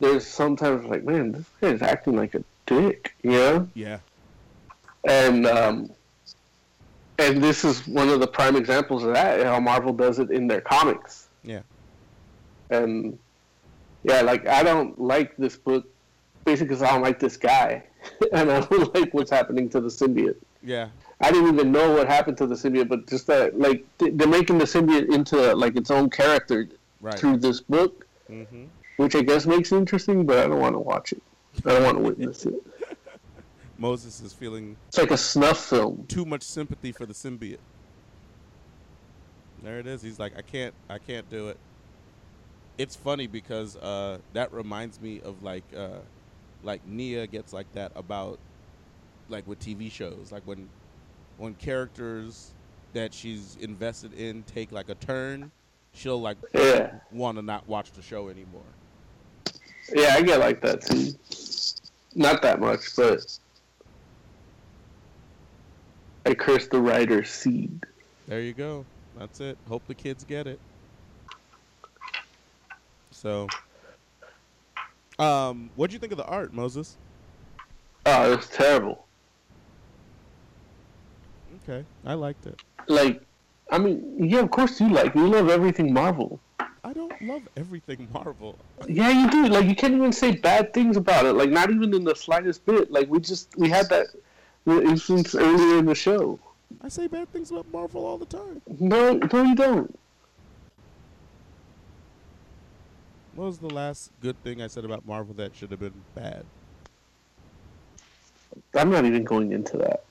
there's 0.00 0.26
sometimes 0.26 0.84
like, 0.86 1.04
man, 1.04 1.32
this 1.32 1.44
guy 1.60 1.68
is 1.68 1.82
acting 1.82 2.16
like 2.16 2.34
a 2.34 2.42
dick, 2.66 3.14
you 3.22 3.30
know? 3.32 3.68
yeah, 3.74 3.98
And 5.08 5.46
um, 5.46 5.90
and 7.18 7.42
this 7.42 7.64
is 7.64 7.86
one 7.88 8.08
of 8.08 8.20
the 8.20 8.26
prime 8.28 8.54
examples 8.56 9.02
of 9.04 9.14
that. 9.14 9.44
How 9.44 9.58
Marvel 9.60 9.92
does 9.92 10.18
it 10.18 10.30
in 10.30 10.46
their 10.46 10.60
comics. 10.60 11.28
yeah, 11.42 11.62
And 12.70 13.18
yeah, 14.04 14.20
like 14.22 14.46
I 14.46 14.62
don't 14.62 14.98
like 15.00 15.36
this 15.36 15.56
book 15.56 15.84
basically 16.44 16.68
because 16.68 16.82
I 16.82 16.90
don't 16.92 17.02
like 17.02 17.18
this 17.18 17.36
guy, 17.36 17.82
and 18.32 18.50
I 18.50 18.60
don't 18.60 18.94
like 19.00 19.12
what's 19.14 19.30
happening 19.30 19.68
to 19.70 19.80
the 19.80 19.88
symbiote. 19.88 20.36
yeah, 20.62 20.88
I 21.20 21.30
didn't 21.30 21.54
even 21.54 21.72
know 21.72 21.94
what 21.94 22.06
happened 22.06 22.38
to 22.38 22.46
the 22.46 22.54
symbiote, 22.54 22.88
but 22.88 23.06
just 23.08 23.26
that, 23.26 23.58
like, 23.58 23.84
they're 23.98 24.28
making 24.28 24.58
the 24.58 24.64
symbiote 24.64 25.12
into 25.14 25.54
like 25.54 25.76
its 25.76 25.90
own 25.90 26.10
character 26.10 26.68
right. 27.00 27.18
through 27.18 27.38
this 27.38 27.60
book, 27.60 28.06
hmm 28.26 28.64
which 28.96 29.14
I 29.14 29.22
guess 29.22 29.46
makes 29.46 29.70
it 29.70 29.76
interesting. 29.76 30.26
But 30.26 30.38
I 30.38 30.48
don't 30.48 30.58
want 30.60 30.74
to 30.74 30.80
watch 30.80 31.12
it. 31.12 31.22
I 31.64 31.70
don't 31.70 31.84
want 31.84 31.98
to 31.98 32.02
witness 32.02 32.46
it. 32.46 32.54
Moses 33.78 34.20
is 34.20 34.32
feeling 34.32 34.76
It's 34.88 34.98
like 34.98 35.12
a 35.12 35.16
snuff 35.16 35.64
film. 35.64 36.04
too 36.08 36.24
much 36.24 36.42
sympathy 36.42 36.90
for 36.90 37.06
the 37.06 37.14
symbiote. 37.14 37.58
There 39.62 39.78
it 39.78 39.86
is. 39.86 40.02
He's 40.02 40.18
like, 40.18 40.36
I 40.36 40.42
can't, 40.42 40.74
I 40.88 40.98
can't 40.98 41.28
do 41.30 41.48
it. 41.48 41.58
It's 42.76 42.94
funny 42.96 43.26
because 43.26 43.76
uh, 43.76 44.18
that 44.32 44.52
reminds 44.52 45.00
me 45.00 45.20
of 45.24 45.42
like, 45.42 45.64
uh, 45.76 45.98
like 46.62 46.86
Nia 46.86 47.26
gets 47.26 47.52
like 47.52 47.72
that 47.74 47.92
about 47.94 48.38
like 49.28 49.46
with 49.46 49.58
TV 49.60 49.90
shows, 49.90 50.30
like 50.32 50.42
when 50.44 50.68
when 51.36 51.54
characters 51.54 52.50
that 52.94 53.12
she's 53.14 53.56
invested 53.60 54.12
in 54.14 54.42
take 54.44 54.72
like 54.72 54.88
a 54.88 54.94
turn, 54.96 55.50
she'll 55.92 56.20
like 56.20 56.36
Yeah. 56.54 56.98
want 57.12 57.36
to 57.38 57.42
not 57.42 57.68
watch 57.68 57.92
the 57.92 58.02
show 58.02 58.28
anymore. 58.28 58.62
Yeah, 59.94 60.14
I 60.14 60.22
get 60.22 60.40
like 60.40 60.60
that 60.62 60.82
too. 60.82 61.12
Not 62.14 62.42
that 62.42 62.60
much, 62.60 62.96
but 62.96 63.20
I 66.26 66.34
curse 66.34 66.66
the 66.68 66.80
writer's 66.80 67.30
seed. 67.30 67.82
There 68.26 68.40
you 68.40 68.52
go. 68.52 68.84
That's 69.18 69.40
it. 69.40 69.56
Hope 69.68 69.86
the 69.86 69.94
kids 69.94 70.24
get 70.24 70.46
it. 70.46 70.58
So, 73.10 73.46
um, 75.18 75.70
what'd 75.76 75.92
you 75.92 75.98
think 75.98 76.12
of 76.12 76.18
the 76.18 76.26
art, 76.26 76.52
Moses? 76.52 76.96
Oh, 78.06 78.32
it 78.32 78.36
was 78.36 78.48
terrible. 78.48 79.06
Okay, 81.62 81.84
I 82.06 82.14
liked 82.14 82.46
it. 82.46 82.62
Like, 82.86 83.22
I 83.70 83.78
mean, 83.78 84.16
yeah, 84.18 84.40
of 84.40 84.50
course 84.50 84.80
you 84.80 84.88
like. 84.88 85.14
You 85.14 85.26
love 85.26 85.50
everything 85.50 85.92
Marvel. 85.92 86.40
I 86.84 86.92
don't 86.94 87.20
love 87.20 87.42
everything 87.56 88.08
Marvel. 88.14 88.56
Yeah, 88.88 89.10
you 89.10 89.30
do. 89.30 89.48
Like, 89.48 89.66
you 89.66 89.74
can't 89.74 89.94
even 89.94 90.12
say 90.12 90.36
bad 90.36 90.72
things 90.72 90.96
about 90.96 91.26
it. 91.26 91.34
Like, 91.34 91.50
not 91.50 91.70
even 91.70 91.92
in 91.92 92.04
the 92.04 92.14
slightest 92.14 92.64
bit. 92.64 92.90
Like, 92.90 93.08
we 93.10 93.20
just 93.20 93.54
we 93.58 93.68
had 93.68 93.88
that 93.90 94.06
instance 94.66 95.34
earlier 95.34 95.78
in 95.78 95.86
the 95.86 95.94
show. 95.94 96.38
I 96.80 96.88
say 96.88 97.06
bad 97.06 97.30
things 97.32 97.50
about 97.50 97.70
Marvel 97.72 98.06
all 98.06 98.18
the 98.18 98.26
time. 98.26 98.62
No, 98.78 99.12
no, 99.14 99.42
you 99.42 99.54
don't. 99.54 99.98
What 103.38 103.44
was 103.44 103.58
the 103.58 103.72
last 103.72 104.10
good 104.20 104.42
thing 104.42 104.60
I 104.60 104.66
said 104.66 104.84
about 104.84 105.06
Marvel 105.06 105.32
that 105.34 105.54
should 105.54 105.70
have 105.70 105.78
been 105.78 105.94
bad? 106.16 106.44
I'm 108.74 108.90
not 108.90 109.04
even 109.04 109.22
going 109.22 109.52
into 109.52 109.76
that. 109.76 110.02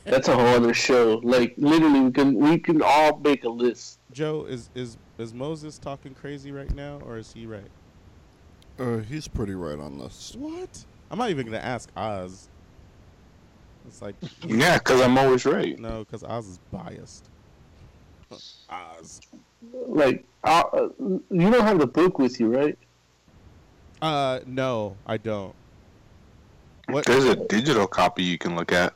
That's 0.04 0.28
a 0.28 0.34
whole 0.34 0.46
other 0.46 0.72
show. 0.72 1.20
Like, 1.22 1.52
literally, 1.58 2.00
we 2.00 2.10
can 2.10 2.34
we 2.36 2.58
can 2.58 2.80
all 2.80 3.18
make 3.18 3.44
a 3.44 3.50
list. 3.50 3.98
Joe, 4.12 4.46
is 4.48 4.70
is 4.74 4.96
is 5.18 5.34
Moses 5.34 5.76
talking 5.76 6.14
crazy 6.14 6.50
right 6.50 6.74
now, 6.74 7.02
or 7.04 7.18
is 7.18 7.34
he 7.34 7.44
right? 7.44 7.70
Uh, 8.78 9.00
he's 9.00 9.28
pretty 9.28 9.54
right 9.54 9.78
on 9.78 9.98
this. 9.98 10.34
What? 10.38 10.86
I'm 11.10 11.18
not 11.18 11.28
even 11.28 11.44
gonna 11.44 11.58
ask 11.58 11.90
Oz. 11.98 12.48
It's 13.86 14.00
like 14.00 14.14
Yeah, 14.46 14.78
because 14.78 15.02
I'm 15.02 15.18
always 15.18 15.44
right. 15.44 15.78
no, 15.78 15.98
because 15.98 16.24
Oz 16.24 16.48
is 16.48 16.60
biased. 16.72 17.28
Oz. 18.70 19.20
Like, 19.86 20.24
uh, 20.44 20.62
uh, 20.72 20.88
you 21.00 21.50
don't 21.50 21.62
have 21.62 21.78
the 21.78 21.86
book 21.86 22.18
with 22.18 22.38
you, 22.38 22.54
right? 22.54 22.78
Uh, 24.00 24.40
no, 24.46 24.96
I 25.06 25.16
don't. 25.16 25.54
What? 26.86 27.04
There's 27.04 27.24
a 27.24 27.36
digital 27.36 27.86
copy 27.86 28.22
you 28.22 28.38
can 28.38 28.54
look 28.56 28.72
at 28.72 28.94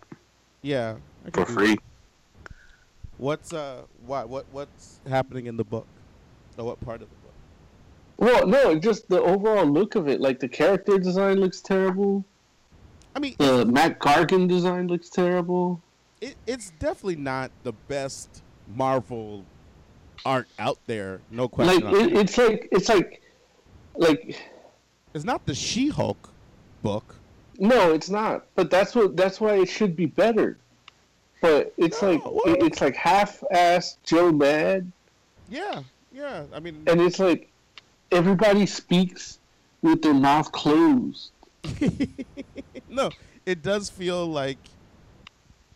Yeah, 0.62 0.96
for 1.32 1.44
free. 1.44 1.74
that. 1.74 2.52
What's 3.18 3.52
uh, 3.52 3.82
what 4.06 4.28
what 4.28 4.46
what's 4.52 5.00
happening 5.08 5.46
in 5.46 5.56
the 5.56 5.64
book? 5.64 5.86
Or 6.58 6.64
what 6.64 6.80
part 6.84 7.02
of 7.02 7.08
the 7.08 7.16
book? 7.16 7.32
Well, 8.18 8.46
no, 8.46 8.78
just 8.78 9.08
the 9.08 9.20
overall 9.20 9.66
look 9.66 9.94
of 9.94 10.08
it. 10.08 10.20
Like, 10.20 10.38
the 10.38 10.48
character 10.48 10.98
design 10.98 11.38
looks 11.40 11.60
terrible. 11.60 12.24
I 13.16 13.18
mean, 13.18 13.34
The 13.38 13.64
Mac 13.66 13.98
Gargan 14.00 14.48
design 14.48 14.86
looks 14.86 15.08
terrible. 15.08 15.80
it, 16.20 16.36
it's 16.46 16.70
definitely 16.78 17.16
not 17.16 17.50
the 17.62 17.72
best 17.88 18.41
Marvel 18.74 19.44
art 20.24 20.48
out 20.58 20.78
there. 20.86 21.20
No 21.30 21.48
question. 21.48 21.84
Like, 21.84 21.94
it, 21.94 22.12
it's 22.12 22.38
like 22.38 22.68
it's 22.72 22.88
like 22.88 23.22
like 23.94 24.38
it's 25.14 25.24
not 25.24 25.44
the 25.46 25.54
She-Hulk 25.54 26.30
book. 26.82 27.16
no, 27.58 27.92
it's 27.92 28.08
not. 28.08 28.46
But 28.54 28.70
that's 28.70 28.94
what 28.94 29.16
that's 29.16 29.40
why 29.40 29.54
it 29.60 29.68
should 29.68 29.94
be 29.96 30.06
better. 30.06 30.56
But 31.40 31.72
it's 31.76 32.00
No, 32.00 32.08
like 32.12 32.22
it- 32.46 32.62
it's 32.66 32.80
like 32.80 32.94
half-assed 32.94 33.96
Joe 34.04 34.30
Mad, 34.32 34.90
Yeah, 35.48 35.82
yeah. 36.12 36.44
I 36.54 36.60
mean, 36.60 36.82
and 36.86 37.00
it's 37.00 37.18
like 37.18 37.50
everybody 38.12 38.64
speaks 38.66 39.38
with 39.82 40.02
their 40.02 40.14
mouth 40.14 40.52
closed. 40.52 41.30
no, 42.88 43.10
it 43.44 43.62
does 43.62 43.90
feel 43.90 44.26
like 44.26 44.58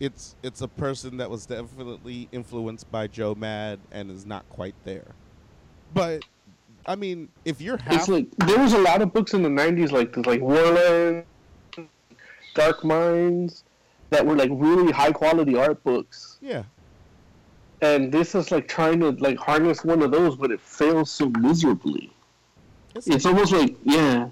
it's 0.00 0.34
it's 0.42 0.60
a 0.60 0.68
person 0.68 1.16
that 1.18 1.30
was 1.30 1.46
definitely 1.46 2.28
influenced 2.32 2.90
by 2.90 3.06
Joe 3.06 3.34
Mad 3.34 3.78
and 3.90 4.10
is 4.10 4.26
not 4.26 4.48
quite 4.50 4.74
there. 4.84 5.06
But 5.94 6.22
I 6.86 6.96
mean, 6.96 7.28
if 7.44 7.60
you're 7.60 7.78
half 7.78 7.94
It's 7.94 8.08
like 8.08 8.26
there 8.38 8.58
was 8.58 8.72
a 8.72 8.78
lot 8.78 9.02
of 9.02 9.12
books 9.12 9.34
in 9.34 9.42
the 9.42 9.48
'90s, 9.48 9.92
like 9.92 10.16
like 10.26 10.40
Warland, 10.40 11.24
Dark 12.54 12.84
Minds, 12.84 13.64
that 14.10 14.24
were 14.24 14.36
like 14.36 14.50
really 14.52 14.92
high-quality 14.92 15.56
art 15.56 15.82
books. 15.82 16.38
yeah, 16.40 16.64
and 17.80 18.12
this 18.12 18.34
is 18.34 18.50
like 18.50 18.68
trying 18.68 19.00
to 19.00 19.10
like 19.10 19.38
harness 19.38 19.84
one 19.84 20.02
of 20.02 20.10
those, 20.10 20.36
but 20.36 20.50
it 20.50 20.60
fails 20.60 21.10
so 21.10 21.30
miserably. 21.30 22.10
it's, 22.94 23.06
It's 23.06 23.26
almost 23.26 23.52
like 23.52 23.76
yeah, 23.84 24.28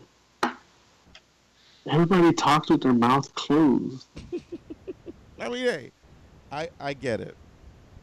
everybody 1.91 2.33
talks 2.35 2.69
with 2.69 2.83
their 2.83 2.93
mouth 2.93 3.35
closed. 3.35 4.07
I 5.45 5.49
mean, 5.49 5.65
hey, 5.65 5.93
I 6.51 6.69
I 6.81 6.95
get 6.95 7.21
it, 7.21 7.37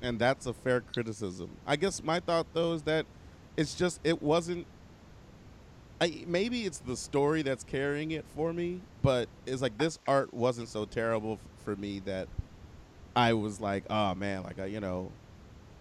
and 0.02 0.20
that's 0.20 0.46
a 0.46 0.54
fair 0.54 0.82
criticism. 0.82 1.50
I 1.66 1.76
guess 1.76 2.04
my 2.04 2.20
thought 2.20 2.46
though 2.54 2.74
is 2.74 2.84
that 2.84 3.06
it's 3.58 3.76
just 3.76 4.00
it 4.04 4.22
wasn't. 4.22 4.68
I, 6.00 6.24
maybe 6.26 6.66
it's 6.66 6.80
the 6.80 6.98
story 6.98 7.44
that's 7.44 7.64
carrying 7.64 8.12
it 8.12 8.26
for 8.36 8.54
me, 8.54 8.82
but 9.04 9.30
it's 9.46 9.62
like 9.62 9.78
this 9.78 10.00
art 10.08 10.34
wasn't 10.34 10.68
so 10.68 10.86
terrible 10.86 11.34
f- 11.34 11.40
for 11.64 11.76
me 11.76 12.00
that 12.06 12.28
I 13.16 13.34
was 13.34 13.62
like, 13.62 13.84
oh 13.90 14.16
man, 14.16 14.42
like 14.44 14.60
I, 14.60 14.66
you 14.66 14.80
know, 14.80 15.12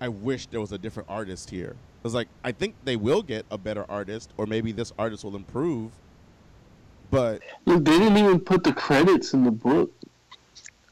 I 0.01 0.09
wish 0.09 0.47
there 0.47 0.61
was 0.61 0.73
a 0.73 0.79
different 0.79 1.09
artist 1.09 1.49
here. 1.49 1.75
It's 2.05 2.15
like 2.15 2.29
I 2.45 2.53
think 2.53 2.75
they 2.85 2.97
will 2.97 3.23
get 3.23 3.47
a 3.51 3.59
better 3.59 3.85
artist, 3.91 4.31
or 4.37 4.47
maybe 4.47 4.73
this 4.73 4.93
artist 4.99 5.25
will 5.25 5.37
improve. 5.37 5.93
But 7.11 7.43
they 7.67 7.79
didn't 7.79 8.17
even 8.17 8.41
put 8.41 8.63
the 8.63 8.73
credits 8.73 9.35
in 9.35 9.45
the 9.45 9.51
book. 9.51 9.91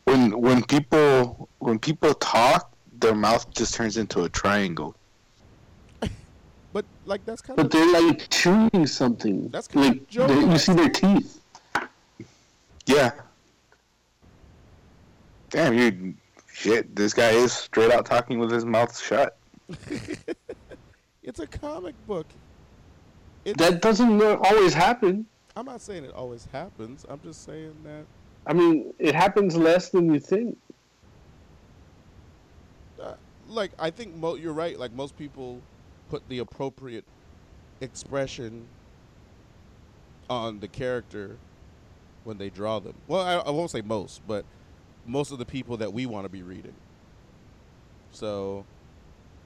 When 0.08 0.40
when 0.40 0.64
people 0.64 1.50
when 1.58 1.78
people 1.78 2.14
talk, 2.14 2.72
their 2.98 3.14
mouth 3.14 3.44
just 3.50 3.74
turns 3.74 3.98
into 3.98 4.22
a 4.22 4.28
triangle. 4.30 4.96
but 6.72 6.86
like 7.04 7.26
that's 7.26 7.42
kind 7.42 7.58
But 7.58 7.66
of 7.66 7.72
they're 7.72 8.00
like 8.00 8.30
chewing 8.30 8.86
something. 8.86 9.50
That's 9.50 9.68
kinda 9.68 9.88
like 9.88 10.08
they- 10.10 10.50
you 10.50 10.56
see 10.56 10.72
their 10.72 10.88
teeth. 10.88 11.42
Yeah. 12.86 13.10
Damn, 15.50 15.74
you 15.74 16.14
shit. 16.54 16.96
This 16.96 17.12
guy 17.12 17.30
is 17.32 17.52
straight 17.52 17.92
out 17.92 18.06
talking 18.06 18.38
with 18.38 18.50
his 18.50 18.64
mouth 18.64 18.98
shut. 18.98 19.36
it's 21.22 21.40
a 21.40 21.46
comic 21.46 21.94
book. 22.06 22.26
It's, 23.44 23.58
That 23.58 23.82
doesn't 23.82 24.22
always 24.22 24.72
happen. 24.72 25.26
I'm 25.54 25.66
not 25.66 25.82
saying 25.82 26.04
it 26.04 26.14
always 26.14 26.46
happens. 26.50 27.04
I'm 27.10 27.20
just 27.22 27.44
saying 27.44 27.74
that 27.84 28.06
I 28.48 28.54
mean, 28.54 28.94
it 28.98 29.14
happens 29.14 29.56
less 29.56 29.90
than 29.90 30.12
you 30.12 30.20
think. 30.20 30.58
uh, 33.02 33.14
like 33.48 33.72
I 33.78 33.90
think 33.90 34.14
mo- 34.16 34.36
you're 34.36 34.52
right. 34.54 34.78
Like 34.78 34.92
most 34.92 35.16
people 35.18 35.62
put 36.10 36.28
the 36.28 36.40
appropriate 36.40 37.04
expression 37.80 38.66
on 40.30 40.60
the 40.60 40.68
character 40.68 41.38
when 42.24 42.38
they 42.38 42.50
draw 42.50 42.78
them. 42.80 42.94
Well, 43.08 43.22
I, 43.22 43.34
I 43.36 43.50
won't 43.50 43.70
say 43.70 43.82
most, 43.82 44.26
but 44.26 44.44
most 45.06 45.32
of 45.32 45.38
the 45.38 45.46
people 45.46 45.78
that 45.78 45.92
we 45.92 46.06
want 46.06 46.24
to 46.24 46.28
be 46.28 46.42
reading. 46.42 46.74
So, 48.12 48.66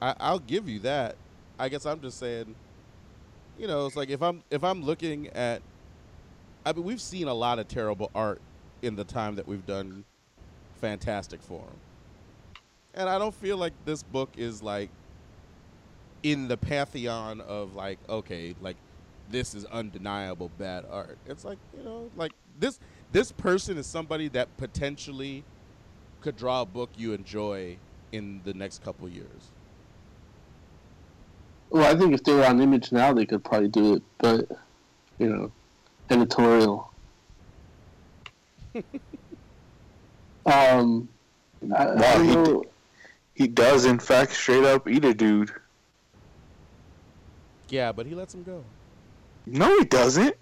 I, 0.01 0.15
I'll 0.19 0.39
give 0.39 0.69
you 0.69 0.79
that. 0.79 1.15
I 1.59 1.69
guess 1.69 1.85
I'm 1.85 2.01
just 2.01 2.19
saying, 2.19 2.55
you 3.59 3.67
know, 3.67 3.85
it's 3.87 3.95
like 3.95 4.09
if 4.09 4.21
I'm 4.21 4.43
if 4.51 4.63
I'm 4.63 4.83
looking 4.83 5.27
at, 5.29 5.61
I 6.65 6.73
mean, 6.73 6.83
we've 6.83 7.01
seen 7.01 7.27
a 7.27 7.33
lot 7.33 7.59
of 7.59 7.67
terrible 7.67 8.11
art 8.15 8.41
in 8.83 8.95
the 8.95 9.03
time 9.03 9.35
that 9.35 9.47
we've 9.47 9.65
done 9.65 10.03
Fantastic 10.81 11.41
Forum. 11.41 11.79
And 12.93 13.09
I 13.09 13.17
don't 13.17 13.33
feel 13.33 13.57
like 13.57 13.73
this 13.85 14.03
book 14.03 14.29
is 14.37 14.61
like 14.61 14.89
in 16.21 16.47
the 16.47 16.57
pantheon 16.57 17.41
of 17.41 17.73
like, 17.73 17.97
okay, 18.07 18.53
like 18.61 18.75
this 19.31 19.55
is 19.55 19.65
undeniable 19.65 20.51
bad 20.59 20.85
art. 20.91 21.17
It's 21.25 21.45
like, 21.45 21.57
you 21.75 21.83
know, 21.83 22.11
like 22.15 22.33
this 22.59 22.79
this 23.11 23.31
person 23.31 23.77
is 23.77 23.87
somebody 23.87 24.27
that 24.29 24.55
potentially 24.57 25.43
could 26.21 26.35
draw 26.35 26.61
a 26.61 26.65
book 26.65 26.89
you 26.97 27.13
enjoy 27.13 27.77
in 28.11 28.41
the 28.43 28.53
next 28.53 28.83
couple 28.83 29.07
years. 29.09 29.51
Well, 31.69 31.91
I 31.91 31.97
think 31.97 32.13
if 32.13 32.23
they 32.23 32.33
were 32.33 32.45
on 32.45 32.61
Image 32.61 32.91
now, 32.91 33.13
they 33.13 33.25
could 33.25 33.43
probably 33.43 33.69
do 33.69 33.95
it. 33.95 34.03
But 34.19 34.51
you 35.17 35.29
know, 35.29 35.51
editorial. 36.09 36.92
um, 40.45 41.07
I, 41.75 41.85
I 41.85 41.95
Wow, 41.95 42.17
don't 42.17 42.25
he 42.25 42.33
know. 42.35 42.63
He 43.35 43.47
does, 43.47 43.85
in 43.85 43.99
fact, 43.99 44.33
straight 44.33 44.63
up 44.63 44.87
eat 44.87 45.03
a 45.05 45.13
dude. 45.13 45.51
Yeah, 47.69 47.91
but 47.91 48.05
he 48.05 48.13
lets 48.15 48.33
him 48.33 48.43
go. 48.43 48.63
No, 49.45 49.77
he 49.79 49.85
doesn't. 49.85 50.35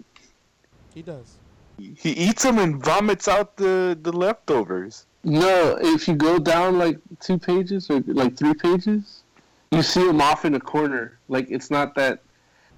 He 0.94 1.02
does. 1.02 1.38
He 1.78 2.10
eats 2.10 2.42
them 2.42 2.58
and 2.58 2.82
vomits 2.84 3.26
out 3.28 3.56
the 3.56 3.98
the 4.00 4.12
leftovers. 4.12 5.06
No, 5.24 5.78
if 5.80 6.06
you 6.06 6.14
go 6.14 6.38
down 6.38 6.78
like 6.78 6.98
two 7.20 7.38
pages 7.38 7.88
or 7.90 8.00
like 8.06 8.36
three 8.36 8.54
pages, 8.54 9.22
you 9.70 9.82
see 9.82 10.06
him 10.06 10.20
off 10.20 10.44
in 10.44 10.54
a 10.54 10.60
corner. 10.60 11.18
Like 11.28 11.50
it's 11.50 11.70
not 11.70 11.94
that 11.94 12.20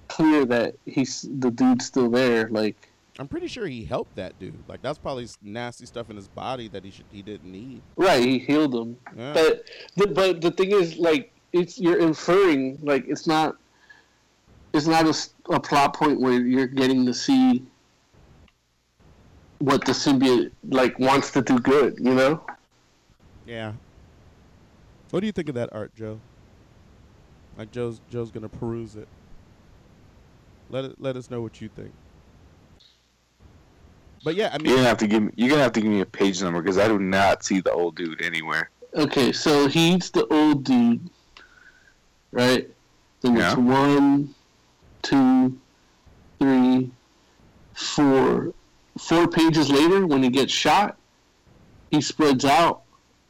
clear 0.07 0.45
that 0.45 0.75
he's 0.85 1.27
the 1.39 1.51
dude's 1.51 1.85
still 1.85 2.09
there. 2.09 2.47
Like 2.49 2.89
I'm 3.17 3.27
pretty 3.27 3.47
sure 3.47 3.65
he 3.65 3.85
helped 3.85 4.15
that 4.17 4.37
dude. 4.39 4.55
Like 4.67 4.81
that's 4.81 4.97
probably 4.97 5.27
nasty 5.41 5.85
stuff 5.85 6.09
in 6.09 6.15
his 6.15 6.27
body 6.27 6.67
that 6.69 6.83
he 6.83 6.91
should 6.91 7.05
he 7.11 7.21
didn't 7.21 7.49
need. 7.49 7.81
right, 7.95 8.23
he 8.23 8.39
healed 8.39 8.75
him. 8.75 8.97
Yeah. 9.15 9.33
But 9.33 9.69
the, 9.95 10.07
but 10.07 10.41
the 10.41 10.51
thing 10.51 10.71
is, 10.71 10.97
like 10.97 11.31
it's 11.53 11.79
you're 11.79 11.99
inferring. 11.99 12.77
Like 12.81 13.05
it's 13.07 13.27
not. 13.27 13.55
It's 14.73 14.87
not 14.87 15.05
a 15.49 15.59
plot 15.61 15.95
point 15.95 16.19
where 16.19 16.33
you're 16.33 16.67
getting 16.67 17.05
to 17.05 17.13
see 17.13 17.65
what 19.59 19.85
the 19.85 19.93
symbiote 19.93 20.51
like 20.67 20.99
wants 20.99 21.31
to 21.31 21.41
do 21.41 21.59
good. 21.59 21.97
You 21.99 22.13
know. 22.13 22.45
Yeah. 23.45 23.73
What 25.11 25.21
do 25.21 25.27
you 25.27 25.31
think 25.31 25.47
of 25.47 25.55
that 25.55 25.69
art, 25.71 25.95
Joe? 25.95 26.19
Like 27.57 27.71
Joe's 27.71 28.01
Joe's 28.09 28.31
gonna 28.31 28.49
peruse 28.49 28.97
it. 28.97 29.07
Let 30.69 30.83
it 30.83 30.95
let 30.99 31.15
us 31.15 31.29
know 31.31 31.41
what 31.41 31.61
you 31.61 31.69
think. 31.69 31.93
But 34.25 34.33
yeah, 34.35 34.49
I 34.51 34.57
mean, 34.57 34.65
You're 34.67 34.77
gonna 34.77 34.89
have 34.89 34.97
to 34.97 35.07
give 35.07 35.21
me. 35.23 35.31
You're 35.35 35.49
gonna 35.49 35.61
have 35.61 35.71
to 35.73 35.81
give 35.81 35.91
me 35.91 36.01
a 36.01 36.05
page 36.05 36.41
number 36.41 36.59
because 36.61 36.79
I 36.79 36.87
do 36.87 36.97
not 36.97 37.45
see 37.45 37.61
the 37.61 37.71
old 37.71 37.95
dude 37.95 38.21
anywhere. 38.23 38.71
Okay, 38.95 39.31
so 39.31 39.67
he's 39.67 40.09
the 40.09 40.25
old 40.27 40.63
dude, 40.63 41.07
right? 42.31 42.67
Then 43.21 43.37
it's 43.37 43.41
Yeah. 43.41 43.55
one, 43.55 44.33
two, 45.03 45.55
three, 46.39 46.89
four. 47.75 48.51
Four 48.97 49.27
pages 49.27 49.69
later, 49.69 50.07
when 50.07 50.23
he 50.23 50.29
gets 50.29 50.53
shot, 50.53 50.95
he 51.91 52.01
spreads 52.01 52.45
out, 52.45 52.81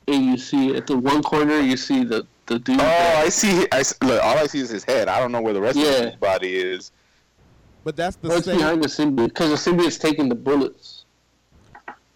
and 0.07 0.23
you 0.25 0.37
see 0.37 0.75
at 0.75 0.85
the 0.87 0.95
one 0.97 1.21
corner 1.23 1.59
you 1.59 1.75
see 1.77 2.03
the 2.05 2.25
the 2.45 2.59
dude. 2.59 2.75
Oh, 2.79 2.83
that- 2.83 3.25
I 3.25 3.29
see. 3.29 3.67
I 3.71 3.79
s- 3.79 3.95
look. 4.01 4.23
All 4.23 4.37
I 4.37 4.45
see 4.45 4.59
is 4.59 4.69
his 4.69 4.83
head. 4.85 5.09
I 5.09 5.19
don't 5.19 5.31
know 5.33 5.41
where 5.41 5.53
the 5.53 5.61
rest 5.61 5.77
Yeah. 5.77 5.87
of 5.89 6.05
his 6.11 6.15
body 6.17 6.55
is. 6.55 6.91
But 7.85 7.95
that's 7.95 8.15
the 8.17 8.27
What's 8.27 8.45
same. 8.45 8.57
behind 8.57 8.83
the 8.83 8.87
symbiote? 8.87 9.27
Because 9.27 9.63
the 9.63 9.71
symbiote's 9.71 9.99
taking 9.99 10.27
the 10.27 10.35
bullets. 10.35 11.05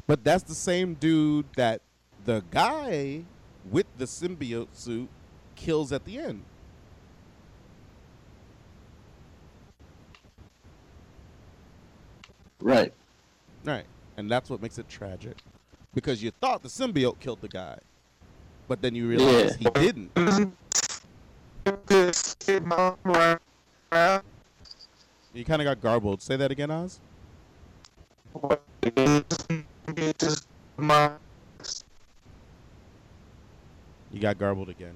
But 0.08 0.24
that's 0.24 0.44
the 0.44 0.56
same 0.56 0.96
dude 0.96 1.46
that 1.56 1.82
the 2.26 2.44
guy 2.50 3.22
with 3.70 3.86
the 4.00 4.06
symbiote 4.06 4.70
suit 4.74 5.08
kills 5.56 5.94
at 5.94 6.04
the 6.06 6.18
end. 6.18 6.44
Right. 12.60 12.92
Right. 13.64 13.86
And 14.18 14.30
that's 14.30 14.50
what 14.50 14.64
makes 14.64 14.80
it 14.80 14.90
tragic. 14.90 15.38
Because 15.94 16.24
you 16.24 16.32
thought 16.42 16.64
the 16.64 16.70
symbiote 16.70 17.20
killed 17.20 17.42
the 17.42 17.48
guy. 17.48 17.78
But 18.68 18.82
then 18.82 18.96
you 18.96 19.08
realize 19.08 19.56
he 19.56 19.66
didn't. 19.66 20.12
You 25.34 25.46
kind 25.46 25.62
of 25.62 25.66
got 25.66 25.82
garbled. 25.82 26.22
Say 26.22 26.36
that 26.38 26.52
again, 26.52 26.72
Oz. 26.72 27.00
You 34.12 34.20
got 34.20 34.38
garbled 34.40 34.70
again. 34.70 34.96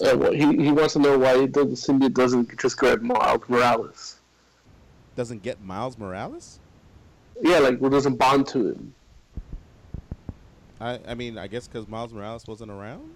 Uh, 0.00 0.16
well, 0.16 0.32
he 0.32 0.56
he 0.56 0.72
wants 0.72 0.94
to 0.94 0.98
know 0.98 1.18
why 1.18 1.46
the, 1.46 1.64
symbiote 1.74 2.14
doesn't 2.14 2.58
just 2.58 2.76
grab 2.76 3.00
Miles 3.00 3.42
Morales. 3.48 4.16
Doesn't 5.14 5.42
get 5.42 5.62
Miles 5.62 5.96
Morales? 5.96 6.58
Yeah, 7.40 7.58
like 7.58 7.80
well, 7.80 7.90
doesn't 7.90 8.16
bond 8.16 8.46
to 8.48 8.68
him. 8.68 8.94
I, 10.80 11.00
I 11.08 11.14
mean, 11.14 11.38
I 11.38 11.46
guess 11.46 11.66
because 11.66 11.88
Miles 11.88 12.12
Morales 12.12 12.46
wasn't 12.46 12.70
around? 12.70 13.10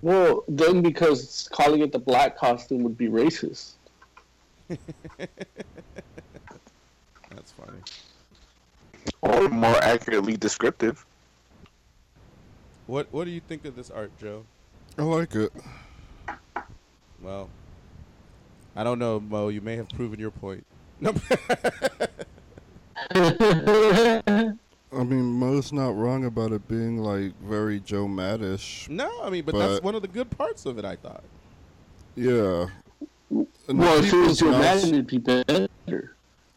Well, 0.00 0.42
then 0.48 0.82
because 0.82 1.48
calling 1.52 1.82
it 1.82 1.92
the 1.92 2.00
black 2.00 2.36
costume 2.36 2.82
would 2.82 2.98
be 2.98 3.08
racist. 3.08 3.74
That's 7.30 7.52
funny. 7.52 7.78
Or 9.20 9.48
more 9.48 9.76
accurately 9.82 10.36
descriptive. 10.36 11.04
What 12.86 13.12
What 13.12 13.24
do 13.24 13.30
you 13.30 13.40
think 13.40 13.64
of 13.64 13.76
this 13.76 13.90
art, 13.90 14.10
Joe? 14.18 14.44
I 14.98 15.02
like 15.02 15.34
it. 15.34 15.52
Well, 17.22 17.48
I 18.76 18.84
don't 18.84 18.98
know, 18.98 19.20
Mo. 19.20 19.48
You 19.48 19.60
may 19.60 19.76
have 19.76 19.88
proven 19.90 20.18
your 20.18 20.30
point. 20.30 20.66
No. 21.00 21.14
I 24.94 25.04
mean, 25.04 25.24
Mo's 25.24 25.72
not 25.72 25.96
wrong 25.96 26.24
about 26.24 26.52
it 26.52 26.68
being 26.68 26.98
like 26.98 27.32
very 27.40 27.80
Joe 27.80 28.06
Maddish. 28.06 28.88
no, 28.88 29.10
I 29.22 29.30
mean, 29.30 29.44
but, 29.44 29.56
that's 29.56 29.82
one 29.82 29.94
of 29.94 30.02
the 30.02 30.08
good 30.08 30.30
parts 30.30 30.66
of 30.66 30.78
it. 30.78 30.84
I 30.84 30.96
thought. 30.96 31.24
Yeah. 32.14 32.66
And 33.68 33.78
well, 33.78 34.00
the 34.00 34.06
if 34.06 34.12
it 34.12 34.16
was 34.16 34.38
people's 34.40 34.42
mouths- 34.42 34.82
Madden, 34.82 34.94
it'd 34.94 35.06
be 35.06 35.18
better. 35.18 35.68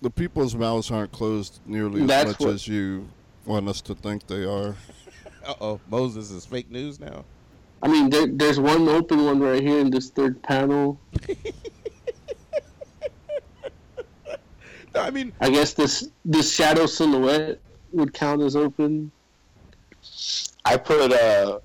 the 0.02 0.10
people's 0.10 0.56
mouths 0.56 0.91
aren't 0.91 1.11
closed 1.11 1.60
nearly 1.65 2.02
as 2.03 2.07
much 2.27 2.40
what- 2.40 2.49
as 2.49 2.68
you 2.68 3.07
want 3.45 3.68
us 3.69 3.82
to 3.82 3.95
think 3.95 4.27
they 4.27 4.44
are. 4.45 4.76
Uh 5.48 5.53
oh, 5.61 5.80
Moses 5.91 6.32
is 6.32 6.44
fake 6.44 6.72
news 6.72 6.99
now. 6.99 7.23
I 7.84 7.88
mean, 7.88 8.10
there, 8.10 8.26
there's 8.26 8.60
one 8.60 8.90
open 8.90 9.26
one 9.26 9.40
right 9.40 9.61
here 9.61 9.77
in 9.77 9.91
this 9.91 10.10
third 10.10 10.41
panel. 10.41 10.99
No, 14.95 15.02
I 15.02 15.10
mean, 15.11 15.34
I 15.41 15.49
guess 15.49 15.73
this 15.73 16.10
this 16.23 16.53
shadow 16.56 16.86
silhouette 16.86 17.60
would 17.91 18.14
count 18.14 18.41
as 18.41 18.56
open. 18.56 19.11
I 20.64 20.77
put 20.77 21.11
a 21.11 21.61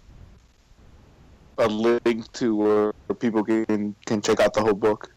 a 1.58 1.66
link 1.68 2.30
to 2.32 2.56
where 2.56 2.92
people 3.20 3.44
can 3.44 3.94
can 4.04 4.20
check 4.20 4.40
out 4.40 4.52
the 4.52 4.60
whole 4.60 4.74
book. 4.74 5.12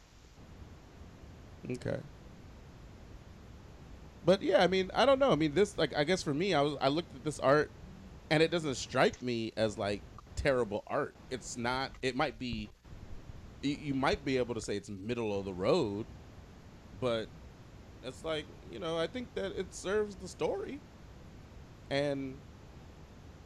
Okay. 1.70 2.00
But 4.26 4.42
yeah, 4.42 4.64
I 4.64 4.68
mean, 4.68 4.90
I 4.94 5.06
don't 5.06 5.20
know. 5.20 5.32
I 5.32 5.36
mean, 5.36 5.54
this 5.54 5.78
like 5.78 5.96
I 5.96 6.04
guess 6.04 6.24
for 6.24 6.34
me, 6.34 6.54
I 6.54 6.62
was 6.62 6.78
I 6.80 6.88
looked 6.88 7.14
at 7.16 7.24
this 7.24 7.40
art, 7.40 7.70
and 8.30 8.42
it 8.42 8.52
doesn't 8.52 8.76
strike 8.76 9.22
me 9.22 9.52
as 9.58 9.78
like 9.78 10.02
terrible 10.36 10.84
art. 10.88 11.14
It's 11.30 11.58
not. 11.58 11.92
It 12.02 12.16
might 12.16 12.40
be. 12.40 12.70
You, 13.62 13.94
might 13.94 14.26
be 14.26 14.38
able 14.38 14.56
to 14.56 14.62
say 14.62 14.76
it's 14.76 14.90
middle 14.90 15.40
of 15.40 15.46
the 15.46 15.54
road, 15.54 16.06
but 17.00 17.28
it's 18.04 18.26
like 18.26 18.46
you 18.70 18.78
know 18.80 18.98
I 18.98 19.08
think 19.08 19.34
that 19.36 19.58
it 19.58 19.74
serves 19.74 20.16
the 20.16 20.28
story, 20.28 20.82
and 21.90 22.36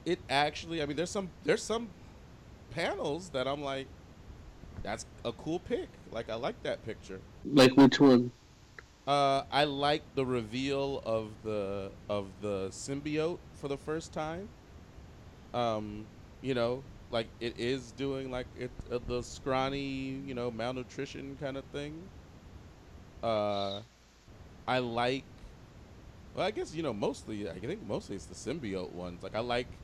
it 0.06 0.20
actually. 0.30 0.82
I 0.82 0.86
mean, 0.86 0.98
there's 0.98 1.12
some 1.12 1.30
there's 1.44 1.62
some 1.62 1.90
panels 2.72 3.30
that 3.30 3.48
I'm 3.48 3.62
like, 3.64 3.88
that's 4.84 5.06
a 5.26 5.32
cool 5.32 5.60
pick. 5.60 5.90
Like 6.12 6.30
I 6.30 6.36
like 6.36 6.62
that 6.64 6.84
picture. 6.86 7.22
Like 7.54 7.76
which 7.78 8.00
one? 8.00 8.32
Uh, 9.08 9.44
I 9.52 9.64
like 9.64 10.04
the 10.16 10.26
reveal 10.26 11.00
of 11.06 11.42
the 11.42 11.92
of 12.10 12.42
the 12.42 12.70
symbiote 12.70 13.40
for 13.54 13.68
the 13.70 13.78
first 13.78 14.14
time. 14.14 14.50
Um, 15.54 16.08
you 16.42 16.54
know, 16.54 16.84
like 17.10 17.30
it 17.40 17.58
is 17.58 17.92
doing 17.92 18.32
like 18.32 18.48
it 18.56 18.72
uh, 18.92 19.00
the 19.06 19.24
scrawny, 19.24 20.20
you 20.28 20.34
know, 20.34 20.52
malnutrition 20.52 21.38
kind 21.38 21.58
of 21.58 21.66
thing. 21.66 22.12
Uh, 23.24 23.82
I 24.68 24.80
like. 24.80 25.26
Well, 26.34 26.46
I 26.46 26.52
guess 26.52 26.74
you 26.74 26.84
know 26.84 26.94
mostly. 26.94 27.50
I 27.50 27.60
think 27.60 27.84
mostly 27.84 28.16
it's 28.16 28.26
the 28.26 28.36
symbiote 28.36 28.92
ones. 28.92 29.24
Like 29.24 29.36
I 29.36 29.40
like 29.40 29.80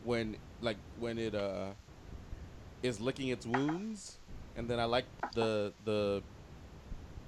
when 0.00 0.36
like 0.60 0.78
when 0.94 1.18
it 1.18 1.34
uh 1.34 1.74
is 2.82 3.00
licking 3.00 3.28
its 3.28 3.46
wounds, 3.46 4.18
and 4.54 4.68
then 4.68 4.78
I 4.80 4.84
like 4.84 5.06
the 5.34 5.74
the 5.84 6.22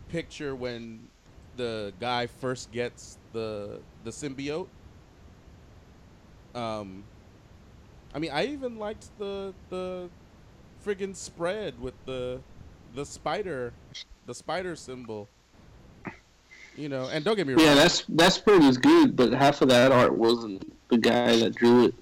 picture 0.09 0.55
when 0.55 1.09
the 1.57 1.93
guy 2.01 2.27
first 2.27 2.71
gets 2.73 3.19
the 3.33 3.81
the 4.05 4.11
symbiote. 4.11 4.69
Um, 6.55 7.05
I 8.15 8.19
mean, 8.19 8.31
I 8.33 8.47
even 8.47 8.79
liked 8.79 9.11
the 9.19 9.55
the 9.71 10.09
friggin' 10.85 11.15
spread 11.15 11.81
with 11.81 11.95
the 12.07 12.41
the 12.95 13.05
spider, 13.05 13.73
the 14.27 14.35
spider 14.35 14.77
symbol. 14.77 15.29
You 16.77 16.89
know, 16.89 17.09
and 17.09 17.25
don't 17.25 17.37
get 17.37 17.47
me 17.47 17.55
wrong. 17.55 17.65
Yeah, 17.65 17.75
that's 17.75 18.05
that 18.09 18.33
spread 18.33 18.63
is 18.63 18.79
good, 18.79 19.17
but 19.17 19.33
half 19.33 19.63
of 19.63 19.69
that 19.69 19.91
art 19.91 20.17
wasn't 20.17 20.63
the 20.89 20.99
guy 20.99 21.37
that 21.37 21.57
drew 21.57 21.87
it. 21.87 21.95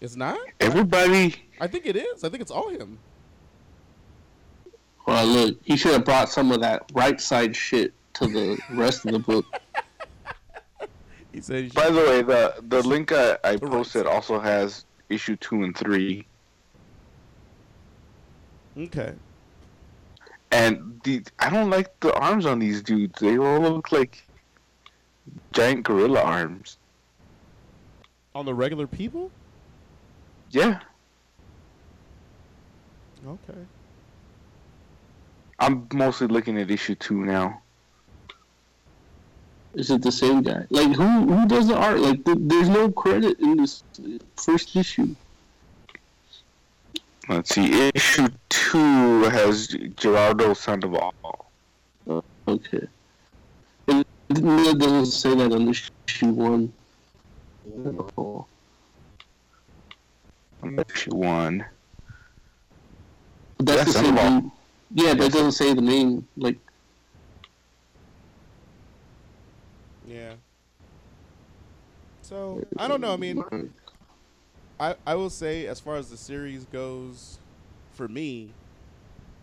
it's 0.00 0.16
not. 0.16 0.38
Everybody, 0.60 1.34
I 1.60 1.66
think 1.66 1.86
it 1.86 1.96
is. 1.96 2.24
I 2.24 2.30
think 2.30 2.40
it's 2.40 2.50
all 2.50 2.70
him. 2.70 2.98
Well, 5.06 5.26
look, 5.26 5.58
he 5.64 5.76
should 5.76 5.92
have 5.92 6.04
brought 6.04 6.28
some 6.30 6.50
of 6.52 6.60
that 6.60 6.84
right 6.94 7.20
side 7.20 7.54
shit 7.54 7.92
to 8.14 8.26
the 8.26 8.58
rest 8.68 9.04
of 9.04 9.12
the 9.12 9.18
book. 9.18 9.46
He 11.32 11.40
said. 11.40 11.64
he 11.64 11.70
by 11.70 11.90
the 11.90 12.00
way, 12.00 12.22
the 12.22 12.54
the 12.68 12.82
link 12.82 13.10
I, 13.12 13.36
I 13.44 13.56
Right. 13.60 13.60
posted 13.60 14.06
also 14.06 14.38
has 14.38 14.84
issue 15.08 15.36
two 15.36 15.64
and 15.64 15.76
three, 15.76 16.28
okay. 18.78 19.14
and 20.52 21.00
the 21.02 21.24
I 21.40 21.50
don't 21.50 21.70
like 21.70 21.98
the 22.00 22.14
arms 22.14 22.46
on 22.46 22.60
these 22.60 22.82
dudes. 22.82 23.18
They 23.20 23.36
all 23.36 23.60
look 23.60 23.90
like 23.90 24.22
giant 25.52 25.82
gorilla 25.84 26.22
arms. 26.22 26.78
On 28.34 28.44
the 28.46 28.54
regular 28.54 28.86
people? 28.86 29.30
Yeah, 30.50 30.80
Okay. 33.26 33.58
I'm 35.58 35.86
mostly 35.92 36.26
looking 36.26 36.58
at 36.58 36.70
issue 36.70 36.94
two 36.94 37.24
now. 37.24 37.60
Is 39.74 39.90
it 39.90 40.02
the 40.02 40.12
same 40.12 40.42
guy? 40.42 40.66
Like 40.70 40.92
who 40.92 41.26
who 41.26 41.46
does 41.48 41.68
the 41.68 41.76
art? 41.76 41.98
Like 41.98 42.24
th- 42.24 42.38
there's 42.40 42.68
no 42.68 42.90
credit 42.90 43.38
in 43.40 43.56
this 43.56 43.82
first 44.36 44.76
issue. 44.76 45.14
Let's 47.28 47.54
see, 47.54 47.90
issue 47.94 48.28
two 48.50 49.22
has 49.30 49.68
Gerardo 49.96 50.52
Sandoval. 50.54 51.14
Oh, 52.06 52.22
okay. 52.46 52.86
It, 53.88 54.06
it 54.28 54.78
doesn't 54.78 55.06
say 55.06 55.34
that 55.34 55.52
on 55.52 55.68
issue 55.68 56.26
one. 56.26 56.72
Oh. 58.18 58.46
Issue 60.62 61.14
one. 61.14 61.64
But 63.56 63.66
that's 63.66 63.94
the 63.94 64.00
same. 64.00 64.52
Yeah, 64.94 65.14
that 65.14 65.32
doesn't 65.32 65.52
say 65.52 65.74
the 65.74 65.82
name. 65.82 66.28
Like 66.36 66.60
Yeah. 70.06 70.34
So 72.22 72.62
I 72.78 72.88
don't 72.88 73.00
know. 73.00 73.12
I 73.12 73.16
mean, 73.16 73.44
I 74.80 74.96
I 75.06 75.14
will 75.14 75.30
say 75.30 75.66
as 75.66 75.80
far 75.80 75.96
as 75.96 76.10
the 76.10 76.16
series 76.18 76.64
goes, 76.66 77.40
for 77.92 78.08
me, 78.08 78.50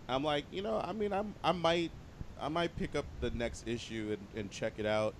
I'm 0.10 0.24
like 0.24 0.46
you 0.52 0.62
know 0.62 0.82
I 0.84 0.94
mean 0.94 1.14
I'm 1.14 1.36
I 1.44 1.52
might 1.54 1.92
I 2.40 2.50
might 2.50 2.76
pick 2.76 2.96
up 2.96 3.06
the 3.22 3.32
next 3.32 3.68
issue 3.68 4.18
and, 4.18 4.40
and 4.42 4.52
check 4.52 4.74
it 4.78 4.86
out. 4.86 5.16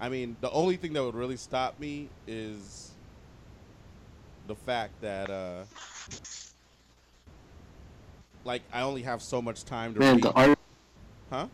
I 0.00 0.08
mean 0.08 0.36
the 0.40 0.50
only 0.52 0.76
thing 0.76 0.94
that 0.94 1.04
would 1.04 1.14
really 1.14 1.38
stop 1.38 1.78
me 1.80 2.10
is 2.26 2.96
the 4.46 4.56
fact 4.56 5.00
that 5.00 5.30
uh 5.30 5.64
like 8.46 8.62
I 8.72 8.82
only 8.82 9.02
have 9.02 9.20
so 9.20 9.42
much 9.42 9.64
time 9.64 9.92
to 9.94 10.00
man, 10.00 10.14
read. 10.16 10.24
the 10.24 10.32
art. 10.32 10.58
Huh? 11.30 11.46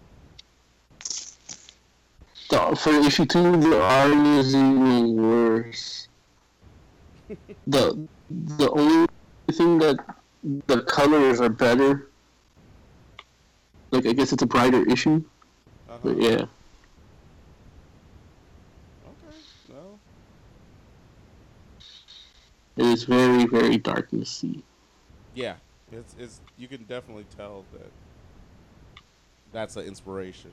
The, 2.51 2.77
for 2.77 2.91
issue 2.91 3.25
two, 3.25 3.57
the 3.57 3.83
art 3.83 4.13
is 4.13 4.55
even 4.55 5.17
worse. 5.17 6.09
the 7.67 8.07
the 8.31 8.71
only 8.71 9.07
thing 9.51 9.79
that 9.79 9.97
the 10.67 10.83
colors 10.83 11.41
are 11.41 11.49
better. 11.49 12.09
Like 13.91 14.07
I 14.07 14.13
guess 14.13 14.33
it's 14.33 14.43
a 14.43 14.47
brighter 14.47 14.87
issue, 14.89 15.25
Uh-huh. 15.89 15.99
but 16.05 16.21
yeah. 16.21 16.45
Okay. 19.09 19.37
Well, 19.73 19.99
It 22.77 22.87
is 22.87 23.05
very, 23.05 23.47
very 23.47 23.77
dark 23.79 24.11
to 24.11 24.25
see. 24.25 24.63
Yeah, 25.35 25.55
it's 25.93 26.15
it's 26.19 26.41
you 26.57 26.69
can 26.69 26.85
definitely 26.85 27.27
tell 27.37 27.65
that 27.73 27.91
that's 29.53 29.77
an 29.77 29.87
inspiration. 29.87 30.51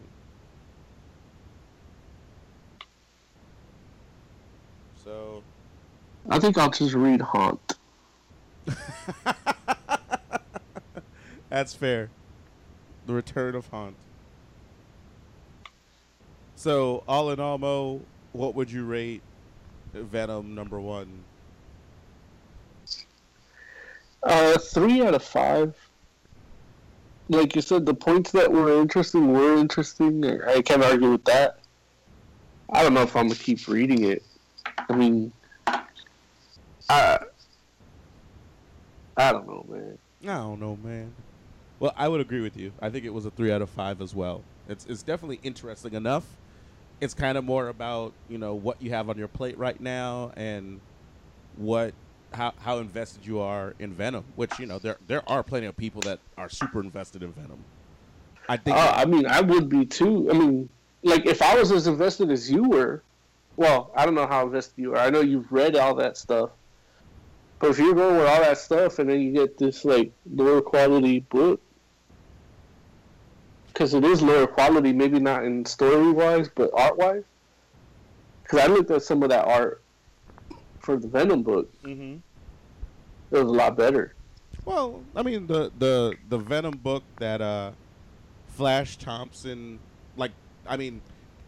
So 5.03 5.43
I 6.29 6.39
think 6.39 6.57
I'll 6.57 6.69
just 6.69 6.93
read 6.93 7.21
Haunt. 7.21 7.77
that's 11.49 11.73
fair. 11.73 12.09
The 13.07 13.13
return 13.13 13.55
of 13.55 13.67
Haunt. 13.67 13.95
So 16.55 17.03
all 17.07 17.31
in 17.31 17.39
all, 17.39 17.57
Mo, 17.57 18.01
what 18.33 18.53
would 18.53 18.69
you 18.69 18.83
rate 18.83 19.21
Venom 19.93 20.53
number 20.53 20.79
one? 20.79 21.23
Uh, 24.23 24.57
three 24.57 25.05
out 25.05 25.13
of 25.13 25.23
five. 25.23 25.75
Like 27.29 27.55
you 27.55 27.61
said, 27.61 27.85
the 27.85 27.93
points 27.93 28.31
that 28.31 28.51
were 28.51 28.81
interesting 28.81 29.31
were 29.31 29.55
interesting. 29.55 30.25
I 30.25 30.61
can't 30.61 30.83
argue 30.83 31.11
with 31.11 31.25
that. 31.25 31.59
I 32.71 32.83
don't 32.83 32.93
know 32.93 33.03
if 33.03 33.15
I'm 33.15 33.27
gonna 33.27 33.39
keep 33.39 33.67
reading 33.67 34.03
it. 34.03 34.23
I 34.89 34.95
mean, 34.95 35.31
I 35.67 37.19
I 39.17 39.31
don't 39.31 39.47
know, 39.47 39.65
man. 39.67 39.97
I 40.23 40.25
don't 40.25 40.59
know, 40.59 40.77
man. 40.83 41.13
Well, 41.79 41.93
I 41.95 42.07
would 42.07 42.21
agree 42.21 42.41
with 42.41 42.57
you. 42.57 42.73
I 42.81 42.89
think 42.89 43.05
it 43.05 43.13
was 43.13 43.25
a 43.25 43.31
three 43.31 43.51
out 43.51 43.61
of 43.61 43.69
five 43.69 44.01
as 44.01 44.13
well. 44.13 44.43
It's 44.67 44.85
it's 44.85 45.03
definitely 45.03 45.39
interesting 45.43 45.93
enough. 45.93 46.25
It's 47.01 47.13
kind 47.13 47.37
of 47.37 47.43
more 47.43 47.69
about 47.69 48.13
you 48.27 48.37
know 48.37 48.53
what 48.53 48.81
you 48.81 48.91
have 48.91 49.09
on 49.09 49.17
your 49.17 49.27
plate 49.27 49.57
right 49.57 49.79
now 49.79 50.31
and 50.35 50.79
what 51.57 51.93
how 52.33 52.53
how 52.59 52.77
invested 52.77 53.25
you 53.25 53.39
are 53.39 53.75
in 53.79 53.93
Venom. 53.93 54.23
Which 54.35 54.57
you 54.59 54.65
know 54.65 54.79
there 54.79 54.97
there 55.07 55.27
are 55.29 55.43
plenty 55.43 55.67
of 55.67 55.75
people 55.77 56.01
that 56.01 56.19
are 56.37 56.49
super 56.49 56.81
invested 56.81 57.23
in 57.23 57.31
Venom. 57.31 57.63
I 58.47 58.57
think. 58.57 58.77
Uh, 58.77 58.93
I 58.95 59.05
mean, 59.05 59.25
I 59.25 59.41
would 59.41 59.69
be 59.69 59.85
too. 59.85 60.29
I 60.29 60.33
mean, 60.33 60.69
like 61.03 61.25
if 61.25 61.41
I 61.41 61.55
was 61.57 61.71
as 61.71 61.87
invested 61.87 62.31
as 62.31 62.49
you 62.49 62.63
were, 62.63 63.03
well, 63.57 63.91
I 63.95 64.05
don't 64.05 64.15
know 64.15 64.27
how 64.27 64.45
invested 64.45 64.81
you 64.81 64.95
are. 64.95 64.99
I 64.99 65.09
know 65.09 65.21
you've 65.21 65.51
read 65.51 65.75
all 65.75 65.95
that 65.95 66.17
stuff, 66.17 66.51
but 67.59 67.71
if 67.71 67.77
you're 67.77 67.93
going 67.93 68.17
with 68.17 68.27
all 68.27 68.41
that 68.41 68.57
stuff 68.57 68.99
and 68.99 69.09
then 69.09 69.21
you 69.21 69.31
get 69.31 69.57
this 69.57 69.85
like 69.85 70.11
lower 70.33 70.61
quality 70.61 71.19
book, 71.19 71.61
because 73.67 73.93
it 73.93 74.03
is 74.03 74.21
lower 74.21 74.47
quality, 74.47 74.93
maybe 74.93 75.19
not 75.19 75.45
in 75.45 75.65
story 75.65 76.11
wise, 76.11 76.49
but 76.53 76.71
art 76.73 76.97
wise. 76.97 77.23
Because 78.43 78.59
I 78.59 78.67
looked 78.67 78.91
at 78.91 79.03
some 79.03 79.23
of 79.23 79.29
that 79.29 79.45
art 79.45 79.81
for 80.79 80.97
the 80.97 81.07
Venom 81.07 81.43
book, 81.43 81.69
hmm 81.83 82.17
it 83.31 83.37
was 83.37 83.47
a 83.47 83.51
lot 83.51 83.77
better. 83.77 84.15
Well, 84.65 85.03
I 85.15 85.23
mean 85.23 85.47
the 85.47 85.71
the 85.77 86.15
the 86.29 86.37
Venom 86.37 86.77
book 86.77 87.03
that 87.19 87.41
uh 87.41 87.71
Flash 88.47 88.97
Thompson 88.97 89.79
like 90.17 90.31
I 90.67 90.77
mean 90.77 91.01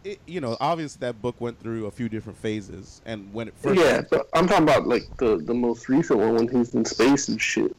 it, 0.04 0.18
you 0.26 0.40
know 0.40 0.56
obviously 0.60 1.00
that 1.00 1.20
book 1.20 1.40
went 1.40 1.60
through 1.60 1.86
a 1.86 1.90
few 1.90 2.08
different 2.08 2.38
phases 2.38 3.00
and 3.04 3.32
when 3.32 3.48
it 3.48 3.54
first 3.56 3.80
yeah, 3.80 4.02
but 4.10 4.28
I'm 4.34 4.48
talking 4.48 4.64
about 4.64 4.86
like 4.86 5.04
the 5.18 5.36
the 5.36 5.54
most 5.54 5.88
recent 5.88 6.18
one 6.18 6.34
when 6.34 6.48
he's 6.48 6.74
in 6.74 6.84
space 6.84 7.28
and 7.28 7.40
shit. 7.40 7.76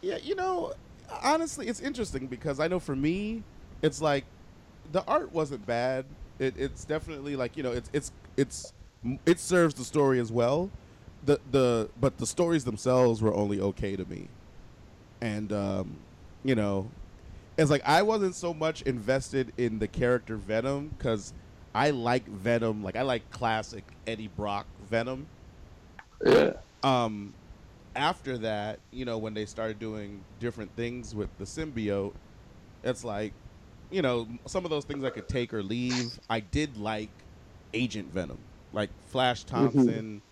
Yeah, 0.00 0.18
you 0.22 0.34
know, 0.34 0.74
honestly, 1.22 1.66
it's 1.66 1.80
interesting 1.80 2.26
because 2.26 2.60
I 2.60 2.68
know 2.68 2.78
for 2.78 2.94
me, 2.94 3.42
it's 3.82 4.02
like 4.02 4.24
the 4.92 5.02
art 5.06 5.32
wasn't 5.32 5.66
bad. 5.66 6.04
It, 6.38 6.54
it's 6.58 6.84
definitely 6.84 7.36
like 7.36 7.56
you 7.56 7.62
know, 7.62 7.72
it's 7.72 7.90
it's 7.92 8.12
it's 8.36 8.72
it 9.26 9.38
serves 9.40 9.74
the 9.74 9.84
story 9.84 10.18
as 10.20 10.32
well. 10.32 10.70
The 11.22 11.40
the 11.50 11.90
but 11.96 12.18
the 12.18 12.26
stories 12.26 12.64
themselves 12.64 13.22
were 13.22 13.34
only 13.34 13.60
okay 13.60 13.96
to 13.96 14.04
me, 14.04 14.28
and 15.20 15.52
um, 15.52 16.04
you 16.44 16.54
know, 16.54 16.90
it's 17.58 17.70
like 17.70 17.82
I 17.84 18.02
wasn't 18.02 18.34
so 18.36 18.54
much 18.54 18.82
invested 18.82 19.52
in 19.56 19.78
the 19.78 19.88
character 19.88 20.36
Venom 20.36 20.90
because 20.90 21.32
I 21.74 21.90
like 21.90 22.26
Venom, 22.28 22.82
like 22.82 22.96
I 22.96 23.02
like 23.02 23.30
classic 23.30 23.96
Eddie 24.06 24.28
Brock 24.28 24.68
Venom 24.80 25.28
Yeah. 26.24 26.54
um, 26.82 27.34
after 27.94 28.38
that, 28.38 28.80
you 28.90 29.04
know, 29.04 29.18
when 29.18 29.34
they 29.34 29.46
started 29.46 29.78
doing 29.78 30.24
different 30.38 30.76
things 30.76 31.14
with 31.14 31.36
the 31.38 31.44
symbiote, 31.44 32.16
it's 32.82 33.04
like, 33.04 33.34
you 33.90 34.02
know, 34.02 34.28
some 34.46 34.64
of 34.64 34.70
those 34.70 34.84
things 34.84 35.04
I 35.04 35.10
could 35.10 35.28
take 35.28 35.52
or 35.54 35.62
leave. 35.62 36.18
I 36.28 36.40
did 36.40 36.76
like 36.76 37.26
Agent 37.74 38.12
Venom, 38.12 38.44
like 38.74 38.90
Flash 39.08 39.44
Thompson, 39.44 40.22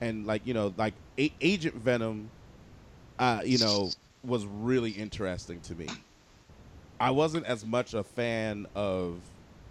and 0.00 0.26
like 0.26 0.46
you 0.46 0.54
know, 0.54 0.74
like 0.76 0.94
A- 1.18 1.32
Agent 1.40 1.76
Venom, 1.76 2.30
uh, 3.18 3.42
you 3.44 3.58
know, 3.58 3.94
was 4.26 4.46
really 4.46 4.90
interesting 4.92 5.60
to 5.62 5.74
me. 5.74 5.88
I 7.00 7.10
wasn't 7.10 7.46
as 7.46 7.64
much 7.66 7.92
a 7.94 8.04
fan 8.04 8.66
of, 8.74 9.20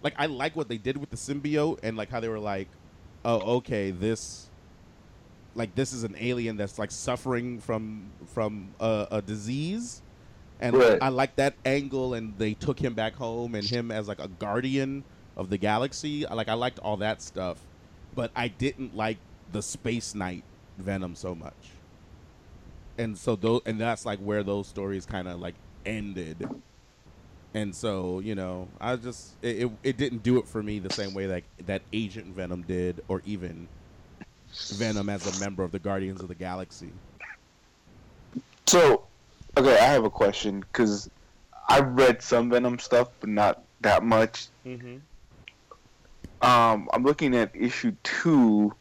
like, 0.03 0.13
I 0.17 0.25
like 0.27 0.55
what 0.55 0.67
they 0.69 0.77
did 0.77 0.97
with 0.97 1.09
the 1.09 1.17
symbiote 1.17 1.79
and 1.83 1.97
like 1.97 2.09
how 2.09 2.19
they 2.19 2.27
were 2.29 2.39
like, 2.39 2.67
oh, 3.25 3.57
okay, 3.57 3.91
this 3.91 4.49
like 5.55 5.75
this 5.75 5.93
is 5.93 6.03
an 6.03 6.15
alien 6.19 6.57
that's 6.57 6.79
like 6.79 6.91
suffering 6.91 7.59
from 7.59 8.11
from 8.33 8.73
a, 8.79 9.07
a 9.11 9.21
disease 9.21 10.01
and 10.59 10.75
Right. 10.75 10.97
i 11.01 11.09
like 11.09 11.35
that 11.35 11.55
angle 11.65 12.13
and 12.13 12.37
they 12.39 12.53
took 12.53 12.79
him 12.79 12.93
back 12.93 13.13
home 13.15 13.53
and 13.55 13.69
him 13.69 13.91
as 13.91 14.07
like 14.07 14.19
a 14.19 14.27
guardian 14.27 15.03
of 15.37 15.49
the 15.49 15.57
galaxy 15.57 16.25
like 16.31 16.49
i 16.49 16.53
liked 16.53 16.79
all 16.79 16.97
that 16.97 17.21
stuff 17.21 17.59
but 18.15 18.31
i 18.35 18.47
didn't 18.47 18.95
like 18.95 19.17
the 19.51 19.61
space 19.61 20.15
knight 20.15 20.43
venom 20.77 21.15
so 21.15 21.35
much 21.35 21.53
and 22.97 23.17
so 23.17 23.35
those 23.35 23.61
and 23.65 23.79
that's 23.79 24.05
like 24.05 24.19
where 24.19 24.43
those 24.43 24.67
stories 24.67 25.05
kind 25.05 25.27
of 25.27 25.39
like 25.39 25.55
ended 25.85 26.47
and 27.53 27.75
so 27.75 28.19
you 28.19 28.35
know 28.35 28.67
i 28.81 28.95
just 28.95 29.33
it, 29.41 29.63
it, 29.63 29.71
it 29.83 29.97
didn't 29.97 30.23
do 30.23 30.37
it 30.37 30.47
for 30.47 30.63
me 30.63 30.79
the 30.79 30.93
same 30.93 31.13
way 31.13 31.25
that 31.27 31.43
that 31.65 31.81
agent 31.91 32.27
venom 32.27 32.61
did 32.63 33.03
or 33.07 33.21
even 33.25 33.67
Venom 34.53 35.09
as 35.09 35.37
a 35.37 35.39
member 35.39 35.63
of 35.63 35.71
the 35.71 35.79
Guardians 35.79 36.21
of 36.21 36.27
the 36.27 36.35
Galaxy. 36.35 36.91
So, 38.65 39.05
okay, 39.57 39.77
I 39.79 39.85
have 39.85 40.05
a 40.05 40.09
question 40.09 40.61
because 40.61 41.09
I've 41.69 41.87
read 41.93 42.21
some 42.21 42.49
Venom 42.49 42.79
stuff, 42.79 43.09
but 43.19 43.29
not 43.29 43.63
that 43.81 44.03
much. 44.03 44.47
Mm-hmm. 44.65 44.97
Um, 46.43 46.89
I'm 46.91 47.03
looking 47.03 47.35
at 47.35 47.55
issue 47.55 47.95
two, 48.03 48.75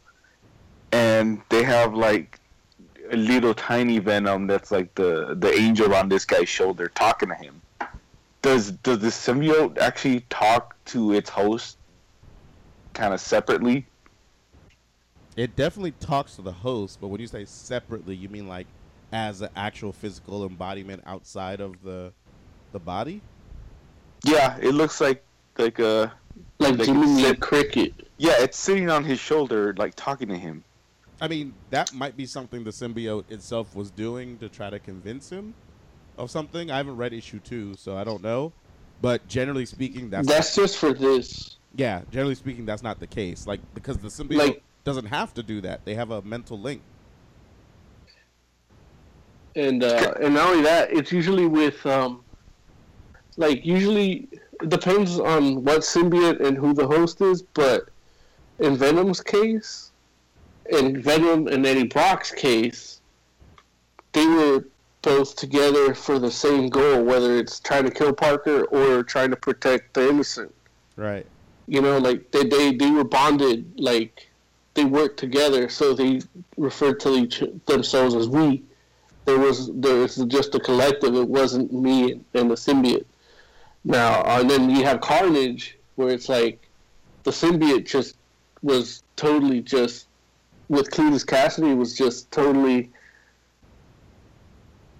and 0.91 1.41
they 1.49 1.63
have 1.63 1.95
like 1.95 2.41
a 3.11 3.17
little 3.17 3.55
tiny 3.55 4.01
Venom 4.01 4.49
that's 4.49 4.73
like 4.73 4.95
the 4.97 5.37
the 5.39 5.53
angel 5.55 5.95
on 5.95 6.09
this 6.09 6.25
guy's 6.25 6.49
shoulder 6.49 6.89
talking 6.89 7.29
to 7.29 7.37
him. 7.37 7.63
Does 8.43 8.73
does 8.73 8.99
the 8.99 9.09
symbiote 9.09 9.79
actually 9.79 10.21
talk 10.29 10.75
to 10.87 11.13
its 11.13 11.31
host, 11.31 11.79
kind 12.95 13.15
of 13.15 13.21
separately? 13.21 13.87
It 15.37 15.55
definitely 15.55 15.93
talks 15.93 16.35
to 16.37 16.43
the 16.43 16.53
host, 16.53 16.99
but 17.01 17.09
when 17.09 17.21
you 17.21 17.29
say 17.29 17.45
separately, 17.45 18.17
you 18.17 18.29
mean 18.29 18.49
like 18.49 18.67
as 19.13 19.41
an 19.41 19.51
actual 19.55 19.93
physical 19.93 20.45
embodiment 20.45 21.05
outside 21.07 21.61
of 21.61 21.81
the 21.85 22.13
the 22.73 22.81
body? 22.81 23.23
Yeah, 24.25 24.59
it 24.61 24.75
looks 24.75 25.01
like 25.01 25.25
like 25.59 25.79
a 25.79 26.13
Like 26.59 26.79
Like 26.79 26.87
Jimmy 26.87 27.21
sit- 27.21 27.29
the 27.29 27.37
Cricket. 27.41 28.09
yeah, 28.19 28.35
it's 28.39 28.59
sitting 28.59 28.89
on 28.91 29.05
his 29.05 29.19
shoulder, 29.21 29.75
like 29.77 29.95
talking 29.97 30.29
to 30.29 30.37
him. 30.39 30.65
I 31.21 31.29
mean, 31.29 31.55
that 31.71 31.93
might 31.93 32.17
be 32.17 32.27
something 32.27 32.65
the 32.65 32.71
symbiote 32.71 33.31
itself 33.31 33.77
was 33.77 33.91
doing 33.91 34.39
to 34.39 34.49
try 34.49 34.71
to 34.71 34.79
convince 34.79 35.31
him 35.31 35.55
of 36.19 36.31
something. 36.31 36.71
I 36.71 36.79
haven't 36.79 36.97
read 36.97 37.13
issue 37.13 37.39
two, 37.39 37.75
so 37.77 37.97
I 37.97 38.05
don't 38.05 38.23
know. 38.23 38.53
But 39.01 39.27
generally 39.29 39.67
speaking, 39.67 40.11
that's, 40.11 40.27
That's 40.29 40.55
just 40.55 40.79
for 40.79 40.93
this. 40.93 41.57
yeah. 41.75 42.03
Generally 42.11 42.37
speaking, 42.37 42.65
that's 42.67 42.83
not 42.83 42.99
the 43.01 43.07
case. 43.07 43.47
Like 43.47 43.61
because 43.75 43.99
the 43.99 44.09
symbiote 44.09 44.37
Like- 44.37 44.63
doesn't 44.85 45.07
have 45.07 45.33
to 45.35 45.43
do 45.45 45.61
that. 45.61 45.85
They 45.85 45.95
have 45.95 46.11
a 46.11 46.23
mental 46.23 46.59
link. 46.59 46.83
and 49.55 49.85
uh, 49.85 50.15
and 50.21 50.35
not 50.35 50.49
only 50.49 50.63
that, 50.65 50.93
it's 50.93 51.13
usually 51.13 51.47
with 51.47 51.85
um, 51.87 52.25
like 53.37 53.65
usually 53.67 54.29
it 54.63 54.69
depends 54.69 55.19
on 55.19 55.65
what 55.65 55.81
symbiote 55.81 56.41
and 56.41 56.57
who 56.57 56.75
the 56.75 56.87
host 56.87 57.21
is, 57.21 57.43
but 57.43 57.89
in 58.59 58.77
Venom's 58.77 59.21
case, 59.21 59.91
in 60.71 61.03
Venom 61.03 61.49
and 61.49 61.67
Eddie 61.67 61.87
Brock's 61.87 62.31
case, 62.31 63.01
they 64.13 64.27
were 64.27 64.65
both 65.03 65.35
together 65.35 65.95
for 65.95 66.19
the 66.19 66.31
same 66.31 66.69
goal, 66.69 67.03
whether 67.03 67.37
it's 67.37 67.59
trying 67.59 67.85
to 67.85 67.91
kill 67.91 68.13
Parker 68.13 68.65
or 68.65 69.03
trying 69.03 69.31
to 69.31 69.37
protect 69.37 69.95
the 69.95 70.09
innocent. 70.09 70.55
Right. 70.97 71.27
You 71.67 71.81
know, 71.81 71.99
like 71.99 72.31
they 72.31 72.45
they, 72.45 72.75
they 72.75 72.91
were 72.91 73.05
bonded, 73.05 73.81
like 73.81 74.29
they 74.75 74.85
worked 74.85 75.19
together, 75.19 75.69
so 75.69 75.95
they 75.95 76.21
referred 76.57 77.01
to 77.01 77.15
each 77.17 77.43
themselves 77.67 78.15
as 78.15 78.29
we 78.29 78.63
there 79.25 79.39
was 79.39 79.71
there 79.75 79.97
was 79.97 80.17
just 80.27 80.55
a 80.55 80.61
collective. 80.61 81.15
It 81.15 81.29
wasn't 81.29 81.73
me 81.73 82.21
and 82.35 82.51
the 82.51 82.55
symbiote. 82.55 83.05
Now 83.85 84.23
and 84.25 84.49
then 84.49 84.71
you 84.71 84.85
have 84.85 85.01
Carnage, 85.01 85.79
where 85.97 86.11
it's 86.11 86.29
like 86.29 86.69
the 87.25 87.31
symbiote 87.31 87.87
just 87.87 88.17
was 88.63 89.03
totally 89.17 89.61
just 89.61 90.07
with 90.69 90.91
Cletus 90.91 91.25
Kasady 91.25 91.77
was 91.77 91.97
just 91.97 92.31
totally 92.31 92.91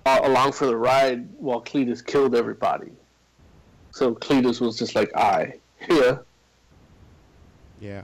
uh, 0.05 0.21
along 0.25 0.53
for 0.53 0.67
the 0.67 0.77
ride 0.77 1.29
while 1.39 1.63
Cletus 1.63 2.05
killed 2.05 2.35
everybody. 2.35 2.91
So 3.93 4.15
Cletus 4.15 4.61
was 4.61 4.79
just 4.79 4.95
like 4.95 5.15
I, 5.17 5.55
yeah. 5.89 6.19
Yeah. 7.81 8.03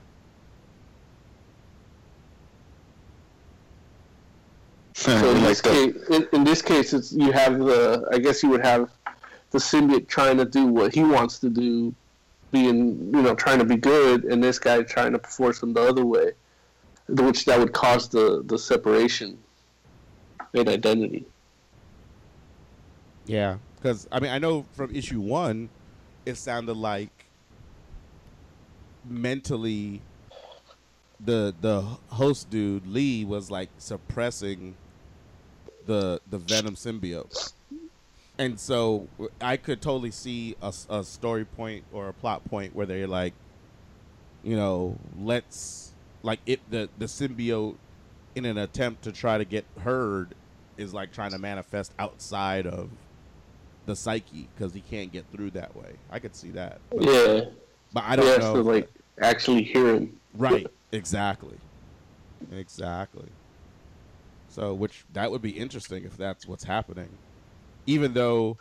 So 4.93 5.31
in 5.31 5.43
this 5.43 5.61
case, 5.61 5.95
in, 6.09 6.27
in 6.33 6.43
this 6.43 6.61
case, 6.61 6.91
it's 6.91 7.13
you 7.13 7.31
have 7.31 7.57
the. 7.57 8.05
I 8.11 8.19
guess 8.19 8.43
you 8.43 8.49
would 8.49 8.65
have 8.65 8.91
the 9.51 9.57
symbiote 9.57 10.07
trying 10.07 10.37
to 10.37 10.45
do 10.45 10.65
what 10.65 10.93
he 10.93 11.03
wants 11.03 11.39
to 11.39 11.49
do, 11.49 11.93
being 12.51 13.13
you 13.13 13.21
know 13.21 13.35
trying 13.35 13.59
to 13.59 13.65
be 13.65 13.75
good, 13.75 14.25
and 14.25 14.43
this 14.43 14.59
guy 14.59 14.81
trying 14.83 15.13
to 15.13 15.19
force 15.19 15.61
him 15.61 15.73
the 15.73 15.81
other 15.81 16.05
way, 16.05 16.31
which 17.07 17.45
that 17.45 17.59
would 17.59 17.73
cause 17.73 18.09
the 18.09 18.43
the 18.45 18.57
separation 18.57 19.37
in 20.53 20.67
identity. 20.67 21.25
Yeah, 23.25 23.57
because 23.75 24.07
I 24.11 24.19
mean, 24.19 24.31
I 24.31 24.39
know 24.39 24.65
from 24.73 24.95
issue 24.95 25.19
one, 25.19 25.69
it 26.25 26.35
sounded 26.35 26.77
like 26.77 27.25
mentally, 29.05 30.01
the 31.19 31.53
the 31.61 31.81
host 32.09 32.49
dude 32.49 32.87
Lee 32.87 33.25
was 33.25 33.51
like 33.51 33.69
suppressing 33.77 34.75
the 35.85 36.21
the 36.29 36.37
Venom 36.37 36.75
symbiote, 36.75 37.53
and 38.39 38.57
so 38.57 39.07
I 39.41 39.57
could 39.57 39.81
totally 39.81 40.11
see 40.11 40.55
a 40.61 41.03
story 41.03 41.43
point 41.43 41.83
or 41.91 42.07
a 42.07 42.13
plot 42.13 42.45
point 42.45 42.73
where 42.73 42.85
they're 42.85 43.05
like, 43.05 43.33
you 44.43 44.55
know, 44.55 44.97
let's 45.19 45.91
like 46.23 46.39
it 46.45 46.61
the 46.71 46.89
the 46.97 47.05
symbiote 47.05 47.75
in 48.35 48.45
an 48.45 48.57
attempt 48.57 49.03
to 49.03 49.11
try 49.11 49.37
to 49.37 49.43
get 49.43 49.65
heard 49.81 50.33
is 50.77 50.93
like 50.93 51.11
trying 51.11 51.31
to 51.31 51.37
manifest 51.37 51.91
outside 51.99 52.65
of 52.65 52.89
the 53.85 53.95
psyche 53.95 54.47
because 54.55 54.73
he 54.73 54.81
can't 54.81 55.11
get 55.11 55.25
through 55.33 55.51
that 55.51 55.75
way. 55.75 55.91
I 56.09 56.19
could 56.19 56.33
see 56.33 56.51
that. 56.51 56.79
But, 56.89 57.03
Yeah, 57.03 57.41
but 57.91 58.03
I 58.05 58.15
don't 58.15 58.25
he 58.25 58.31
has 58.31 58.39
know. 58.39 58.53
to 58.55 58.61
like 58.61 58.89
actually 59.19 59.63
hear 59.63 59.95
him. 59.95 60.17
Right. 60.33 60.67
Exactly. 60.93 61.57
Exactly. 62.53 63.27
So, 64.47 64.73
which 64.73 65.03
that 65.11 65.29
would 65.29 65.41
be 65.41 65.51
interesting 65.51 66.05
if 66.05 66.15
that's 66.15 66.47
what's 66.47 66.63
happening. 66.63 67.09
Even 67.89 68.13
though 68.13 68.55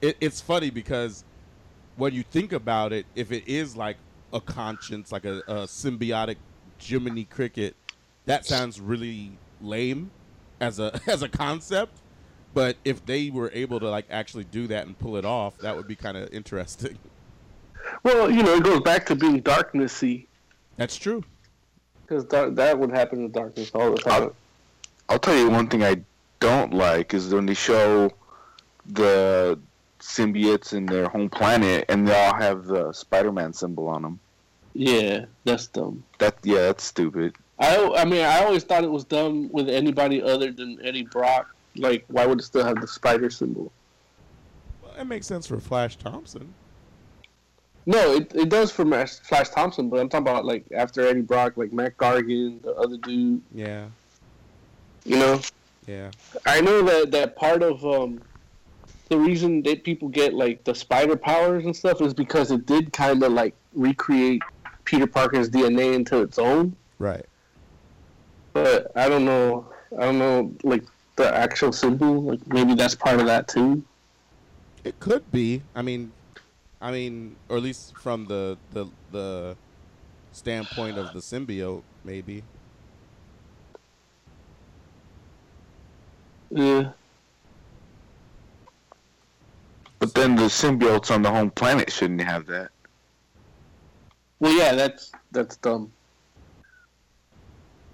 it, 0.00 0.16
it's 0.20 0.40
funny 0.40 0.70
because 0.70 1.24
when 1.96 2.14
you 2.14 2.22
think 2.22 2.52
about 2.52 2.92
it, 2.92 3.04
if 3.16 3.32
it 3.32 3.48
is 3.48 3.76
like 3.76 3.96
a 4.32 4.40
conscience, 4.40 5.10
like 5.10 5.24
a, 5.24 5.38
a 5.48 5.54
symbiotic 5.66 6.36
Jiminy 6.80 7.24
Cricket, 7.24 7.74
that 8.26 8.46
sounds 8.46 8.80
really 8.80 9.32
lame 9.60 10.12
as 10.60 10.78
a 10.78 11.00
as 11.08 11.22
a 11.22 11.28
concept. 11.28 11.98
But 12.54 12.76
if 12.84 13.04
they 13.04 13.30
were 13.30 13.50
able 13.52 13.80
to 13.80 13.90
like 13.90 14.06
actually 14.08 14.44
do 14.44 14.68
that 14.68 14.86
and 14.86 14.96
pull 14.96 15.16
it 15.16 15.24
off, 15.24 15.58
that 15.58 15.76
would 15.76 15.88
be 15.88 15.96
kind 15.96 16.16
of 16.16 16.32
interesting. 16.32 16.96
Well, 18.04 18.30
you 18.30 18.44
know, 18.44 18.54
it 18.54 18.62
goes 18.62 18.80
back 18.82 19.04
to 19.06 19.16
being 19.16 19.42
darknessy 19.42 20.26
That's 20.76 20.96
true. 20.96 21.24
because 22.02 22.24
that 22.26 22.54
that 22.54 22.78
would 22.78 22.90
happen 22.90 23.24
in 23.24 23.32
darkness 23.32 23.72
all 23.74 23.90
the 23.90 23.98
time. 23.98 24.30
I'll 25.08 25.18
tell 25.18 25.36
you 25.36 25.50
one 25.50 25.66
thing 25.66 25.82
I 25.82 26.02
don't 26.38 26.72
like 26.72 27.14
is 27.14 27.34
when 27.34 27.46
they 27.46 27.54
show 27.54 28.12
the 28.94 29.58
symbiotes 30.00 30.72
in 30.72 30.86
their 30.86 31.08
home 31.08 31.28
planet 31.28 31.84
and 31.88 32.08
they 32.08 32.14
all 32.26 32.34
have 32.34 32.64
the 32.64 32.92
Spider-Man 32.92 33.52
symbol 33.52 33.88
on 33.88 34.02
them. 34.02 34.20
Yeah, 34.72 35.26
that's 35.44 35.66
dumb. 35.66 36.02
That 36.18 36.36
yeah, 36.42 36.60
that's 36.66 36.84
stupid. 36.84 37.34
I 37.58 37.76
I 37.96 38.04
mean 38.04 38.22
I 38.22 38.44
always 38.44 38.64
thought 38.64 38.84
it 38.84 38.90
was 38.90 39.04
dumb 39.04 39.50
with 39.52 39.68
anybody 39.68 40.22
other 40.22 40.52
than 40.52 40.78
Eddie 40.82 41.02
Brock. 41.02 41.54
Like, 41.76 42.04
why 42.08 42.26
would 42.26 42.40
it 42.40 42.44
still 42.44 42.64
have 42.64 42.80
the 42.80 42.86
spider 42.88 43.30
symbol? 43.30 43.70
Well, 44.82 44.92
it 44.98 45.04
makes 45.04 45.26
sense 45.26 45.46
for 45.46 45.58
Flash 45.60 45.96
Thompson. 45.96 46.52
No, 47.86 48.14
it, 48.14 48.34
it 48.34 48.48
does 48.48 48.70
for 48.70 48.84
Flash 48.84 49.48
Thompson, 49.50 49.88
but 49.88 50.00
I'm 50.00 50.08
talking 50.08 50.26
about 50.28 50.44
like 50.44 50.64
after 50.72 51.06
Eddie 51.06 51.22
Brock, 51.22 51.56
like 51.56 51.72
Mac 51.72 51.96
Gargan, 51.96 52.62
the 52.62 52.74
other 52.74 52.96
dude. 52.98 53.42
Yeah. 53.54 53.86
You 55.04 55.16
know, 55.16 55.40
Yeah. 55.86 56.10
I 56.46 56.60
know 56.60 56.82
that 56.82 57.10
that 57.12 57.36
part 57.36 57.62
of 57.62 57.84
um 57.84 58.20
the 59.10 59.18
reason 59.18 59.60
that 59.62 59.82
people 59.82 60.08
get 60.08 60.34
like 60.34 60.62
the 60.62 60.74
spider 60.74 61.16
powers 61.16 61.64
and 61.64 61.76
stuff 61.76 62.00
is 62.00 62.14
because 62.14 62.52
it 62.52 62.64
did 62.64 62.92
kind 62.92 63.22
of 63.22 63.32
like 63.32 63.54
recreate 63.74 64.40
Peter 64.84 65.06
Parker's 65.06 65.50
DNA 65.50 65.94
into 65.94 66.22
its 66.22 66.38
own. 66.38 66.74
Right. 67.00 67.26
But 68.52 68.92
I 68.96 69.08
don't 69.08 69.24
know. 69.24 69.66
I 69.98 70.02
don't 70.02 70.18
know 70.18 70.54
like 70.62 70.84
the 71.16 71.34
actual 71.34 71.72
symbol. 71.72 72.22
Like 72.22 72.46
maybe 72.46 72.74
that's 72.74 72.94
part 72.94 73.18
of 73.18 73.26
that 73.26 73.48
too. 73.48 73.82
It 74.84 74.98
could 75.00 75.30
be. 75.32 75.60
I 75.74 75.82
mean, 75.82 76.12
I 76.80 76.92
mean, 76.92 77.34
or 77.48 77.56
at 77.56 77.64
least 77.64 77.96
from 77.96 78.26
the 78.26 78.56
the 78.72 78.86
the 79.10 79.56
standpoint 80.30 80.98
of 80.98 81.12
the 81.12 81.18
symbiote, 81.18 81.82
maybe. 82.04 82.44
Yeah. 86.50 86.90
But 90.00 90.09
then 90.20 90.36
the 90.36 90.42
symbiotes 90.44 91.10
on 91.10 91.22
the 91.22 91.30
home 91.30 91.50
planet 91.50 91.90
shouldn't 91.90 92.20
have 92.20 92.44
that. 92.46 92.70
Well, 94.38 94.52
yeah, 94.52 94.74
that's 94.74 95.12
that's 95.32 95.56
dumb. 95.56 95.90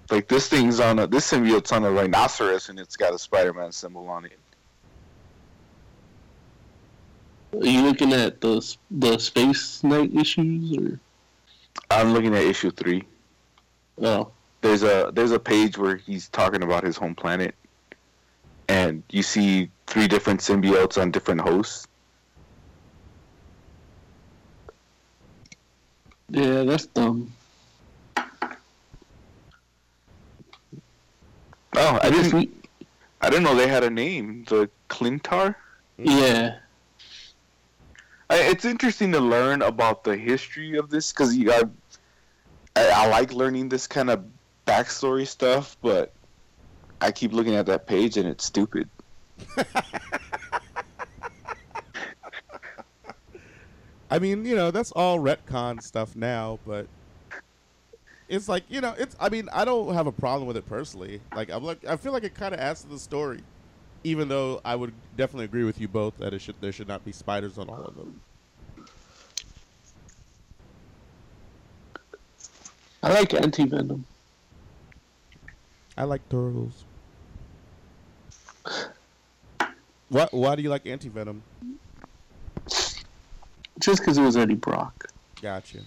Like 0.09 0.27
this 0.27 0.49
thing's 0.49 0.79
on 0.79 0.99
a 0.99 1.07
this 1.07 1.29
symbiote's 1.29 1.71
on 1.71 1.83
a 1.85 1.91
rhinoceros 1.91 2.69
and 2.69 2.79
it's 2.79 2.97
got 2.97 3.13
a 3.13 3.19
Spider-Man 3.19 3.71
symbol 3.71 4.07
on 4.09 4.25
it. 4.25 4.39
Are 7.53 7.65
you 7.65 7.81
looking 7.81 8.11
at 8.13 8.41
the 8.41 8.75
the 8.91 9.17
Space 9.19 9.83
Knight 9.83 10.13
issues 10.13 10.77
or? 10.77 10.99
I'm 11.89 12.13
looking 12.13 12.35
at 12.35 12.43
issue 12.43 12.71
three. 12.71 13.03
Oh, 14.01 14.31
There's 14.61 14.83
a 14.83 15.11
there's 15.13 15.31
a 15.31 15.39
page 15.39 15.77
where 15.77 15.95
he's 15.95 16.27
talking 16.29 16.63
about 16.63 16.83
his 16.83 16.97
home 16.97 17.15
planet, 17.15 17.55
and 18.67 19.01
you 19.11 19.23
see 19.23 19.69
three 19.85 20.07
different 20.07 20.41
symbiotes 20.41 21.01
on 21.01 21.11
different 21.11 21.41
hosts. 21.41 21.87
Yeah, 26.29 26.63
that's 26.63 26.87
dumb. 26.87 27.31
Oh, 31.75 31.99
I 32.01 32.09
didn't. 32.09 32.65
I 33.21 33.29
didn't 33.29 33.43
know 33.43 33.55
they 33.55 33.67
had 33.67 33.83
a 33.83 33.89
name. 33.89 34.45
The 34.47 34.69
Klyntar. 34.89 35.55
Yeah. 35.97 36.57
I, 38.29 38.37
it's 38.39 38.65
interesting 38.65 39.11
to 39.13 39.19
learn 39.19 39.61
about 39.61 40.03
the 40.03 40.17
history 40.17 40.77
of 40.77 40.89
this 40.89 41.11
because 41.11 41.35
you 41.35 41.45
got. 41.45 41.69
I, 42.75 42.89
I 42.89 43.07
like 43.07 43.33
learning 43.33 43.69
this 43.69 43.87
kind 43.87 44.09
of 44.09 44.25
backstory 44.65 45.25
stuff, 45.25 45.77
but 45.81 46.13
I 46.99 47.11
keep 47.11 47.31
looking 47.31 47.55
at 47.55 47.65
that 47.67 47.87
page 47.87 48.17
and 48.17 48.27
it's 48.27 48.45
stupid. 48.45 48.89
I 54.09 54.19
mean, 54.19 54.45
you 54.45 54.55
know, 54.55 54.71
that's 54.71 54.91
all 54.93 55.19
retcon 55.19 55.81
stuff 55.81 56.15
now, 56.15 56.59
but 56.65 56.87
it's 58.29 58.47
like, 58.47 58.63
you 58.69 58.81
know, 58.81 58.95
it's 58.97 59.15
I 59.19 59.29
mean, 59.29 59.49
I 59.51 59.65
don't 59.65 59.93
have 59.93 60.07
a 60.07 60.11
problem 60.11 60.47
with 60.47 60.57
it 60.57 60.65
personally. 60.67 61.21
Like 61.33 61.49
I'm 61.49 61.63
like 61.63 61.85
I 61.85 61.97
feel 61.97 62.13
like 62.13 62.23
it 62.23 62.33
kind 62.33 62.53
of 62.53 62.59
adds 62.59 62.81
to 62.83 62.87
the 62.87 62.99
story. 62.99 63.41
Even 64.03 64.29
though 64.29 64.61
I 64.63 64.75
would 64.75 64.93
definitely 65.17 65.45
agree 65.45 65.63
with 65.63 65.81
you 65.81 65.87
both 65.87 66.17
that 66.19 66.33
it 66.33 66.39
should 66.39 66.55
there 66.61 66.71
should 66.71 66.87
not 66.87 67.03
be 67.03 67.11
spiders 67.11 67.57
on 67.57 67.69
all 67.69 67.83
of 67.83 67.95
them. 67.95 68.21
I 73.03 73.13
like 73.13 73.33
anti 73.33 73.65
venom. 73.65 74.05
I 75.97 76.03
like 76.03 76.27
turtles. 76.29 76.85
What 80.09 80.33
why 80.33 80.55
do 80.55 80.61
you 80.61 80.69
like 80.69 80.85
anti 80.85 81.09
venom? 81.09 81.43
Just 83.79 84.01
because 84.01 84.17
it 84.17 84.21
was 84.23 84.35
Eddie 84.37 84.55
Brock. 84.55 85.07
Gotcha. 85.41 85.79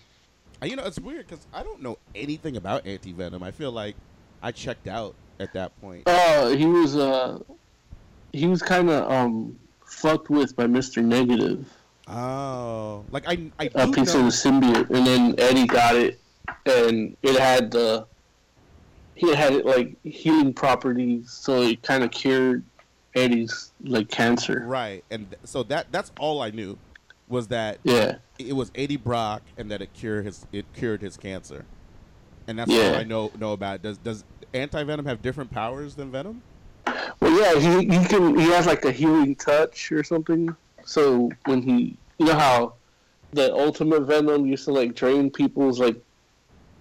Uh, 0.62 0.66
You 0.66 0.76
know, 0.76 0.84
it's 0.84 0.98
weird 0.98 1.26
because 1.26 1.44
I 1.52 1.62
don't 1.62 1.82
know 1.82 1.98
anything 2.14 2.56
about 2.56 2.86
anti 2.86 3.12
venom. 3.12 3.42
I 3.42 3.50
feel 3.50 3.72
like 3.72 3.96
I 4.42 4.52
checked 4.52 4.86
out 4.86 5.14
at 5.38 5.52
that 5.54 5.78
point. 5.80 6.04
Oh, 6.06 6.54
he 6.54 6.66
was 6.66 6.96
uh, 6.96 7.38
he 8.32 8.46
was 8.46 8.62
kind 8.62 8.90
of 8.90 9.10
um 9.10 9.58
fucked 9.84 10.30
with 10.30 10.54
by 10.54 10.66
Mister 10.66 11.02
Negative, 11.02 11.66
Oh, 12.06 13.04
like 13.10 13.24
I 13.26 13.50
I 13.58 13.70
a 13.74 13.90
piece 13.90 14.14
know. 14.14 14.20
of 14.20 14.26
the 14.26 14.30
symbiote, 14.32 14.90
and 14.90 15.06
then 15.06 15.34
Eddie 15.38 15.66
got 15.66 15.96
it, 15.96 16.20
and 16.66 17.16
it 17.22 17.38
had 17.40 17.70
the 17.70 18.06
he 19.14 19.34
had 19.34 19.52
it 19.52 19.66
like 19.66 19.96
healing 20.04 20.52
properties, 20.54 21.30
so 21.30 21.62
it 21.62 21.82
kind 21.82 22.04
of 22.04 22.10
cured 22.10 22.62
Eddie's 23.14 23.72
like 23.82 24.08
cancer. 24.08 24.62
Right, 24.66 25.04
and 25.10 25.34
so 25.44 25.62
that 25.64 25.90
that's 25.90 26.12
all 26.20 26.40
I 26.42 26.50
knew 26.50 26.78
was 27.30 27.48
that 27.48 27.78
Yeah. 27.84 28.16
it 28.38 28.54
was 28.54 28.70
Eddie 28.74 28.96
Brock 28.96 29.42
and 29.56 29.70
that 29.70 29.80
it 29.80 29.92
cured 29.94 30.26
his 30.26 30.46
it 30.52 30.66
cured 30.74 31.00
his 31.00 31.16
cancer, 31.16 31.64
and 32.46 32.58
that's 32.58 32.70
Yeah. 32.70 32.90
all 32.90 32.94
I 32.96 33.04
know 33.04 33.30
know 33.38 33.52
about. 33.52 33.76
it. 33.76 33.82
Does 33.82 33.98
does 33.98 34.24
anti 34.52 34.82
venom 34.82 35.06
have 35.06 35.22
different 35.22 35.50
powers 35.50 35.94
than 35.94 36.10
Venom? 36.10 36.42
Well, 37.20 37.38
yeah, 37.40 37.58
he 37.60 37.86
he 37.98 38.04
can 38.06 38.36
he 38.38 38.46
has 38.50 38.66
like 38.66 38.84
a 38.84 38.92
healing 38.92 39.36
touch 39.36 39.90
or 39.92 40.02
something. 40.02 40.54
So 40.84 41.30
when 41.46 41.62
he, 41.62 41.96
you 42.18 42.26
know 42.26 42.34
how 42.38 42.74
the 43.32 43.54
Ultimate 43.54 44.00
Venom 44.02 44.44
used 44.46 44.64
to 44.64 44.72
like 44.72 44.94
drain 44.94 45.30
people's 45.30 45.78
like 45.78 45.96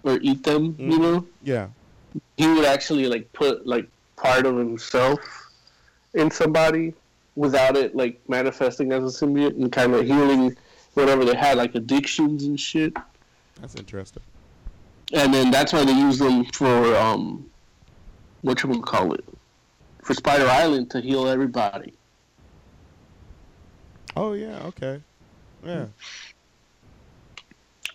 or 0.03 0.17
eat 0.21 0.43
them, 0.43 0.75
you 0.79 0.97
Mhm. 0.97 0.99
know, 1.01 1.25
Yeah. 1.43 1.67
he 2.37 2.47
would 2.47 2.65
actually 2.65 3.07
like 3.07 3.31
put 3.33 3.67
like 3.67 3.87
part 4.15 4.45
of 4.47 4.57
himself 4.57 5.19
in 6.15 6.31
somebody 6.31 6.93
without 7.39 7.77
it 7.77 7.95
like 7.95 8.19
manifesting 8.27 8.91
as 8.91 9.01
a 9.01 9.25
symbiote 9.25 9.55
and 9.55 9.71
kind 9.71 9.93
of 9.95 10.05
healing 10.05 10.53
whatever 10.93 11.23
they 11.23 11.33
had 11.33 11.57
like 11.57 11.73
addictions 11.73 12.43
and 12.43 12.59
shit. 12.59 12.93
That's 13.61 13.75
interesting. 13.75 14.21
And 15.13 15.33
then 15.33 15.49
that's 15.49 15.71
why 15.71 15.85
they 15.85 15.93
use 15.93 16.19
them 16.19 16.43
for 16.43 16.97
um, 16.97 17.49
what 18.41 18.61
you 18.61 18.81
call 18.81 19.13
it, 19.13 19.23
for 20.03 20.13
Spider 20.13 20.47
Island 20.47 20.91
to 20.91 20.99
heal 20.99 21.29
everybody. 21.29 21.93
Oh 24.17 24.33
yeah, 24.33 24.59
okay, 24.65 24.99
yeah. 25.63 25.85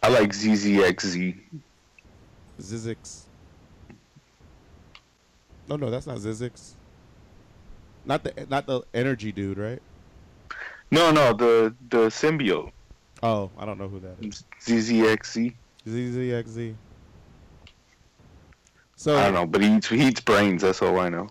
I 0.02 0.08
like 0.08 0.30
ZZXZ. 0.30 1.36
Zizix. 2.62 3.24
No, 5.68 5.76
no, 5.76 5.90
that's 5.90 6.06
not 6.06 6.16
Zizix. 6.16 6.76
Not 8.04 8.24
the 8.24 8.46
not 8.48 8.66
the 8.66 8.82
energy 8.92 9.32
dude, 9.32 9.58
right? 9.58 9.80
No, 10.90 11.10
no, 11.10 11.32
the 11.32 11.74
the 11.88 12.06
symbiote. 12.06 12.70
Oh, 13.22 13.50
I 13.58 13.64
don't 13.64 13.78
know 13.78 13.88
who 13.88 14.00
that 14.00 14.16
is. 14.20 14.44
ZZXZ. 14.60 15.54
ZZXZ. 15.86 16.74
So 18.96 19.16
I 19.16 19.24
don't 19.24 19.34
know, 19.34 19.46
but 19.46 19.62
he 19.62 19.76
eats, 19.76 19.88
he 19.88 20.06
eats 20.06 20.20
brains. 20.20 20.62
That's 20.62 20.82
all 20.82 20.98
I 20.98 21.08
know. 21.08 21.28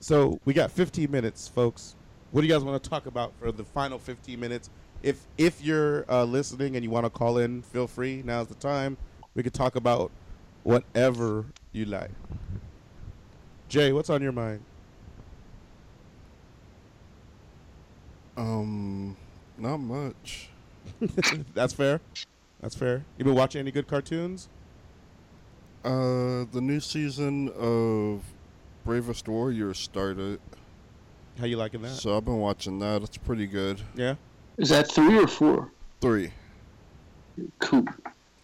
So 0.00 0.40
we 0.44 0.54
got 0.54 0.70
15 0.70 1.10
minutes, 1.10 1.46
folks. 1.46 1.94
What 2.30 2.40
do 2.40 2.46
you 2.46 2.52
guys 2.52 2.64
want 2.64 2.82
to 2.82 2.90
talk 2.90 3.06
about 3.06 3.32
for 3.38 3.52
the 3.52 3.64
final 3.64 3.98
15 3.98 4.40
minutes? 4.40 4.70
If 5.02 5.26
if 5.36 5.62
you're 5.62 6.04
uh, 6.10 6.24
listening 6.24 6.74
and 6.76 6.84
you 6.84 6.90
want 6.90 7.06
to 7.06 7.10
call 7.10 7.38
in, 7.38 7.62
feel 7.62 7.86
free. 7.86 8.22
Now's 8.24 8.48
the 8.48 8.54
time. 8.54 8.96
We 9.34 9.42
could 9.42 9.54
talk 9.54 9.76
about 9.76 10.10
whatever 10.62 11.44
you 11.72 11.84
like. 11.84 12.10
Jay, 13.68 13.92
what's 13.92 14.10
on 14.10 14.22
your 14.22 14.32
mind? 14.32 14.62
Um, 18.36 19.16
not 19.58 19.78
much. 19.78 20.48
That's 21.54 21.72
fair. 21.72 22.00
That's 22.60 22.74
fair. 22.74 23.04
You 23.18 23.24
been 23.24 23.34
watching 23.34 23.60
any 23.60 23.70
good 23.70 23.86
cartoons? 23.88 24.48
Uh, 25.84 26.44
the 26.52 26.60
new 26.60 26.80
season 26.80 27.50
of 27.58 28.22
Bravest 28.84 29.26
Warriors 29.28 29.78
started, 29.78 30.40
How 31.38 31.46
you 31.46 31.56
liking 31.56 31.82
that? 31.82 31.90
so 31.90 32.16
I've 32.16 32.24
been 32.24 32.38
watching 32.38 32.78
that. 32.80 33.02
It's 33.02 33.16
pretty 33.16 33.46
good. 33.46 33.80
Yeah. 33.94 34.14
Is 34.58 34.68
that 34.68 34.90
three 34.92 35.18
or 35.18 35.26
four? 35.26 35.70
Three. 36.00 36.30
Cool. 37.58 37.84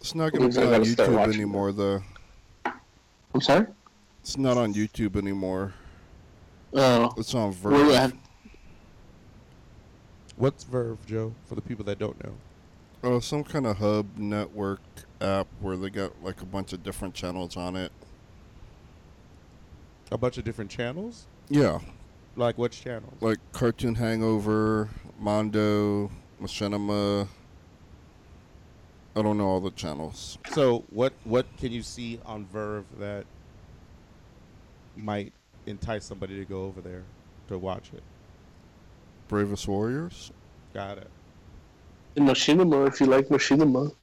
It's 0.01 0.15
not 0.15 0.31
gonna 0.33 0.49
be 0.49 0.57
on 0.57 0.83
YouTube 0.83 1.13
watching 1.15 1.33
anymore, 1.35 1.71
though. 1.71 2.01
I'm 2.65 3.41
sorry. 3.41 3.67
It's 4.21 4.37
not 4.37 4.57
on 4.57 4.73
YouTube 4.73 5.15
anymore. 5.15 5.73
Oh, 6.73 7.13
It's 7.17 7.33
on 7.33 7.53
where 7.53 7.73
do 7.73 7.91
I 7.91 7.93
VRV. 7.95 7.99
have? 7.99 8.13
What's 10.39 10.63
VRV, 10.63 11.05
Joe? 11.05 11.33
For 11.47 11.55
the 11.55 11.61
people 11.61 11.83
that 11.83 11.99
don't 11.99 12.23
know. 12.23 12.31
Oh, 13.03 13.19
some 13.19 13.43
kind 13.43 13.67
of 13.67 13.77
hub 13.77 14.17
network 14.17 14.79
app 15.19 15.47
where 15.59 15.75
they 15.75 15.89
got 15.89 16.23
like 16.23 16.41
a 16.41 16.45
bunch 16.45 16.71
of 16.71 16.81
different 16.81 17.13
channels 17.13 17.57
on 17.57 17.75
it. 17.75 17.91
A 20.13 20.17
bunch 20.17 20.37
of 20.37 20.45
different 20.45 20.71
channels. 20.71 21.27
Yeah, 21.49 21.79
Like 22.37 22.57
which 22.57 22.81
channels? 22.81 23.13
like 23.21 23.39
Cartoon 23.51 23.95
Hangover, 23.95 24.87
Mondo, 25.19 26.09
Machinima. 26.41 27.27
I 29.13 29.21
don't 29.21 29.37
know 29.37 29.45
all 29.47 29.59
the 29.59 29.71
channels. 29.71 30.37
So 30.51 30.85
what 30.89 31.11
what 31.25 31.45
can 31.57 31.73
you 31.73 31.83
see 31.83 32.21
on 32.25 32.45
VRV 32.45 32.85
that 32.99 33.25
might 34.95 35.33
entice 35.65 36.05
somebody 36.05 36.37
to 36.37 36.45
go 36.45 36.63
over 36.63 36.79
there 36.79 37.03
to 37.49 37.57
watch 37.57 37.91
it? 37.93 38.03
Bravest 39.29 39.67
Warriors, 39.67 40.31
Got 40.73 40.97
it. 40.97 41.09
In 42.17 42.25
Machinima, 42.25 42.87
if 42.87 42.99
you 42.99 43.05
like 43.05 43.29
Machinima. 43.29 43.93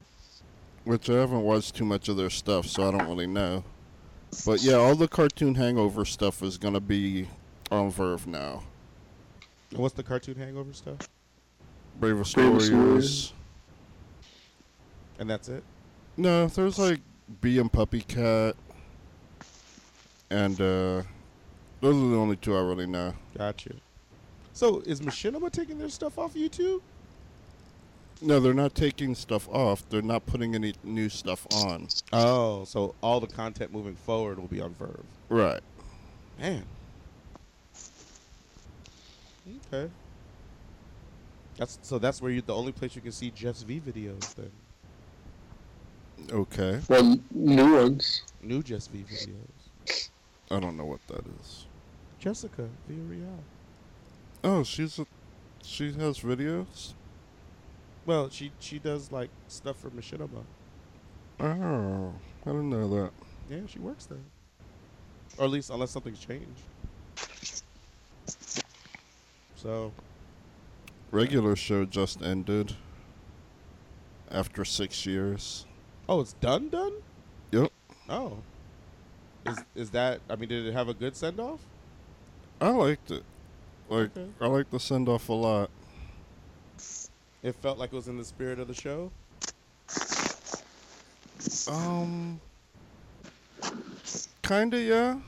which 0.85 1.11
I 1.11 1.15
haven't 1.15 1.43
watched 1.43 1.75
too 1.77 1.85
much 1.85 2.09
of 2.09 2.17
their 2.17 2.31
stuff, 2.31 2.67
so 2.67 2.89
I 2.89 2.93
don't 2.93 3.07
really 3.09 3.27
know. 3.27 3.63
But 4.47 4.63
yeah, 4.63 4.77
all 4.77 4.95
the 4.95 5.09
Cartoon 5.09 5.55
Hangover 5.55 6.05
stuff 6.05 6.43
is 6.43 6.57
gonna 6.57 6.81
be 6.81 7.29
on 7.71 7.93
VRV 7.93 8.27
now. 8.27 8.63
And 9.71 9.81
what's 9.81 9.95
the 9.95 10.03
cartoon 10.03 10.37
hangover 10.37 10.73
stuff? 10.73 10.99
Bravest, 11.99 12.35
Bravest 12.35 12.73
Warriors. 12.73 12.73
Warriors. 12.73 13.33
And 15.19 15.29
that's 15.29 15.49
it? 15.49 15.65
No, 16.17 16.47
there's 16.47 16.79
like 16.79 17.01
Bee 17.41 17.59
and 17.59 17.73
Puppy 17.73 18.01
Cat, 18.03 18.55
and 20.31 20.55
uh, 20.61 21.03
those 21.81 21.97
are 21.97 22.09
the 22.09 22.17
only 22.17 22.37
two 22.37 22.57
I 22.57 22.61
really 22.61 22.87
know. 22.87 23.15
Got 23.37 23.67
you. 23.67 23.75
So 24.57 24.81
is 24.87 25.03
Machinima 25.03 25.53
taking 25.53 25.77
their 25.77 25.91
stuff 25.91 26.19
off 26.19 26.33
YouTube? 26.33 26.81
No, 28.23 28.41
they're 28.41 28.55
not 28.55 28.75
taking 28.75 29.15
stuff 29.15 29.47
off. 29.51 29.87
They're 29.91 30.01
not 30.01 30.25
putting 30.25 30.55
any 30.55 30.73
new 30.83 31.11
stuff 31.11 31.47
on. 31.53 31.89
Oh, 32.15 32.65
so 32.65 32.95
all 33.03 33.21
the 33.21 33.27
content 33.27 33.71
moving 33.71 33.95
forward 33.95 34.39
will 34.39 34.49
be 34.49 34.63
on 34.63 34.75
VRV. 34.81 35.03
Right. 35.29 35.61
Man. 36.41 36.65
Okay. 39.67 39.91
That's 41.59 41.79
so 41.83 41.99
that's 41.99 42.23
where 42.23 42.31
you 42.31 42.41
the 42.41 42.55
only 42.55 42.73
place 42.73 42.97
you 42.97 43.03
can 43.03 43.13
see 43.13 43.31
Jeff's 43.33 43.63
V 43.63 43.79
videos 43.87 44.35
then. 44.37 44.51
Okay. 46.31 46.81
Well, 46.89 47.19
new 47.31 47.75
ones. 47.75 48.23
New 48.43 48.63
Jeff's 48.63 48.87
V 48.87 49.05
videos. 49.07 50.09
I 50.51 50.61
don't 50.61 50.79
know 50.79 50.87
what 50.87 51.07
that 51.09 51.27
is. 51.43 51.67
Jessica 52.19 52.67
Villarreal. 52.91 53.37
Oh, 54.47 54.63
she's 54.63 55.01
a, 55.01 55.07
she 55.65 55.93
has 55.95 56.21
videos. 56.21 56.95
Well, 58.07 58.31
she 58.31 58.53
she 58.61 58.79
does 58.79 59.11
like 59.11 59.29
stuff 59.49 59.77
for 59.81 59.91
Machinima. 59.91 60.45
Oh, 61.41 62.13
I 62.45 62.51
didn't 62.51 62.71
know 62.71 62.89
that. 62.91 63.11
Yeah, 63.51 63.67
she 63.67 63.81
works 63.81 64.07
there. 64.07 64.19
or 65.39 65.47
at 65.47 65.51
least 65.51 65.71
unless 65.71 65.91
something's 65.91 66.21
changed. 66.25 66.63
So 69.57 69.93
Regular 71.11 71.57
show 71.57 71.85
just 71.85 72.23
ended 72.23 72.75
after 74.31 74.65
six 74.65 75.07
years. 75.07 75.67
Oh, 76.09 76.21
it's 76.21 76.35
done, 76.35 76.69
done. 76.69 76.93
Yep. 77.51 77.73
Oh, 78.09 78.39
is 79.45 79.59
is 79.75 79.91
that? 79.91 80.21
I 80.31 80.37
mean, 80.37 80.49
did 80.49 80.67
it 80.67 80.73
have 80.73 80.89
a 80.89 80.95
good 80.95 81.17
send 81.17 81.41
off? 81.41 81.61
I 82.61 82.71
liked 82.71 83.11
it. 83.11 83.25
Like 83.89 84.17
Okay. 84.17 84.27
I 84.41 84.47
like 84.47 84.71
the 84.71 84.81
send 84.81 85.09
off 85.09 85.29
a 85.29 85.33
lot. 85.33 85.71
It 87.43 87.55
felt 87.57 87.79
like 87.79 87.93
it 87.93 87.97
was 87.97 88.09
in 88.09 88.17
the 88.19 88.25
spirit 88.25 88.59
of 88.59 88.67
the 88.67 88.75
show. 88.75 89.13
Um, 91.69 92.41
kinda, 94.43 94.81
yeah. 94.81 95.19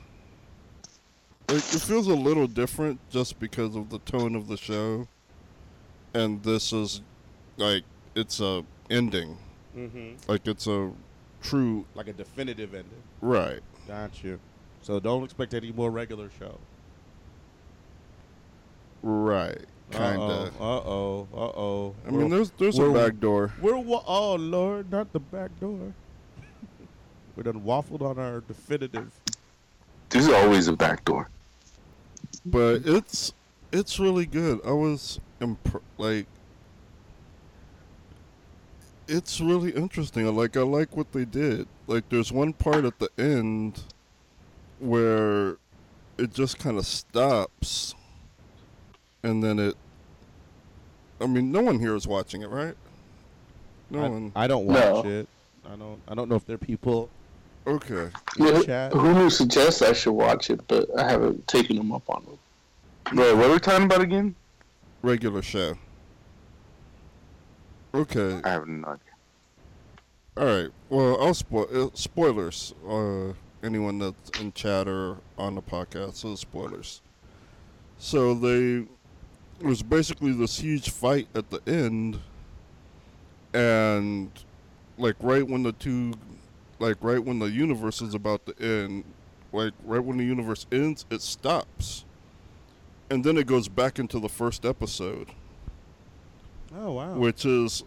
Like, 1.48 1.58
it 1.58 1.80
feels 1.80 2.06
a 2.08 2.14
little 2.14 2.46
different 2.46 3.00
just 3.08 3.38
because 3.38 3.74
of 3.76 3.88
the 3.90 3.98
tone 4.00 4.34
of 4.34 4.48
the 4.48 4.56
show, 4.56 5.06
and 6.12 6.42
this 6.42 6.72
is 6.72 7.00
like 7.56 7.84
it's 8.14 8.40
a 8.40 8.64
ending. 8.90 9.38
Mm-hmm. 9.76 10.30
Like 10.30 10.46
it's 10.48 10.66
a 10.66 10.90
true 11.40 11.86
Like 11.94 12.08
a 12.08 12.12
definitive 12.12 12.74
ending. 12.74 13.02
right. 13.20 13.60
Got 13.86 14.22
you. 14.24 14.40
So 14.82 14.98
don't 15.00 15.22
expect 15.24 15.54
any 15.54 15.72
more 15.72 15.90
regular 15.90 16.30
show. 16.38 16.58
Right. 19.02 19.58
Kinda. 19.90 20.52
Uh 20.60 20.62
oh. 20.64 21.28
Uh 21.32 21.38
oh. 21.38 21.94
I 22.06 22.10
mean, 22.10 22.28
there's 22.28 22.50
there's 22.58 22.78
a 22.78 22.82
we're- 22.82 22.92
back 22.94 23.20
door. 23.20 23.52
We're 23.60 23.78
wa- 23.78 24.02
oh 24.06 24.34
lord, 24.34 24.90
not 24.92 25.12
the 25.12 25.20
back 25.20 25.50
door. 25.60 25.94
we 27.36 27.42
done 27.42 27.62
waffled 27.62 28.02
on 28.02 28.18
our 28.18 28.40
definitive. 28.40 29.10
There's 30.10 30.28
always 30.28 30.68
a 30.68 30.72
back 30.76 31.04
door. 31.04 31.30
but 32.44 32.82
it's 32.84 33.32
it's 33.72 33.98
really 33.98 34.26
good. 34.26 34.60
I 34.64 34.72
was 34.72 35.20
imp- 35.40 35.82
like 35.96 36.26
it's 39.06 39.40
really 39.40 39.70
interesting. 39.70 40.26
I 40.26 40.30
Like 40.30 40.56
I 40.56 40.62
like 40.62 40.96
what 40.96 41.12
they 41.12 41.24
did. 41.24 41.66
Like 41.86 42.08
there's 42.10 42.30
one 42.32 42.52
part 42.52 42.84
at 42.84 42.98
the 42.98 43.08
end 43.18 43.80
where 44.80 45.56
it 46.18 46.32
just 46.34 46.58
kind 46.58 46.76
of 46.78 46.86
stops 46.86 47.94
and 49.22 49.42
then 49.42 49.58
it 49.58 49.76
I 51.20 51.26
mean, 51.26 51.50
no 51.50 51.60
one 51.62 51.78
here 51.78 51.96
is 51.96 52.06
watching 52.06 52.42
it, 52.42 52.48
right? 52.48 52.74
No 53.90 54.04
I, 54.04 54.08
one. 54.08 54.32
I 54.36 54.46
don't 54.46 54.66
watch 54.66 55.04
No. 55.04 55.10
it. 55.10 55.28
I 55.66 55.76
don't. 55.76 56.00
I 56.08 56.14
don't 56.14 56.28
know 56.28 56.36
if 56.36 56.46
there 56.46 56.54
are 56.54 56.58
people. 56.58 57.10
Okay. 57.66 58.10
Yeah, 58.38 58.62
Chat. 58.62 58.92
Hulu 58.92 59.30
suggests 59.30 59.82
I 59.82 59.92
should 59.92 60.12
watch 60.12 60.48
it, 60.48 60.60
but 60.68 60.88
I 60.98 61.10
haven't 61.10 61.46
taken 61.48 61.76
them 61.76 61.92
up 61.92 62.08
on 62.08 62.24
it. 62.32 63.14
Wait, 63.14 63.34
what 63.34 63.46
are 63.46 63.52
we 63.52 63.58
talking 63.58 63.84
about 63.84 64.00
again? 64.00 64.34
Regular 65.02 65.42
show. 65.42 65.74
Okay. 67.94 68.40
I 68.44 68.48
have 68.48 68.66
no 68.68 68.86
idea. 68.88 69.02
All 70.36 70.44
right. 70.46 70.70
Well, 70.88 71.20
I'll 71.20 71.34
spoil 71.34 71.66
uh, 71.74 71.88
spoilers. 71.94 72.74
Uh, 72.88 73.32
anyone 73.62 73.98
that's 73.98 74.40
in 74.40 74.52
chat 74.52 74.86
or 74.86 75.16
on 75.36 75.54
the 75.56 75.62
podcast, 75.62 76.14
so 76.14 76.34
spoilers. 76.36 77.00
So 77.98 78.34
they 78.34 78.86
it 79.60 79.66
was 79.66 79.82
basically 79.82 80.32
this 80.32 80.58
huge 80.58 80.90
fight 80.90 81.28
at 81.34 81.50
the 81.50 81.60
end, 81.66 82.20
and 83.52 84.30
like 84.96 85.16
right 85.20 85.46
when 85.46 85.62
the 85.62 85.72
two, 85.72 86.14
like 86.78 86.96
right 87.00 87.22
when 87.22 87.38
the 87.38 87.50
universe 87.50 88.00
is 88.00 88.14
about 88.14 88.44
to 88.46 88.54
end, 88.60 89.04
like 89.52 89.72
right 89.84 90.02
when 90.02 90.18
the 90.18 90.24
universe 90.24 90.66
ends, 90.70 91.06
it 91.10 91.22
stops, 91.22 92.04
and 93.10 93.24
then 93.24 93.36
it 93.36 93.46
goes 93.46 93.68
back 93.68 93.98
into 93.98 94.18
the 94.18 94.28
first 94.28 94.64
episode 94.64 95.28
Oh 96.76 96.92
wow. 96.92 97.14
which 97.14 97.46
is 97.46 97.82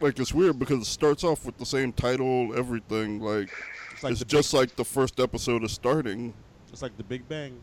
like 0.00 0.18
it's 0.18 0.32
weird 0.32 0.58
because 0.58 0.80
it 0.82 0.86
starts 0.86 1.24
off 1.24 1.44
with 1.44 1.56
the 1.58 1.66
same 1.66 1.92
title, 1.92 2.56
everything. 2.56 3.20
Like 3.20 3.50
it's 3.92 4.02
like 4.02 4.12
it's 4.12 4.24
just 4.24 4.54
like 4.54 4.76
the 4.76 4.84
first 4.84 5.18
episode 5.20 5.64
is 5.64 5.72
starting. 5.72 6.28
big, 6.28 6.72
it's 6.72 6.82
like 6.82 6.96
the 6.96 7.04
Big 7.04 7.28
Bang. 7.28 7.60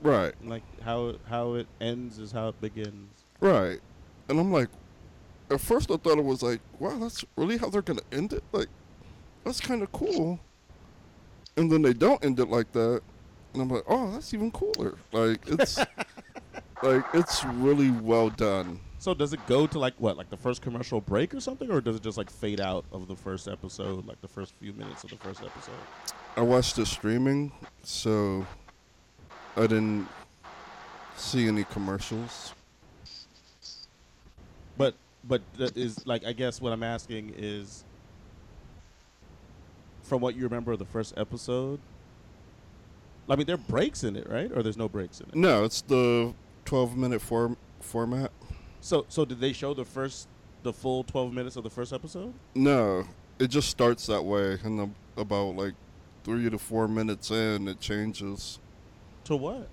Right, 0.00 0.32
Like 0.44 0.62
how 0.82 1.08
it, 1.08 1.20
how 1.28 1.54
it 1.54 1.66
ends 1.80 2.18
is 2.18 2.30
how 2.32 2.48
it 2.48 2.60
begins. 2.60 3.10
right. 3.40 3.80
And 4.28 4.38
I'm 4.38 4.52
like, 4.52 4.68
at 5.50 5.60
first 5.60 5.90
I 5.90 5.96
thought 5.96 6.18
it 6.18 6.24
was 6.24 6.42
like, 6.42 6.60
wow, 6.78 6.98
that's 6.98 7.24
really 7.36 7.56
how 7.56 7.68
they're 7.70 7.82
gonna 7.82 8.02
end 8.12 8.32
it. 8.32 8.44
Like, 8.52 8.68
that's 9.44 9.60
kind 9.60 9.82
of 9.82 9.90
cool. 9.92 10.38
And 11.56 11.72
then 11.72 11.82
they 11.82 11.92
don't 11.94 12.22
end 12.24 12.38
it 12.38 12.48
like 12.48 12.70
that, 12.72 13.02
and 13.52 13.62
I'm 13.62 13.68
like, 13.68 13.84
oh, 13.88 14.12
that's 14.12 14.32
even 14.34 14.50
cooler. 14.52 14.96
Like 15.12 15.40
it's 15.48 15.78
like 16.82 17.04
it's 17.14 17.44
really 17.44 17.90
well 17.90 18.30
done. 18.30 18.78
So 19.00 19.14
does 19.14 19.32
it 19.32 19.44
go 19.46 19.66
to 19.66 19.78
like 19.78 19.94
what, 19.98 20.16
like 20.16 20.28
the 20.28 20.36
first 20.36 20.60
commercial 20.60 21.00
break 21.00 21.32
or 21.34 21.40
something, 21.40 21.70
or 21.70 21.80
does 21.80 21.96
it 21.96 22.02
just 22.02 22.18
like 22.18 22.30
fade 22.30 22.60
out 22.60 22.84
of 22.92 23.08
the 23.08 23.16
first 23.16 23.48
episode, 23.48 24.06
like 24.06 24.20
the 24.20 24.28
first 24.28 24.54
few 24.60 24.72
minutes 24.72 25.04
of 25.04 25.10
the 25.10 25.16
first 25.16 25.40
episode? 25.42 25.74
I 26.36 26.42
watched 26.42 26.76
the 26.76 26.84
streaming, 26.86 27.52
so 27.82 28.46
I 29.58 29.62
didn't 29.62 30.06
see 31.16 31.48
any 31.48 31.64
commercials. 31.64 32.54
But 34.76 34.94
but 35.24 35.42
that 35.56 35.76
is 35.76 36.06
like 36.06 36.24
I 36.24 36.32
guess 36.32 36.60
what 36.60 36.72
I'm 36.72 36.84
asking 36.84 37.34
is 37.36 37.84
from 40.02 40.20
what 40.20 40.36
you 40.36 40.44
remember 40.44 40.72
of 40.72 40.78
the 40.78 40.84
first 40.84 41.14
episode. 41.16 41.80
I 43.28 43.36
mean, 43.36 43.46
there 43.46 43.56
are 43.56 43.58
breaks 43.58 44.04
in 44.04 44.16
it, 44.16 44.30
right? 44.30 44.50
Or 44.54 44.62
there's 44.62 44.78
no 44.78 44.88
breaks 44.88 45.20
in 45.20 45.26
it. 45.28 45.34
No, 45.34 45.64
it's 45.64 45.82
the 45.82 46.32
12 46.64 46.96
minute 46.96 47.20
form 47.20 47.56
format. 47.80 48.30
So 48.80 49.06
so 49.08 49.24
did 49.24 49.40
they 49.40 49.52
show 49.52 49.74
the 49.74 49.84
first 49.84 50.28
the 50.62 50.72
full 50.72 51.02
12 51.02 51.32
minutes 51.32 51.56
of 51.56 51.64
the 51.64 51.70
first 51.70 51.92
episode? 51.92 52.32
No, 52.54 53.04
it 53.40 53.48
just 53.48 53.70
starts 53.70 54.06
that 54.06 54.24
way, 54.24 54.58
and 54.62 54.78
the, 54.78 55.20
about 55.20 55.56
like 55.56 55.74
three 56.22 56.48
to 56.48 56.58
four 56.58 56.86
minutes 56.86 57.32
in, 57.32 57.66
it 57.66 57.80
changes 57.80 58.60
To 59.28 59.36
what? 59.36 59.68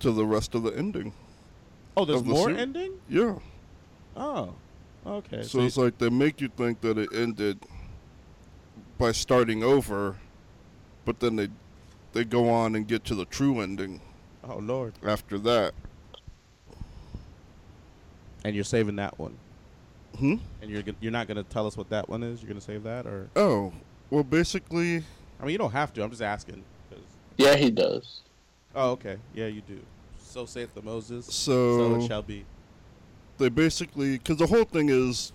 to 0.00 0.12
the 0.12 0.26
rest 0.26 0.54
of 0.54 0.62
the 0.62 0.70
ending. 0.76 1.14
Oh, 1.96 2.04
there's 2.04 2.20
Of 2.20 2.26
the 2.26 2.32
more 2.34 2.50
ser- 2.50 2.56
ending? 2.56 3.00
Yeah, 3.08 3.38
Oh. 4.14 4.52
Okay. 5.06 5.42
so 5.42 5.60
you- 5.60 5.66
it's 5.66 5.78
like 5.78 5.96
they 5.96 6.10
make 6.10 6.42
you 6.42 6.48
think 6.48 6.82
that 6.82 6.98
it 6.98 7.08
ended 7.14 7.60
by 8.98 9.12
starting 9.12 9.62
over, 9.64 10.16
but 11.06 11.20
then 11.20 11.36
they 11.36 11.48
they 12.12 12.24
go 12.24 12.50
on 12.50 12.74
and 12.76 12.86
get 12.86 13.04
to 13.04 13.14
the 13.14 13.24
true 13.24 13.60
ending 13.60 14.02
oh 14.46 14.58
lord. 14.58 14.92
after 15.02 15.38
that. 15.38 15.72
And 18.44 18.54
you're 18.54 18.64
saving 18.64 18.96
that 18.96 19.18
one. 19.18 19.38
Hmm. 20.18 20.34
And 20.60 20.70
you're 20.70 20.82
you're 21.00 21.10
not 21.12 21.26
going 21.26 21.38
to 21.38 21.42
tell 21.42 21.66
us 21.66 21.76
what 21.76 21.88
that 21.88 22.08
one 22.10 22.22
is. 22.22 22.42
You're 22.42 22.48
going 22.48 22.60
to 22.60 22.64
save 22.64 22.82
that 22.82 23.06
or 23.06 23.30
Oh, 23.34 23.72
well, 24.10 24.22
basically, 24.24 25.02
I 25.40 25.44
mean, 25.44 25.52
you 25.52 25.58
don't 25.58 25.72
have 25.72 25.94
to. 25.94 26.04
I'm 26.04 26.10
just 26.10 26.20
asking. 26.22 26.62
Yeah, 27.38 27.56
he 27.56 27.70
does. 27.70 28.20
Oh, 28.74 28.90
okay. 28.92 29.18
Yeah, 29.34 29.46
you 29.46 29.60
do. 29.60 29.80
So 30.18 30.46
saith 30.46 30.74
the 30.74 30.82
Moses. 30.82 31.26
so, 31.26 31.78
so 31.78 31.94
it 31.96 32.08
shall 32.08 32.22
be. 32.22 32.44
they 33.38 33.48
basically 33.48 34.18
because 34.18 34.36
the 34.38 34.46
whole 34.46 34.64
thing 34.64 34.88
is 34.88 35.32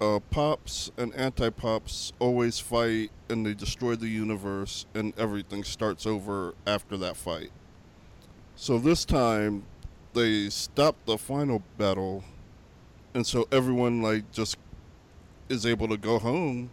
uh, 0.00 0.18
pops 0.30 0.90
and 0.98 1.14
anti-pops 1.14 2.12
always 2.18 2.58
fight 2.58 3.10
and 3.28 3.46
they 3.46 3.54
destroy 3.54 3.94
the 3.94 4.08
universe 4.08 4.84
and 4.94 5.12
everything 5.18 5.62
starts 5.64 6.06
over 6.06 6.54
after 6.66 6.96
that 6.96 7.16
fight 7.16 7.50
so 8.56 8.78
this 8.78 9.04
time 9.04 9.62
they 10.12 10.50
stop 10.50 10.96
the 11.06 11.16
final 11.16 11.62
battle 11.78 12.24
and 13.14 13.26
so 13.26 13.46
everyone 13.52 14.02
like 14.02 14.30
just 14.32 14.56
is 15.48 15.64
able 15.64 15.86
to 15.88 15.96
go 15.96 16.18
home 16.18 16.70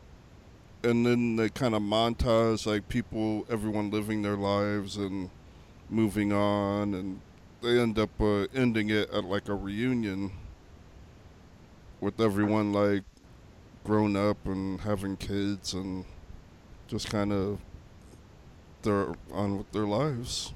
and 0.83 1.05
then 1.05 1.35
they 1.35 1.49
kind 1.49 1.75
of 1.75 1.81
montage 1.81 2.65
like 2.65 2.87
people 2.87 3.45
everyone 3.49 3.91
living 3.91 4.21
their 4.21 4.37
lives 4.37 4.95
and 4.97 5.29
moving 5.89 6.31
on 6.31 6.93
and 6.93 7.19
they 7.61 7.79
end 7.79 7.99
up 7.99 8.09
uh, 8.21 8.45
ending 8.53 8.89
it 8.89 9.09
at 9.11 9.23
like 9.25 9.49
a 9.49 9.55
reunion 9.55 10.31
with 11.99 12.19
everyone 12.21 12.71
like 12.71 13.03
grown 13.83 14.15
up 14.15 14.37
and 14.45 14.79
having 14.81 15.17
kids 15.17 15.73
and 15.73 16.05
just 16.87 17.09
kind 17.09 17.33
of 17.33 17.59
they're 18.81 19.13
on 19.33 19.57
with 19.57 19.71
their 19.71 19.85
lives. 19.85 20.53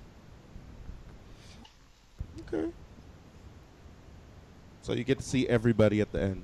Okay. 2.48 2.70
So 4.82 4.94
you 4.94 5.04
get 5.04 5.18
to 5.20 5.24
see 5.24 5.48
everybody 5.48 6.00
at 6.02 6.12
the 6.12 6.22
end. 6.22 6.44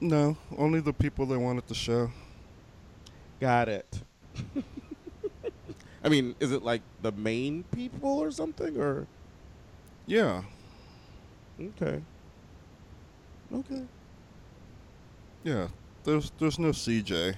No, 0.00 0.36
only 0.58 0.80
the 0.80 0.92
people 0.92 1.24
they 1.24 1.36
wanted 1.36 1.66
to 1.68 1.74
show. 1.74 2.10
Got 3.40 3.68
it. 3.68 4.00
I 6.04 6.08
mean, 6.08 6.34
is 6.40 6.52
it 6.52 6.62
like 6.62 6.82
the 7.02 7.12
main 7.12 7.64
people 7.64 8.18
or 8.18 8.30
something, 8.30 8.76
or 8.78 9.06
Yeah, 10.06 10.42
okay, 11.60 12.00
okay? 13.52 13.82
yeah. 15.42 15.68
There's 16.04 16.30
there's 16.38 16.58
no 16.58 16.68
CJ. 16.68 17.36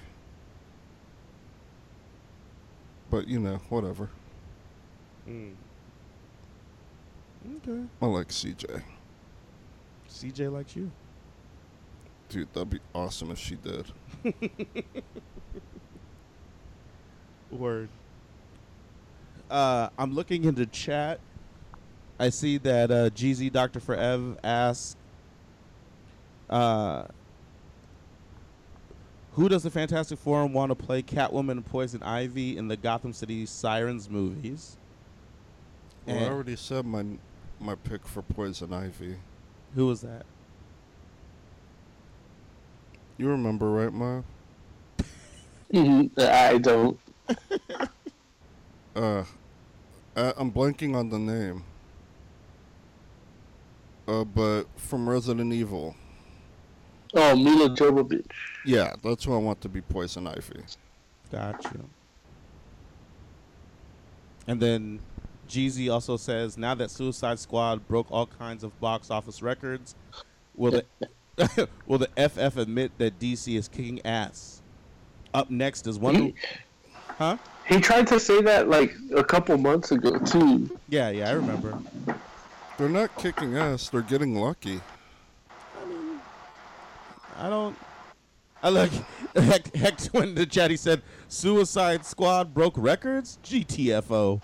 But 3.09 3.27
you 3.27 3.39
know, 3.39 3.59
whatever. 3.69 4.09
Mm. 5.27 5.53
Okay. 7.57 7.83
I 8.01 8.05
like 8.05 8.27
CJ. 8.27 8.83
CJ 10.07 10.51
likes 10.51 10.75
you. 10.75 10.91
Dude, 12.29 12.53
that'd 12.53 12.69
be 12.69 12.79
awesome 12.93 13.31
if 13.31 13.39
she 13.39 13.55
did. 13.55 13.85
Word. 17.51 17.89
Uh, 19.49 19.89
I'm 19.97 20.13
looking 20.13 20.43
into 20.45 20.65
chat. 20.65 21.19
I 22.19 22.29
see 22.29 22.57
that 22.59 22.91
uh, 22.91 23.09
GZ 23.09 23.51
Doctor 23.51 23.79
Forev 23.79 24.37
asks, 24.43 24.95
uh, 26.49 27.05
"Who 29.33 29.49
does 29.49 29.63
the 29.63 29.71
Fantastic 29.71 30.19
Four 30.19 30.45
want 30.45 30.69
to 30.69 30.75
play 30.75 31.01
Catwoman 31.01 31.51
and 31.51 31.65
Poison 31.65 32.03
Ivy 32.03 32.57
in 32.57 32.67
the 32.67 32.77
Gotham 32.77 33.13
City 33.13 33.45
Sirens 33.45 34.09
movies?" 34.09 34.77
Well, 36.05 36.17
I 36.19 36.27
already 36.27 36.55
said 36.55 36.85
my 36.85 37.05
my 37.59 37.75
pick 37.75 38.05
for 38.07 38.21
Poison 38.21 38.73
Ivy. 38.73 39.15
Who 39.75 39.87
was 39.87 40.01
that? 40.01 40.25
You 43.17 43.29
remember, 43.29 43.69
right, 43.69 43.91
Ma? 43.93 44.21
Mhm, 45.73 46.17
I 46.19 46.57
don't. 46.57 46.99
Uh, 48.95 49.23
I, 50.15 50.33
I'm 50.35 50.51
blanking 50.51 50.95
on 50.95 51.09
the 51.09 51.19
name. 51.19 51.63
Uh, 54.07 54.23
but 54.23 54.63
from 54.75 55.07
Resident 55.07 55.53
Evil. 55.53 55.95
Oh, 57.13 57.35
Milla 57.35 57.69
Jovovich. 57.69 58.25
Yeah, 58.65 58.95
that's 59.03 59.23
who 59.23 59.33
I 59.33 59.37
want 59.37 59.61
to 59.61 59.69
be 59.69 59.81
Poison 59.81 60.27
Ivy. 60.27 60.63
Gotcha. 61.31 61.79
And 64.47 64.59
then 64.59 64.99
Jeezy 65.47 65.91
also 65.91 66.17
says, 66.17 66.57
now 66.57 66.75
that 66.75 66.91
Suicide 66.91 67.39
Squad 67.39 67.87
broke 67.87 68.11
all 68.11 68.25
kinds 68.25 68.63
of 68.63 68.77
box 68.79 69.11
office 69.11 69.41
records, 69.41 69.95
will 70.55 70.71
the 70.71 70.85
will 71.85 71.99
the 71.99 72.09
FF 72.17 72.57
admit 72.57 72.91
that 72.97 73.19
DC 73.19 73.55
is 73.57 73.67
kicking 73.67 74.05
ass? 74.05 74.61
Up 75.33 75.49
next 75.49 75.87
is 75.87 75.99
Wonder. 75.99 76.31
Huh? 77.19 77.37
He 77.67 77.79
tried 77.79 78.07
to 78.07 78.19
say 78.19 78.41
that 78.41 78.67
like 78.69 78.95
a 79.15 79.23
couple 79.23 79.55
months 79.57 79.91
ago 79.91 80.17
too. 80.19 80.75
Yeah, 80.87 81.09
yeah, 81.09 81.29
I 81.29 81.33
remember. 81.33 81.77
They're 82.77 82.89
not 82.89 83.15
kicking 83.17 83.57
ass. 83.57 83.89
They're 83.89 84.01
getting 84.01 84.33
lucky. 84.35 84.79
I 85.79 85.85
mean, 85.85 86.19
I 87.37 87.49
don't. 87.49 87.77
I 88.63 88.69
like 88.69 88.91
heck, 89.35 89.75
heck 89.75 90.01
when 90.11 90.33
the 90.33 90.45
chat 90.45 90.71
he 90.71 90.77
said 90.77 91.01
Suicide 91.27 92.05
Squad 92.05 92.53
broke 92.53 92.73
records. 92.77 93.37
GTFO. 93.43 94.41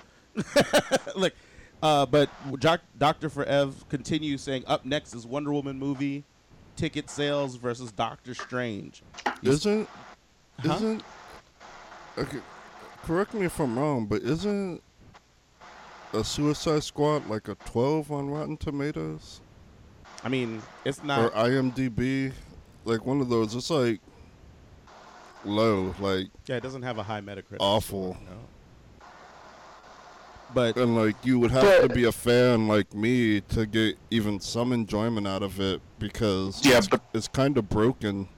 Look, 1.15 1.33
uh, 1.81 2.05
but 2.05 2.29
Doc, 2.59 2.81
Doctor 2.97 3.29
Forev 3.29 3.73
continues 3.89 4.41
saying 4.41 4.65
up 4.67 4.85
next 4.85 5.15
is 5.15 5.25
Wonder 5.25 5.53
Woman 5.53 5.79
movie, 5.79 6.25
ticket 6.75 7.09
sales 7.09 7.55
versus 7.55 7.91
Doctor 7.93 8.33
Strange. 8.35 9.01
He's- 9.41 9.55
Isn't 9.55 9.87
Huh? 10.59 10.73
isn't 10.75 11.03
okay? 12.17 12.37
Correct 13.05 13.33
me 13.35 13.45
if 13.45 13.59
I'm 13.59 13.77
wrong, 13.77 14.05
but 14.07 14.23
isn't 14.23 14.81
a 16.13 16.23
Suicide 16.23 16.83
Squad 16.83 17.29
like 17.29 17.47
a 17.47 17.55
12 17.55 18.11
on 18.11 18.29
Rotten 18.29 18.57
Tomatoes 18.57 19.41
I 20.23 20.29
mean, 20.29 20.61
it's 20.85 21.03
not. 21.03 21.19
or. 21.19 21.29
IMDb? 21.31 22.31
Like 22.83 23.05
one 23.05 23.21
of 23.21 23.29
those. 23.29 23.53
It's 23.53 23.69
like 23.69 23.99
low, 25.43 25.93
like 25.99 26.27
yeah, 26.47 26.55
it 26.55 26.63
doesn't 26.63 26.81
have 26.81 26.97
a 26.97 27.03
high 27.03 27.21
Metacritic. 27.21 27.57
awful. 27.59 28.17
No. 28.25 29.07
But 30.53 30.77
And 30.77 30.95
like 30.95 31.15
you 31.23 31.37
would 31.39 31.51
have 31.51 31.63
But- 31.63 31.87
to 31.89 31.93
be 31.93 32.05
a 32.05 32.11
fan 32.11 32.67
like 32.67 32.93
me 32.95 33.41
to 33.41 33.65
get 33.67 33.97
even 34.09 34.39
some 34.39 34.71
enjoyment 34.73 35.27
out 35.27 35.43
of 35.43 35.59
it 35.59 35.79
because 35.99 36.65
Yeah, 36.65 36.77
it's, 36.79 36.87
but- 36.87 37.03
it's 37.13 37.27
kind 37.27 37.55
of 37.57 37.69
broken. 37.69 38.29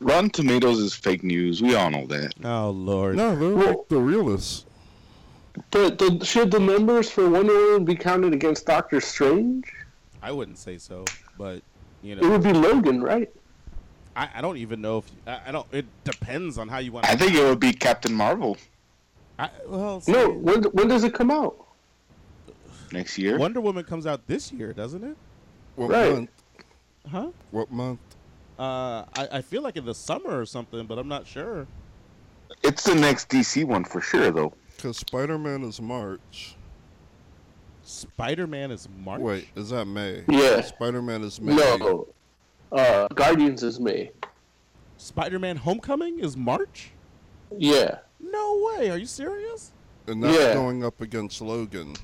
Rotten 0.00 0.30
Tomatoes 0.30 0.78
is 0.78 0.94
fake 0.94 1.22
news. 1.24 1.62
We 1.62 1.74
all 1.74 1.90
know 1.90 2.06
that. 2.06 2.34
oh 2.44 2.70
lord, 2.70 3.16
No, 3.16 3.34
they're 3.36 3.54
Well- 3.54 3.66
like 3.78 3.88
the 3.88 3.98
realists. 3.98 4.64
But 5.70 5.96
the, 5.98 6.22
should 6.22 6.50
the 6.50 6.60
numbers 6.60 7.10
for 7.10 7.30
Wonder 7.30 7.54
Woman 7.54 7.86
be 7.86 7.94
counted 7.96 8.34
against 8.34 8.66
Doctor 8.66 9.00
Strange? 9.00 9.64
I 10.22 10.30
wouldn't 10.30 10.58
say 10.58 10.76
so. 10.76 11.06
But 11.38 11.62
you 12.02 12.14
know, 12.14 12.22
It 12.26 12.28
would 12.30 12.42
be 12.42 12.52
Logan, 12.52 13.02
right? 13.02 13.30
I, 14.14 14.28
I 14.36 14.40
don't 14.42 14.58
even 14.58 14.82
know 14.82 14.98
if 14.98 15.04
I, 15.26 15.40
I 15.48 15.52
don't. 15.52 15.66
It 15.72 15.86
depends 16.04 16.58
on 16.58 16.68
how 16.68 16.78
you 16.78 16.92
want. 16.92 17.06
I 17.08 17.16
think 17.16 17.32
it 17.34 17.42
would 17.42 17.60
be 17.60 17.72
Captain 17.72 18.12
Marvel 18.14 18.56
I, 19.38 19.48
well, 19.66 20.02
No. 20.06 20.30
When 20.30 20.62
when 20.64 20.88
does 20.88 21.04
it 21.04 21.14
come 21.14 21.30
out? 21.30 21.56
next 22.92 23.16
year. 23.18 23.38
Wonder 23.38 23.60
Woman 23.60 23.84
comes 23.84 24.06
out 24.06 24.26
this 24.26 24.52
year, 24.52 24.72
doesn't 24.74 25.04
it? 25.04 25.16
What 25.76 25.90
Right. 25.90 26.12
month? 26.12 26.30
Huh? 27.10 27.28
What 27.50 27.70
month? 27.70 27.98
Uh, 28.58 29.04
I, 29.14 29.28
I 29.32 29.42
feel 29.42 29.62
like 29.62 29.76
in 29.76 29.84
the 29.84 29.94
summer 29.94 30.40
or 30.40 30.46
something, 30.46 30.86
but 30.86 30.98
I'm 30.98 31.08
not 31.08 31.26
sure. 31.26 31.66
It's 32.62 32.84
the 32.84 32.94
next 32.94 33.28
DC 33.28 33.64
one 33.64 33.84
for 33.84 34.00
sure, 34.00 34.30
though. 34.30 34.54
Because 34.74 34.96
Spider 34.98 35.38
Man 35.38 35.62
is 35.62 35.80
March. 35.80 36.56
Spider 37.82 38.46
Man 38.46 38.70
is 38.70 38.88
March. 39.04 39.20
Wait, 39.20 39.48
is 39.54 39.70
that 39.70 39.84
May? 39.86 40.24
Yeah. 40.28 40.60
Spider 40.62 41.02
Man 41.02 41.22
is 41.22 41.40
May. 41.40 41.54
No. 41.54 42.08
Uh, 42.72 43.06
Guardians 43.08 43.62
is 43.62 43.78
May. 43.78 44.10
Spider 44.96 45.38
Man 45.38 45.56
Homecoming 45.56 46.18
is 46.18 46.36
March. 46.36 46.90
Yeah. 47.56 47.98
No 48.20 48.72
way. 48.76 48.90
Are 48.90 48.96
you 48.96 49.06
serious? 49.06 49.72
And 50.08 50.22
that's 50.22 50.36
Yeah. 50.36 50.54
going 50.54 50.84
up 50.84 51.00
against 51.00 51.40
Logan. 51.40 51.94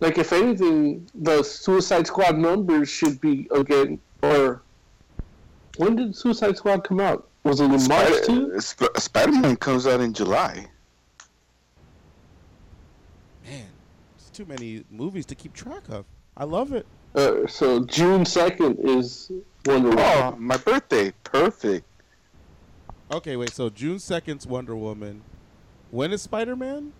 Like 0.00 0.18
if 0.18 0.32
anything, 0.32 1.06
the 1.14 1.42
Suicide 1.42 2.06
Squad 2.06 2.38
numbers 2.38 2.88
should 2.88 3.20
be 3.20 3.46
again. 3.50 3.98
Or 4.22 4.62
when 5.76 5.96
did 5.96 6.16
Suicide 6.16 6.56
Squad 6.56 6.84
come 6.84 7.00
out? 7.00 7.28
Was 7.42 7.60
it 7.60 7.70
in 7.70 7.88
March 7.88 8.26
too? 8.26 8.58
Sp- 8.60 8.96
Spider-Man 8.96 9.56
comes 9.56 9.86
out 9.86 10.00
in 10.00 10.14
July. 10.14 10.66
Man, 13.44 13.66
it's 14.16 14.30
too 14.30 14.46
many 14.46 14.84
movies 14.90 15.26
to 15.26 15.34
keep 15.34 15.52
track 15.52 15.82
of. 15.90 16.06
I 16.36 16.44
love 16.44 16.72
it. 16.72 16.86
Uh, 17.14 17.46
so 17.46 17.84
June 17.84 18.24
second 18.24 18.78
is 18.80 19.30
Wonder 19.66 19.90
Woman. 19.90 20.04
Oh, 20.04 20.36
my 20.38 20.56
birthday. 20.56 21.12
Perfect. 21.22 21.86
Okay, 23.12 23.36
wait. 23.36 23.52
So 23.52 23.68
June 23.68 23.98
second's 23.98 24.46
Wonder 24.46 24.74
Woman. 24.74 25.22
When 25.90 26.12
is 26.12 26.22
Spider 26.22 26.56
Man? 26.56 26.92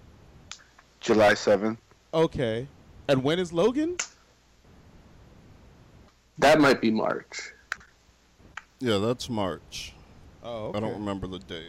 July 1.01 1.33
7th. 1.33 1.79
Okay. 2.13 2.69
And 3.09 3.25
when 3.25 3.39
is 3.39 3.53
Logan? 3.53 3.97
That 6.39 6.61
might 6.61 6.81
be 6.81 6.91
March. 6.91 7.53
Yeah, 8.85 8.99
that's 8.99 9.31
March. 9.31 9.95
Oh, 10.43 10.67
okay. 10.67 10.77
I 10.77 10.81
don't 10.83 10.93
remember 10.93 11.27
the 11.27 11.39
day. 11.39 11.69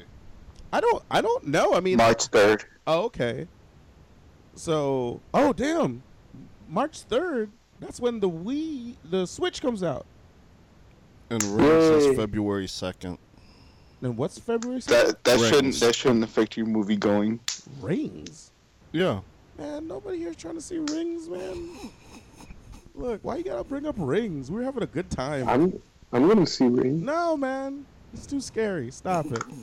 I 0.74 0.82
don't. 0.82 1.02
I 1.10 1.22
don't 1.22 1.48
know. 1.48 1.74
I 1.74 1.80
mean, 1.80 1.96
March 1.96 2.30
3rd. 2.30 2.66
Oh, 2.86 3.04
okay. 3.04 3.48
So, 4.56 5.22
oh 5.34 5.54
damn, 5.54 6.04
March 6.68 7.04
third. 7.04 7.52
That's 7.80 8.02
when 8.02 8.20
the 8.20 8.30
Wii, 8.30 8.96
the 9.10 9.26
Switch 9.26 9.62
comes 9.62 9.82
out. 9.82 10.06
And 11.30 11.42
Rings 11.42 12.06
is 12.06 12.18
February 12.18 12.68
2nd. 12.68 13.18
And 14.02 14.18
what's 14.18 14.38
February? 14.38 14.82
2nd? 14.82 14.88
That 14.88 15.24
that 15.24 15.40
shouldn't 15.40 15.80
that 15.80 15.96
shouldn't 15.96 16.26
affect 16.26 16.58
your 16.58 16.66
movie 16.66 16.98
going. 16.98 17.40
Rings. 17.80 18.52
Yeah. 18.92 19.22
Man, 19.58 19.88
nobody 19.88 20.20
here's 20.20 20.36
trying 20.36 20.56
to 20.56 20.62
see 20.62 20.80
rings, 20.80 21.30
man. 21.30 21.70
Look, 22.94 23.22
why 23.24 23.38
you 23.38 23.46
gotta 23.46 23.64
bring 23.64 23.86
up 23.86 23.96
rings? 23.98 24.52
We're 24.52 24.64
having 24.64 24.84
a 24.84 24.88
good 24.88 25.10
time. 25.10 25.48
I'm 25.48 25.82
I'm 26.16 26.30
gonna 26.30 26.48
see 26.48 26.66
Ring. 26.66 27.04
no, 27.04 27.36
man, 27.36 27.86
it's 28.14 28.26
too 28.26 28.40
scary. 28.40 28.90
Stop 28.92 29.26
it. 29.28 29.44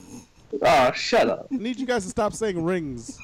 Ah, 0.63 0.93
shut 0.93 1.31
up. 1.31 1.47
I 1.51 1.57
need 1.57 1.79
you 1.79 1.87
guys 1.87 2.05
to 2.05 2.11
stop 2.11 2.35
saying 2.35 2.63
rings. 2.63 3.19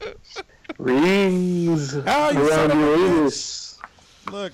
Rings 0.78 1.94
Ah, 2.06 2.30
you 2.30 2.48
son 2.48 2.70
around 2.70 2.70
of 2.70 2.78
a 2.78 2.80
Uranus. 3.02 3.78
Look. 4.30 4.52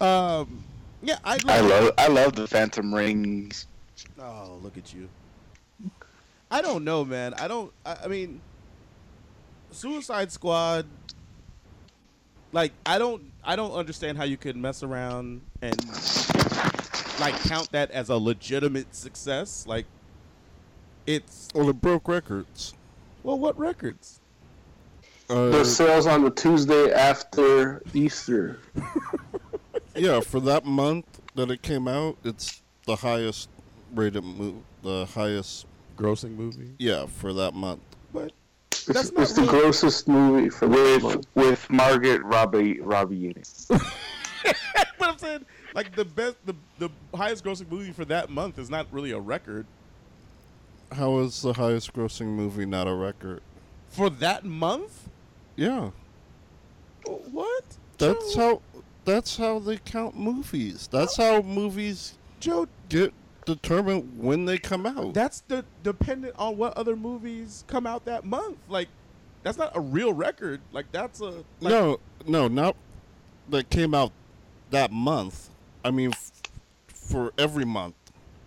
Um. 0.00 0.64
Yeah, 1.02 1.18
I. 1.24 1.38
I 1.46 1.60
love 1.60 1.92
I 1.96 2.08
love 2.08 2.32
the 2.34 2.48
Phantom 2.48 2.92
Rings. 2.92 3.68
Oh, 4.20 4.58
look 4.60 4.76
at 4.76 4.92
you. 4.92 5.08
I 6.50 6.62
don't 6.62 6.82
know, 6.82 7.04
man. 7.04 7.34
I 7.34 7.46
don't. 7.46 7.72
I, 7.86 7.96
I 8.04 8.08
mean, 8.08 8.40
Suicide 9.70 10.32
Squad. 10.32 10.84
Like, 12.50 12.72
I 12.84 12.98
don't. 12.98 13.22
I 13.48 13.56
don't 13.56 13.72
understand 13.72 14.18
how 14.18 14.24
you 14.24 14.36
could 14.36 14.58
mess 14.58 14.82
around 14.82 15.40
and 15.62 15.74
like 17.18 17.34
count 17.44 17.72
that 17.72 17.90
as 17.90 18.10
a 18.10 18.16
legitimate 18.16 18.94
success. 18.94 19.66
Like, 19.66 19.86
it's 21.06 21.48
Well, 21.54 21.70
it 21.70 21.80
broke 21.80 22.08
records. 22.08 22.74
well, 23.22 23.38
what 23.38 23.58
records? 23.58 24.20
Uh, 25.30 25.48
The 25.48 25.64
sales 25.64 26.06
on 26.06 26.24
the 26.24 26.30
Tuesday 26.30 26.92
after 26.92 27.82
Easter. 27.94 28.58
yeah, 29.96 30.20
for 30.20 30.40
that 30.40 30.66
month 30.66 31.06
that 31.34 31.50
it 31.50 31.62
came 31.62 31.88
out, 31.88 32.18
it's 32.24 32.60
the 32.84 32.96
highest 32.96 33.48
rated 33.94 34.24
movie, 34.24 34.60
the 34.82 35.06
highest 35.06 35.64
grossing 35.96 36.36
movie. 36.36 36.74
Yeah, 36.78 37.06
for 37.06 37.32
that 37.32 37.54
month. 37.54 37.80
But 38.12 38.24
It's, 38.24 38.34
That's 38.94 39.12
not 39.12 39.22
it's 39.22 39.32
the 39.32 39.46
grossest 39.46 40.08
movie 40.08 40.48
for 40.50 40.68
with 40.68 41.02
month. 41.02 41.26
with 41.34 41.70
Margaret 41.70 42.22
Robbie 42.24 42.80
Robbie 42.80 43.26
in 43.26 43.32
it. 43.32 43.50
but 43.68 43.82
I'm 45.00 45.18
saying, 45.18 45.44
like 45.74 45.94
the 45.94 46.04
best, 46.04 46.36
the 46.46 46.54
the 46.78 46.88
highest 47.14 47.44
grossing 47.44 47.70
movie 47.70 47.92
for 47.92 48.04
that 48.06 48.30
month 48.30 48.58
is 48.58 48.70
not 48.70 48.86
really 48.90 49.10
a 49.12 49.18
record 49.20 49.66
How 50.92 51.18
is 51.18 51.42
the 51.42 51.52
highest 51.54 51.92
grossing 51.92 52.28
movie 52.28 52.66
not 52.66 52.86
a 52.88 52.94
record? 52.94 53.42
for 53.88 54.10
that 54.10 54.44
month. 54.44 55.08
Yeah, 55.56 55.90
What? 57.04 57.64
that's 57.98 58.34
Joe, 58.34 58.40
how 58.40 58.82
that's 59.04 59.36
how 59.38 59.58
they 59.58 59.78
count 59.78 60.16
movies. 60.16 60.88
That's 60.92 61.16
how 61.16 61.40
movies 61.42 62.14
Joe. 62.40 62.68
get 62.88 63.12
determined 63.48 64.18
when 64.18 64.44
they 64.44 64.58
come 64.58 64.84
out. 64.84 65.14
That's 65.14 65.40
the 65.48 65.64
dependent 65.82 66.34
on 66.38 66.58
what 66.58 66.76
other 66.76 66.94
movies 66.94 67.64
come 67.66 67.86
out 67.86 68.04
that 68.04 68.24
month. 68.24 68.58
Like, 68.68 68.88
that's 69.42 69.56
not 69.56 69.74
a 69.74 69.80
real 69.80 70.12
record. 70.12 70.60
Like, 70.70 70.92
that's 70.92 71.20
a 71.20 71.44
like, 71.60 71.72
no, 71.72 71.98
no, 72.26 72.46
not 72.46 72.76
that 73.48 73.70
came 73.70 73.94
out 73.94 74.12
that 74.70 74.92
month. 74.92 75.48
I 75.82 75.90
mean, 75.90 76.10
f- 76.10 76.30
for 76.88 77.32
every 77.38 77.64
month, 77.64 77.94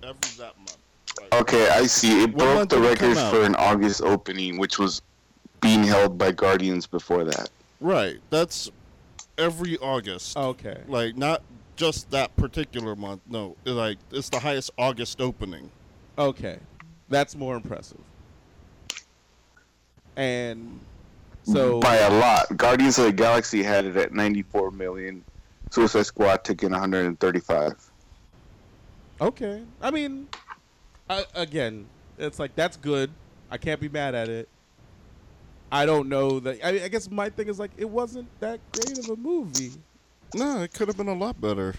every 0.03 0.19
that 0.37 0.55
month. 0.57 0.77
Like, 1.19 1.33
Okay, 1.41 1.67
I 1.69 1.87
see. 1.87 2.21
It 2.23 2.29
What 2.29 2.37
broke 2.37 2.55
month 2.55 2.69
the 2.69 2.75
did 2.79 2.91
it 2.91 2.99
come 2.99 3.09
record 3.15 3.31
for 3.31 3.43
an 3.43 3.55
August 3.55 4.01
opening, 4.03 4.59
which 4.59 4.77
was 4.77 5.01
being 5.61 5.83
held 5.83 6.17
by 6.17 6.31
Guardians 6.31 6.85
before 6.85 7.23
that. 7.23 7.49
Right. 7.79 8.17
That's 8.29 8.69
every 9.37 9.77
August. 9.79 10.37
Okay. 10.37 10.81
Like 10.87 11.17
not 11.17 11.41
just 11.81 12.11
that 12.11 12.35
particular 12.35 12.95
month. 12.95 13.21
No, 13.27 13.57
like 13.65 13.97
it's 14.11 14.29
the 14.29 14.39
highest 14.39 14.69
August 14.77 15.19
opening. 15.19 15.71
Okay, 16.15 16.59
that's 17.09 17.35
more 17.35 17.55
impressive. 17.55 17.97
And 20.15 20.79
so, 21.41 21.79
by 21.79 21.95
a 21.95 22.19
lot. 22.19 22.55
Guardians 22.55 22.99
of 22.99 23.05
the 23.05 23.13
Galaxy 23.13 23.63
had 23.63 23.85
it 23.85 23.97
at 23.97 24.13
94 24.13 24.69
million. 24.69 25.23
Suicide 25.71 26.05
Squad 26.05 26.43
took 26.43 26.61
in 26.61 26.71
135. 26.71 27.73
okay, 29.19 29.63
I 29.81 29.89
mean, 29.89 30.27
I, 31.09 31.25
again, 31.33 31.87
it's 32.19 32.37
like 32.37 32.53
that's 32.55 32.77
good. 32.77 33.09
I 33.49 33.57
can't 33.57 33.81
be 33.81 33.89
mad 33.89 34.13
at 34.13 34.29
it. 34.29 34.47
I 35.71 35.87
don't 35.87 36.09
know 36.09 36.39
that. 36.41 36.63
I, 36.63 36.83
I 36.83 36.87
guess 36.89 37.09
my 37.09 37.29
thing 37.31 37.47
is 37.47 37.57
like 37.57 37.71
it 37.77 37.89
wasn't 37.89 38.27
that 38.39 38.59
great 38.71 38.99
of 38.99 39.09
a 39.09 39.15
movie. 39.15 39.71
No, 40.35 40.61
it 40.61 40.73
could 40.73 40.87
have 40.87 40.97
been 40.97 41.07
a 41.07 41.13
lot 41.13 41.39
better. 41.41 41.75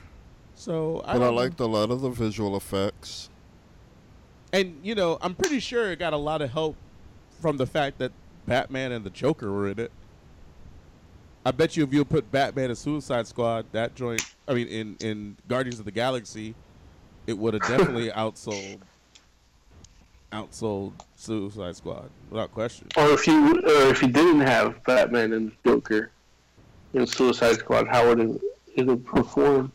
So 0.54 1.02
I 1.06 1.14
But 1.14 1.22
I, 1.22 1.24
don't 1.26 1.34
know. 1.34 1.40
liked 1.42 1.60
a 1.60 1.66
lot 1.66 1.90
of 1.90 2.00
the 2.02 2.10
visual 2.10 2.56
effects. 2.56 3.30
and 4.52 4.78
you 4.82 4.94
know, 4.94 5.18
I'm 5.22 5.34
pretty 5.34 5.60
sure 5.60 5.90
it 5.90 5.98
got 5.98 6.12
a 6.12 6.16
lot 6.18 6.42
of 6.42 6.50
help 6.50 6.76
from 7.40 7.56
the 7.56 7.66
fact 7.66 7.98
that 7.98 8.12
Batman 8.46 8.92
and 8.92 9.04
the 9.04 9.10
Joker 9.10 9.50
were 9.50 9.68
in 9.68 9.78
it. 9.80 9.90
I 11.44 11.50
bet 11.50 11.76
you 11.76 11.82
if 11.84 11.92
you 11.92 12.04
put 12.04 12.30
Batman 12.30 12.66
and 12.66 12.78
Suicide 12.78 13.26
Squad, 13.26 13.66
that 13.72 13.94
joint, 13.94 14.22
I 14.46 14.54
mean, 14.54 14.68
in 14.68 14.96
in 15.00 15.36
Guardians 15.48 15.78
of 15.78 15.84
the 15.86 15.90
Galaxy, 15.90 16.54
it 17.26 17.36
would 17.38 17.54
have 17.54 17.62
definitely 17.68 18.10
outsold 18.10 18.80
outsold 20.32 20.92
Suicide 21.16 21.76
Squad 21.76 22.10
without 22.30 22.52
question. 22.52 22.88
Or 22.96 23.10
if 23.10 23.26
you 23.26 23.58
or 23.60 23.88
if 23.90 24.02
you 24.02 24.08
didn't 24.08 24.40
have 24.42 24.82
Batman 24.84 25.32
and 25.32 25.52
Joker 25.66 26.10
in 26.94 27.06
Suicide 27.06 27.56
Squad, 27.58 27.88
how 27.88 28.10
it 28.10 28.42
it 28.74 28.86
would 28.86 29.04
perform? 29.04 29.72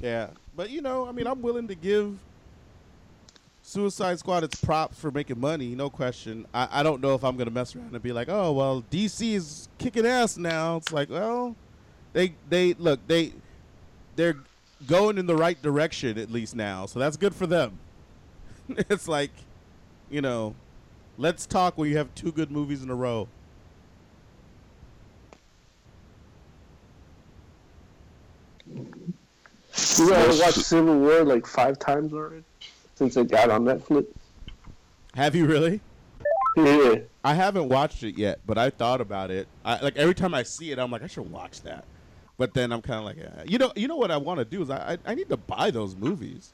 Yeah, 0.00 0.28
but 0.56 0.70
you 0.70 0.80
know, 0.80 1.08
I 1.08 1.12
mean, 1.12 1.26
I'm 1.26 1.42
willing 1.42 1.68
to 1.68 1.74
give 1.74 2.18
Suicide 3.62 4.18
Squad 4.18 4.44
its 4.44 4.62
props 4.62 4.98
for 4.98 5.10
making 5.10 5.40
money, 5.40 5.74
no 5.74 5.90
question. 5.90 6.46
I, 6.54 6.68
I 6.70 6.82
don't 6.82 7.00
know 7.00 7.14
if 7.14 7.24
I'm 7.24 7.36
gonna 7.36 7.50
mess 7.50 7.74
around 7.74 7.92
and 7.92 8.02
be 8.02 8.12
like, 8.12 8.28
oh 8.28 8.52
well, 8.52 8.84
DC 8.90 9.34
is 9.34 9.68
kicking 9.78 10.06
ass 10.06 10.36
now. 10.36 10.76
It's 10.76 10.92
like, 10.92 11.10
well, 11.10 11.56
they 12.12 12.34
they 12.48 12.74
look 12.74 13.06
they 13.06 13.32
they're 14.16 14.36
going 14.86 15.18
in 15.18 15.26
the 15.26 15.36
right 15.36 15.60
direction 15.60 16.18
at 16.18 16.30
least 16.30 16.56
now, 16.56 16.86
so 16.86 16.98
that's 16.98 17.16
good 17.16 17.34
for 17.34 17.46
them. 17.46 17.78
it's 18.68 19.08
like, 19.08 19.32
you 20.10 20.20
know, 20.20 20.54
let's 21.16 21.46
talk 21.46 21.76
when 21.76 21.90
you 21.90 21.96
have 21.96 22.14
two 22.14 22.32
good 22.32 22.50
movies 22.50 22.82
in 22.82 22.90
a 22.90 22.94
row. 22.94 23.28
You 28.74 30.10
guys 30.10 30.40
watched 30.40 30.58
Civil 30.64 30.98
War 30.98 31.24
like 31.24 31.46
five 31.46 31.78
times 31.78 32.12
already 32.12 32.44
since 32.94 33.16
it 33.16 33.28
got 33.30 33.50
on 33.50 33.64
Netflix. 33.64 34.06
Have 35.14 35.34
you 35.34 35.46
really? 35.46 35.80
Yeah, 36.56 36.96
I 37.24 37.34
haven't 37.34 37.68
watched 37.68 38.02
it 38.02 38.18
yet, 38.18 38.40
but 38.46 38.58
I 38.58 38.70
thought 38.70 39.00
about 39.00 39.30
it. 39.30 39.46
I 39.64 39.80
like 39.80 39.96
every 39.96 40.14
time 40.14 40.34
I 40.34 40.42
see 40.42 40.72
it, 40.72 40.78
I'm 40.78 40.90
like, 40.90 41.02
I 41.02 41.06
should 41.06 41.30
watch 41.30 41.62
that. 41.62 41.84
But 42.36 42.54
then 42.54 42.72
I'm 42.72 42.82
kind 42.82 42.98
of 42.98 43.04
like, 43.04 43.18
eh. 43.18 43.44
you 43.46 43.58
know, 43.58 43.72
you 43.76 43.88
know 43.88 43.96
what 43.96 44.10
I 44.10 44.16
want 44.16 44.38
to 44.38 44.44
do 44.44 44.62
is 44.62 44.70
I, 44.70 44.94
I 45.06 45.12
I 45.12 45.14
need 45.14 45.28
to 45.28 45.36
buy 45.36 45.70
those 45.70 45.94
movies. 45.94 46.52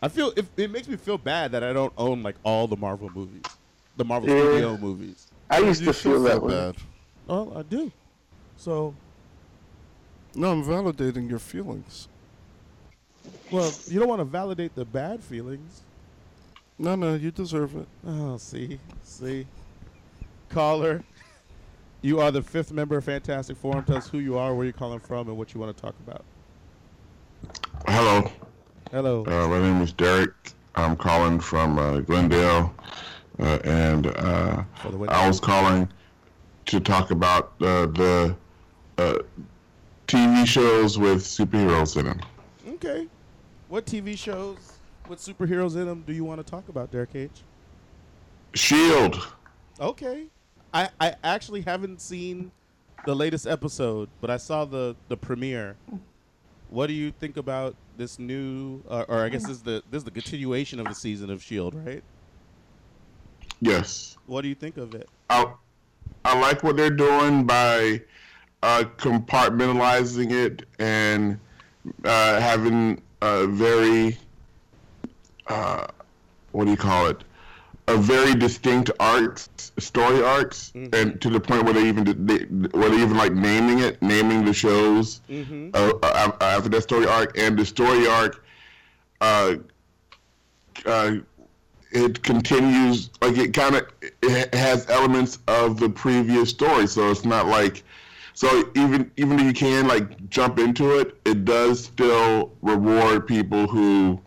I 0.00 0.08
feel 0.08 0.32
if 0.36 0.46
it 0.56 0.70
makes 0.70 0.88
me 0.88 0.96
feel 0.96 1.18
bad 1.18 1.52
that 1.52 1.62
I 1.62 1.72
don't 1.72 1.92
own 1.96 2.22
like 2.24 2.34
all 2.42 2.66
the 2.66 2.76
Marvel 2.76 3.08
movies, 3.14 3.42
the 3.96 4.04
Marvel 4.04 4.28
Yeah. 4.28 4.42
Studio 4.42 4.76
movies. 4.78 5.28
I 5.48 5.58
used 5.60 5.80
You 5.80 5.88
to 5.88 5.92
feel 5.92 6.22
that 6.24 6.42
way. 6.42 6.52
bad. 6.52 6.76
Well, 7.28 7.52
I 7.56 7.62
do. 7.62 7.92
So, 8.56 8.94
No, 10.34 10.52
I'm 10.52 10.64
validating 10.64 11.28
your 11.28 11.38
feelings. 11.38 12.08
well, 13.50 13.72
you 13.86 13.98
don't 14.00 14.08
want 14.08 14.20
to 14.20 14.24
validate 14.24 14.74
the 14.74 14.84
bad 14.84 15.22
feelings. 15.22 15.82
No, 16.78 16.94
no, 16.94 17.14
you 17.14 17.30
deserve 17.30 17.76
it. 17.76 17.86
Oh, 18.06 18.36
see, 18.38 18.78
see, 19.02 19.46
caller. 20.48 21.04
You 22.00 22.20
are 22.20 22.30
the 22.32 22.42
fifth 22.42 22.72
member 22.72 22.96
of 22.96 23.04
Fantastic 23.04 23.56
Forum. 23.56 23.84
Tell 23.84 23.96
us 23.98 24.08
who 24.08 24.18
you 24.18 24.36
are, 24.36 24.54
where 24.54 24.64
you're 24.64 24.72
calling 24.72 24.98
from, 24.98 25.28
and 25.28 25.36
what 25.38 25.54
you 25.54 25.60
want 25.60 25.76
to 25.76 25.80
talk 25.80 25.94
about. 26.06 26.24
Hello, 27.86 28.30
Hello. 28.90 29.24
uh, 29.26 29.48
my 29.48 29.60
name 29.60 29.80
is 29.82 29.92
Derek. 29.92 30.32
I'm 30.74 30.96
calling 30.96 31.38
from 31.38 31.78
uh, 31.78 32.00
Glendale, 32.00 32.74
uh, 33.38 33.58
and 33.64 34.06
uh, 34.06 34.62
For 34.80 34.90
the 34.90 34.96
win. 34.96 35.10
I 35.10 35.28
was 35.28 35.38
calling 35.38 35.88
to 36.66 36.80
talk 36.80 37.10
about 37.10 37.52
uh, 37.60 37.86
the 37.86 38.34
uh, 38.98 39.18
TV 40.12 40.46
shows 40.46 40.98
with 40.98 41.22
superheroes 41.24 41.96
in 41.96 42.04
them. 42.04 42.20
Okay. 42.68 43.08
What 43.68 43.86
TV 43.86 44.18
shows 44.18 44.74
with 45.08 45.18
superheroes 45.18 45.74
in 45.74 45.86
them 45.86 46.04
do 46.06 46.12
you 46.12 46.22
want 46.22 46.44
to 46.44 46.50
talk 46.50 46.68
about, 46.68 46.92
Derek 46.92 47.14
H? 47.14 47.30
Shield. 48.52 49.26
Okay. 49.80 50.26
I, 50.74 50.90
I 51.00 51.14
actually 51.24 51.62
haven't 51.62 52.02
seen 52.02 52.52
the 53.06 53.16
latest 53.16 53.46
episode, 53.46 54.10
but 54.20 54.28
I 54.28 54.36
saw 54.36 54.66
the, 54.66 54.94
the 55.08 55.16
premiere. 55.16 55.76
What 56.68 56.88
do 56.88 56.92
you 56.92 57.10
think 57.10 57.38
about 57.38 57.74
this 57.96 58.18
new, 58.18 58.82
uh, 58.90 59.06
or 59.08 59.24
I 59.24 59.30
guess 59.30 59.42
this 59.42 59.52
is 59.52 59.62
the 59.62 59.82
this 59.90 60.00
is 60.00 60.04
the 60.04 60.10
continuation 60.10 60.78
of 60.78 60.88
the 60.88 60.94
season 60.94 61.30
of 61.30 61.42
Shield, 61.42 61.74
right? 61.86 62.02
Yes, 63.60 64.18
What 64.26 64.42
do 64.42 64.48
you 64.48 64.54
think 64.54 64.76
of 64.76 64.94
it? 64.94 65.08
I 65.30 65.52
I 66.24 66.38
like 66.38 66.62
what 66.62 66.76
they're 66.76 66.90
doing 66.90 67.44
by 67.44 68.02
uh, 68.62 68.84
compartmentalizing 68.96 70.30
it 70.32 70.66
and 70.78 71.38
uh, 72.04 72.40
having 72.40 73.00
a 73.22 73.46
very 73.46 74.16
uh, 75.48 75.86
what 76.52 76.64
do 76.66 76.70
you 76.70 76.76
call 76.76 77.06
it? 77.06 77.24
A 77.88 77.96
very 77.96 78.34
distinct 78.34 78.90
arcs, 79.00 79.48
story 79.78 80.22
arcs, 80.22 80.72
and 80.74 81.20
to 81.20 81.28
the 81.28 81.40
point 81.40 81.64
where 81.64 81.74
they 81.74 81.88
even 81.88 82.04
they, 82.26 82.44
where 82.78 82.88
they 82.90 83.02
even 83.02 83.16
like 83.16 83.32
naming 83.32 83.80
it, 83.80 84.00
naming 84.00 84.44
the 84.44 84.52
shows 84.52 85.20
Mm-hmm. 85.28 85.70
uh, 85.74 85.92
uh, 86.02 86.32
after 86.40 86.68
that 86.68 86.82
story 86.82 87.06
arc, 87.06 87.36
and 87.36 87.58
the 87.58 87.64
story 87.66 88.06
arc. 88.06 88.44
Uh, 89.20 89.56
uh, 90.86 91.16
it 91.90 92.22
continues 92.22 93.10
like 93.20 93.36
it 93.36 93.52
kind 93.52 93.74
of 93.74 93.86
it 94.22 94.54
has 94.54 94.88
elements 94.88 95.38
of 95.46 95.78
the 95.78 95.88
previous 95.88 96.48
story 96.48 96.86
so 96.86 97.10
it's 97.10 97.24
not 97.26 97.46
like 97.46 97.84
so 98.34 98.70
even 98.74 99.10
even 99.16 99.38
if 99.38 99.46
you 99.46 99.52
can 99.52 99.86
like 99.86 100.28
jump 100.28 100.58
into 100.58 100.98
it 100.98 101.16
it 101.24 101.44
does 101.44 101.84
still 101.84 102.52
reward 102.62 103.26
people 103.26 103.66
who 103.66 104.20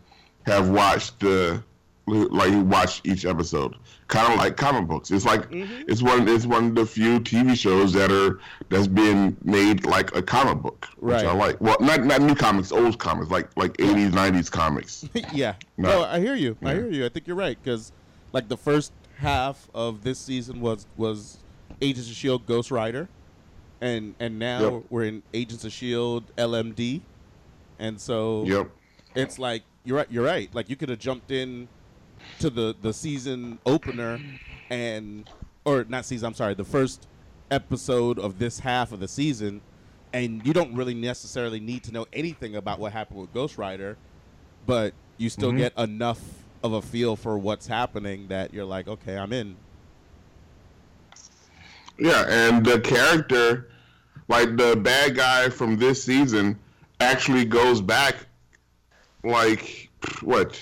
have 0.46 0.70
watched 0.70 1.20
the 1.20 1.62
like 2.08 2.52
who 2.52 2.62
watched 2.62 3.06
each 3.08 3.26
episode 3.26 3.76
kind 4.08 4.32
of 4.32 4.38
like 4.38 4.56
comic 4.56 4.88
books 4.88 5.10
it's 5.10 5.26
like 5.26 5.50
mm-hmm. 5.50 5.82
it's 5.88 6.04
one 6.04 6.28
it's 6.28 6.46
one 6.46 6.68
of 6.68 6.76
the 6.76 6.86
few 6.86 7.20
tv 7.20 7.58
shows 7.58 7.92
that 7.94 8.12
are 8.12 8.40
that's 8.70 8.86
being 8.86 9.36
made 9.44 9.84
like 9.88 10.16
a 10.16 10.22
comic 10.22 10.62
book 10.62 10.88
which 10.98 11.16
Right. 11.16 11.26
i 11.26 11.34
like 11.34 11.60
well 11.60 11.78
not 11.80 12.04
not 12.06 12.22
new 12.22 12.36
comics 12.36 12.72
old 12.72 13.00
comics 13.00 13.32
like 13.32 13.50
like 13.58 13.74
80s 13.78 14.12
90s 14.12 14.52
comics 14.52 15.10
yeah. 15.34 15.56
No. 15.78 15.90
No, 15.90 16.00
oh, 16.02 16.04
I 16.06 16.20
hear 16.20 16.36
you. 16.36 16.58
I 16.64 16.74
hear 16.74 16.90
you. 16.90 17.06
I 17.06 17.10
think 17.10 17.28
you're 17.28 17.36
right 17.36 17.58
because, 17.62 17.92
like, 18.34 18.48
the 18.48 18.58
first 18.58 18.92
half 19.18 19.70
of 19.74 20.04
this 20.04 20.20
season 20.20 20.62
was 20.62 20.88
was 20.98 21.38
Agents 21.82 22.10
of 22.10 22.16
Shield, 22.16 22.46
Ghost 22.46 22.72
Rider, 22.72 23.08
and 23.86 24.16
and 24.20 24.40
now 24.40 24.60
Yep. 24.76 24.84
we're 24.90 25.04
in 25.06 25.24
Agents 25.34 25.64
of 25.64 25.72
Shield, 25.72 26.24
LMD, 26.38 27.02
and 27.80 28.00
so 28.02 28.44
yep 28.46 28.70
it's 29.16 29.38
like 29.40 29.64
you're 29.86 29.98
right. 29.98 30.08
You're 30.10 30.26
right. 30.26 30.50
Like 30.54 30.70
you 30.70 30.76
could 30.76 30.90
have 30.90 30.98
jumped 31.00 31.30
in 31.32 31.68
to 32.40 32.50
the 32.50 32.76
the 32.82 32.92
season 32.92 33.60
opener 33.66 34.20
and 34.72 35.30
or 35.64 35.86
not 35.88 36.06
season. 36.06 36.26
I'm 36.28 36.34
sorry, 36.34 36.56
the 36.56 36.64
first 36.66 37.08
episode 37.52 38.18
of 38.18 38.40
this 38.40 38.60
half 38.60 38.92
of 38.92 39.00
the 39.00 39.08
season, 39.08 39.62
and 40.12 40.46
you 40.46 40.52
don't 40.54 40.74
really 40.76 40.96
necessarily 40.96 41.60
need 41.60 41.84
to 41.84 41.92
know 41.92 42.08
anything 42.12 42.56
about 42.56 42.80
what 42.80 42.92
happened 42.94 43.20
with 43.22 43.34
Ghost 43.34 43.58
Rider, 43.60 43.96
but 44.66 44.94
you 45.18 45.30
still 45.30 45.52
Mhm. 45.52 45.58
get 45.58 45.78
enough 45.78 46.20
of 46.64 46.74
a 46.74 46.82
feel 46.82 47.16
for 47.16 47.38
what's 47.38 47.68
happening 47.68 48.28
that 48.30 48.52
you're 48.54 48.66
like, 48.66 48.88
okay, 48.88 49.16
I'm 49.18 49.32
in. 49.32 49.56
Yeah, 51.98 52.26
and 52.28 52.66
the 52.66 52.80
character, 52.80 53.70
like 54.28 54.58
the 54.58 54.76
bad 54.76 55.16
guy 55.16 55.50
from 55.50 55.78
this 55.78 56.04
season, 56.04 56.58
actually 57.00 57.46
goes 57.46 57.82
back, 57.82 58.16
like 59.24 59.90
what, 60.22 60.60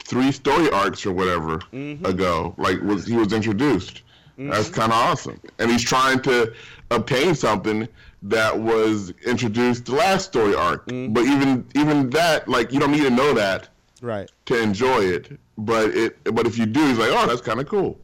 three 0.00 0.32
story 0.32 0.70
arcs 0.70 1.06
or 1.06 1.12
whatever 1.12 1.58
mm-hmm. 1.72 2.04
ago. 2.04 2.54
Like 2.58 2.80
was 2.80 3.06
he 3.06 3.16
was 3.16 3.32
introduced. 3.32 4.02
Mm-hmm. 4.38 4.50
That's 4.50 4.68
kind 4.68 4.92
of 4.92 4.98
awesome, 4.98 5.40
and 5.58 5.70
he's 5.70 5.82
trying 5.82 6.20
to 6.22 6.52
obtain 6.90 7.34
something 7.34 7.88
that 8.22 8.58
was 8.58 9.12
introduced 9.26 9.86
the 9.86 9.94
last 9.94 10.26
story 10.26 10.54
arc. 10.54 10.86
Mm-hmm. 10.86 11.12
But 11.12 11.24
even 11.24 11.66
even 11.74 12.10
that, 12.10 12.48
like 12.48 12.72
you 12.72 12.80
don't 12.80 12.92
need 12.92 13.02
to 13.02 13.10
know 13.10 13.34
that 13.34 13.68
Right. 14.02 14.30
to 14.46 14.60
enjoy 14.60 15.04
it. 15.04 15.38
But 15.56 15.90
it 15.90 16.34
but 16.34 16.46
if 16.46 16.58
you 16.58 16.66
do, 16.66 16.84
he's 16.86 16.98
like, 16.98 17.10
oh, 17.12 17.26
that's 17.26 17.40
kind 17.40 17.60
of 17.60 17.68
cool. 17.68 17.98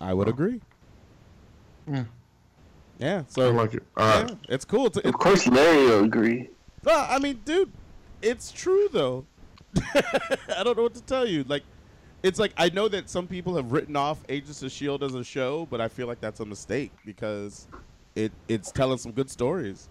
I 0.00 0.12
would 0.12 0.28
agree. 0.28 0.60
Yeah. 1.90 2.04
Yeah. 2.98 3.22
So 3.28 3.48
I 3.48 3.52
like 3.52 3.74
it. 3.74 3.82
Uh, 3.96 4.26
yeah, 4.28 4.34
it's 4.48 4.64
cool. 4.64 4.90
To, 4.90 5.06
Of 5.06 5.14
course, 5.14 5.46
Larry 5.46 5.86
will 5.86 6.04
agree. 6.04 6.50
Well, 6.82 7.06
I 7.08 7.18
mean, 7.18 7.40
dude, 7.44 7.72
it's 8.22 8.52
true 8.52 8.88
though. 8.92 9.26
I 9.94 10.62
don't 10.62 10.76
know 10.76 10.84
what 10.84 10.94
to 10.94 11.02
tell 11.02 11.26
you. 11.26 11.44
Like, 11.44 11.64
it's 12.22 12.38
like 12.38 12.52
I 12.56 12.68
know 12.70 12.88
that 12.88 13.10
some 13.10 13.26
people 13.26 13.56
have 13.56 13.72
written 13.72 13.96
off 13.96 14.20
Agents 14.28 14.62
of 14.62 14.70
Shield 14.70 15.02
as 15.02 15.14
a 15.14 15.24
show, 15.24 15.66
but 15.70 15.80
I 15.80 15.88
feel 15.88 16.06
like 16.06 16.20
that's 16.20 16.40
a 16.40 16.44
mistake 16.44 16.92
because 17.04 17.66
it 18.14 18.32
it's 18.48 18.70
telling 18.70 18.98
some 18.98 19.12
good 19.12 19.30
stories. 19.30 19.88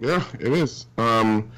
Yeah, 0.00 0.24
it 0.40 0.52
is. 0.52 0.86
Um, 0.98 1.50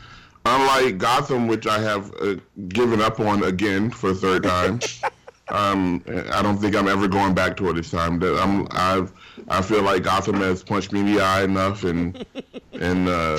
unlike 0.44 0.98
Gotham, 0.98 1.46
which 1.46 1.66
I 1.66 1.78
have 1.80 2.12
uh, 2.20 2.36
given 2.68 3.00
up 3.00 3.18
on 3.20 3.44
again 3.44 3.90
for 3.90 4.12
the 4.12 4.14
third 4.14 4.42
time. 4.42 4.80
um, 5.48 6.02
I 6.32 6.42
don't 6.42 6.58
think 6.58 6.76
I'm 6.76 6.88
ever 6.88 7.08
going 7.08 7.34
back 7.34 7.56
to 7.58 7.70
it 7.70 7.74
this 7.74 7.90
time. 7.90 8.18
That 8.18 8.38
I'm, 8.38 8.66
I've, 8.70 9.12
I 9.48 9.62
feel 9.62 9.82
like 9.82 10.02
Gotham 10.02 10.36
has 10.36 10.62
punched 10.62 10.92
me 10.92 11.00
in 11.00 11.06
the 11.14 11.20
eye 11.20 11.42
enough, 11.44 11.84
and 11.84 12.24
and 12.72 13.08
uh, 13.08 13.36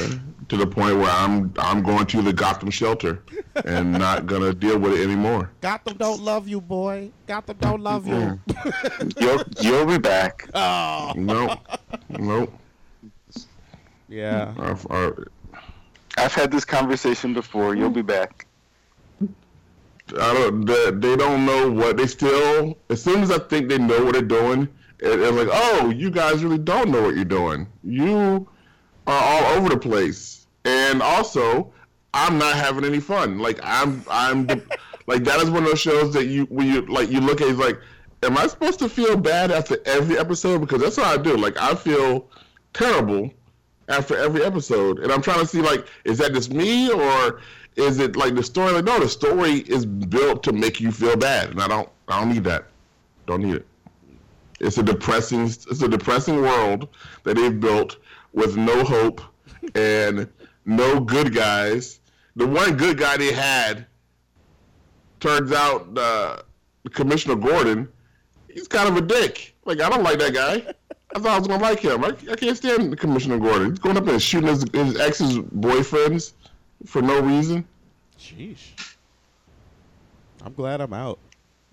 to 0.50 0.56
the 0.58 0.66
point 0.66 0.98
where 0.98 1.10
I'm 1.12 1.54
I'm 1.60 1.84
going 1.84 2.06
to 2.08 2.22
the 2.22 2.32
Gotham 2.34 2.70
shelter 2.72 3.24
and 3.66 3.92
not 3.92 4.26
gonna 4.26 4.54
deal 4.54 4.78
with 4.80 4.94
it 4.94 5.04
anymore. 5.04 5.52
Gotham 5.62 5.98
don't 5.98 6.22
love 6.22 6.48
you, 6.48 6.62
boy. 6.62 7.12
Gotham 7.28 7.58
don't 7.60 7.82
love 7.82 8.08
you. 8.08 8.40
You'll 9.20 9.44
you'll 9.60 9.86
be 9.86 9.98
back. 9.98 10.48
oh. 10.54 11.12
no, 11.16 11.58
nope. 12.10 12.54
Yeah. 14.10 14.54
I've- 14.58 14.88
I- 14.90 15.12
I've 16.20 16.34
had 16.34 16.52
this 16.52 16.66
conversation 16.66 17.36
before. 17.36 17.76
You'll 17.76 17.92
be 17.92 18.02
back. 18.02 18.48
I 19.22 20.34
don't. 20.34 20.66
They, 20.66 20.90
they 20.92 21.16
don't 21.16 21.46
know 21.46 21.70
what 21.70 21.98
they 21.98 22.08
still. 22.08 22.76
As 22.90 23.04
soon 23.04 23.22
as 23.22 23.30
I 23.30 23.38
think 23.38 23.70
they 23.70 23.78
know 23.78 24.04
what 24.06 24.14
they're 24.14 24.22
doing, 24.24 24.68
it, 25.00 25.20
it's 25.20 25.38
like, 25.38 25.50
oh, 25.52 25.90
you 25.90 26.10
guys 26.10 26.44
really 26.44 26.58
don't 26.58 26.90
know 26.90 27.02
what 27.02 27.16
you're 27.16 27.26
doing. 27.26 27.68
You 27.84 28.48
are 29.06 29.24
all 29.24 29.58
over 29.58 29.70
the 29.70 29.78
place, 29.78 30.48
and 30.66 31.02
also, 31.02 31.72
I'm 32.14 32.38
not 32.38 32.56
having 32.56 32.84
any 32.84 33.00
fun. 33.00 33.40
Like 33.40 33.60
I'm, 33.64 34.04
I'm, 34.10 34.48
like 35.08 35.24
that 35.24 35.40
is 35.40 35.50
one 35.50 35.64
of 35.64 35.70
those 35.70 35.80
shows 35.80 36.14
that 36.14 36.26
you 36.26 36.46
when 36.46 36.68
you 36.68 36.82
like 36.82 37.10
you 37.10 37.22
look 37.22 37.42
at, 37.42 37.48
it's 37.48 37.60
like, 37.60 37.80
am 38.24 38.38
I 38.38 38.48
supposed 38.48 38.80
to 38.80 38.90
feel 38.90 39.16
bad 39.16 39.52
after 39.52 39.78
every 39.86 40.18
episode? 40.18 40.60
Because 40.60 40.82
that's 40.82 40.98
what 40.98 41.08
I 41.08 41.22
do. 41.22 41.38
Like 41.38 41.58
I 41.62 41.76
feel 41.76 42.30
terrible 42.74 43.32
after 43.90 44.18
every 44.18 44.44
episode, 44.44 45.00
and 45.00 45.12
I'm 45.12 45.22
trying 45.22 45.40
to 45.40 45.48
see 45.48 45.62
like, 45.62 45.88
is 46.04 46.18
that 46.18 46.34
just 46.34 46.52
me 46.52 46.92
or 46.92 47.42
is 47.76 48.00
it 48.00 48.16
like 48.16 48.36
the 48.36 48.44
story? 48.44 48.74
Like, 48.74 48.86
no, 48.86 49.00
the 49.00 49.08
story 49.08 49.60
is 49.60 49.86
built 49.86 50.44
to 50.44 50.52
make 50.52 50.82
you 50.82 50.92
feel 50.92 51.16
bad, 51.16 51.52
and 51.52 51.62
I 51.62 51.68
don't, 51.68 51.88
I 52.08 52.20
don't 52.20 52.34
need 52.34 52.44
that. 52.46 52.66
Don't 53.28 53.44
need 53.44 53.56
it. 53.56 53.66
It's 54.60 54.78
a 54.78 54.84
depressing, 54.84 55.46
it's 55.46 55.82
a 55.82 55.88
depressing 55.88 56.42
world 56.42 56.90
that 57.24 57.36
they've 57.36 57.60
built 57.60 57.98
with 58.34 58.58
no 58.58 58.84
hope 58.84 59.22
and 59.76 60.28
no 60.66 61.00
good 61.00 61.34
guys. 61.34 62.00
The 62.36 62.48
one 62.48 62.76
good 62.78 62.98
guy 62.98 63.18
they 63.18 63.34
had 63.34 63.86
turns 65.20 65.52
out 65.52 65.98
uh, 65.98 66.42
Commissioner 66.92 67.36
Gordon. 67.36 67.88
He's 68.50 68.68
kind 68.68 68.90
of 68.90 68.98
a 68.98 69.02
dick. 69.02 69.56
Like 69.66 69.82
I 69.82 69.90
don't 69.90 70.04
like 70.04 70.20
that 70.20 70.34
guy. 70.34 70.74
I 71.16 71.20
thought 71.20 71.32
I 71.32 71.40
was 71.40 71.48
gonna 71.48 71.64
like 71.64 71.80
him. 71.80 72.04
I, 72.04 72.10
I 72.32 72.36
can't 72.36 72.58
stand 72.58 72.98
Commissioner 73.00 73.40
Gordon. 73.40 73.72
He's 73.72 73.80
going 73.80 73.98
up 73.98 74.08
and 74.08 74.22
shooting 74.22 74.50
his, 74.50 74.66
his 74.74 75.00
ex's 75.00 75.38
boyfriends 75.38 76.34
for 76.86 77.02
no 77.02 77.22
reason. 77.22 77.66
Jeez. 78.20 78.58
I'm 80.44 80.54
glad 80.54 80.82
I'm 80.82 80.94
out. 80.94 81.20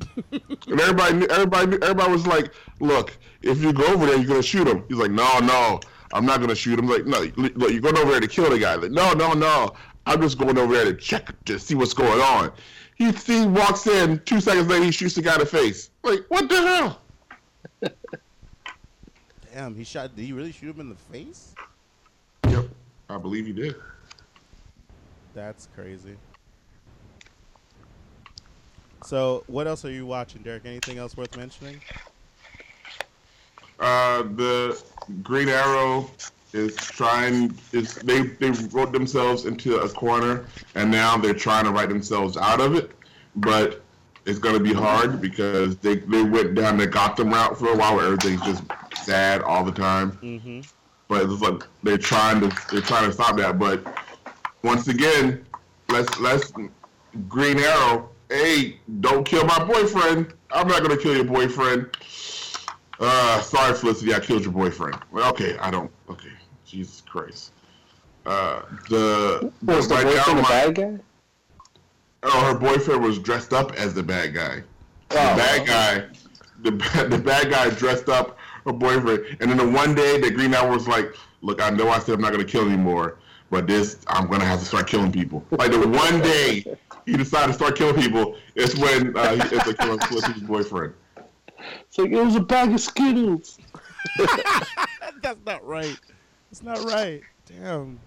And 0.01 0.81
everybody, 0.81 1.15
knew, 1.15 1.27
everybody, 1.27 1.67
knew, 1.67 1.79
everybody 1.83 2.13
was 2.13 2.27
like, 2.27 2.53
"Look, 2.81 3.17
if 3.43 3.63
you 3.63 3.73
go 3.73 3.87
over 3.87 4.07
there, 4.07 4.17
you're 4.17 4.27
gonna 4.27 4.43
shoot 4.43 4.67
him." 4.67 4.85
He's 4.89 4.99
like, 4.99 5.11
"No, 5.11 5.39
no, 5.39 5.81
I'm 6.13 6.27
not 6.27 6.41
gonna 6.41 6.55
shoot 6.55 6.79
him." 6.79 6.89
Like, 6.89 7.07
no, 7.07 7.21
look, 7.37 7.71
you're 7.71 7.81
going 7.81 7.97
over 7.97 8.11
there 8.11 8.21
to 8.21 8.29
kill 8.29 8.51
the 8.51 8.59
guy. 8.59 8.75
Like, 8.75 8.91
no, 8.91 9.13
no, 9.13 9.33
no, 9.33 9.75
I'm 10.07 10.21
just 10.21 10.39
going 10.39 10.59
over 10.59 10.75
there 10.75 10.85
to 10.85 10.95
check 10.95 11.33
to 11.45 11.59
see 11.59 11.75
what's 11.75 11.95
going 11.95 12.21
on. 12.21 12.53
He, 12.97 13.11
he 13.11 13.47
walks 13.47 13.87
in. 13.87 14.21
Two 14.21 14.41
seconds 14.41 14.69
later, 14.69 14.85
he 14.85 14.91
shoots 14.91 15.15
the 15.15 15.23
guy 15.23 15.35
in 15.35 15.41
the 15.41 15.47
face. 15.47 15.91
Like, 16.03 16.25
what 16.29 16.49
the 16.49 16.57
hell? 16.57 17.01
Damn, 19.53 19.75
he 19.75 19.85
shot. 19.85 20.15
Did 20.17 20.25
he 20.25 20.33
really 20.33 20.53
shoot 20.53 20.75
him 20.75 20.81
in 20.81 20.89
the 20.89 20.95
face? 20.95 21.55
Yep, 22.49 22.69
I 23.09 23.19
believe 23.19 23.47
he 23.47 23.53
did. 23.53 23.77
That's 25.35 25.69
crazy. 25.75 26.17
So, 29.05 29.45
what 29.49 29.67
else 29.67 29.85
are 29.85 29.91
you 29.91 30.07
watching, 30.07 30.43
Derek? 30.43 30.65
Anything 30.65 30.99
else 30.99 31.17
worth 31.17 31.37
mentioning? 31.37 31.81
Uh, 33.79 34.23
the 34.23 34.83
Green 35.23 35.49
Arrow 35.49 36.11
is 36.53 36.77
trying 36.77 37.55
is 37.73 37.97
they 37.97 38.23
they 38.23 38.51
wrote 38.71 38.93
themselves 38.93 39.45
into 39.45 39.77
a 39.77 39.89
corner 39.89 40.47
and 40.77 40.91
now 40.91 41.19
they're 41.19 41.35
trying 41.35 41.65
to 41.65 41.73
write 41.73 41.89
themselves 41.89 42.37
out 42.37 42.61
of 42.61 42.77
it, 42.77 42.93
but 43.37 43.83
it's 44.25 44.39
gonna 44.39 44.61
be 44.61 44.73
hard 44.73 45.21
because 45.21 45.77
they 45.79 45.97
they 45.97 46.23
went 46.23 46.55
down 46.55 46.79
the 46.79 46.87
Gotham 46.87 47.31
route 47.31 47.59
for 47.59 47.69
a 47.69 47.77
while 47.77 47.97
where 47.97 48.07
everything's 48.07 48.41
just 48.43 48.63
sad 49.03 49.43
all 49.43 49.65
the 49.65 49.73
time. 49.73 50.13
Mm-hmm. 50.23 50.61
But 51.09 51.25
it's 51.25 51.43
like 51.43 51.65
they're 51.83 51.99
trying 51.99 52.41
to 52.41 52.57
they're 52.71 52.81
trying 52.81 53.07
to 53.07 53.13
stop 53.13 53.37
that. 53.37 53.59
But 53.59 53.85
once 54.63 54.89
again, 54.89 55.45
let's 55.89 56.19
let's 56.21 56.53
Green 57.29 57.59
Arrow. 57.59 58.09
Hey, 58.31 58.79
don't 59.01 59.25
kill 59.25 59.45
my 59.45 59.63
boyfriend. 59.65 60.35
I'm 60.51 60.67
not 60.69 60.83
gonna 60.83 60.97
kill 60.97 61.15
your 61.15 61.25
boyfriend. 61.25 61.97
Uh, 63.01 63.41
sorry, 63.41 63.75
Felicity, 63.75 64.15
I 64.15 64.21
killed 64.21 64.45
your 64.45 64.53
boyfriend. 64.53 64.97
Well, 65.13 65.29
okay, 65.31 65.57
I 65.59 65.71
don't. 65.71 65.91
Okay, 66.09 66.31
Jesus 66.65 67.01
Christ. 67.01 67.53
Uh, 68.25 68.63
the 68.89 69.53
Was 69.65 69.89
the 69.89 69.97
right 69.97 70.05
boyfriend 70.05 70.39
now, 70.39 70.45
a 70.45 70.49
bad 70.49 70.75
guy? 70.75 70.99
Oh, 72.23 72.53
her 72.53 72.59
boyfriend 72.59 73.03
was 73.03 73.19
dressed 73.19 73.53
up 73.53 73.73
as 73.75 73.93
the 73.95 74.03
bad 74.03 74.33
guy. 74.35 74.63
The 75.11 75.17
Oh. 75.19 75.37
bad 75.37 75.67
guy, 75.67 76.05
the 76.63 76.73
bad, 76.73 77.11
the 77.11 77.19
bad 77.19 77.51
guy 77.51 77.69
dressed 77.71 78.09
up 78.09 78.39
her 78.65 78.73
boyfriend, 78.73 79.37
and 79.41 79.51
then 79.51 79.59
the 79.59 79.69
one 79.69 79.95
day 79.95 80.19
the 80.19 80.31
Green 80.31 80.55
Arrow 80.55 80.73
was 80.73 80.89
like, 80.89 81.15
"Look, 81.43 81.61
I 81.61 81.69
know 81.71 81.91
I 81.91 81.99
said 81.99 82.15
I'm 82.15 82.23
not 82.23 82.33
gonna 82.33 82.45
kill 82.45 82.67
anymore, 82.67 83.19
but 83.51 83.67
this 83.67 83.99
I'm 84.07 84.27
gonna 84.29 84.47
have 84.47 84.61
to 84.61 84.65
start 84.65 84.87
killing 84.87 85.13
people." 85.13 85.45
Like 85.51 85.71
the 85.73 85.87
one 85.87 86.21
day 86.23 86.65
he 87.07 87.17
decided 87.17 87.49
to 87.49 87.53
start 87.55 87.77
killing 87.77 88.01
people, 88.01 88.37
it's 88.55 88.75
when 88.77 89.17
uh, 89.17 89.35
he 89.35 89.41
ends 89.57 89.69
up 89.69 89.77
killing 89.79 89.99
Felicity's 90.01 90.43
boyfriend. 90.43 90.95
It's 91.87 91.99
like 91.99 92.11
it 92.11 92.23
was 92.23 92.37
a 92.37 92.41
bag 92.41 92.73
of 92.73 92.81
Skittles. 92.81 93.59
That's 95.23 95.39
not 95.47 95.65
right. 95.67 95.99
That's 96.51 96.63
not 96.63 96.85
right. 96.85 97.23
Damn. 97.47 97.99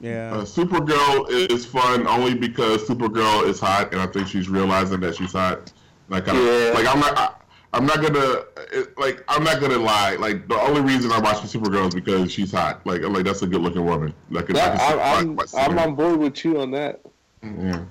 Yeah. 0.00 0.32
Uh, 0.34 0.42
Supergirl 0.44 1.30
is 1.30 1.64
fun 1.64 2.06
only 2.06 2.34
because 2.34 2.86
Supergirl 2.86 3.46
is 3.48 3.60
hot, 3.60 3.92
and 3.92 4.00
I 4.00 4.06
think 4.06 4.28
she's 4.28 4.48
realizing 4.48 5.00
that 5.00 5.16
she's 5.16 5.32
hot. 5.32 5.72
Like, 6.08 6.28
I'm, 6.28 6.36
Yeah. 6.36 6.72
like 6.74 6.86
I'm 6.86 7.00
not, 7.00 7.16
I, 7.18 7.30
I'm 7.72 7.86
not 7.86 8.02
gonna, 8.02 8.42
it, 8.72 8.96
like, 8.98 9.24
I'm 9.28 9.42
not 9.44 9.60
gonna 9.60 9.78
lie. 9.78 10.16
Like, 10.16 10.46
the 10.48 10.56
only 10.60 10.80
reason 10.82 11.10
I'm 11.12 11.22
watching 11.22 11.48
Supergirl 11.48 11.88
is 11.88 11.94
because 11.94 12.30
she's 12.32 12.52
hot. 12.52 12.84
Like, 12.86 13.02
I'm 13.02 13.12
like 13.12 13.24
that's 13.24 13.42
a 13.42 13.46
good-looking 13.46 13.84
woman. 13.84 14.12
Like, 14.30 14.50
I 14.50 14.54
Yeah, 14.56 14.68
can 14.76 14.78
see- 14.78 15.56
I'm, 15.58 15.64
I'm, 15.64 15.72
I'm 15.72 15.78
on 15.78 15.94
board 15.94 16.18
with 16.18 16.44
you 16.44 16.60
on 16.60 16.70
that. 16.72 17.00
Yeah. 17.44 17.84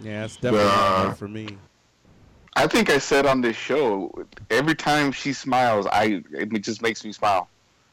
Yeah, 0.00 0.24
it's 0.24 0.36
definitely 0.36 0.66
Uh, 0.66 1.04
not 1.04 1.18
for 1.18 1.28
me. 1.28 1.48
I 2.54 2.66
think 2.66 2.90
I 2.90 2.98
said 2.98 3.24
on 3.24 3.40
this 3.40 3.56
show, 3.56 4.12
every 4.50 4.74
time 4.74 5.12
she 5.12 5.32
smiles, 5.32 5.86
I 5.86 6.22
it 6.32 6.50
just 6.60 6.82
makes 6.82 7.04
me 7.04 7.12
smile. 7.12 7.48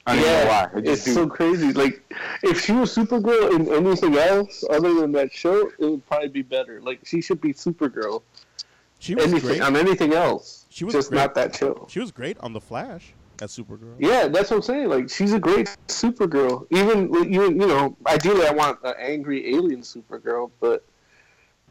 I 0.05 0.15
don't 0.15 0.25
know 0.25 0.45
why. 0.47 0.69
I 0.73 0.91
it's 0.91 1.03
do. 1.03 1.13
so 1.13 1.27
crazy. 1.27 1.71
Like, 1.71 2.01
if 2.41 2.63
she 2.65 2.71
was 2.71 2.93
Supergirl 2.95 3.53
in 3.55 3.71
anything 3.71 4.17
else 4.17 4.63
other 4.69 4.93
than 4.95 5.11
that 5.11 5.31
show, 5.31 5.67
it 5.77 5.85
would 5.85 6.05
probably 6.07 6.29
be 6.29 6.41
better. 6.41 6.81
Like, 6.81 6.99
she 7.05 7.21
should 7.21 7.39
be 7.39 7.53
Supergirl. 7.53 8.23
She 8.97 9.13
was 9.15 9.25
anything 9.25 9.49
great. 9.49 9.61
on 9.61 9.75
anything 9.77 10.13
else. 10.13 10.65
She 10.69 10.83
was 10.83 10.93
just 10.93 11.09
great. 11.09 11.19
not 11.19 11.35
that 11.35 11.55
show. 11.55 11.85
She 11.89 11.99
was 11.99 12.11
great 12.11 12.37
on 12.39 12.53
the 12.53 12.59
Flash 12.61 13.13
as 13.41 13.55
Supergirl. 13.55 13.95
Yeah, 13.99 14.27
that's 14.27 14.49
what 14.49 14.57
I'm 14.57 14.63
saying. 14.63 14.89
Like, 14.89 15.09
she's 15.09 15.33
a 15.33 15.39
great 15.39 15.67
Supergirl. 15.87 16.65
Even 16.71 17.13
even 17.31 17.61
you 17.61 17.67
know, 17.67 17.95
ideally, 18.07 18.45
I 18.47 18.51
want 18.51 18.79
an 18.83 18.95
angry 18.99 19.55
alien 19.55 19.81
Supergirl, 19.81 20.49
but 20.59 20.83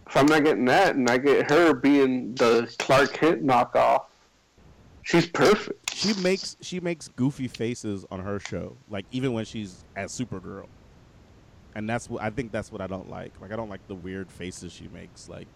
if 0.09 0.16
I'm 0.16 0.26
not 0.26 0.43
getting 0.43 0.64
that, 0.66 0.97
and 0.97 1.09
I 1.09 1.18
get 1.18 1.51
her 1.51 1.74
being 1.74 2.35
the 2.35 2.72
Clark 2.78 3.12
Kent 3.12 3.44
knockoff, 3.44 4.05
she's 5.02 5.26
perfect. 5.26 5.94
She 5.94 6.14
makes 6.14 6.56
she 6.60 6.80
makes 6.80 7.09
goofy 7.09 7.48
faces 7.48 8.06
on 8.10 8.20
her 8.20 8.40
show, 8.40 8.76
like 8.89 9.05
even 9.10 9.32
when 9.32 9.44
she's 9.44 9.85
as 9.97 10.12
Supergirl. 10.12 10.66
And 11.74 11.89
that's 11.89 12.09
what 12.09 12.22
I 12.22 12.30
think 12.30 12.52
that's 12.52 12.72
what 12.72 12.80
I 12.80 12.86
don't 12.86 13.10
like. 13.10 13.32
Like 13.40 13.52
I 13.52 13.56
don't 13.56 13.68
like 13.68 13.86
the 13.86 13.94
weird 13.94 14.30
faces 14.30 14.72
she 14.72 14.89
makes. 14.89 15.28
Like, 15.28 15.47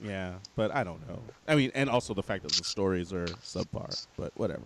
yeah, 0.00 0.34
but 0.56 0.74
I 0.74 0.82
don't 0.82 1.06
know. 1.08 1.20
I 1.46 1.54
mean, 1.54 1.70
and 1.74 1.88
also 1.88 2.12
the 2.12 2.22
fact 2.22 2.42
that 2.42 2.52
the 2.52 2.64
stories 2.64 3.12
are 3.12 3.26
subpar. 3.26 4.04
But 4.16 4.32
whatever. 4.34 4.64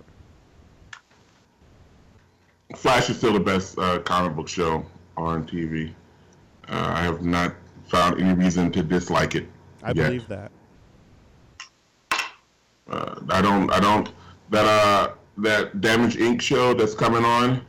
Flash 2.77 3.09
is 3.11 3.17
still 3.17 3.33
the 3.33 3.41
best 3.41 3.79
uh, 3.79 3.99
comic 4.01 4.35
book 4.35 4.49
show 4.49 4.85
on 5.17 5.47
TV. 5.47 5.93
Uh, 6.69 6.93
I 6.95 7.03
have 7.03 7.23
not 7.23 7.55
found 7.89 8.21
any 8.21 8.35
reason 8.35 8.71
to 8.73 8.83
dislike 8.83 9.35
it. 9.35 9.49
I 9.83 9.89
yet. 9.89 9.95
believe 9.95 10.29
that. 10.29 10.51
Uh, 12.89 13.21
I 13.31 13.43
don't. 13.43 13.71
I 13.71 13.81
don't. 13.81 14.11
That 14.51 14.65
uh, 14.65 15.15
that 15.39 15.81
Damage 15.81 16.17
Inc. 16.17 16.41
show 16.41 16.75
that's 16.75 16.95
coming 16.95 17.25
on. 17.25 17.65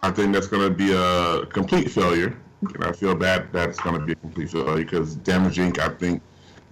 I 0.00 0.10
think 0.10 0.32
that's 0.32 0.46
going 0.46 0.68
to 0.68 0.74
be 0.74 0.92
a 0.92 1.46
complete 1.46 1.90
failure, 1.90 2.36
and 2.74 2.84
I 2.84 2.92
feel 2.92 3.14
bad 3.14 3.52
that 3.52 3.70
it's 3.70 3.80
going 3.80 3.98
to 3.98 4.04
be 4.04 4.12
a 4.12 4.16
complete 4.16 4.50
failure 4.50 4.84
because 4.84 5.16
Damage 5.16 5.56
Inc. 5.56 5.78
I 5.78 5.88
think. 5.90 6.22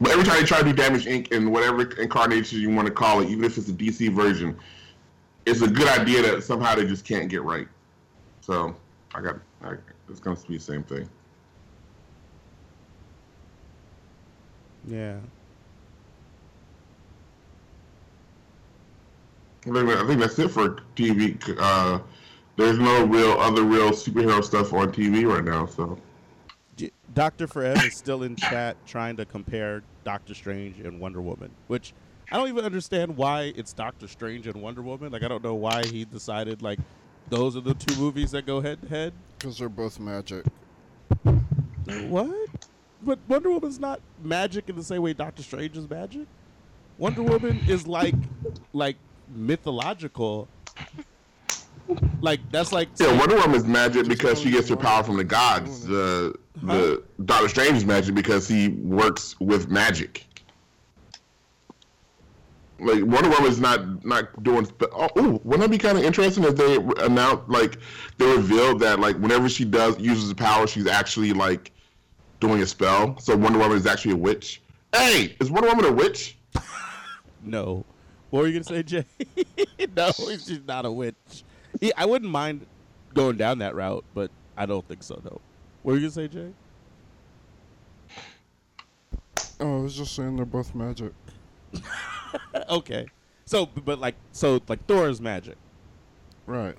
But 0.00 0.12
every 0.12 0.24
time 0.24 0.40
you 0.40 0.46
try 0.46 0.58
to 0.58 0.64
do 0.64 0.72
Damage 0.72 1.06
Inc. 1.06 1.32
in 1.32 1.50
whatever 1.50 1.82
incarnation 2.00 2.60
you 2.60 2.70
want 2.70 2.86
to 2.88 2.92
call 2.92 3.20
it, 3.20 3.28
even 3.28 3.44
if 3.44 3.56
it's 3.56 3.68
a 3.68 3.72
DC 3.72 4.12
version, 4.12 4.56
it's 5.46 5.62
a 5.62 5.68
good 5.68 5.88
idea 5.88 6.22
that 6.22 6.42
somehow 6.42 6.74
they 6.74 6.86
just 6.86 7.04
can't 7.04 7.28
get 7.28 7.42
right. 7.42 7.68
So 8.40 8.74
I 9.14 9.20
got. 9.20 9.36
I, 9.62 9.74
it's 10.08 10.20
going 10.20 10.36
to 10.36 10.48
be 10.48 10.56
the 10.56 10.62
same 10.62 10.82
thing. 10.82 11.08
Yeah. 14.86 15.16
I 19.64 19.70
think, 19.70 19.88
I 19.88 20.06
think 20.06 20.20
that's 20.20 20.38
it 20.38 20.48
for 20.48 20.78
TV. 20.96 21.38
Uh, 21.58 22.00
there's 22.56 22.78
no 22.78 23.04
real 23.06 23.32
other 23.32 23.62
real 23.62 23.90
superhero 23.90 24.42
stuff 24.42 24.72
on 24.72 24.92
TV 24.92 25.26
right 25.26 25.44
now. 25.44 25.66
So 25.66 25.98
Doctor 27.14 27.46
Forever 27.46 27.86
is 27.86 27.94
still 27.96 28.22
in 28.22 28.36
chat 28.36 28.76
trying 28.86 29.16
to 29.18 29.24
compare 29.24 29.82
Doctor 30.04 30.34
Strange 30.34 30.80
and 30.80 30.98
Wonder 30.98 31.20
Woman, 31.20 31.50
which 31.68 31.92
I 32.30 32.36
don't 32.36 32.48
even 32.48 32.64
understand 32.64 33.16
why 33.16 33.52
it's 33.54 33.72
Doctor 33.72 34.08
Strange 34.08 34.46
and 34.46 34.60
Wonder 34.60 34.82
Woman. 34.82 35.12
Like 35.12 35.22
I 35.22 35.28
don't 35.28 35.44
know 35.44 35.54
why 35.54 35.84
he 35.86 36.04
decided 36.04 36.62
like 36.62 36.78
those 37.28 37.56
are 37.56 37.60
the 37.60 37.74
two 37.74 37.94
movies 38.00 38.30
that 38.32 38.46
go 38.46 38.60
head 38.60 38.82
to 38.82 38.88
head. 38.88 39.12
Because 39.38 39.58
they're 39.58 39.68
both 39.68 40.00
magic. 40.00 40.44
What? 41.84 42.48
But 43.04 43.18
Wonder 43.28 43.50
Woman's 43.50 43.80
not 43.80 44.00
magic 44.22 44.68
in 44.68 44.76
the 44.76 44.84
same 44.84 45.02
way 45.02 45.12
Doctor 45.12 45.42
Strange 45.42 45.76
is 45.76 45.88
magic. 45.88 46.26
Wonder 46.98 47.22
Woman 47.22 47.60
is 47.68 47.86
like 47.86 48.14
like 48.72 48.96
mythological. 49.34 50.48
Like 52.20 52.40
that's 52.52 52.72
like 52.72 52.88
yeah, 53.00 53.16
Wonder 53.18 53.36
Woman 53.36 53.56
is 53.56 53.64
magic 53.64 54.06
because 54.06 54.40
she 54.40 54.50
gets 54.50 54.68
her 54.68 54.76
power 54.76 55.02
from 55.02 55.16
the 55.16 55.24
gods. 55.24 55.86
The 55.86 56.38
the 56.62 57.02
Doctor 57.24 57.48
Strange 57.48 57.78
is 57.78 57.84
magic 57.84 58.14
because 58.14 58.46
he 58.46 58.68
works 58.68 59.38
with 59.40 59.68
magic. 59.68 60.24
Like 62.78 63.04
Wonder 63.04 63.30
Woman 63.30 63.50
is 63.50 63.60
not 63.60 64.04
not 64.04 64.42
doing. 64.44 64.68
Oh, 64.92 65.08
ooh, 65.18 65.40
wouldn't 65.44 65.60
that 65.60 65.70
be 65.70 65.78
kind 65.78 65.98
of 65.98 66.04
interesting 66.04 66.44
if 66.44 66.54
they 66.54 66.76
announce 67.04 67.40
like 67.48 67.78
they 68.18 68.26
revealed 68.26 68.78
that 68.80 69.00
like 69.00 69.16
whenever 69.16 69.48
she 69.48 69.64
does 69.64 69.98
uses 69.98 70.28
the 70.28 70.34
power, 70.36 70.68
she's 70.68 70.86
actually 70.86 71.32
like 71.32 71.72
doing 72.42 72.60
a 72.60 72.66
spell. 72.66 73.16
So 73.18 73.36
Wonder 73.36 73.60
Woman 73.60 73.76
is 73.76 73.86
actually 73.86 74.12
a 74.12 74.16
witch. 74.16 74.60
Hey, 74.94 75.36
is 75.40 75.50
Wonder 75.50 75.68
Woman 75.68 75.86
a 75.86 75.92
witch? 75.92 76.36
No. 77.44 77.84
What 78.30 78.42
were 78.42 78.46
you 78.46 78.52
gonna 78.52 78.62
say, 78.62 78.84
Jay? 78.84 79.04
no, 79.96 80.12
she's 80.12 80.60
not 80.64 80.86
a 80.86 80.92
witch. 80.92 81.42
Yeah, 81.80 81.90
I 81.96 82.06
wouldn't 82.06 82.30
mind 82.30 82.64
going 83.14 83.36
down 83.36 83.58
that 83.58 83.74
route, 83.74 84.04
but 84.14 84.30
I 84.56 84.64
don't 84.64 84.86
think 84.86 85.02
so. 85.02 85.20
No. 85.24 85.40
What 85.82 85.92
were 85.92 85.98
you 85.98 86.02
gonna 86.02 86.12
say, 86.12 86.28
Jay? 86.28 86.52
Oh, 89.58 89.80
I 89.80 89.82
was 89.82 89.96
just 89.96 90.14
saying 90.14 90.36
they're 90.36 90.44
both 90.44 90.72
magic. 90.72 91.12
okay. 92.68 93.06
So, 93.44 93.66
but 93.66 93.98
like, 93.98 94.14
so 94.30 94.60
like 94.68 94.86
Thor 94.86 95.08
is 95.08 95.20
magic. 95.20 95.56
Right. 96.46 96.76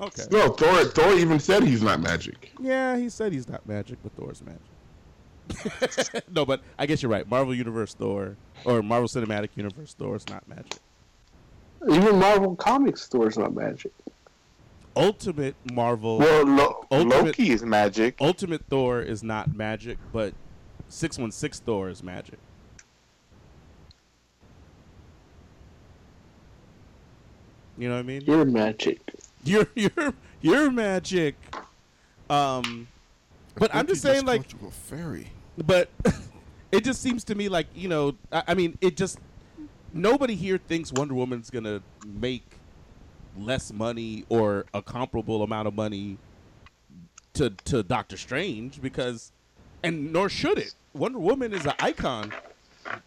Okay. 0.00 0.24
No, 0.30 0.48
Thor. 0.48 0.84
Thor 0.86 1.12
even 1.14 1.38
said 1.38 1.62
he's 1.62 1.82
not 1.82 2.00
magic. 2.00 2.52
Yeah, 2.60 2.96
he 2.96 3.08
said 3.08 3.32
he's 3.32 3.48
not 3.48 3.66
magic, 3.66 3.98
but 4.02 4.12
Thor's 4.16 4.42
magic. 4.42 6.24
no, 6.34 6.44
but 6.44 6.60
I 6.78 6.86
guess 6.86 7.02
you're 7.02 7.10
right. 7.12 7.28
Marvel 7.28 7.54
Universe 7.54 7.94
Thor 7.94 8.36
or 8.64 8.82
Marvel 8.82 9.08
Cinematic 9.08 9.50
Universe 9.56 9.94
Thor 9.94 10.16
is 10.16 10.28
not 10.28 10.46
magic. 10.48 10.78
Even 11.88 12.18
Marvel 12.18 12.56
Comics 12.56 13.06
Thor's 13.08 13.36
not 13.36 13.54
magic. 13.54 13.92
Ultimate 14.96 15.54
Marvel. 15.72 16.18
Well, 16.18 16.46
Lo- 16.46 16.86
Ultimate- 16.90 17.24
Loki 17.26 17.50
is 17.50 17.62
magic. 17.62 18.16
Ultimate 18.20 18.64
Thor 18.70 19.00
is 19.02 19.22
not 19.22 19.54
magic, 19.54 19.98
but 20.12 20.32
616 20.88 21.64
Thor 21.66 21.88
is 21.90 22.02
magic. 22.02 22.38
You 27.76 27.88
know 27.88 27.94
what 27.96 28.00
I 28.00 28.04
mean? 28.04 28.22
You're 28.22 28.44
magic. 28.44 29.00
You're 29.46 29.68
you're 29.74 30.14
you're 30.40 30.70
magic. 30.70 31.36
Um 32.30 32.88
but 33.56 33.74
I 33.74 33.78
I'm 33.78 33.86
just 33.86 34.00
saying 34.00 34.24
like 34.24 34.52
a 34.66 34.70
fairy. 34.70 35.28
but 35.58 35.90
it 36.72 36.82
just 36.82 37.02
seems 37.02 37.24
to 37.24 37.34
me 37.34 37.48
like, 37.48 37.66
you 37.74 37.88
know, 37.88 38.16
I, 38.32 38.42
I 38.48 38.54
mean, 38.54 38.78
it 38.80 38.96
just 38.96 39.18
nobody 39.92 40.34
here 40.34 40.58
thinks 40.58 40.92
Wonder 40.92 41.14
Woman's 41.14 41.50
going 41.50 41.64
to 41.64 41.82
make 42.06 42.42
less 43.36 43.72
money 43.72 44.24
or 44.28 44.64
a 44.74 44.82
comparable 44.82 45.42
amount 45.42 45.68
of 45.68 45.74
money 45.74 46.18
to 47.34 47.50
to 47.64 47.82
Doctor 47.82 48.16
Strange 48.16 48.80
because 48.80 49.32
and 49.82 50.12
nor 50.12 50.28
should 50.28 50.58
it. 50.58 50.74
Wonder 50.94 51.18
Woman 51.18 51.52
is 51.52 51.66
an 51.66 51.74
icon. 51.80 52.32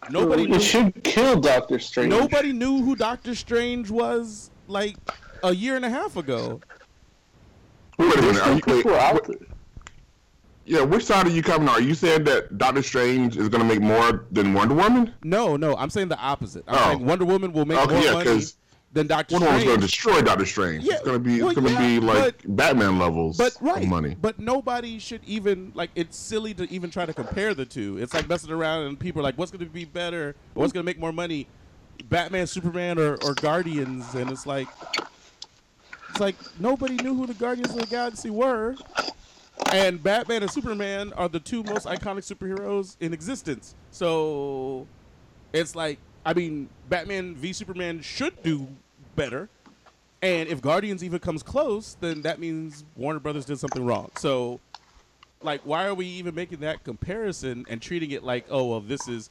Nobody 0.09 0.43
it 0.43 0.49
knew, 0.49 0.59
should 0.59 1.03
kill 1.03 1.39
Doctor 1.39 1.79
Strange. 1.79 2.09
nobody 2.09 2.51
knew 2.51 2.81
who 2.83 2.95
Doctor 2.95 3.35
Strange 3.35 3.89
was 3.89 4.49
like 4.67 4.97
a 5.43 5.53
year 5.53 5.75
and 5.75 5.85
a 5.85 5.89
half 5.89 6.17
ago. 6.17 6.59
Wait 7.97 8.15
a 8.15 8.21
minute. 8.21 8.41
Are 8.41 8.47
you, 8.49 8.53
wait, 8.55 8.63
people 8.65 8.91
wait- 8.91 9.41
yeah, 10.65 10.81
which 10.81 11.05
side 11.05 11.25
are 11.25 11.29
you 11.31 11.41
coming 11.41 11.69
on? 11.69 11.75
Are 11.75 11.81
you 11.81 11.95
saying 11.95 12.25
that 12.25 12.57
Doctor 12.57 12.83
Strange 12.83 13.37
is 13.37 13.47
going 13.47 13.61
to 13.61 13.67
make 13.67 13.81
more 13.81 14.25
than 14.31 14.53
Wonder 14.53 14.75
Woman? 14.75 15.13
No, 15.23 15.55
no, 15.55 15.75
I'm 15.77 15.89
saying 15.89 16.09
the 16.09 16.17
opposite. 16.19 16.65
I'm 16.67 16.75
Oh. 16.75 16.83
saying 16.89 17.05
Wonder 17.05 17.23
Woman 17.25 17.53
will 17.53 17.65
make 17.65 17.77
Okay, 17.79 17.93
more 17.93 18.03
yeah, 18.03 18.11
money 18.13 18.25
'cause 18.25 18.55
than 18.91 19.07
Doctor 19.07 19.35
Wonder 19.35 19.47
Woman's 19.47 19.63
going 19.63 19.79
to 19.79 19.85
destroy 19.85 20.21
Doctor 20.21 20.45
Strange. 20.45 20.83
Yeah, 20.83 20.95
it's 20.95 21.03
going 21.03 21.23
to 21.23 21.23
be 21.23 21.39
well, 21.41 21.51
it's 21.51 21.59
going 21.59 21.73
to 21.73 21.81
yeah, 21.81 21.99
be 21.99 22.05
like 22.05 22.41
but- 22.43 22.55
Batman 22.57 22.99
levels 22.99 23.37
But 23.37 23.55
right, 23.61 23.83
of 23.83 23.87
money. 23.87 24.17
but 24.21 24.39
nobody 24.39 24.99
should 24.99 25.21
even 25.25 25.71
like. 25.73 25.89
It's 25.95 26.17
silly 26.17 26.53
to 26.55 26.69
even 26.69 26.89
try 26.89 27.05
to 27.05 27.13
compare 27.13 27.53
the 27.53 27.65
two. 27.65 27.97
It's 27.99 28.13
like 28.13 28.27
messing 28.27 28.51
around, 28.51 28.87
and 28.87 28.99
people 28.99 29.21
are 29.21 29.23
like, 29.23 29.37
"What's 29.37 29.51
going 29.51 29.63
to 29.65 29.71
be 29.71 29.85
better? 29.85 30.35
What's 30.53 30.73
going 30.73 30.83
to 30.83 30.85
make 30.85 30.99
more 30.99 31.13
money? 31.13 31.47
Batman, 32.09 32.45
Superman, 32.45 32.99
or, 32.99 33.15
or 33.23 33.33
Guardians?" 33.35 34.13
And 34.15 34.29
it's 34.29 34.45
like, 34.45 34.67
it's 36.17 36.21
like 36.21 36.59
nobody 36.59 36.95
knew 36.95 37.13
who 37.13 37.27
the 37.27 37.35
Guardians 37.35 37.69
of 37.69 37.77
the 37.77 37.85
Galaxy 37.85 38.31
were, 38.31 38.75
and 39.71 40.01
Batman 40.01 40.41
and 40.41 40.49
Superman 40.49 41.13
are 41.13 41.29
the 41.29 41.39
two 41.39 41.61
most 41.61 41.85
iconic 41.85 42.25
superheroes 42.25 42.95
in 42.99 43.13
existence. 43.13 43.75
So 43.91 44.87
it's 45.53 45.75
like, 45.75 45.99
I 46.25 46.33
mean, 46.33 46.69
Batman 46.89 47.35
v 47.35 47.53
Superman 47.53 48.01
should 48.01 48.41
do 48.41 48.67
better. 49.15 49.47
And 50.23 50.49
if 50.49 50.59
Guardians 50.59 51.03
even 51.03 51.19
comes 51.19 51.43
close, 51.43 51.95
then 51.99 52.23
that 52.23 52.39
means 52.39 52.83
Warner 52.95 53.19
Brothers 53.19 53.45
did 53.45 53.59
something 53.59 53.85
wrong. 53.85 54.09
So, 54.17 54.59
like, 55.43 55.61
why 55.65 55.85
are 55.85 55.93
we 55.93 56.07
even 56.07 56.33
making 56.33 56.61
that 56.61 56.83
comparison 56.83 57.63
and 57.69 57.79
treating 57.79 58.09
it 58.09 58.23
like, 58.23 58.47
oh, 58.49 58.65
well, 58.65 58.79
this 58.79 59.07
is 59.07 59.29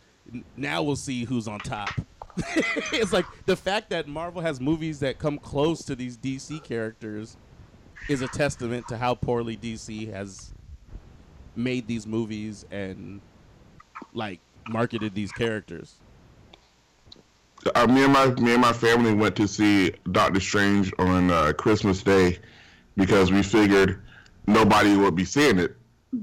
now 0.57 0.85
we'll 0.85 0.95
see 0.95 1.25
who's 1.25 1.49
on 1.49 1.59
top? 1.59 1.91
it's 2.93 3.13
like 3.13 3.27
the 3.47 3.57
fact 3.57 3.91
that 3.91 4.09
Marvel 4.09 4.43
has 4.43 4.61
movies 4.61 5.01
that 5.01 5.19
come 5.19 5.39
close 5.39 5.85
to 5.85 5.95
these 5.95 6.17
DC 6.17 6.63
characters 6.63 7.37
is 8.09 8.23
a 8.23 8.29
testament 8.29 8.87
to 8.89 8.97
how 8.97 9.15
poorly 9.15 9.57
DC 9.57 10.13
has 10.13 10.53
made 11.55 11.87
these 11.87 12.07
movies 12.07 12.65
and 12.71 13.21
like 14.13 14.41
marketed 14.69 15.15
these 15.15 15.33
characters. 15.33 15.97
uh, 17.75 17.87
me 17.87 18.05
and 18.05 18.13
my 18.13 18.27
me 18.35 18.53
and 18.53 18.61
my 18.61 18.73
family 18.73 19.15
went 19.15 19.35
to 19.37 19.49
see 19.49 19.93
Doctor 20.13 20.41
Strange 20.41 20.93
on 20.99 21.31
uh, 21.31 21.53
Christmas 21.55 22.03
Day 22.03 22.39
because 22.97 23.33
we 23.33 23.43
figured 23.43 24.03
nobody 24.47 24.97
would 24.97 25.15
be 25.15 25.25
seeing 25.25 25.59
it 25.59 25.77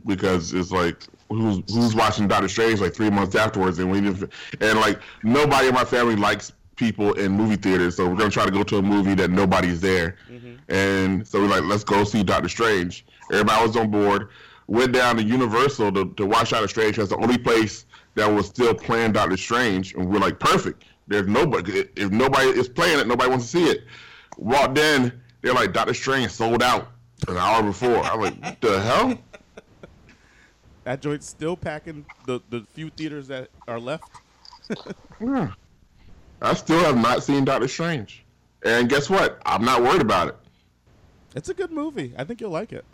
because 0.06 0.54
it's 0.54 0.72
like 0.72 1.04
who's 1.30 1.74
who's 1.74 1.96
watching 1.96 2.28
Doctor 2.28 2.48
Strange 2.48 2.80
like 2.80 2.94
three 2.94 3.10
months 3.10 3.36
afterwards 3.36 3.80
and 3.80 3.90
we 3.90 4.02
didn't 4.02 4.32
and 4.62 4.80
like 4.80 5.00
nobody 5.24 5.68
in 5.68 5.74
my 5.74 5.86
family 5.86 6.16
likes 6.16 6.54
people 6.76 7.14
in 7.14 7.32
movie 7.32 7.56
theaters 7.56 7.96
so 7.96 8.08
we're 8.08 8.16
gonna 8.16 8.30
try 8.30 8.46
to 8.46 8.52
go 8.52 8.64
to 8.64 8.78
a 8.78 8.82
movie 8.82 9.16
that 9.16 9.30
nobody's 9.30 9.82
there. 9.82 10.18
Mm-hmm. 10.30 10.54
And 10.70 11.28
so 11.28 11.42
we're 11.42 11.48
like 11.48 11.64
let's 11.64 11.84
go 11.84 12.04
see 12.04 12.24
Doctor 12.24 12.50
Strange. 12.50 13.06
Everybody 13.32 13.68
was 13.68 13.78
on 13.78 13.92
board. 13.92 14.30
Went 14.68 14.94
down 14.94 15.18
to 15.18 15.24
Universal 15.24 15.92
to, 15.92 16.14
to 16.14 16.26
watch 16.26 16.52
Doctor 16.52 16.68
Strange. 16.68 16.96
That's 16.98 17.10
the 17.10 17.18
only 17.18 17.38
place 17.38 17.86
that 18.16 18.28
was 18.28 18.48
still 18.48 18.74
playing 18.74 19.14
Doctor 19.14 19.38
Strange 19.38 19.94
and 19.94 20.10
we're 20.10 20.20
like 20.20 20.40
perfect. 20.40 20.86
There's 21.08 21.28
nobody 21.28 21.86
if 21.96 22.12
nobody 22.12 22.50
is 22.50 22.70
playing 22.70 23.00
it 23.00 23.08
nobody 23.08 23.30
wants 23.30 23.52
to 23.52 23.58
see 23.58 23.66
it. 23.66 23.84
Walked 24.38 24.78
in 24.78 25.12
they're 25.42 25.54
like 25.54 25.74
Doctor 25.74 25.94
Strange 25.94 26.32
sold 26.32 26.64
out 26.64 26.88
an 27.28 27.38
hour 27.38 27.62
before. 27.64 28.04
I'm 28.04 28.20
like 28.20 28.42
what 28.42 28.62
the 28.62 28.82
hell 28.82 29.18
That 30.84 31.02
joint's 31.02 31.28
still 31.28 31.56
packing 31.56 32.06
the, 32.26 32.42
the 32.50 32.66
few 32.74 32.90
theaters 32.90 33.28
that 33.28 33.50
are 33.68 33.80
left. 33.80 34.04
Yeah. 35.22 35.52
I 36.42 36.54
still 36.56 36.80
have 36.80 36.98
not 36.98 37.24
seen 37.24 37.46
Doctor 37.46 37.68
Strange. 37.68 38.26
And 38.66 38.90
guess 38.90 39.10
what? 39.10 39.42
I'm 39.46 39.64
not 39.64 39.82
worried 39.82 40.02
about 40.02 40.30
it. 40.30 40.36
It's 41.36 41.50
a 41.50 41.54
good 41.54 41.72
movie. 41.72 42.14
I 42.18 42.24
think 42.24 42.42
you'll 42.42 42.52
like 42.52 42.74
it. 42.74 42.86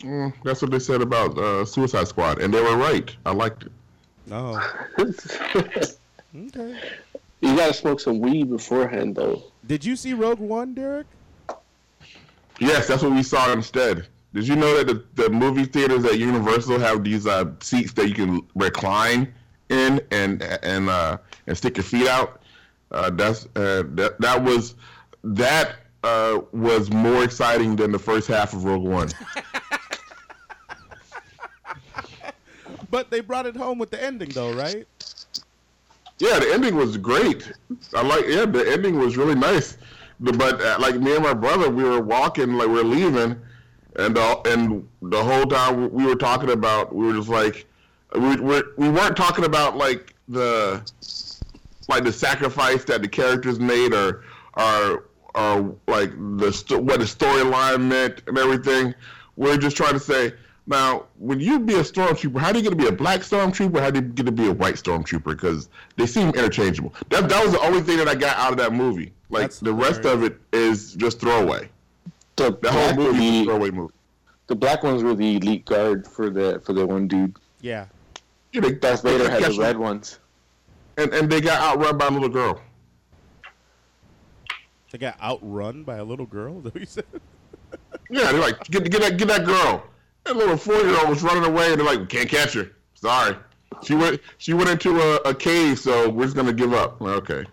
Mm, 0.00 0.32
that's 0.44 0.60
what 0.60 0.70
they 0.70 0.78
said 0.78 1.00
about 1.00 1.38
uh, 1.38 1.64
Suicide 1.64 2.06
Squad, 2.06 2.40
and 2.40 2.52
they 2.52 2.60
were 2.60 2.76
right. 2.76 3.14
I 3.24 3.32
liked 3.32 3.64
it. 3.64 3.72
Oh, 4.30 4.60
you 6.32 6.50
gotta 7.40 7.72
smoke 7.72 8.00
some 8.00 8.20
weed 8.20 8.50
beforehand, 8.50 9.14
though. 9.16 9.44
Did 9.66 9.84
you 9.84 9.96
see 9.96 10.12
Rogue 10.12 10.38
One, 10.40 10.74
Derek? 10.74 11.06
Yes, 12.58 12.88
that's 12.88 13.02
what 13.02 13.12
we 13.12 13.22
saw 13.22 13.52
instead. 13.52 14.06
Did 14.36 14.48
you 14.48 14.54
know 14.54 14.76
that 14.76 14.86
the, 14.86 15.22
the 15.22 15.30
movie 15.30 15.64
theaters 15.64 16.04
at 16.04 16.18
Universal 16.18 16.78
have 16.80 17.02
these 17.02 17.26
uh, 17.26 17.46
seats 17.60 17.94
that 17.94 18.06
you 18.06 18.14
can 18.14 18.46
recline 18.54 19.32
in 19.70 19.98
and 20.10 20.42
and 20.42 20.90
uh, 20.90 21.16
and 21.46 21.56
stick 21.56 21.78
your 21.78 21.84
feet 21.84 22.06
out? 22.06 22.42
Uh, 22.90 23.08
that's 23.08 23.46
uh, 23.56 23.84
that 23.94 24.20
that 24.20 24.44
was 24.44 24.74
that 25.24 25.76
uh, 26.04 26.40
was 26.52 26.90
more 26.90 27.24
exciting 27.24 27.76
than 27.76 27.90
the 27.92 27.98
first 27.98 28.28
half 28.28 28.52
of 28.52 28.64
Rogue 28.64 28.84
One. 28.84 29.08
But 32.88 33.10
they 33.10 33.20
brought 33.20 33.46
it 33.46 33.56
home 33.56 33.78
with 33.78 33.90
the 33.90 34.02
ending, 34.02 34.28
though, 34.28 34.52
right? 34.52 34.86
Yeah, 36.18 36.38
the 36.38 36.52
ending 36.52 36.76
was 36.76 36.96
great. 36.96 37.50
I 37.94 38.02
like. 38.02 38.26
Yeah, 38.26 38.46
the 38.46 38.70
ending 38.70 38.98
was 38.98 39.16
really 39.16 39.34
nice. 39.34 39.76
But 40.20 40.60
uh, 40.62 40.76
like 40.78 40.94
me 40.94 41.14
and 41.14 41.24
my 41.24 41.34
brother, 41.34 41.68
we 41.68 41.82
were 41.82 42.00
walking, 42.00 42.54
like 42.54 42.68
we 42.68 42.78
are 42.78 42.84
leaving, 42.84 43.36
and 43.98 44.18
uh, 44.18 44.40
and 44.46 44.86
the 45.02 45.22
whole 45.22 45.46
time 45.46 45.90
we 45.92 46.04
were 46.04 46.16
talking 46.16 46.50
about, 46.50 46.94
we 46.94 47.06
were 47.06 47.14
just 47.14 47.28
like, 47.28 47.66
we 48.14 48.36
we 48.36 48.62
we 48.76 48.88
weren't 48.88 49.16
talking 49.16 49.44
about 49.44 49.76
like 49.76 50.14
the 50.28 50.82
like 51.88 52.04
the 52.04 52.12
sacrifice 52.12 52.84
that 52.84 53.02
the 53.02 53.08
characters 53.08 53.58
made, 53.58 53.94
or 53.94 54.24
or 54.54 55.04
or 55.34 55.76
like 55.86 56.10
the 56.10 56.80
what 56.80 57.00
the 57.00 57.06
storyline 57.06 57.82
meant 57.82 58.22
and 58.26 58.38
everything. 58.38 58.94
We're 59.36 59.58
just 59.58 59.76
trying 59.76 59.94
to 59.94 60.00
say. 60.00 60.32
Now, 60.68 61.04
when 61.20 61.38
you 61.38 61.60
be 61.60 61.74
a 61.74 61.82
stormtrooper, 61.82 62.40
how 62.40 62.50
do 62.50 62.58
you 62.58 62.64
get 62.64 62.70
to 62.70 62.76
be 62.76 62.88
a 62.88 62.92
black 62.92 63.20
stormtrooper? 63.20 63.78
How 63.78 63.92
do 63.92 64.00
you 64.00 64.06
get 64.06 64.26
to 64.26 64.32
be 64.32 64.48
a 64.48 64.52
white 64.52 64.74
stormtrooper? 64.74 65.26
Because 65.26 65.68
they 65.94 66.06
seem 66.06 66.30
interchangeable. 66.30 66.92
That 67.10 67.28
that 67.28 67.44
was 67.44 67.52
the 67.52 67.60
only 67.60 67.82
thing 67.82 67.98
that 67.98 68.08
I 68.08 68.16
got 68.16 68.36
out 68.36 68.50
of 68.50 68.58
that 68.58 68.72
movie. 68.72 69.12
Like 69.30 69.42
That's 69.42 69.60
the 69.60 69.72
rest 69.72 70.04
of 70.04 70.24
it 70.24 70.40
is 70.52 70.94
just 70.94 71.20
throwaway. 71.20 71.70
The 72.36 72.56
The 72.60 72.70
whole 72.70 72.94
black, 72.94 72.96
movie 72.96 73.38
the, 73.40 73.44
throwaway 73.44 73.70
movie. 73.70 73.94
the 74.46 74.54
black 74.54 74.82
ones 74.82 75.02
were 75.02 75.14
the 75.14 75.36
elite 75.36 75.64
guard 75.64 76.06
for 76.06 76.30
the 76.30 76.60
for 76.64 76.72
the 76.72 76.86
one 76.86 77.08
dude. 77.08 77.36
Yeah. 77.60 77.86
Yeah, 78.52 78.60
they, 78.62 78.72
Darth 78.74 79.02
Vader 79.02 79.28
had 79.30 79.42
the 79.42 79.48
them, 79.50 79.58
red 79.60 79.76
ones. 79.76 80.18
and 80.96 81.12
and 81.14 81.30
they 81.30 81.40
got 81.40 81.60
outrun 81.62 81.96
by 81.98 82.06
a 82.06 82.10
little 82.10 82.28
girl. 82.28 82.60
They 84.92 84.98
got 84.98 85.20
outrun 85.20 85.82
by 85.84 85.96
a 85.96 86.04
little 86.04 86.26
girl. 86.26 86.58
Is 86.58 86.64
that 86.64 86.74
what 86.74 86.80
you 86.80 86.86
said? 86.86 87.04
Yeah, 88.08 88.30
they're 88.32 88.40
like, 88.40 88.62
get 88.64 88.88
get 88.90 89.00
that 89.02 89.16
get 89.18 89.28
that 89.28 89.44
girl. 89.44 89.84
That 90.24 90.36
little 90.36 90.56
four 90.56 90.74
year 90.76 90.96
old 90.98 91.08
was 91.08 91.22
running 91.22 91.44
away, 91.44 91.70
and 91.72 91.80
they're 91.80 91.86
like, 91.86 91.98
we 92.00 92.06
can't 92.06 92.28
catch 92.28 92.54
her. 92.54 92.70
Sorry, 92.94 93.36
she 93.82 93.94
went 93.94 94.20
she 94.38 94.54
went 94.54 94.70
into 94.70 95.00
a, 95.00 95.16
a 95.28 95.34
cave, 95.34 95.78
so 95.78 96.08
we're 96.08 96.24
just 96.24 96.36
gonna 96.36 96.52
give 96.52 96.72
up. 96.72 97.00
Okay. 97.02 97.44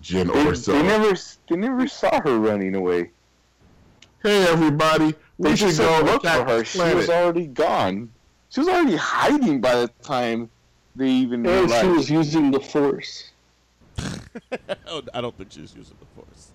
Jyn 0.00 0.32
They, 0.32 0.44
Erso. 0.44 0.66
they 0.72 0.82
never 0.82 1.14
they 1.48 1.56
never 1.56 1.88
saw 1.88 2.20
her 2.20 2.38
running 2.38 2.74
away. 2.74 3.10
Hey 4.22 4.44
everybody, 4.48 5.14
we 5.38 5.50
They 5.50 5.56
should 5.56 5.68
just 5.68 5.78
go 5.80 5.98
said 5.98 6.06
look 6.06 6.22
for 6.22 6.28
her. 6.28 6.58
the 6.58 6.64
She 6.64 6.94
was 6.94 7.08
already 7.08 7.46
gone. 7.46 8.10
She 8.50 8.60
was 8.60 8.68
already 8.68 8.96
hiding 8.96 9.60
by 9.60 9.74
the 9.76 9.88
time 10.02 10.50
they 10.96 11.08
even 11.08 11.46
And 11.46 11.70
she 11.70 11.86
was 11.86 12.10
using 12.10 12.50
the 12.50 12.60
Force. 12.60 13.30
oh, 14.86 15.02
I 15.14 15.20
don't 15.20 15.36
think 15.36 15.52
she 15.52 15.60
was 15.60 15.74
using 15.74 15.96
the 15.98 16.06
force. 16.20 16.50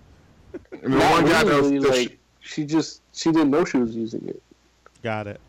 And 0.84 0.94
the 0.94 0.98
one 0.98 1.26
guy 1.26 1.44
that 1.44 1.62
was, 1.62 1.72
really, 1.72 1.80
like, 1.80 2.20
she 2.40 2.66
just 2.66 3.02
she 3.14 3.32
didn't 3.32 3.52
know 3.52 3.66
she 3.66 3.78
was 3.78 3.96
using 3.96 4.28
it. 4.28 4.42
Got 5.02 5.28
it. 5.28 5.42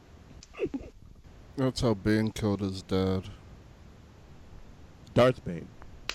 That's 1.56 1.81
how 1.81 1.94
Bane 1.94 2.32
killed 2.32 2.60
his 2.60 2.82
dad. 2.82 3.24
Darth 5.14 5.44
Bane. 5.44 5.68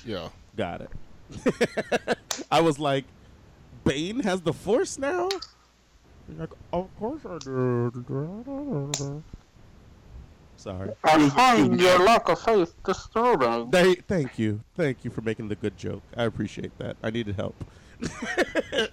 Yeah. 0.06 0.30
Got 0.58 0.82
it. 0.82 0.90
I 2.52 2.62
was 2.62 2.80
like, 2.80 3.06
Bane 3.84 4.22
has 4.22 4.42
the 4.42 4.54
force 4.54 4.98
now? 4.98 5.30
You're 6.28 6.40
like, 6.40 6.52
of 6.74 6.90
course 7.00 7.22
I 7.26 7.38
do. 7.40 9.24
Sorry. 10.58 10.92
I 11.04 11.30
find 11.30 11.80
your 11.80 12.00
lack 12.00 12.28
of 12.28 12.40
faith 12.42 12.74
disturbing. 12.84 13.72
They, 13.72 13.96
thank 13.96 14.38
you. 14.38 14.60
Thank 14.76 15.06
you 15.06 15.12
for 15.12 15.22
making 15.22 15.48
the 15.48 15.56
good 15.56 15.78
joke. 15.78 16.04
I 16.18 16.26
appreciate 16.26 16.78
that. 16.80 16.98
I 17.02 17.10
needed 17.12 17.36
help. 17.36 17.56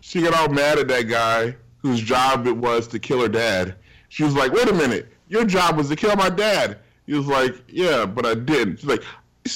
she 0.00 0.22
got 0.22 0.34
all 0.34 0.48
mad 0.48 0.78
at 0.78 0.88
that 0.88 1.02
guy 1.02 1.56
whose 1.78 2.00
job 2.00 2.46
it 2.46 2.56
was 2.56 2.86
to 2.88 2.98
kill 2.98 3.20
her 3.20 3.28
dad. 3.28 3.74
She 4.08 4.24
was 4.24 4.34
like, 4.34 4.52
"Wait 4.52 4.68
a 4.68 4.72
minute, 4.72 5.12
your 5.28 5.44
job 5.44 5.76
was 5.76 5.88
to 5.88 5.96
kill 5.96 6.14
my 6.16 6.30
dad." 6.30 6.78
He 7.06 7.14
was 7.14 7.26
like, 7.26 7.56
"Yeah, 7.68 8.06
but 8.06 8.24
I 8.24 8.34
didn't." 8.34 8.80
She's 8.80 8.88
like, 8.88 9.04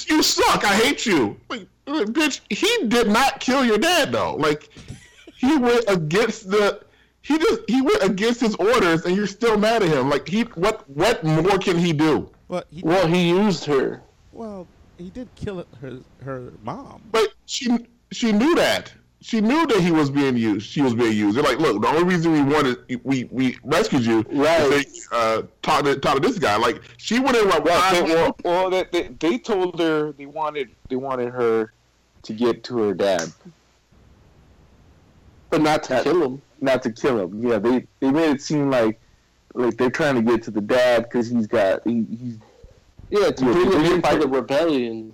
"You 0.09 0.21
suck. 0.23 0.63
I 0.65 0.73
hate 0.75 1.05
you." 1.05 1.37
Like, 1.49 1.67
like, 1.85 2.07
bitch, 2.07 2.41
he 2.49 2.87
did 2.87 3.07
not 3.09 3.39
kill 3.39 3.63
your 3.65 3.77
dad 3.77 4.11
though. 4.11 4.35
Like, 4.35 4.69
he 5.35 5.57
went 5.57 5.85
against 5.87 6.49
the. 6.49 6.81
He 7.21 7.37
just 7.39 7.61
he 7.67 7.81
went 7.81 8.03
against 8.03 8.41
his 8.41 8.55
orders, 8.55 9.05
and 9.05 9.15
you're 9.15 9.27
still 9.27 9.57
mad 9.57 9.83
at 9.83 9.89
him. 9.89 10.09
Like, 10.09 10.27
he 10.27 10.41
what 10.55 10.89
what 10.89 11.23
more 11.23 11.57
can 11.57 11.77
he 11.77 11.93
do? 11.93 12.29
But 12.49 12.67
he, 12.69 12.81
Well, 12.83 13.07
he 13.07 13.29
used 13.29 13.63
her. 13.65 14.01
well, 14.31 14.67
he 14.97 15.09
did 15.09 15.27
kill 15.35 15.65
her 15.81 15.99
her 16.23 16.51
mom. 16.63 17.01
But 17.11 17.29
she 17.45 17.67
she 18.11 18.31
knew 18.31 18.55
that. 18.55 18.91
She 19.23 19.39
knew 19.39 19.65
that 19.67 19.79
he 19.79 19.89
was 19.89 20.09
being 20.09 20.35
used. 20.35 20.67
She 20.69 20.81
was 20.81 20.93
being 20.93 21.13
used. 21.13 21.37
They're 21.37 21.45
like, 21.45 21.57
look, 21.57 21.81
the 21.81 21.87
only 21.87 22.03
reason 22.03 22.33
we 22.33 22.43
wanted 22.43 22.77
we 23.05 23.23
we 23.31 23.57
rescued 23.63 24.05
you 24.05 24.25
Right. 24.29 24.61
is 24.85 25.07
to 25.07 25.15
uh, 25.15 25.41
talk 25.61 25.85
to 25.85 25.95
talk 25.97 26.15
to 26.15 26.19
this 26.19 26.37
guy. 26.37 26.57
Like 26.57 26.81
she 26.97 27.19
went 27.19 27.37
in 27.37 27.47
like, 27.47 27.63
Well, 27.63 27.79
well, 27.93 28.05
they, 28.05 28.13
well, 28.13 28.35
well 28.43 28.69
they, 28.69 28.83
they, 28.91 29.07
they 29.19 29.37
told 29.37 29.79
her 29.79 30.11
they 30.11 30.25
wanted 30.25 30.71
they 30.89 30.97
wanted 30.97 31.29
her 31.31 31.71
to 32.23 32.33
get 32.33 32.65
to 32.65 32.77
her 32.79 32.93
dad, 32.93 33.31
But 35.49 35.61
not 35.61 35.83
to 35.83 35.89
That- 35.89 36.03
kill 36.03 36.21
him. 36.25 36.41
not 36.59 36.83
to 36.83 36.91
kill 36.91 37.19
him. 37.19 37.47
Yeah, 37.47 37.59
they 37.59 37.87
they 38.01 38.11
made 38.11 38.31
it 38.31 38.41
seem 38.41 38.69
like 38.69 38.99
like 39.53 39.77
they're 39.77 39.89
trying 39.89 40.15
to 40.15 40.21
get 40.21 40.43
to 40.43 40.51
the 40.51 40.59
dad 40.61 41.03
because 41.03 41.29
he's 41.29 41.47
got 41.47 41.81
he, 41.87 42.05
he's 42.19 42.37
Yeah, 43.09 43.31
to 43.31 43.45
Yeah, 43.45 43.51
bring 43.53 43.69
they 43.69 43.77
him 43.77 44.01
didn't 44.01 44.19
the 44.19 44.27
rebellion. 44.27 45.13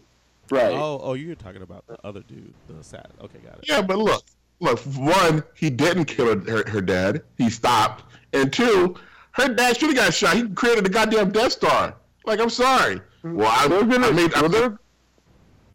Right. 0.51 0.73
Oh, 0.73 0.99
oh, 1.01 1.13
you're 1.13 1.35
talking 1.35 1.61
about 1.61 1.85
the 1.87 1.97
other 2.05 2.21
dude, 2.21 2.53
the 2.67 2.83
sad. 2.83 3.07
Okay, 3.21 3.39
got 3.39 3.59
it. 3.59 3.65
yeah, 3.67 3.81
but 3.81 3.97
look, 3.97 4.23
look. 4.59 4.79
One, 4.79 5.43
he 5.55 5.69
didn't 5.69 6.05
kill 6.05 6.33
her, 6.33 6.51
her, 6.51 6.69
her 6.69 6.81
dad. 6.81 7.23
He 7.37 7.49
stopped. 7.49 8.03
And 8.33 8.51
two, 8.51 8.95
her 9.31 9.47
dad 9.53 9.77
should 9.77 9.89
have 9.89 9.95
got 9.95 10.13
shot. 10.13 10.35
He 10.35 10.47
created 10.49 10.85
a 10.85 10.89
goddamn 10.89 11.31
Death 11.31 11.53
Star. 11.53 11.95
Like, 12.25 12.39
I'm 12.39 12.49
sorry. 12.49 13.01
Well, 13.23 13.51
I, 13.51 13.67
they're 13.67 13.83
gonna 13.83 14.07
I 14.07 14.11
made 14.11 14.33
I 14.33 14.47
they're, 14.47 14.79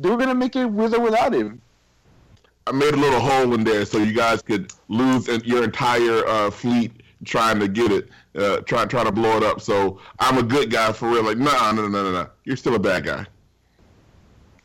they 0.00 0.10
were 0.10 0.16
gonna 0.16 0.34
make 0.34 0.56
it 0.56 0.66
with 0.66 0.94
or 0.94 1.00
without 1.00 1.34
him. 1.34 1.60
I 2.66 2.72
made 2.72 2.94
a 2.94 2.96
little 2.96 3.20
hole 3.20 3.52
in 3.54 3.64
there 3.64 3.84
so 3.84 3.98
you 3.98 4.12
guys 4.14 4.40
could 4.40 4.72
lose 4.88 5.28
your 5.44 5.64
entire 5.64 6.26
uh, 6.26 6.50
fleet 6.50 7.02
trying 7.24 7.58
to 7.60 7.68
get 7.68 7.92
it, 7.92 8.08
uh, 8.36 8.58
trying 8.60 8.88
trying 8.88 9.06
to 9.06 9.12
blow 9.12 9.36
it 9.36 9.42
up. 9.42 9.60
So 9.60 10.00
I'm 10.18 10.38
a 10.38 10.42
good 10.42 10.70
guy 10.70 10.92
for 10.92 11.10
real. 11.10 11.24
Like, 11.24 11.38
no, 11.38 11.50
no, 11.72 11.88
no, 11.88 12.02
no, 12.02 12.12
no. 12.12 12.28
You're 12.44 12.56
still 12.56 12.74
a 12.74 12.78
bad 12.78 13.04
guy. 13.04 13.26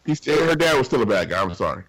He's 0.09 0.17
still, 0.17 0.43
her 0.43 0.55
dad 0.55 0.75
was 0.75 0.87
still 0.87 1.03
a 1.03 1.05
bad 1.05 1.29
guy. 1.29 1.39
I'm 1.39 1.53
sorry. 1.53 1.83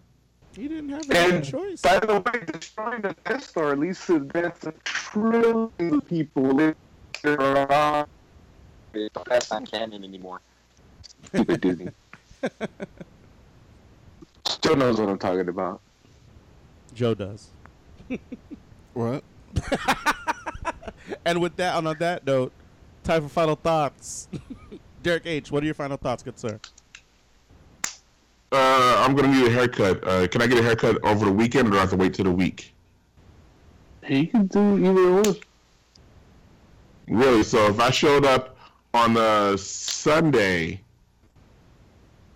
He 0.54 0.68
didn't 0.68 0.90
have 0.90 1.10
any 1.10 1.36
And 1.36 1.44
choice. 1.44 1.80
by 1.80 1.98
the 2.00 2.20
way, 2.20 2.44
destroying 2.52 3.00
the 3.00 3.16
Death 3.24 3.44
Star 3.44 3.72
at 3.72 3.78
least 3.78 4.06
that's 4.28 4.66
a 4.66 4.74
trillion 4.84 5.70
of 5.80 6.06
people 6.06 6.42
living 6.42 6.74
around. 7.24 8.08
That's 9.26 9.50
not 9.50 9.70
canon 9.70 10.04
anymore. 10.04 10.42
Stupid 11.28 11.62
Disney. 11.62 11.88
Still 14.46 14.76
knows 14.76 15.00
what 15.00 15.08
I'm 15.08 15.18
talking 15.18 15.48
about. 15.48 15.80
Joe 16.94 17.14
does. 17.14 17.48
What? 18.92 19.22
And 21.24 21.40
with 21.40 21.56
that, 21.56 21.74
on 21.74 21.84
that 21.84 22.26
note, 22.26 22.52
time 23.02 23.22
for 23.22 23.28
final 23.28 23.56
thoughts. 23.56 24.28
Derek 25.02 25.24
H, 25.26 25.50
what 25.50 25.62
are 25.62 25.66
your 25.66 25.74
final 25.74 25.96
thoughts, 25.96 26.22
good 26.22 26.38
sir? 26.38 26.60
Uh, 28.52 28.96
I'm 28.98 29.14
gonna 29.14 29.28
need 29.28 29.46
a 29.46 29.50
haircut. 29.50 30.06
Uh, 30.06 30.26
can 30.26 30.42
I 30.42 30.46
get 30.46 30.58
a 30.58 30.62
haircut 30.62 31.02
over 31.04 31.24
the 31.26 31.32
weekend, 31.32 31.68
or 31.68 31.72
do 31.72 31.76
I 31.76 31.80
have 31.80 31.90
to 31.90 31.96
wait 31.96 32.14
till 32.14 32.24
the 32.24 32.32
week? 32.32 32.74
You 34.08 34.26
can 34.26 34.46
do 34.46 34.76
either 34.78 35.12
one. 35.22 35.36
Really? 37.08 37.42
So 37.44 37.66
if 37.68 37.78
I 37.78 37.90
showed 37.90 38.24
up 38.24 38.56
on 38.92 39.16
a 39.16 39.56
Sunday, 39.56 40.80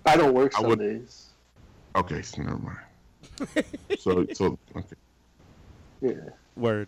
I 0.07 0.17
don't 0.17 0.34
work 0.34 0.57
I 0.57 0.60
would- 0.62 0.78
Sundays. 0.78 1.26
okay, 1.97 2.23
so 2.23 2.43
never 2.43 2.59
mind. 2.59 3.65
so 3.99 4.25
so 4.33 4.59
okay. 4.76 4.97
Yeah. 6.01 6.12
Word. 6.57 6.86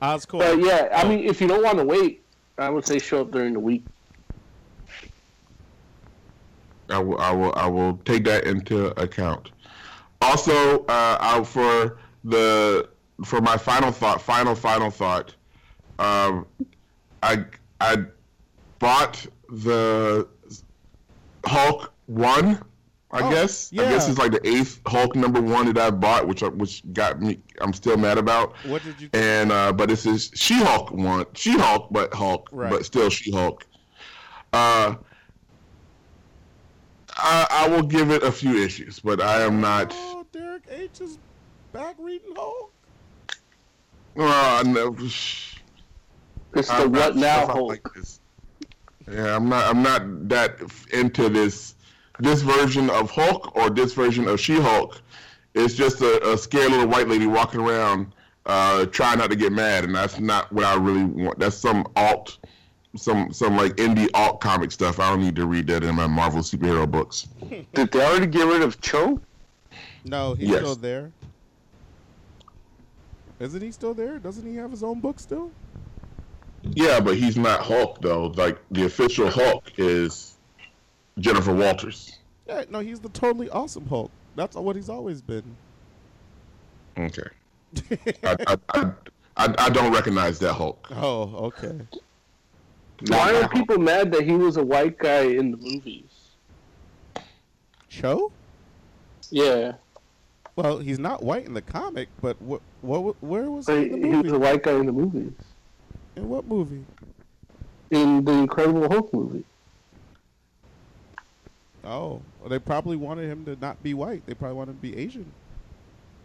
Oscorp. 0.00 0.38
But 0.40 0.58
yeah, 0.58 0.88
I 0.92 1.06
mean, 1.08 1.20
if 1.28 1.40
you 1.40 1.46
don't 1.46 1.62
want 1.62 1.78
to 1.78 1.84
wait, 1.84 2.22
I 2.58 2.70
would 2.70 2.84
say 2.84 2.98
show 2.98 3.20
up 3.20 3.30
during 3.30 3.52
the 3.52 3.60
week. 3.60 3.84
I 6.92 6.98
will, 6.98 7.18
I 7.18 7.30
will, 7.32 7.52
I 7.56 7.66
will 7.66 7.96
take 8.04 8.24
that 8.24 8.44
into 8.44 8.86
account. 9.00 9.50
Also, 10.20 10.84
uh, 10.86 11.16
I, 11.20 11.42
for 11.44 11.98
the 12.24 12.88
for 13.24 13.40
my 13.40 13.56
final 13.56 13.90
thought, 13.90 14.20
final 14.20 14.54
final 14.54 14.90
thought, 14.90 15.34
um, 15.98 16.46
I 17.22 17.44
I 17.80 18.04
bought 18.78 19.26
the 19.48 20.28
Hulk 21.46 21.92
one. 22.06 22.60
I 23.14 23.20
Oh, 23.20 23.30
guess 23.30 23.70
I 23.74 23.76
guess 23.76 24.08
it's 24.08 24.18
like 24.18 24.32
the 24.32 24.46
eighth 24.48 24.80
Hulk 24.86 25.14
number 25.16 25.40
one 25.40 25.66
that 25.66 25.76
I 25.78 25.90
bought, 25.90 26.26
which 26.26 26.40
which 26.42 26.82
got 26.94 27.20
me. 27.20 27.38
I'm 27.60 27.72
still 27.74 27.96
mad 27.98 28.16
about. 28.16 28.54
What 28.66 28.82
did 28.84 29.00
you? 29.00 29.10
And 29.12 29.52
uh, 29.52 29.72
but 29.72 29.88
this 29.90 30.06
is 30.06 30.30
She 30.34 30.54
Hulk 30.54 30.92
one, 30.92 31.26
She 31.34 31.52
Hulk, 31.58 31.88
but 31.90 32.14
Hulk, 32.14 32.48
Right. 32.52 32.70
but 32.70 32.86
still 32.86 33.10
She 33.10 33.30
Hulk. 33.32 33.66
Uh, 34.54 34.94
I, 37.16 37.46
I 37.50 37.68
will 37.68 37.82
give 37.82 38.10
it 38.10 38.22
a 38.22 38.32
few 38.32 38.56
issues, 38.62 39.00
but 39.00 39.20
I 39.20 39.42
am 39.42 39.60
not. 39.60 39.92
Oh, 39.94 40.26
Derek 40.32 40.62
H 40.70 41.00
is 41.00 41.18
back 41.72 41.96
reading 41.98 42.34
Hulk. 42.34 42.72
Uh, 44.18 44.62
no, 44.66 44.94
It's 44.98 45.54
the 46.52 46.64
I'm 46.70 46.92
what 46.92 47.16
now 47.16 47.44
stuff 47.44 47.50
Hulk. 47.56 47.68
like 47.68 47.94
this. 47.94 48.20
Yeah, 49.10 49.36
I'm 49.36 49.48
not. 49.48 49.66
I'm 49.66 49.82
not 49.82 50.28
that 50.28 50.58
into 50.92 51.28
this 51.28 51.74
this 52.18 52.42
version 52.42 52.88
of 52.90 53.10
Hulk 53.10 53.56
or 53.56 53.70
this 53.70 53.94
version 53.94 54.28
of 54.28 54.38
She 54.38 54.60
Hulk. 54.60 55.00
It's 55.54 55.74
just 55.74 56.00
a, 56.00 56.32
a 56.32 56.38
scared 56.38 56.70
little 56.70 56.86
white 56.88 57.08
lady 57.08 57.26
walking 57.26 57.60
around, 57.60 58.12
uh, 58.46 58.86
trying 58.86 59.18
not 59.18 59.30
to 59.30 59.36
get 59.36 59.52
mad, 59.52 59.84
and 59.84 59.94
that's 59.94 60.18
not 60.20 60.52
what 60.52 60.64
I 60.64 60.76
really 60.76 61.04
want. 61.04 61.38
That's 61.38 61.56
some 61.56 61.86
alt, 61.96 62.38
some 62.96 63.32
some 63.32 63.56
like 63.56 63.72
indie 63.76 64.08
alt 64.14 64.40
comic 64.40 64.70
stuff. 64.72 64.98
I 65.00 65.10
don't 65.10 65.20
need 65.22 65.36
to 65.36 65.46
read 65.46 65.66
that 65.68 65.82
in 65.84 65.94
my 65.94 66.06
Marvel 66.06 66.40
superhero 66.42 66.90
books. 66.90 67.26
Did 67.74 67.90
they 67.92 68.04
already 68.04 68.26
get 68.26 68.46
rid 68.46 68.62
of 68.62 68.80
Cho? 68.80 69.20
No, 70.04 70.34
he's 70.34 70.48
Yes. 70.50 70.58
still 70.60 70.74
there. 70.74 71.10
Isn't 73.40 73.60
he 73.62 73.72
still 73.72 73.94
there? 73.94 74.18
Doesn't 74.18 74.46
he 74.48 74.56
have 74.56 74.70
his 74.70 74.82
own 74.82 75.00
book 75.00 75.18
still? 75.18 75.50
Yeah, 76.62 77.00
but 77.00 77.16
he's 77.16 77.36
not 77.36 77.60
Hulk 77.60 78.00
though. 78.00 78.26
Like 78.26 78.58
the 78.70 78.84
official 78.84 79.28
Hulk 79.30 79.64
is 79.78 80.36
Jennifer 81.18 81.52
Walters. 81.54 82.18
Yeah, 82.46 82.64
no, 82.70 82.80
he's 82.80 83.00
the 83.00 83.08
totally 83.08 83.48
awesome 83.50 83.86
Hulk. 83.86 84.10
That's 84.36 84.56
what 84.56 84.76
he's 84.76 84.88
always 84.88 85.20
been. 85.22 85.44
Okay. 86.98 87.22
I, 88.24 88.36
I, 88.46 88.56
I, 88.74 88.92
I, 89.36 89.54
I 89.58 89.70
don't 89.70 89.92
recognize 89.92 90.38
that 90.40 90.52
Hulk. 90.54 90.86
Oh, 90.92 91.22
okay. 91.46 91.80
Why 93.08 93.34
are 93.40 93.48
people 93.48 93.78
mad 93.78 94.12
that 94.12 94.24
he 94.24 94.32
was 94.32 94.56
a 94.56 94.64
white 94.64 94.98
guy 94.98 95.22
in 95.22 95.50
the 95.50 95.56
movies? 95.56 96.04
Cho? 97.88 98.32
Yeah, 99.30 99.72
Well, 100.56 100.78
he's 100.78 100.98
not 100.98 101.22
white 101.22 101.46
in 101.46 101.54
the 101.54 101.62
comic, 101.62 102.08
but 102.20 102.40
what? 102.42 102.60
What? 102.82 103.16
Where 103.22 103.50
was 103.50 103.66
he 103.66 103.74
in 103.88 104.02
the 104.02 104.08
he 104.08 104.16
was 104.16 104.32
a 104.32 104.38
white 104.38 104.62
guy 104.62 104.74
in 104.74 104.84
the 104.86 104.92
movies. 104.92 105.32
In 106.16 106.28
what 106.28 106.46
movie? 106.46 106.84
In 107.90 108.24
the 108.24 108.32
Incredible 108.32 108.88
Hulk 108.90 109.12
movie. 109.14 109.44
Oh, 111.84 112.20
well, 112.40 112.48
they 112.50 112.58
probably 112.58 112.96
wanted 112.96 113.30
him 113.30 113.44
to 113.46 113.56
not 113.56 113.82
be 113.82 113.94
white. 113.94 114.24
They 114.26 114.34
probably 114.34 114.56
wanted 114.56 114.72
him 114.72 114.76
to 114.76 114.82
be 114.82 114.96
Asian. 114.96 115.26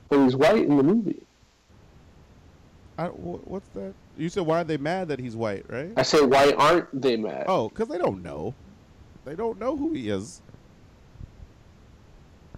But 0.10 0.24
he's 0.24 0.36
white 0.36 0.66
in 0.66 0.78
the 0.78 0.84
movie. 0.84 1.24
I, 2.98 3.08
what's 3.08 3.68
that? 3.70 3.94
You 4.18 4.30
said 4.30 4.46
why 4.46 4.62
are 4.62 4.64
they 4.64 4.78
mad 4.78 5.10
that 5.10 5.20
he's 5.20 5.36
white, 5.36 5.66
right? 5.70 5.92
I 5.96 6.02
say, 6.02 6.26
why 6.26 6.52
aren't 6.54 7.02
they 7.02 7.18
mad? 7.18 7.46
Oh, 7.48 7.70
because 7.70 7.88
they 7.88 8.00
don't 8.00 8.24
know. 8.24 8.56
They 9.26 9.36
don't 9.36 9.60
know 9.60 9.78
who 9.78 9.94
he 9.94 10.10
is. 10.10 10.42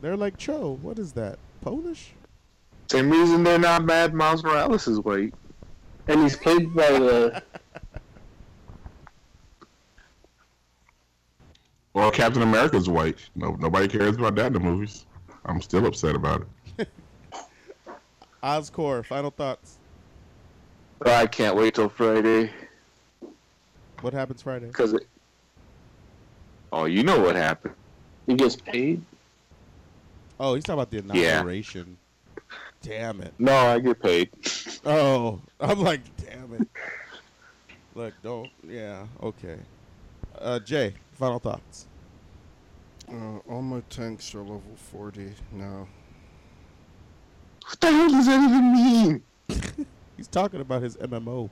They're 0.02 0.16
like 0.16 0.38
Cho. 0.38 0.80
What 0.82 0.98
is 0.98 1.12
that? 1.14 1.38
Polish? 1.62 2.14
Same 2.90 3.12
reason 3.12 3.44
they're 3.44 3.60
not 3.60 3.84
mad 3.84 4.14
Miles 4.14 4.44
Morales 4.44 4.88
is 4.88 5.00
white. 5.02 5.34
And 6.08 6.22
he's 6.22 6.38
played 6.38 6.74
by 6.74 6.92
the. 6.92 7.44
Well, 11.94 12.12
Captain 12.12 12.44
America's 12.44 12.88
white. 12.88 13.18
No, 13.36 13.56
nobody 13.56 13.88
cares 13.88 14.16
about 14.16 14.36
that 14.36 14.48
in 14.48 14.54
the 14.54 14.60
movies. 14.60 15.06
I'm 15.46 15.60
still 15.60 15.86
upset 15.86 16.16
about 16.16 16.48
it. 16.78 16.88
Oscorp. 18.44 19.08
Final 19.08 19.32
thoughts. 19.32 19.79
I 21.06 21.28
can't 21.28 21.56
wait 21.56 21.76
till 21.76 21.90
Friday 21.90 22.52
What 24.02 24.14
happens 24.14 24.42
Friday? 24.42 24.68
because 24.68 24.94
it. 24.94 25.08
Oh, 26.72 26.86
you 26.86 27.04
know 27.04 27.20
what 27.20 27.36
happened? 27.36 27.74
He 28.28 28.36
gets 28.36 28.56
paid. 28.56 29.02
Oh, 30.40 30.54
he's 30.56 30.64
talking 30.64 30.80
about 30.82 30.92
the 30.92 30.98
Yeah. 31.18 31.38
inauguration. 31.38 31.98
Damn 32.82 33.22
it. 33.22 33.34
No, 33.40 33.54
I 33.54 33.80
get 33.80 34.02
paid. 34.02 34.30
Oh, 34.86 35.42
I'm 35.60 35.80
like, 35.82 36.02
damn 36.18 36.54
it. 36.54 36.68
Look, 37.96 38.14
don't. 38.24 38.50
Yeah, 38.68 39.08
okay. 39.22 39.58
Uh, 40.38 40.60
Jay, 40.60 40.94
final 41.14 41.40
thoughts. 41.40 41.88
Uh, 43.12 43.40
all 43.50 43.62
my 43.62 43.82
tanks 43.90 44.34
are 44.36 44.40
level 44.40 44.62
40 44.92 45.34
now. 45.52 45.88
What 47.66 47.80
the 47.82 47.92
hell 47.92 48.10
does 48.10 48.26
that 48.28 48.50
even 48.50 48.72
mean? 48.74 49.24
He's 50.20 50.28
talking 50.28 50.60
about 50.60 50.82
his 50.82 50.98
MMO. 50.98 51.50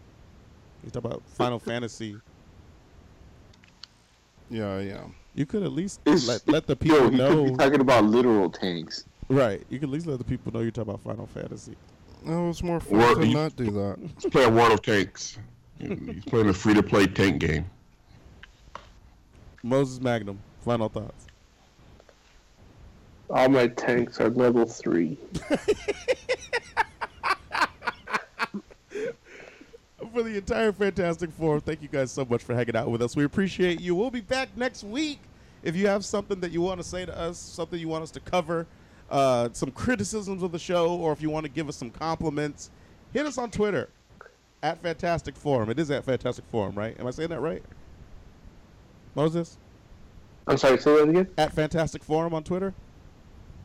He's 0.84 0.92
talking 0.92 1.10
about 1.10 1.24
Final 1.26 1.58
Fantasy. 1.58 2.18
Yeah, 4.50 4.80
yeah. 4.80 5.06
You 5.36 5.46
could 5.46 5.64
at 5.64 5.72
least 5.72 6.02
let, 6.06 6.46
let 6.50 6.68
the 6.68 6.74
Yo, 6.74 6.76
people 6.76 6.98
he 7.04 7.10
could 7.12 7.18
know. 7.18 7.44
be 7.46 7.56
talking 7.56 7.80
about 7.80 8.04
literal 8.04 8.50
tanks. 8.50 9.06
Right. 9.30 9.66
You 9.70 9.80
could 9.80 9.88
at 9.88 9.94
least 9.94 10.06
let 10.06 10.18
the 10.18 10.26
people 10.26 10.52
know 10.52 10.60
you're 10.60 10.72
talking 10.72 10.94
about 10.94 11.02
Final 11.02 11.28
Fantasy. 11.28 11.78
No, 12.26 12.50
it's 12.50 12.62
more 12.62 12.82
fun 12.82 12.98
Well, 12.98 13.16
to 13.16 13.26
not 13.28 13.56
do 13.56 13.72
that. 13.72 14.00
He's 14.22 14.30
playing 14.34 14.54
World 14.54 14.74
of 14.74 14.82
Tanks. 14.82 15.40
He's 15.80 16.26
playing 16.26 16.50
a 16.50 16.54
free-to-play 16.54 17.08
tank 17.08 17.40
game. 17.40 17.70
Moses 19.64 20.02
Magnum, 20.02 20.40
final 20.60 20.90
thoughts. 20.90 21.26
All 23.30 23.48
my 23.48 23.68
tanks 23.68 24.20
are 24.20 24.30
level 24.30 24.66
three. 24.66 25.18
For 30.14 30.24
the 30.24 30.38
entire 30.38 30.72
Fantastic 30.72 31.32
Four, 31.32 31.60
thank 31.60 31.82
you 31.82 31.88
guys 31.88 32.12
so 32.12 32.24
much 32.24 32.44
for 32.44 32.56
hanging 32.56 32.76
out 32.76 32.90
with 32.90 33.02
us. 33.02 33.16
We 33.16 33.24
appreciate 33.24 33.82
you. 33.82 33.94
We'll 33.94 34.10
be 34.10 34.22
back 34.22 34.50
next 34.56 34.84
week. 34.84 35.20
If 35.64 35.76
you 35.76 35.88
have 35.88 36.06
something 36.06 36.40
that 36.40 36.52
you 36.52 36.62
want 36.62 36.80
to 36.80 36.84
say 36.84 37.06
to 37.06 37.18
us, 37.18 37.38
something 37.38 37.80
you 37.80 37.88
want 37.88 38.04
us 38.04 38.12
to 38.12 38.20
cover, 38.20 38.68
uh, 39.10 39.50
some 39.54 39.72
criticisms 39.72 40.44
of 40.44 40.52
the 40.52 40.60
show, 40.60 40.96
or 40.96 41.12
if 41.12 41.22
you 41.22 41.30
want 41.30 41.46
to 41.46 41.52
give 41.52 41.68
us 41.68 41.76
some 41.76 41.90
compliments, 41.90 42.70
hit 43.12 43.26
us 43.26 43.38
on 43.38 43.52
Twitter 43.52 43.90
at 44.64 44.82
Fantastic 44.82 45.36
Forum. 45.36 45.70
It 45.70 45.80
is 45.80 45.92
at 45.92 46.06
Fantastic 46.06 46.46
Forum, 46.46 46.76
right? 46.76 46.98
Am 47.00 47.06
I 47.06 47.12
saying 47.12 47.30
that 47.30 47.42
right? 47.42 47.64
Moses? 49.14 49.58
I'm 50.48 50.58
sorry, 50.58 50.78
say 50.80 50.96
that 50.96 51.10
again? 51.10 51.28
At 51.38 51.54
Fantastic 51.54 52.04
Forum 52.04 52.34
on 52.34 52.44
Twitter? 52.44 52.74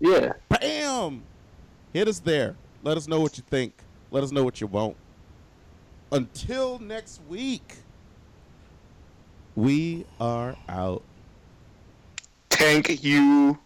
Yeah. 0.01 0.33
Bam! 0.49 1.23
Hit 1.93 2.09
us 2.09 2.19
there. 2.19 2.57
Let 2.83 2.97
us 2.97 3.07
know 3.07 3.21
what 3.21 3.37
you 3.37 3.45
think. 3.49 3.75
Let 4.11 4.25
us 4.25 4.33
know 4.33 4.43
what 4.43 4.61
you 4.61 4.67
want. 4.67 4.97
Until 6.13 6.79
next 6.79 7.23
week, 7.27 7.77
we 9.57 10.05
are 10.21 10.57
out. 10.69 11.03
Thank 12.51 13.03
you. 13.03 13.59